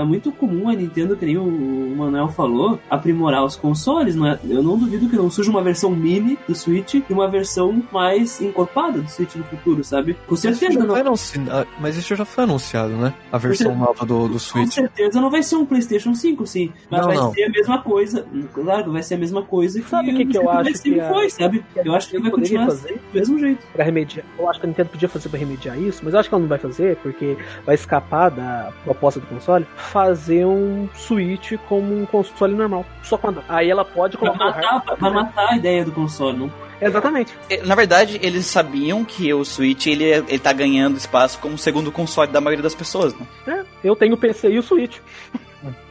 é 0.00 0.04
muito 0.04 0.30
comum 0.30 0.68
a 0.68 0.74
Nintendo, 0.74 1.16
que 1.16 1.24
nem 1.26 1.36
o, 1.38 1.42
o 1.44 1.96
Manuel 1.96 2.28
falou, 2.28 2.78
aprimorar 2.90 3.44
os 3.44 3.56
consoles, 3.56 4.14
não 4.14 4.26
é? 4.26 4.38
Eu 4.48 4.62
não 4.62 4.78
duvido 4.78 5.08
que 5.08 5.16
não 5.16 5.30
surja 5.30 5.50
uma 5.50 5.62
versão 5.62 5.90
mini 5.90 6.38
do 6.46 6.54
Switch 6.54 6.94
e 6.94 7.04
uma 7.10 7.26
versão 7.28 7.63
mais 7.92 8.40
encorpada 8.40 9.00
do 9.00 9.08
Switch 9.08 9.34
no 9.36 9.44
futuro, 9.44 9.82
sabe? 9.84 10.14
Com 10.14 10.32
Mas 10.32 10.40
certeza 10.40 10.72
já 10.72 10.84
não. 11.04 11.14
ah, 11.50 11.66
mas 11.80 11.96
isso 11.96 12.14
já 12.14 12.24
foi 12.24 12.44
anunciado, 12.44 12.90
né? 12.96 13.12
A 13.32 13.38
versão 13.38 13.74
nova 13.76 14.04
do, 14.04 14.26
do 14.26 14.32
Com 14.34 14.38
Switch. 14.38 14.72
certeza 14.74 15.20
não 15.20 15.30
vai 15.30 15.42
ser 15.42 15.56
um 15.56 15.64
PlayStation 15.66 16.14
5, 16.14 16.46
sim. 16.46 16.72
Mas 16.90 17.00
Não, 17.00 17.08
vai 17.08 17.16
não. 17.16 17.32
ser 17.32 17.44
a 17.44 17.48
mesma 17.50 17.82
coisa. 17.82 18.26
Claro, 18.52 18.92
vai 18.92 19.02
ser 19.02 19.14
a 19.14 19.18
mesma 19.18 19.42
coisa 19.42 19.80
que 19.80 19.88
Sabe 19.88 20.12
o 20.12 20.16
que 20.16 20.26
que 20.26 20.38
eu 20.38 20.50
acho 20.50 20.82
que 20.82 21.00
a- 21.00 21.08
foi, 21.08 21.30
sabe? 21.30 21.64
que 21.72 21.80
a 21.80 21.82
Eu 21.84 21.94
acho 21.94 22.08
que 22.08 22.18
vai 22.18 22.30
continuar 22.30 22.66
fazer? 22.66 22.94
do 22.94 23.00
mesmo 23.18 23.38
jeito. 23.38 23.66
Pra 23.72 23.84
remediar. 23.84 24.24
Eu 24.38 24.48
acho 24.48 24.60
que 24.60 24.66
a 24.66 24.68
Nintendo 24.68 24.88
podia 24.90 25.08
fazer 25.08 25.28
pra 25.28 25.38
remediar 25.38 25.78
isso, 25.78 26.00
mas 26.04 26.14
eu 26.14 26.20
acho 26.20 26.28
que 26.28 26.34
ela 26.34 26.42
não 26.42 26.48
vai 26.48 26.58
fazer, 26.58 26.96
porque 26.96 27.36
vai 27.64 27.74
escapar 27.74 28.30
da 28.30 28.72
proposta 28.84 29.20
do 29.20 29.26
console, 29.26 29.66
fazer 29.76 30.44
um 30.46 30.88
Switch 30.94 31.52
como 31.68 31.94
um 32.00 32.06
console 32.06 32.54
normal. 32.54 32.84
Só 33.02 33.16
quando. 33.16 33.42
Aí 33.48 33.70
ela 33.70 33.84
pode 33.84 34.16
Vai 34.16 34.28
colocar. 34.30 34.44
o 34.44 34.48
matar, 34.48 34.70
hardware- 34.72 34.98
vai 34.98 35.10
matar 35.12 35.48
a 35.50 35.56
ideia 35.56 35.84
do 35.84 35.92
console, 35.92 36.38
não? 36.38 36.52
Exatamente. 36.86 37.32
É, 37.48 37.62
Na 37.62 37.74
verdade, 37.74 38.18
eles 38.22 38.46
sabiam 38.46 39.04
que 39.04 39.32
o 39.32 39.44
Switch 39.44 39.86
ele, 39.86 40.04
ele 40.04 40.38
tá 40.38 40.52
ganhando 40.52 40.96
espaço 40.96 41.38
como 41.38 41.54
o 41.54 41.58
segundo 41.58 41.90
console 41.90 42.30
da 42.30 42.40
maioria 42.40 42.62
das 42.62 42.74
pessoas, 42.74 43.14
né? 43.14 43.26
É, 43.46 43.64
eu 43.82 43.96
tenho 43.96 44.14
o 44.14 44.18
PC 44.18 44.50
e 44.50 44.58
o 44.58 44.62
Switch. 44.62 44.98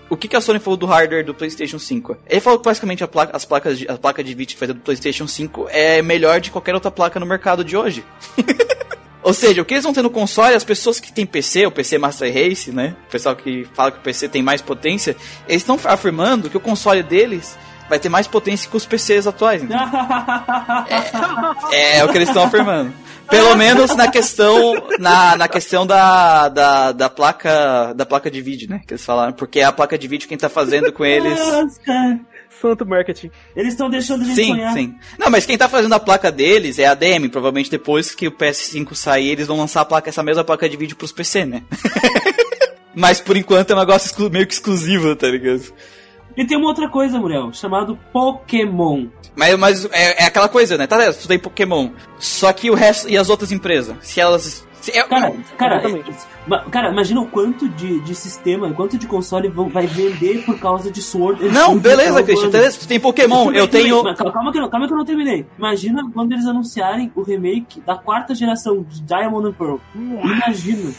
O 0.09 0.15
que, 0.15 0.27
que 0.27 0.35
a 0.35 0.41
Sony 0.41 0.59
falou 0.59 0.77
do 0.77 0.85
hardware 0.85 1.25
do 1.25 1.33
PlayStation 1.33 1.79
5? 1.79 2.17
Ele 2.29 2.39
falou 2.39 2.59
que 2.59 2.65
basicamente 2.65 3.03
a 3.03 3.07
placa, 3.07 3.35
as 3.35 3.45
placas 3.45 3.79
de, 3.79 3.89
a 3.89 3.97
placa 3.97 4.23
de 4.23 4.35
vídeo 4.35 4.55
feita 4.55 4.73
do 4.73 4.79
PlayStation 4.79 5.27
5 5.27 5.67
é 5.71 6.03
melhor 6.03 6.39
de 6.39 6.51
qualquer 6.51 6.75
outra 6.75 6.91
placa 6.91 7.19
no 7.19 7.25
mercado 7.25 7.63
de 7.63 7.75
hoje. 7.75 8.05
Ou 9.23 9.33
seja, 9.33 9.61
o 9.61 9.65
que 9.65 9.73
eles 9.73 9.83
vão 9.83 9.93
ter 9.93 10.01
no 10.01 10.09
console, 10.09 10.53
as 10.53 10.65
pessoas 10.65 10.99
que 10.99 11.11
têm 11.11 11.25
PC, 11.25 11.65
o 11.65 11.71
PC 11.71 11.97
Master 11.97 12.31
Race, 12.31 12.71
né? 12.71 12.95
O 13.07 13.11
pessoal 13.11 13.35
que 13.35 13.65
fala 13.73 13.89
que 13.89 13.99
o 13.99 14.01
PC 14.01 14.27
tem 14.27 14.43
mais 14.43 14.61
potência, 14.61 15.15
eles 15.47 15.61
estão 15.61 15.79
afirmando 15.85 16.49
que 16.49 16.57
o 16.57 16.59
console 16.59 17.01
deles 17.01 17.57
vai 17.93 17.99
ter 17.99 18.09
mais 18.09 18.27
potência 18.27 18.67
que 18.69 18.75
os 18.75 18.85
PCs 18.85 19.27
atuais. 19.27 19.61
entendeu? 19.61 19.77
É, 21.71 21.99
é 21.99 22.03
o 22.05 22.09
que 22.09 22.17
eles 22.17 22.27
estão 22.27 22.43
afirmando. 22.43 22.93
Pelo 23.29 23.55
menos 23.55 23.95
na 23.95 24.07
questão 24.07 24.73
na, 24.99 25.35
na 25.37 25.47
questão 25.47 25.85
da, 25.85 26.49
da, 26.49 26.91
da 26.91 27.09
placa 27.09 27.93
da 27.93 28.05
placa 28.05 28.29
de 28.29 28.41
vídeo, 28.41 28.69
né? 28.69 28.81
Que 28.85 28.93
eles 28.93 29.05
falaram, 29.05 29.33
porque 29.33 29.59
é 29.59 29.63
a 29.63 29.71
placa 29.71 29.97
de 29.97 30.07
vídeo 30.07 30.27
quem 30.27 30.37
tá 30.37 30.49
fazendo 30.49 30.91
com 30.91 31.05
eles. 31.05 31.37
Nossa, 31.39 31.79
cara. 31.81 32.19
Santo 32.61 32.85
marketing. 32.85 33.31
Eles 33.55 33.73
estão 33.73 33.89
deixando 33.89 34.21
a 34.21 34.25
gente 34.25 34.35
Sim, 34.35 34.47
sonhar. 34.51 34.73
sim. 34.73 34.95
Não, 35.17 35.29
mas 35.29 35.45
quem 35.45 35.57
tá 35.57 35.67
fazendo 35.67 35.93
a 35.93 35.99
placa 35.99 36.31
deles 36.31 36.79
é 36.79 36.85
a 36.85 36.93
DM. 36.93 37.29
Provavelmente 37.29 37.69
depois 37.69 38.13
que 38.15 38.27
o 38.27 38.31
PS5 38.31 38.95
sair, 38.95 39.29
eles 39.31 39.47
vão 39.47 39.57
lançar 39.57 39.81
a 39.81 39.85
placa, 39.85 40.09
essa 40.09 40.23
mesma 40.23 40.43
placa 40.43 40.67
de 40.69 40.77
vídeo 40.77 40.95
pros 40.95 41.11
PC, 41.11 41.45
né? 41.45 41.63
mas 42.95 43.19
por 43.19 43.35
enquanto 43.37 43.71
é 43.71 43.75
um 43.75 43.79
negócio 43.79 44.29
meio 44.29 44.47
que 44.47 44.53
exclusivo, 44.53 45.15
tá 45.15 45.27
ligado? 45.27 45.73
E 46.35 46.45
tem 46.45 46.57
uma 46.57 46.67
outra 46.67 46.89
coisa, 46.89 47.19
Muriel, 47.19 47.51
chamado 47.53 47.97
Pokémon. 48.11 49.05
Mas, 49.35 49.57
mas 49.57 49.85
é, 49.91 50.23
é 50.23 50.25
aquela 50.25 50.47
coisa, 50.49 50.77
né? 50.77 50.85
Tá 50.87 50.97
ligado? 50.97 51.15
Tu 51.15 51.27
tem 51.27 51.39
Pokémon. 51.39 51.89
Só 52.19 52.51
que 52.53 52.69
o 52.69 52.73
resto. 52.75 53.09
E 53.09 53.17
as 53.17 53.29
outras 53.29 53.51
empresas? 53.51 53.95
Se 54.01 54.19
elas. 54.19 54.65
se- 54.81 54.91
é- 54.97 55.03
Cara, 55.03 55.33
cara, 55.57 55.75
Exatamente. 55.77 56.11
ma- 56.47 56.63
cara, 56.65 56.91
imagina 56.91 57.21
o 57.21 57.25
quanto 57.27 57.67
de, 57.69 57.99
de 58.01 58.13
sistema, 58.15 58.67
o 58.67 58.73
quanto 58.75 58.97
de 58.97 59.07
console 59.07 59.47
vão, 59.47 59.69
vai 59.69 59.87
vender 59.87 60.43
por 60.45 60.59
causa 60.59 60.91
de 60.91 61.01
Sword 61.01 61.45
Não, 61.49 61.77
beleza. 61.79 62.21
Christian. 62.21 62.49
Beleza, 62.49 62.79
tu 62.79 62.87
tem 62.87 62.99
Pokémon. 62.99 63.51
Eu 63.51 63.67
tudo 63.67 63.71
tenho. 63.81 64.03
mas 64.03 64.17
Calma 64.17 64.51
que, 64.51 64.59
eu- 64.59 64.69
calma 64.69 64.87
que 64.87 64.93
eu 64.93 64.97
não 64.97 65.05
terminei. 65.05 65.45
Imagina 65.57 66.03
quando 66.13 66.31
eles 66.33 66.45
anunciarem 66.45 67.11
o 67.15 67.23
remake 67.23 67.79
da 67.81 67.95
quarta 67.95 68.35
geração 68.35 68.83
de 68.83 69.01
Diamond 69.01 69.47
and 69.47 69.53
Pearl. 69.53 69.77
Imagina. 69.95 70.91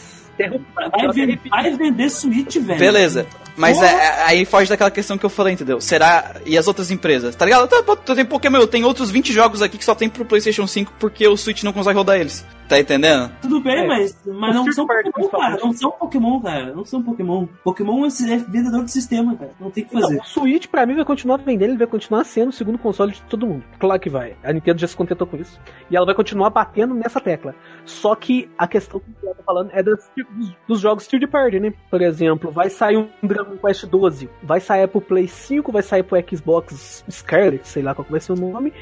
Vai, 0.75 1.09
vai 1.49 1.71
vender 1.77 2.09
Switch, 2.09 2.57
velho. 2.57 2.79
Beleza. 2.79 3.25
Mas 3.55 3.81
é- 3.81 3.85
é- 3.85 4.23
aí 4.25 4.45
foge 4.45 4.69
daquela 4.69 4.91
questão 4.91 5.17
que 5.17 5.25
eu 5.25 5.29
falei, 5.29 5.53
entendeu? 5.53 5.79
Será. 5.79 6.35
E 6.45 6.57
as 6.57 6.67
outras 6.67 6.91
empresas? 6.91 7.35
Tá 7.35 7.45
ligado? 7.45 7.67
Tá, 7.67 8.15
tem 8.15 8.25
Pokémon, 8.25 8.57
eu 8.57 8.67
tenho 8.67 8.85
outros 8.85 9.09
20 9.09 9.31
jogos 9.31 9.61
aqui 9.61 9.77
que 9.77 9.85
só 9.85 9.95
tem 9.95 10.09
pro 10.09 10.25
PlayStation 10.25 10.67
5 10.67 10.93
porque 10.99 11.27
o 11.27 11.37
Switch 11.37 11.63
não 11.63 11.71
consegue 11.73 11.97
rodar 11.97 12.17
eles. 12.17 12.45
Tá 12.67 12.79
entendendo? 12.79 13.31
Tudo 13.41 13.59
bem, 13.61 13.83
É. 13.83 13.87
mas, 13.87 14.19
mas 14.25 14.55
não 14.55 14.71
são 14.73 14.87
Pokémon, 14.87 15.29
cara. 15.29 15.57
Não 15.61 15.71
são 15.73 15.91
Pokémon, 15.91 16.39
cara. 16.41 16.73
Não 16.73 16.83
são 16.85 17.03
Pokémon. 17.03 17.45
Pokémon 17.63 18.05
é 18.05 18.37
vendedor 18.37 18.83
de 18.83 18.91
sistema, 18.91 19.35
cara. 19.35 19.51
Não 19.59 19.69
tem 19.69 19.83
o 19.83 19.87
que 19.87 19.93
fazer. 20.01 20.15
Não, 20.15 20.21
o 20.23 20.25
Switch, 20.25 20.67
pra 20.67 20.85
mim, 20.85 20.95
vai 20.95 21.05
continuar 21.05 21.37
vendendo, 21.37 21.69
ele 21.71 21.77
vai 21.77 21.85
continuar 21.87 22.23
sendo 22.23 22.49
o 22.49 22.51
segundo 22.53 22.77
console 22.79 23.11
de 23.11 23.21
todo 23.23 23.45
mundo. 23.45 23.63
Claro 23.79 24.01
que 24.01 24.09
vai. 24.09 24.35
A 24.43 24.51
Nintendo 24.51 24.79
já 24.79 24.87
se 24.87 24.95
contentou 24.97 25.27
com 25.27 25.37
isso. 25.37 25.59
E 25.91 25.95
ela 25.95 26.05
vai 26.07 26.15
continuar 26.15 26.49
batendo 26.49 26.95
nessa 26.95 27.19
tecla. 27.21 27.53
Só 27.85 28.15
que 28.15 28.49
a 28.57 28.67
questão 28.67 28.99
que 28.99 29.25
eu 29.27 29.35
tô 29.35 29.43
falando 29.43 29.69
é 29.71 29.83
das- 29.83 30.09
dos, 30.17 30.55
dos 30.67 30.79
jogos 30.79 31.05
third 31.07 31.27
party, 31.27 31.59
né? 31.59 31.71
Por 31.91 32.01
exemplo, 32.01 32.51
vai 32.51 32.69
sair 32.69 32.97
um 32.97 33.07
Dragon 33.21 33.57
Quest 33.57 33.85
12, 33.85 34.27
vai 34.41 34.59
sair 34.59 34.87
pro 34.87 35.01
Play 35.01 35.27
5, 35.27 35.71
vai 35.71 35.83
sair 35.83 36.01
pro 36.03 36.17
Xbox 36.27 37.03
Scarlet, 37.11 37.67
sei 37.67 37.83
lá 37.83 37.93
qual 37.93 38.07
vai 38.09 38.19
ser 38.19 38.31
o 38.31 38.35
nome. 38.35 38.73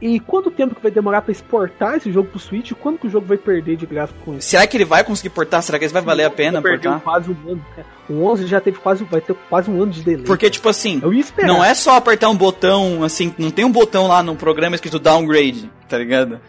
E 0.00 0.20
quanto 0.20 0.50
tempo 0.50 0.74
que 0.74 0.82
vai 0.82 0.90
demorar 0.92 1.22
pra 1.22 1.32
exportar 1.32 1.96
esse 1.96 2.10
jogo 2.12 2.28
pro 2.28 2.38
Switch? 2.38 2.72
Quando 2.74 2.98
que 2.98 3.06
o 3.06 3.10
jogo 3.10 3.26
vai 3.26 3.31
perder 3.36 3.76
de 3.76 3.86
gráfico 3.86 4.18
com 4.24 4.36
isso? 4.36 4.48
Será 4.48 4.66
que 4.66 4.76
ele 4.76 4.84
vai 4.84 5.04
conseguir 5.04 5.30
portar? 5.30 5.62
Será 5.62 5.78
que 5.78 5.88
vai 5.88 6.02
valer 6.02 6.24
a 6.24 6.30
pena 6.30 6.60
portar? 6.62 7.00
quase 7.00 7.30
um 7.30 7.50
ano. 7.50 7.64
né? 7.76 7.84
O 8.08 8.24
11 8.24 8.46
já 8.46 8.60
teve 8.60 8.78
quase, 8.78 9.04
vai 9.04 9.20
ter 9.20 9.34
quase 9.48 9.70
um 9.70 9.82
ano 9.82 9.92
de 9.92 10.02
delay. 10.02 10.24
Porque, 10.24 10.50
tipo 10.50 10.68
assim, 10.68 11.00
não 11.44 11.64
é 11.64 11.74
só 11.74 11.96
apertar 11.96 12.28
um 12.28 12.36
botão, 12.36 13.02
assim, 13.04 13.34
não 13.38 13.50
tem 13.50 13.64
um 13.64 13.72
botão 13.72 14.06
lá 14.08 14.22
no 14.22 14.36
programa 14.36 14.74
escrito 14.74 14.98
downgrade, 14.98 15.70
tá 15.88 15.98
ligado? 15.98 16.40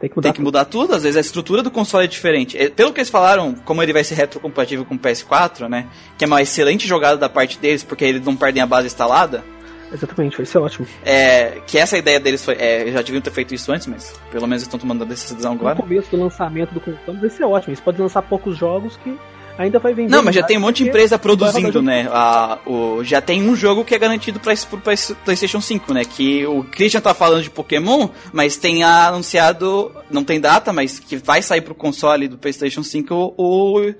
Tem 0.00 0.08
que 0.10 0.16
mudar. 0.16 0.28
Tem 0.28 0.32
que 0.32 0.42
mudar 0.42 0.64
tudo, 0.64 0.94
às 0.94 1.04
vezes 1.04 1.16
a 1.16 1.20
estrutura 1.20 1.62
do 1.62 1.70
console 1.70 2.04
é 2.04 2.08
diferente. 2.08 2.58
É, 2.58 2.68
Pelo 2.68 2.92
que 2.92 2.98
eles 2.98 3.10
falaram, 3.10 3.54
como 3.64 3.80
ele 3.82 3.92
vai 3.92 4.02
ser 4.02 4.16
retrocompatível 4.16 4.84
com 4.84 4.96
o 4.96 4.98
PS4, 4.98 5.68
né? 5.68 5.86
Que 6.18 6.24
é 6.24 6.26
uma 6.26 6.42
excelente 6.42 6.88
jogada 6.88 7.16
da 7.16 7.28
parte 7.28 7.56
deles, 7.56 7.84
porque 7.84 8.04
eles 8.04 8.24
não 8.24 8.34
perdem 8.34 8.60
a 8.60 8.66
base 8.66 8.88
instalada. 8.88 9.44
Exatamente, 9.92 10.36
vai 10.36 10.46
ser 10.46 10.58
ótimo. 10.58 10.86
É, 11.04 11.60
que 11.66 11.76
essa 11.78 11.98
ideia 11.98 12.18
deles 12.18 12.44
foi. 12.44 12.54
É, 12.54 12.90
já 12.90 13.02
deviam 13.02 13.20
ter 13.20 13.30
feito 13.30 13.54
isso 13.54 13.70
antes, 13.70 13.86
mas 13.86 14.18
pelo 14.30 14.46
menos 14.46 14.62
estão 14.62 14.78
tomando 14.78 15.04
a 15.04 15.06
decisão 15.06 15.52
agora. 15.52 15.74
No 15.74 15.82
começo 15.82 16.10
do 16.10 16.22
lançamento 16.22 16.72
do 16.72 16.80
console 16.80 17.18
vai 17.18 17.30
ser 17.30 17.44
ótimo. 17.44 17.70
Eles 17.70 17.80
podem 17.80 18.00
lançar 18.00 18.22
poucos 18.22 18.56
jogos 18.56 18.96
que 18.96 19.18
ainda 19.58 19.78
vai 19.78 19.92
vender. 19.94 20.10
Não, 20.10 20.22
mas 20.22 20.34
já 20.34 20.42
tem 20.42 20.56
um 20.56 20.60
monte 20.60 20.82
de 20.82 20.88
empresa 20.88 21.16
vai 21.16 21.22
produzindo, 21.22 21.80
né? 21.82 22.08
A, 22.10 22.58
o, 22.66 23.02
já 23.04 23.20
tem 23.20 23.42
um 23.48 23.54
jogo 23.54 23.84
que 23.84 23.94
é 23.94 23.98
garantido 23.98 24.40
Play- 24.40 24.56
PlayStation 25.24 25.60
5, 25.60 25.92
né? 25.94 26.04
Que 26.04 26.44
o 26.46 26.64
Christian 26.64 27.00
tá 27.00 27.14
falando 27.14 27.42
de 27.42 27.50
Pokémon, 27.50 28.08
mas 28.32 28.56
tem 28.56 28.82
anunciado, 28.82 29.92
não 30.10 30.24
tem 30.24 30.40
data, 30.40 30.72
mas 30.72 30.98
que 30.98 31.16
vai 31.16 31.42
sair 31.42 31.60
pro 31.60 31.74
console 31.74 32.28
do 32.28 32.38
PlayStation 32.38 32.82
5 32.82 33.34
o, 33.36 33.92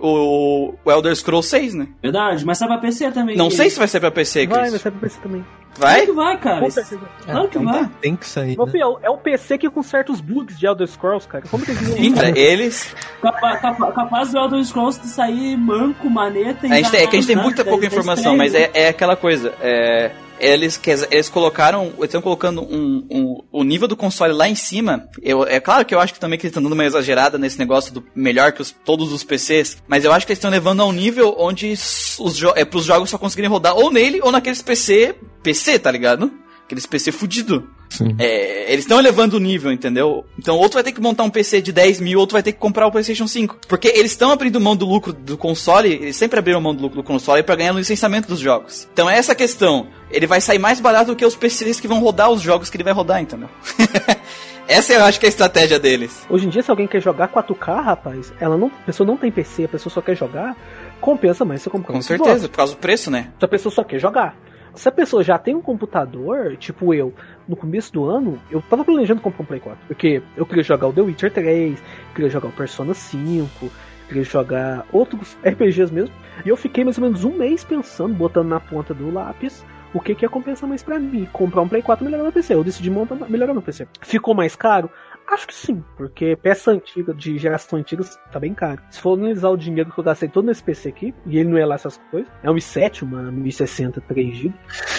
o, 0.00 0.74
o 0.84 0.90
Elder 0.90 1.14
Scrolls 1.16 1.48
6, 1.48 1.74
né? 1.74 1.88
Verdade, 2.02 2.44
mas 2.44 2.58
sai 2.58 2.68
pra 2.68 2.78
PC 2.78 3.10
também. 3.12 3.36
Não 3.36 3.48
que- 3.48 3.56
sei 3.56 3.70
se 3.70 3.78
vai 3.78 3.88
ser 3.88 4.00
pra 4.00 4.10
PC, 4.10 4.46
Vai, 4.46 4.58
vai 4.60 4.70
Chris. 4.70 4.82
ser 4.82 4.90
pra 4.90 5.00
PC 5.00 5.18
também. 5.22 5.44
Vai? 5.78 6.04
Claro 6.04 6.06
que 6.06 6.12
vai, 6.12 6.36
cara. 6.38 6.60
Com 6.60 6.70
certeza. 6.70 7.00
Claro 7.24 7.48
que 7.48 7.58
então 7.58 7.72
vai. 7.72 7.82
tá, 7.84 7.90
tem 8.00 8.14
que 8.16 8.26
sair. 8.26 8.56
Meu 8.56 8.66
né? 8.66 8.72
filho, 8.72 8.98
é 9.02 9.10
o 9.10 9.16
PC 9.16 9.56
que 9.58 9.70
conserta 9.70 10.12
os 10.12 10.20
bugs 10.20 10.58
de 10.58 10.66
Elder 10.66 10.86
Scrolls, 10.86 11.26
cara. 11.26 11.44
Como 11.50 11.64
que 11.64 11.70
eles 11.70 12.14
cara, 12.14 12.38
eles. 12.38 12.94
Capa- 13.22 13.56
capa- 13.56 13.92
capaz 13.92 14.32
do 14.32 14.38
Elder 14.38 14.64
Scrolls 14.64 15.00
de 15.00 15.08
sair 15.08 15.56
manco, 15.56 16.10
maneta 16.10 16.66
e 16.66 16.72
A 16.72 16.76
gente 16.76 16.90
tem, 16.90 17.00
é 17.00 17.06
que 17.06 17.16
a 17.16 17.20
gente 17.20 17.26
tem 17.26 17.36
muita 17.36 17.64
pouca 17.64 17.82
já 17.82 17.88
informação, 17.88 18.36
mas 18.36 18.54
é, 18.54 18.70
é 18.74 18.88
aquela 18.88 19.16
coisa. 19.16 19.54
É, 19.60 20.10
eles, 20.42 20.78
eles 21.10 21.28
colocaram. 21.28 21.84
Eles 21.96 22.04
estão 22.04 22.20
colocando 22.20 22.60
um, 22.62 23.06
um- 23.10 23.42
o 23.50 23.64
nível 23.64 23.86
do 23.88 23.96
console 23.96 24.32
lá 24.34 24.48
em 24.48 24.54
cima. 24.54 25.08
Eu, 25.22 25.44
é 25.44 25.60
claro 25.60 25.84
que 25.84 25.94
eu 25.94 26.00
acho 26.00 26.12
que 26.12 26.20
também 26.20 26.38
que 26.38 26.44
eles 26.46 26.50
estão 26.50 26.62
dando 26.62 26.72
uma 26.72 26.84
exagerada 26.84 27.38
nesse 27.38 27.58
negócio 27.58 27.92
do 27.94 28.04
melhor 28.14 28.52
que 28.52 28.60
os- 28.60 28.74
todos 28.84 29.12
os 29.12 29.22
PCs. 29.24 29.78
Mas 29.86 30.04
eu 30.04 30.12
acho 30.12 30.26
que 30.26 30.32
eles 30.32 30.38
estão 30.38 30.50
levando 30.50 30.82
a 30.82 30.86
um 30.86 30.92
nível 30.92 31.34
onde 31.38 31.72
os 31.72 32.36
jo 32.36 32.52
é 32.56 32.64
pros 32.64 32.84
jogos 32.84 33.08
só 33.08 33.16
conseguirem 33.18 33.48
rodar 33.50 33.74
ou 33.76 33.90
nele 33.90 34.20
ou 34.22 34.30
naqueles 34.32 34.60
PC. 34.60 35.14
PC, 35.42 35.78
tá 35.78 35.90
ligado? 35.90 36.30
Aqueles 36.72 36.86
PC 36.86 37.12
fudido. 37.12 37.68
Sim. 37.90 38.16
É, 38.18 38.72
eles 38.72 38.86
estão 38.86 38.98
elevando 38.98 39.36
o 39.36 39.38
nível, 39.38 39.70
entendeu? 39.70 40.24
Então, 40.38 40.56
outro 40.56 40.76
vai 40.76 40.82
ter 40.82 40.92
que 40.92 41.02
montar 41.02 41.22
um 41.22 41.28
PC 41.28 41.60
de 41.60 41.70
10 41.70 42.00
mil, 42.00 42.18
outro 42.18 42.32
vai 42.32 42.42
ter 42.42 42.52
que 42.52 42.58
comprar 42.58 42.86
o 42.86 42.90
PlayStation 42.90 43.26
5. 43.26 43.58
Porque 43.68 43.88
eles 43.88 44.12
estão 44.12 44.30
abrindo 44.30 44.58
mão 44.58 44.74
do 44.74 44.86
lucro 44.86 45.12
do 45.12 45.36
console, 45.36 45.92
eles 45.92 46.16
sempre 46.16 46.38
abriram 46.38 46.62
mão 46.62 46.74
do 46.74 46.80
lucro 46.80 47.02
do 47.02 47.04
console 47.04 47.42
pra 47.42 47.56
ganhar 47.56 47.74
no 47.74 47.78
licenciamento 47.78 48.26
dos 48.26 48.38
jogos. 48.38 48.88
Então, 48.90 49.10
é 49.10 49.18
essa 49.18 49.32
a 49.32 49.34
questão. 49.34 49.88
Ele 50.10 50.26
vai 50.26 50.40
sair 50.40 50.58
mais 50.58 50.80
barato 50.80 51.10
do 51.10 51.16
que 51.16 51.26
os 51.26 51.36
PCs 51.36 51.78
que 51.78 51.86
vão 51.86 52.00
rodar 52.00 52.30
os 52.30 52.40
jogos 52.40 52.70
que 52.70 52.76
ele 52.78 52.84
vai 52.84 52.94
rodar, 52.94 53.20
entendeu? 53.20 53.50
essa 54.66 54.94
eu 54.94 55.04
acho 55.04 55.20
que 55.20 55.26
é 55.26 55.28
a 55.28 55.28
estratégia 55.28 55.78
deles. 55.78 56.26
Hoje 56.30 56.46
em 56.46 56.48
dia, 56.48 56.62
se 56.62 56.70
alguém 56.70 56.86
quer 56.86 57.02
jogar 57.02 57.28
4K, 57.28 57.82
rapaz, 57.82 58.32
ela 58.40 58.56
não, 58.56 58.68
a 58.68 58.86
pessoa 58.86 59.06
não 59.06 59.18
tem 59.18 59.30
PC, 59.30 59.64
a 59.64 59.68
pessoa 59.68 59.92
só 59.92 60.00
quer 60.00 60.16
jogar, 60.16 60.56
compensa 61.02 61.44
mais 61.44 61.60
você 61.60 61.68
comprar 61.68 61.92
Com 61.92 62.00
certeza, 62.00 62.48
por 62.48 62.56
causa 62.56 62.72
do 62.72 62.78
preço, 62.78 63.10
né? 63.10 63.30
Se 63.38 63.44
a 63.44 63.48
pessoa 63.48 63.70
só 63.70 63.84
quer 63.84 63.98
jogar. 63.98 64.34
Se 64.74 64.88
a 64.88 64.92
pessoa 64.92 65.22
já 65.22 65.38
tem 65.38 65.54
um 65.54 65.60
computador, 65.60 66.56
tipo 66.56 66.94
eu, 66.94 67.12
no 67.46 67.54
começo 67.54 67.92
do 67.92 68.04
ano, 68.04 68.40
eu 68.50 68.62
tava 68.62 68.84
planejando 68.84 69.20
comprar 69.20 69.42
um 69.42 69.46
Play 69.46 69.60
4. 69.60 69.78
Porque 69.86 70.22
eu 70.36 70.46
queria 70.46 70.62
jogar 70.62 70.88
o 70.88 70.92
The 70.92 71.02
Witcher 71.02 71.30
3, 71.30 71.82
queria 72.14 72.30
jogar 72.30 72.48
o 72.48 72.52
Persona 72.52 72.94
5, 72.94 73.70
queria 74.08 74.24
jogar 74.24 74.86
outros 74.90 75.36
RPGs 75.44 75.92
mesmo. 75.92 76.14
E 76.44 76.48
eu 76.48 76.56
fiquei 76.56 76.84
mais 76.84 76.96
ou 76.96 77.04
menos 77.04 77.22
um 77.22 77.32
mês 77.32 77.62
pensando, 77.62 78.14
botando 78.14 78.48
na 78.48 78.60
ponta 78.60 78.94
do 78.94 79.12
lápis, 79.12 79.64
o 79.94 80.00
que, 80.00 80.14
que 80.14 80.24
ia 80.24 80.28
compensar 80.28 80.68
mais 80.68 80.82
pra 80.82 80.98
mim. 80.98 81.28
Comprar 81.32 81.60
um 81.60 81.68
Play 81.68 81.82
4 81.82 82.02
e 82.02 82.06
melhorar 82.06 82.24
no 82.24 82.32
PC. 82.32 82.54
Eu 82.54 82.64
decidi 82.64 82.90
montar, 82.90 83.14
melhorar 83.28 83.52
no 83.52 83.60
PC. 83.60 83.86
Ficou 84.00 84.34
mais 84.34 84.56
caro? 84.56 84.90
Acho 85.32 85.46
que 85.46 85.54
sim, 85.54 85.82
porque 85.96 86.36
peça 86.36 86.70
antiga, 86.70 87.14
de 87.14 87.38
geração 87.38 87.78
antiga, 87.78 88.04
tá 88.30 88.38
bem 88.38 88.52
caro. 88.52 88.82
Se 88.90 89.00
for 89.00 89.18
analisar 89.18 89.48
o 89.48 89.56
dinheiro 89.56 89.90
que 89.90 89.98
eu 89.98 90.04
gastei 90.04 90.28
todo 90.28 90.44
nesse 90.44 90.62
PC 90.62 90.90
aqui, 90.90 91.14
e 91.24 91.38
ele 91.38 91.48
não 91.48 91.56
é 91.56 91.64
lá 91.64 91.76
essas 91.76 91.98
coisas, 92.10 92.30
é 92.42 92.50
um 92.50 92.54
i7, 92.54 93.02
uma 93.02 93.32
1060 93.32 94.02
3GB. 94.02 94.52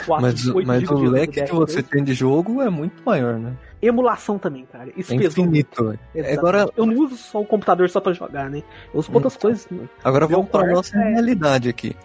Mas, 0.08 0.46
mas 0.66 0.90
o 0.90 1.04
leque 1.04 1.44
que 1.44 1.52
você 1.54 1.84
tem 1.84 2.04
de 2.04 2.16
jogo 2.16 2.64
é 2.64 2.70
muito 2.70 3.04
maior, 3.04 3.38
né? 3.38 3.56
Emulação 3.86 4.38
também, 4.40 4.66
cara. 4.72 4.90
Isso 4.96 5.14
É 5.14 5.18
pesou 5.18 5.44
infinito. 5.46 6.00
Exatamente. 6.16 6.40
Agora, 6.40 6.70
Eu 6.78 6.86
não 6.86 6.96
uso 7.04 7.18
só 7.18 7.42
o 7.42 7.46
computador 7.46 7.90
só 7.90 8.00
pra 8.00 8.14
jogar, 8.14 8.50
né? 8.50 8.64
Eu 8.94 9.00
uso 9.00 9.10
pra 9.10 9.18
outras 9.18 9.36
Então. 9.36 9.50
coisas. 9.50 9.68
né? 9.70 9.88
agora 10.04 10.26
vamos 10.28 10.50
para 10.50 10.68
nossa 10.72 10.98
é- 10.98 11.14
realidade 11.14 11.68
aqui. 11.70 11.96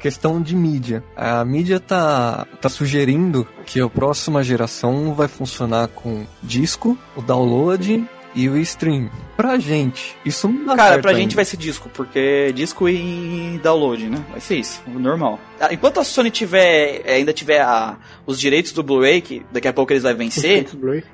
Questão 0.00 0.40
de 0.42 0.56
mídia. 0.56 1.02
A 1.16 1.44
mídia 1.44 1.78
tá, 1.80 2.46
tá 2.60 2.68
sugerindo 2.68 3.46
que 3.64 3.80
a 3.80 3.88
próxima 3.88 4.42
geração 4.42 5.14
vai 5.14 5.28
funcionar 5.28 5.88
com 5.88 6.24
disco, 6.42 6.96
o 7.16 7.22
download 7.22 8.04
e 8.34 8.48
o 8.48 8.56
stream. 8.58 9.08
Pra 9.36 9.58
gente, 9.58 10.16
isso 10.24 10.48
não 10.48 10.64
dá 10.66 10.76
Cara, 10.76 10.88
certo 10.94 11.02
pra 11.02 11.12
gente 11.12 11.22
ainda. 11.22 11.34
vai 11.36 11.44
ser 11.44 11.56
disco, 11.56 11.88
porque 11.94 12.52
disco 12.52 12.88
e 12.88 13.58
download, 13.62 14.08
né? 14.08 14.24
Vai 14.30 14.40
ser 14.40 14.56
isso, 14.56 14.82
normal. 14.86 15.38
Ah, 15.60 15.72
Enquanto 15.72 15.98
a 16.00 16.04
Sony 16.04 16.30
tiver, 16.30 17.02
eh, 17.04 17.14
ainda 17.16 17.32
tiver 17.32 17.60
a- 17.60 17.96
os 18.26 18.38
direitos 18.38 18.72
do 18.72 18.82
Blu-ray, 18.82 19.20
que 19.20 19.42
daqui 19.52 19.66
a 19.68 19.72
pouco 19.72 19.92
eles 19.92 20.02
vão 20.02 20.14
vencer, 20.14 20.64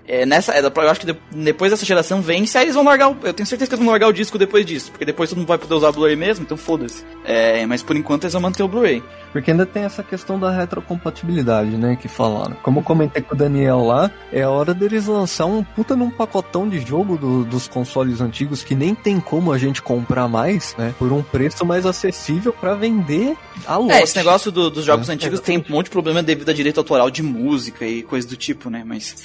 é, 0.06 0.26
nessa, 0.26 0.52
é, 0.52 0.60
eu 0.60 0.90
acho 0.90 1.00
que 1.00 1.06
de- 1.06 1.18
depois 1.32 1.70
dessa 1.70 1.84
geração 1.84 2.20
vence, 2.20 2.56
aí 2.58 2.64
eles 2.64 2.74
vão 2.74 2.84
largar, 2.84 3.08
o- 3.10 3.16
eu 3.22 3.32
tenho 3.32 3.46
certeza 3.46 3.68
que 3.70 3.74
eles 3.74 3.84
vão 3.84 3.90
largar 3.92 4.08
o 4.08 4.12
disco 4.12 4.36
depois 4.38 4.66
disso, 4.66 4.90
porque 4.90 5.04
depois 5.04 5.30
todo 5.30 5.38
mundo 5.38 5.48
vai 5.48 5.58
poder 5.58 5.74
usar 5.74 5.88
o 5.88 5.92
Blu-ray 5.92 6.16
mesmo, 6.16 6.44
então 6.44 6.56
foda-se. 6.56 7.04
É, 7.24 7.64
mas 7.66 7.82
por 7.82 7.96
enquanto 7.96 8.24
eles 8.24 8.32
vão 8.32 8.42
manter 8.42 8.62
o 8.62 8.68
Blu-ray. 8.68 9.02
Porque 9.32 9.50
ainda 9.50 9.66
tem 9.66 9.82
essa 9.84 10.02
questão 10.02 10.38
da 10.38 10.50
retrocompatibilidade, 10.98 11.76
né? 11.76 11.96
Que 12.00 12.06
falaram. 12.08 12.56
Como 12.62 12.80
eu 12.80 12.84
comentei 12.84 13.22
com 13.22 13.34
o 13.34 13.38
Daniel 13.38 13.84
lá, 13.84 14.10
é 14.32 14.42
a 14.42 14.50
hora 14.50 14.72
deles 14.74 15.06
lançar 15.06 15.46
um 15.46 15.62
puta 15.62 15.96
num 15.96 16.10
pacotão 16.10 16.68
de 16.68 16.78
jogo 16.80 17.16
do- 17.16 17.44
dos 17.44 17.66
consoles 17.66 18.20
antigos 18.20 18.62
que 18.62 18.74
nem 18.74 18.94
tem 18.94 19.18
como 19.20 19.52
a 19.52 19.58
gente 19.58 19.82
comprar 19.82 20.28
mais, 20.28 20.74
né? 20.78 20.94
Por 20.98 21.12
um 21.12 21.22
preço 21.22 21.64
mais 21.66 21.84
acessível 21.86 22.52
pra 22.52 22.74
vender 22.74 23.36
a 23.66 23.76
lote. 23.76 23.92
É, 23.92 24.02
esse 24.02 24.16
negócio 24.16 24.33
do- 24.38 24.70
dos 24.70 24.84
jogos 24.84 25.08
É, 25.08 25.12
antigos 25.12 25.40
tem 25.40 25.58
um 25.58 25.64
monte 25.68 25.86
de 25.86 25.90
problema 25.90 26.22
devido 26.22 26.48
a 26.50 26.52
direito 26.54 26.78
autoral 26.78 27.10
de 27.10 27.22
música 27.22 27.86
e 27.86 28.02
coisa 28.02 28.26
do 28.28 28.36
tipo, 28.36 28.68
né? 28.70 28.82
Mas. 28.84 29.16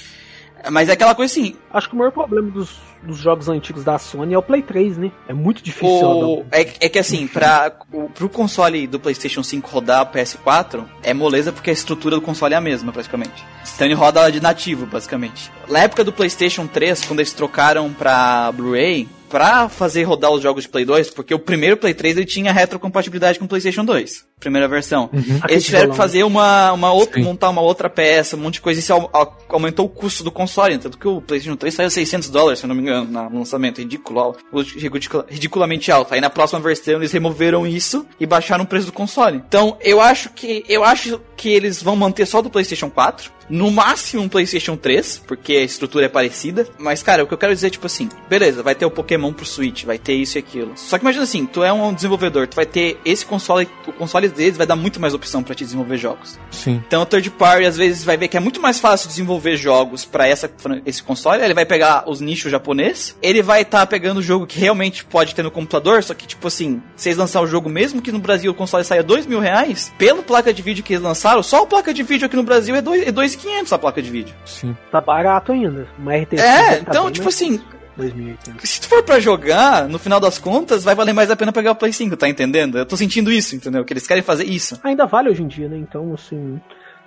Mas 0.70 0.90
é 0.90 0.92
aquela 0.92 1.14
coisa 1.14 1.32
assim, 1.32 1.56
Acho 1.72 1.88
que 1.88 1.94
o 1.94 1.98
maior 1.98 2.10
problema 2.10 2.50
dos, 2.50 2.68
dos 3.02 3.16
jogos 3.16 3.48
antigos 3.48 3.82
da 3.82 3.98
Sony 3.98 4.34
é 4.34 4.38
o 4.38 4.42
Play 4.42 4.60
3, 4.62 4.98
né? 4.98 5.10
É 5.26 5.32
muito 5.32 5.62
difícil. 5.62 6.06
O, 6.06 6.44
é, 6.52 6.60
é 6.80 6.88
que 6.90 6.98
assim, 6.98 7.26
pra, 7.26 7.72
o, 7.90 8.10
pro 8.10 8.28
console 8.28 8.86
do 8.86 9.00
PlayStation 9.00 9.42
5 9.42 9.66
rodar 9.70 10.02
o 10.02 10.06
PS4, 10.12 10.84
é 11.02 11.14
moleza 11.14 11.50
porque 11.50 11.70
a 11.70 11.72
estrutura 11.72 12.16
do 12.16 12.20
console 12.20 12.52
é 12.52 12.58
a 12.58 12.60
mesma, 12.60 12.92
praticamente. 12.92 13.42
Então 13.74 13.86
ele 13.86 13.94
roda 13.94 14.30
de 14.30 14.38
nativo, 14.38 14.84
basicamente. 14.84 15.50
Na 15.66 15.78
época 15.78 16.04
do 16.04 16.12
PlayStation 16.12 16.66
3, 16.66 17.06
quando 17.06 17.20
eles 17.20 17.32
trocaram 17.32 17.90
pra 17.94 18.52
Blu-ray, 18.52 19.08
pra 19.30 19.68
fazer 19.68 20.02
rodar 20.02 20.30
os 20.32 20.42
jogos 20.42 20.64
de 20.64 20.68
Play 20.68 20.84
2, 20.84 21.10
porque 21.10 21.32
o 21.32 21.38
primeiro 21.38 21.76
Play 21.76 21.94
3 21.94 22.16
ele 22.16 22.26
tinha 22.26 22.52
retrocompatibilidade 22.52 23.38
com 23.38 23.44
o 23.44 23.48
PlayStation 23.48 23.84
2, 23.84 24.26
primeira 24.40 24.66
versão. 24.68 25.08
Eles 25.48 25.64
tiveram 25.64 25.90
que 25.92 25.96
fazer 25.96 26.24
uma, 26.24 26.72
uma 26.72 26.92
outra, 26.92 27.14
Sim. 27.14 27.22
montar 27.24 27.48
uma 27.48 27.60
outra 27.62 27.88
peça, 27.88 28.36
um 28.36 28.40
monte 28.40 28.54
de 28.54 28.60
coisa, 28.60 28.80
isso 28.80 28.92
au- 28.92 29.08
au- 29.12 29.38
aumentou 29.48 29.86
o 29.86 29.88
custo 29.88 30.24
do 30.24 30.30
console, 30.32 30.76
tanto 30.78 30.98
que 30.98 31.06
o 31.08 31.20
PlayStation 31.22 31.56
3 31.56 31.72
saiu 31.74 31.90
600 31.90 32.28
dólares, 32.28 32.58
se 32.58 32.64
eu 32.64 32.68
não 32.68 32.74
me 32.74 32.82
engano, 32.82 33.30
no 33.30 33.38
lançamento, 33.38 33.78
ridículo, 33.78 34.18
al- 34.20 34.36
ridicula- 34.76 35.26
ridiculamente 35.28 35.90
alto. 35.92 36.12
Aí 36.12 36.20
na 36.20 36.28
próxima 36.30 36.60
versão 36.60 36.94
eles 36.94 37.12
removeram 37.12 37.66
isso 37.66 38.04
e 38.18 38.26
baixaram 38.26 38.64
o 38.64 38.66
preço 38.66 38.86
do 38.86 38.92
console. 38.92 39.36
Então, 39.46 39.76
eu 39.80 40.00
acho 40.00 40.30
que 40.30 40.64
eu 40.68 40.82
acho 40.84 41.20
que 41.36 41.48
eles 41.48 41.82
vão 41.82 41.94
manter 41.96 42.26
só 42.26 42.42
do 42.42 42.50
PlayStation 42.50 42.90
4, 42.90 43.30
no 43.50 43.70
máximo 43.70 44.22
um 44.22 44.28
PlayStation 44.28 44.76
3, 44.76 45.22
porque 45.26 45.52
a 45.54 45.62
estrutura 45.62 46.06
é 46.06 46.08
parecida. 46.08 46.66
Mas, 46.78 47.02
cara, 47.02 47.24
o 47.24 47.26
que 47.26 47.34
eu 47.34 47.38
quero 47.38 47.54
dizer 47.54 47.66
é 47.66 47.70
tipo 47.70 47.86
assim: 47.86 48.08
beleza, 48.28 48.62
vai 48.62 48.74
ter 48.74 48.86
o 48.86 48.90
Pokémon 48.90 49.32
pro 49.32 49.44
Switch, 49.44 49.84
vai 49.84 49.98
ter 49.98 50.14
isso 50.14 50.38
e 50.38 50.40
aquilo. 50.40 50.72
Só 50.76 50.96
que 50.98 51.04
imagina 51.04 51.24
assim: 51.24 51.44
tu 51.46 51.62
é 51.62 51.72
um 51.72 51.92
desenvolvedor, 51.92 52.46
tu 52.46 52.54
vai 52.56 52.66
ter 52.66 52.98
esse 53.04 53.26
console, 53.26 53.68
o 53.86 53.92
console 53.92 54.28
deles 54.28 54.56
vai 54.56 54.66
dar 54.66 54.76
muito 54.76 55.00
mais 55.00 55.12
opção 55.14 55.42
pra 55.42 55.54
te 55.54 55.64
desenvolver 55.64 55.96
jogos. 55.96 56.38
Sim. 56.50 56.82
Então 56.86 57.02
o 57.02 57.06
third 57.06 57.28
party 57.30 57.64
às 57.66 57.76
vezes 57.76 58.04
vai 58.04 58.16
ver 58.16 58.28
que 58.28 58.36
é 58.36 58.40
muito 58.40 58.60
mais 58.60 58.78
fácil 58.78 59.08
desenvolver 59.08 59.56
jogos 59.56 60.04
pra 60.04 60.26
essa 60.28 60.50
esse 60.86 61.02
console. 61.02 61.42
Ele 61.42 61.54
vai 61.54 61.66
pegar 61.66 62.04
os 62.08 62.20
nichos 62.20 62.50
japonês. 62.52 63.16
Ele 63.20 63.42
vai 63.42 63.62
estar 63.62 63.86
pegando 63.86 64.18
o 64.18 64.22
jogo 64.22 64.46
que 64.46 64.58
realmente 64.60 65.04
pode 65.04 65.34
ter 65.34 65.42
no 65.42 65.50
computador. 65.50 66.02
Só 66.04 66.14
que, 66.14 66.26
tipo 66.26 66.46
assim, 66.46 66.80
se 66.96 67.08
eles 67.08 67.18
lançar 67.18 67.40
o 67.40 67.46
jogo, 67.46 67.68
mesmo 67.68 68.00
que 68.00 68.12
no 68.12 68.18
Brasil 68.18 68.52
o 68.52 68.54
console 68.54 68.84
saia 68.84 69.02
dois 69.02 69.26
mil 69.26 69.40
reais, 69.40 69.92
pelo 69.98 70.22
placa 70.22 70.52
de 70.52 70.62
vídeo 70.62 70.84
que 70.84 70.92
eles 70.92 71.02
lançaram, 71.02 71.42
só 71.42 71.62
a 71.62 71.66
placa 71.66 71.92
de 71.92 72.02
vídeo 72.02 72.26
aqui 72.26 72.36
no 72.36 72.42
Brasil 72.42 72.74
é 72.76 72.80
dois- 72.82 73.06
é 73.06 73.10
2.500 73.48 73.72
a 73.72 73.78
placa 73.78 74.02
de 74.02 74.10
vídeo. 74.10 74.34
Sim. 74.44 74.76
Tá 74.90 75.00
barato 75.00 75.52
ainda. 75.52 75.86
Uma 75.98 76.16
RTX 76.16 76.40
É, 76.40 76.76
tá 76.76 76.90
então, 76.90 77.04
bem 77.04 77.12
tipo 77.12 77.24
mais 77.24 77.34
assim, 77.34 77.60
2080. 77.96 78.66
se 78.66 78.80
tu 78.80 78.88
for 78.88 79.02
pra 79.02 79.20
jogar, 79.20 79.88
no 79.88 79.98
final 79.98 80.20
das 80.20 80.38
contas, 80.38 80.84
vai 80.84 80.94
valer 80.94 81.12
mais 81.12 81.30
a 81.30 81.36
pena 81.36 81.52
pegar 81.52 81.72
o 81.72 81.76
Play 81.76 81.92
5, 81.92 82.16
tá 82.16 82.28
entendendo? 82.28 82.78
Eu 82.78 82.86
tô 82.86 82.96
sentindo 82.96 83.30
isso, 83.30 83.54
entendeu? 83.54 83.84
Que 83.84 83.92
eles 83.92 84.06
querem 84.06 84.22
fazer 84.22 84.44
isso. 84.44 84.78
Ainda 84.82 85.06
vale 85.06 85.28
hoje 85.30 85.42
em 85.42 85.48
dia, 85.48 85.68
né? 85.68 85.76
Então, 85.76 86.12
assim. 86.14 86.60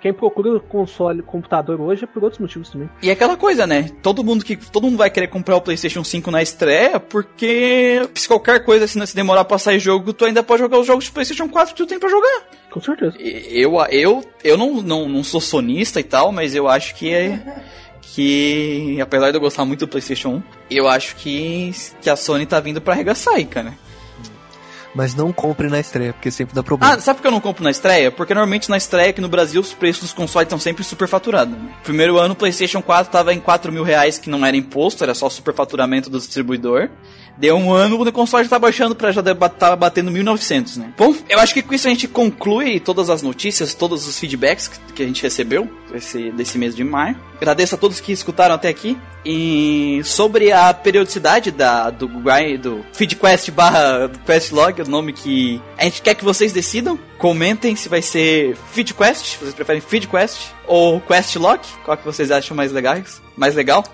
Quem 0.04 0.12
procura 0.12 0.60
console, 0.60 1.22
computador 1.22 1.80
hoje 1.80 2.04
é 2.04 2.06
por 2.06 2.22
outros 2.22 2.38
motivos 2.38 2.68
também. 2.68 2.90
E 3.00 3.08
é 3.08 3.12
aquela 3.14 3.38
coisa, 3.38 3.66
né? 3.66 3.88
Todo 4.02 4.22
mundo 4.22 4.44
que 4.44 4.54
todo 4.54 4.84
mundo 4.84 4.98
vai 4.98 5.08
querer 5.08 5.28
comprar 5.28 5.56
o 5.56 5.62
PlayStation 5.62 6.04
5 6.04 6.30
na 6.30 6.42
estreia, 6.42 7.00
porque 7.00 8.06
se 8.14 8.28
qualquer 8.28 8.62
coisa 8.66 8.84
assim, 8.84 9.04
se 9.06 9.16
demorar 9.16 9.46
pra 9.46 9.56
sair 9.56 9.78
jogo, 9.78 10.12
tu 10.12 10.26
ainda 10.26 10.42
pode 10.42 10.60
jogar 10.60 10.78
os 10.78 10.86
jogos 10.86 11.06
de 11.06 11.10
PlayStation 11.10 11.48
4 11.48 11.74
que 11.74 11.82
tu 11.82 11.86
tem 11.86 11.98
pra 11.98 12.10
jogar. 12.10 12.42
Com 12.74 12.80
certeza. 12.80 13.16
Eu 13.20 13.80
eu 13.88 14.24
eu 14.42 14.56
não, 14.58 14.82
não, 14.82 15.08
não 15.08 15.22
sou 15.22 15.40
sonista 15.40 16.00
e 16.00 16.02
tal, 16.02 16.32
mas 16.32 16.56
eu 16.56 16.66
acho 16.66 16.96
que 16.96 17.08
é 17.08 17.40
que 18.02 18.98
apesar 19.00 19.30
de 19.30 19.36
eu 19.36 19.40
gostar 19.40 19.64
muito 19.64 19.86
do 19.86 19.88
PlayStation 19.88 20.30
1, 20.30 20.42
eu 20.72 20.88
acho 20.88 21.14
que 21.14 21.70
que 22.02 22.10
a 22.10 22.16
Sony 22.16 22.46
tá 22.46 22.58
vindo 22.58 22.80
pra 22.80 22.92
arregaçar 22.92 23.34
aí, 23.34 23.44
cara. 23.44 23.74
Mas 24.94 25.14
não 25.14 25.32
compre 25.32 25.68
na 25.68 25.80
estreia, 25.80 26.12
porque 26.12 26.30
sempre 26.30 26.54
dá 26.54 26.62
problema. 26.62 26.94
Ah, 26.94 27.00
sabe 27.00 27.16
por 27.16 27.22
que 27.22 27.28
eu 27.28 27.32
não 27.32 27.40
compro 27.40 27.64
na 27.64 27.70
estreia? 27.70 28.10
Porque 28.10 28.32
normalmente 28.32 28.70
na 28.70 28.76
estreia 28.76 29.10
aqui 29.10 29.20
no 29.20 29.28
Brasil 29.28 29.60
os 29.60 29.72
preços 29.72 30.02
dos 30.02 30.12
consoles 30.12 30.46
estão 30.46 30.58
sempre 30.58 30.84
superfaturados. 30.84 31.54
Né? 31.56 31.70
Primeiro 31.82 32.18
ano 32.18 32.34
o 32.34 32.36
PlayStation 32.36 32.80
4 32.80 33.10
tava 33.10 33.34
em 33.34 33.40
4 33.40 33.72
mil 33.72 33.82
reais, 33.82 34.18
que 34.18 34.30
não 34.30 34.44
era 34.46 34.56
imposto, 34.56 35.02
era 35.02 35.14
só 35.14 35.28
superfaturamento 35.28 36.08
do 36.08 36.18
distribuidor. 36.18 36.88
Deu 37.36 37.56
um 37.56 37.72
ano, 37.72 38.00
o 38.00 38.12
console 38.12 38.44
já 38.44 38.50
tá 38.50 38.58
baixando 38.60 38.94
pra 38.94 39.10
já 39.10 39.22
tava 39.48 39.74
batendo 39.74 40.10
1900, 40.10 40.76
né? 40.76 40.92
Bom, 40.96 41.12
eu 41.28 41.40
acho 41.40 41.52
que 41.52 41.62
com 41.62 41.74
isso 41.74 41.88
a 41.88 41.90
gente 41.90 42.06
conclui 42.06 42.78
todas 42.78 43.10
as 43.10 43.22
notícias, 43.22 43.74
todos 43.74 44.06
os 44.06 44.18
feedbacks 44.18 44.70
que, 44.94 45.02
a 45.02 45.06
gente 45.06 45.20
recebeu 45.22 45.68
desse 46.36 46.58
mês 46.58 46.76
de 46.76 46.84
maio. 46.84 47.16
Agradeço 47.44 47.74
a 47.74 47.78
todos 47.78 48.00
que 48.00 48.10
escutaram 48.10 48.54
até 48.54 48.68
aqui. 48.68 48.98
E 49.22 50.00
sobre 50.02 50.50
a 50.50 50.72
periodicidade 50.72 51.50
da, 51.50 51.90
do, 51.90 52.08
do 52.08 52.84
FeedQuest 52.94 53.50
barra 53.50 54.10
QuestLog, 54.24 54.80
o 54.80 54.88
nome 54.88 55.12
que 55.12 55.60
a 55.76 55.84
gente 55.84 56.00
quer 56.00 56.14
que 56.14 56.24
vocês 56.24 56.54
decidam. 56.54 56.98
Comentem 57.18 57.76
se 57.76 57.86
vai 57.86 58.00
ser 58.00 58.56
FeedQuest, 58.72 59.36
vocês 59.38 59.54
preferem 59.54 59.82
FeedQuest 59.82 60.52
ou 60.66 61.02
QuestLog, 61.02 61.60
qual 61.84 61.98
que 61.98 62.04
vocês 62.04 62.30
acham 62.30 62.56
mais 62.56 62.72
legais, 62.72 63.20
mais 63.36 63.54
legal 63.54 63.84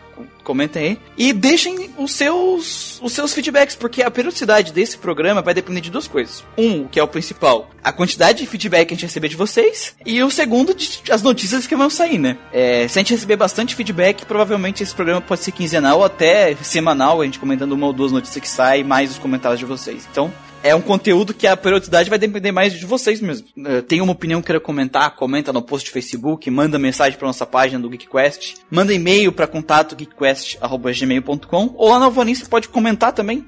comentem 0.42 0.82
aí. 0.82 0.98
E 1.16 1.32
deixem 1.32 1.90
os 1.96 2.12
seus, 2.12 3.00
os 3.00 3.12
seus 3.12 3.32
feedbacks, 3.32 3.76
porque 3.76 4.02
a 4.02 4.10
periodicidade 4.10 4.72
desse 4.72 4.98
programa 4.98 5.42
vai 5.42 5.54
depender 5.54 5.80
de 5.80 5.90
duas 5.90 6.08
coisas. 6.08 6.44
Um, 6.58 6.86
que 6.86 6.98
é 6.98 7.02
o 7.02 7.08
principal, 7.08 7.70
a 7.82 7.92
quantidade 7.92 8.38
de 8.38 8.46
feedback 8.46 8.88
que 8.88 8.94
a 8.94 8.96
gente 8.96 9.06
receber 9.06 9.28
de 9.28 9.36
vocês. 9.36 9.94
E 10.04 10.22
o 10.22 10.30
segundo, 10.30 10.74
de, 10.74 11.02
as 11.10 11.22
notícias 11.22 11.66
que 11.66 11.76
vão 11.76 11.88
sair, 11.88 12.18
né? 12.18 12.36
É, 12.52 12.88
se 12.88 12.98
a 12.98 13.02
gente 13.02 13.14
receber 13.14 13.36
bastante 13.36 13.74
feedback, 13.74 14.24
provavelmente 14.24 14.82
esse 14.82 14.94
programa 14.94 15.20
pode 15.20 15.42
ser 15.42 15.52
quinzenal 15.52 15.98
ou 15.98 16.04
até 16.04 16.54
semanal, 16.56 17.20
a 17.20 17.24
gente 17.24 17.38
comentando 17.38 17.72
uma 17.72 17.86
ou 17.86 17.92
duas 17.92 18.12
notícias 18.12 18.42
que 18.42 18.48
saem, 18.48 18.84
mais 18.84 19.10
os 19.12 19.18
comentários 19.18 19.60
de 19.60 19.66
vocês. 19.66 20.06
Então, 20.10 20.32
é 20.62 20.74
um 20.74 20.80
conteúdo 20.80 21.32
que 21.32 21.46
a 21.46 21.56
periodicidade 21.56 22.10
vai 22.10 22.18
depender 22.18 22.52
mais 22.52 22.72
de 22.72 22.84
vocês 22.84 23.20
mesmo. 23.20 23.46
Uh, 23.56 23.82
tem 23.82 24.00
uma 24.00 24.12
opinião 24.12 24.40
que 24.40 24.46
queira 24.46 24.60
comentar, 24.60 25.14
comenta 25.16 25.52
no 25.52 25.62
post 25.62 25.88
do 25.88 25.92
Facebook, 25.92 26.50
manda 26.50 26.78
mensagem 26.78 27.18
para 27.18 27.26
nossa 27.26 27.46
página 27.46 27.80
do 27.80 27.88
GeekQuest, 27.88 28.56
manda 28.70 28.92
e-mail 28.92 29.32
para 29.32 29.46
contato 29.46 29.96
geekquest@gmail.com 29.96 31.74
ou 31.76 31.88
lá 31.88 31.98
no 31.98 32.06
Alvanista 32.06 32.48
pode 32.48 32.68
comentar 32.68 33.12
também 33.12 33.46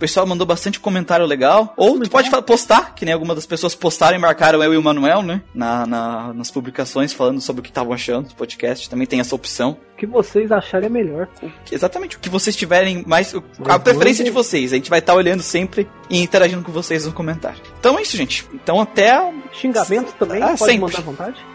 pessoal 0.00 0.26
mandou 0.26 0.46
bastante 0.46 0.80
comentário 0.80 1.26
legal. 1.26 1.74
Ou 1.76 2.00
tu 2.00 2.10
pode 2.10 2.30
postar, 2.42 2.94
que 2.94 3.04
nem 3.04 3.12
algumas 3.12 3.36
das 3.36 3.46
pessoas 3.46 3.74
postaram 3.74 4.16
e 4.16 4.20
marcaram 4.20 4.62
eu 4.62 4.74
e 4.74 4.76
o 4.76 4.82
Manuel, 4.82 5.22
né? 5.22 5.42
Na, 5.54 5.86
na 5.86 6.32
nas 6.32 6.50
publicações 6.50 7.12
falando 7.12 7.40
sobre 7.40 7.60
o 7.60 7.62
que 7.62 7.68
estavam 7.68 7.92
achando 7.92 8.28
do 8.28 8.34
podcast. 8.34 8.88
Também 8.88 9.06
tem 9.06 9.20
essa 9.20 9.34
opção. 9.34 9.76
O 9.94 9.96
que 9.96 10.06
vocês 10.06 10.50
acharem 10.50 10.86
é 10.86 10.90
melhor. 10.90 11.28
Exatamente, 11.70 12.16
o 12.16 12.20
que 12.20 12.30
vocês 12.30 12.56
tiverem 12.56 13.04
mais. 13.06 13.34
A 13.66 13.78
preferência 13.78 14.24
de 14.24 14.30
vocês. 14.30 14.72
A 14.72 14.76
gente 14.76 14.88
vai 14.88 15.00
estar 15.00 15.12
tá 15.12 15.18
olhando 15.18 15.42
sempre 15.42 15.86
e 16.08 16.22
interagindo 16.22 16.62
com 16.62 16.72
vocês 16.72 17.04
no 17.04 17.12
comentário. 17.12 17.60
Então 17.78 17.98
é 17.98 18.02
isso, 18.02 18.16
gente. 18.16 18.48
Então 18.54 18.80
até. 18.80 19.32
Xingamentos 19.52 20.14
também? 20.14 20.42
Ah, 20.42 20.48
pode 20.48 20.58
sempre. 20.60 20.78
mandar 20.78 20.98
à 20.98 21.02
vontade? 21.02 21.46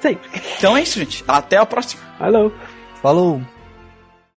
Sempre. 0.00 0.28
Então 0.58 0.76
é 0.76 0.82
isso, 0.82 0.98
gente. 0.98 1.24
Até 1.28 1.56
a 1.56 1.66
próxima. 1.66 2.02
Falou. 2.18 2.52
Falou. 3.02 3.53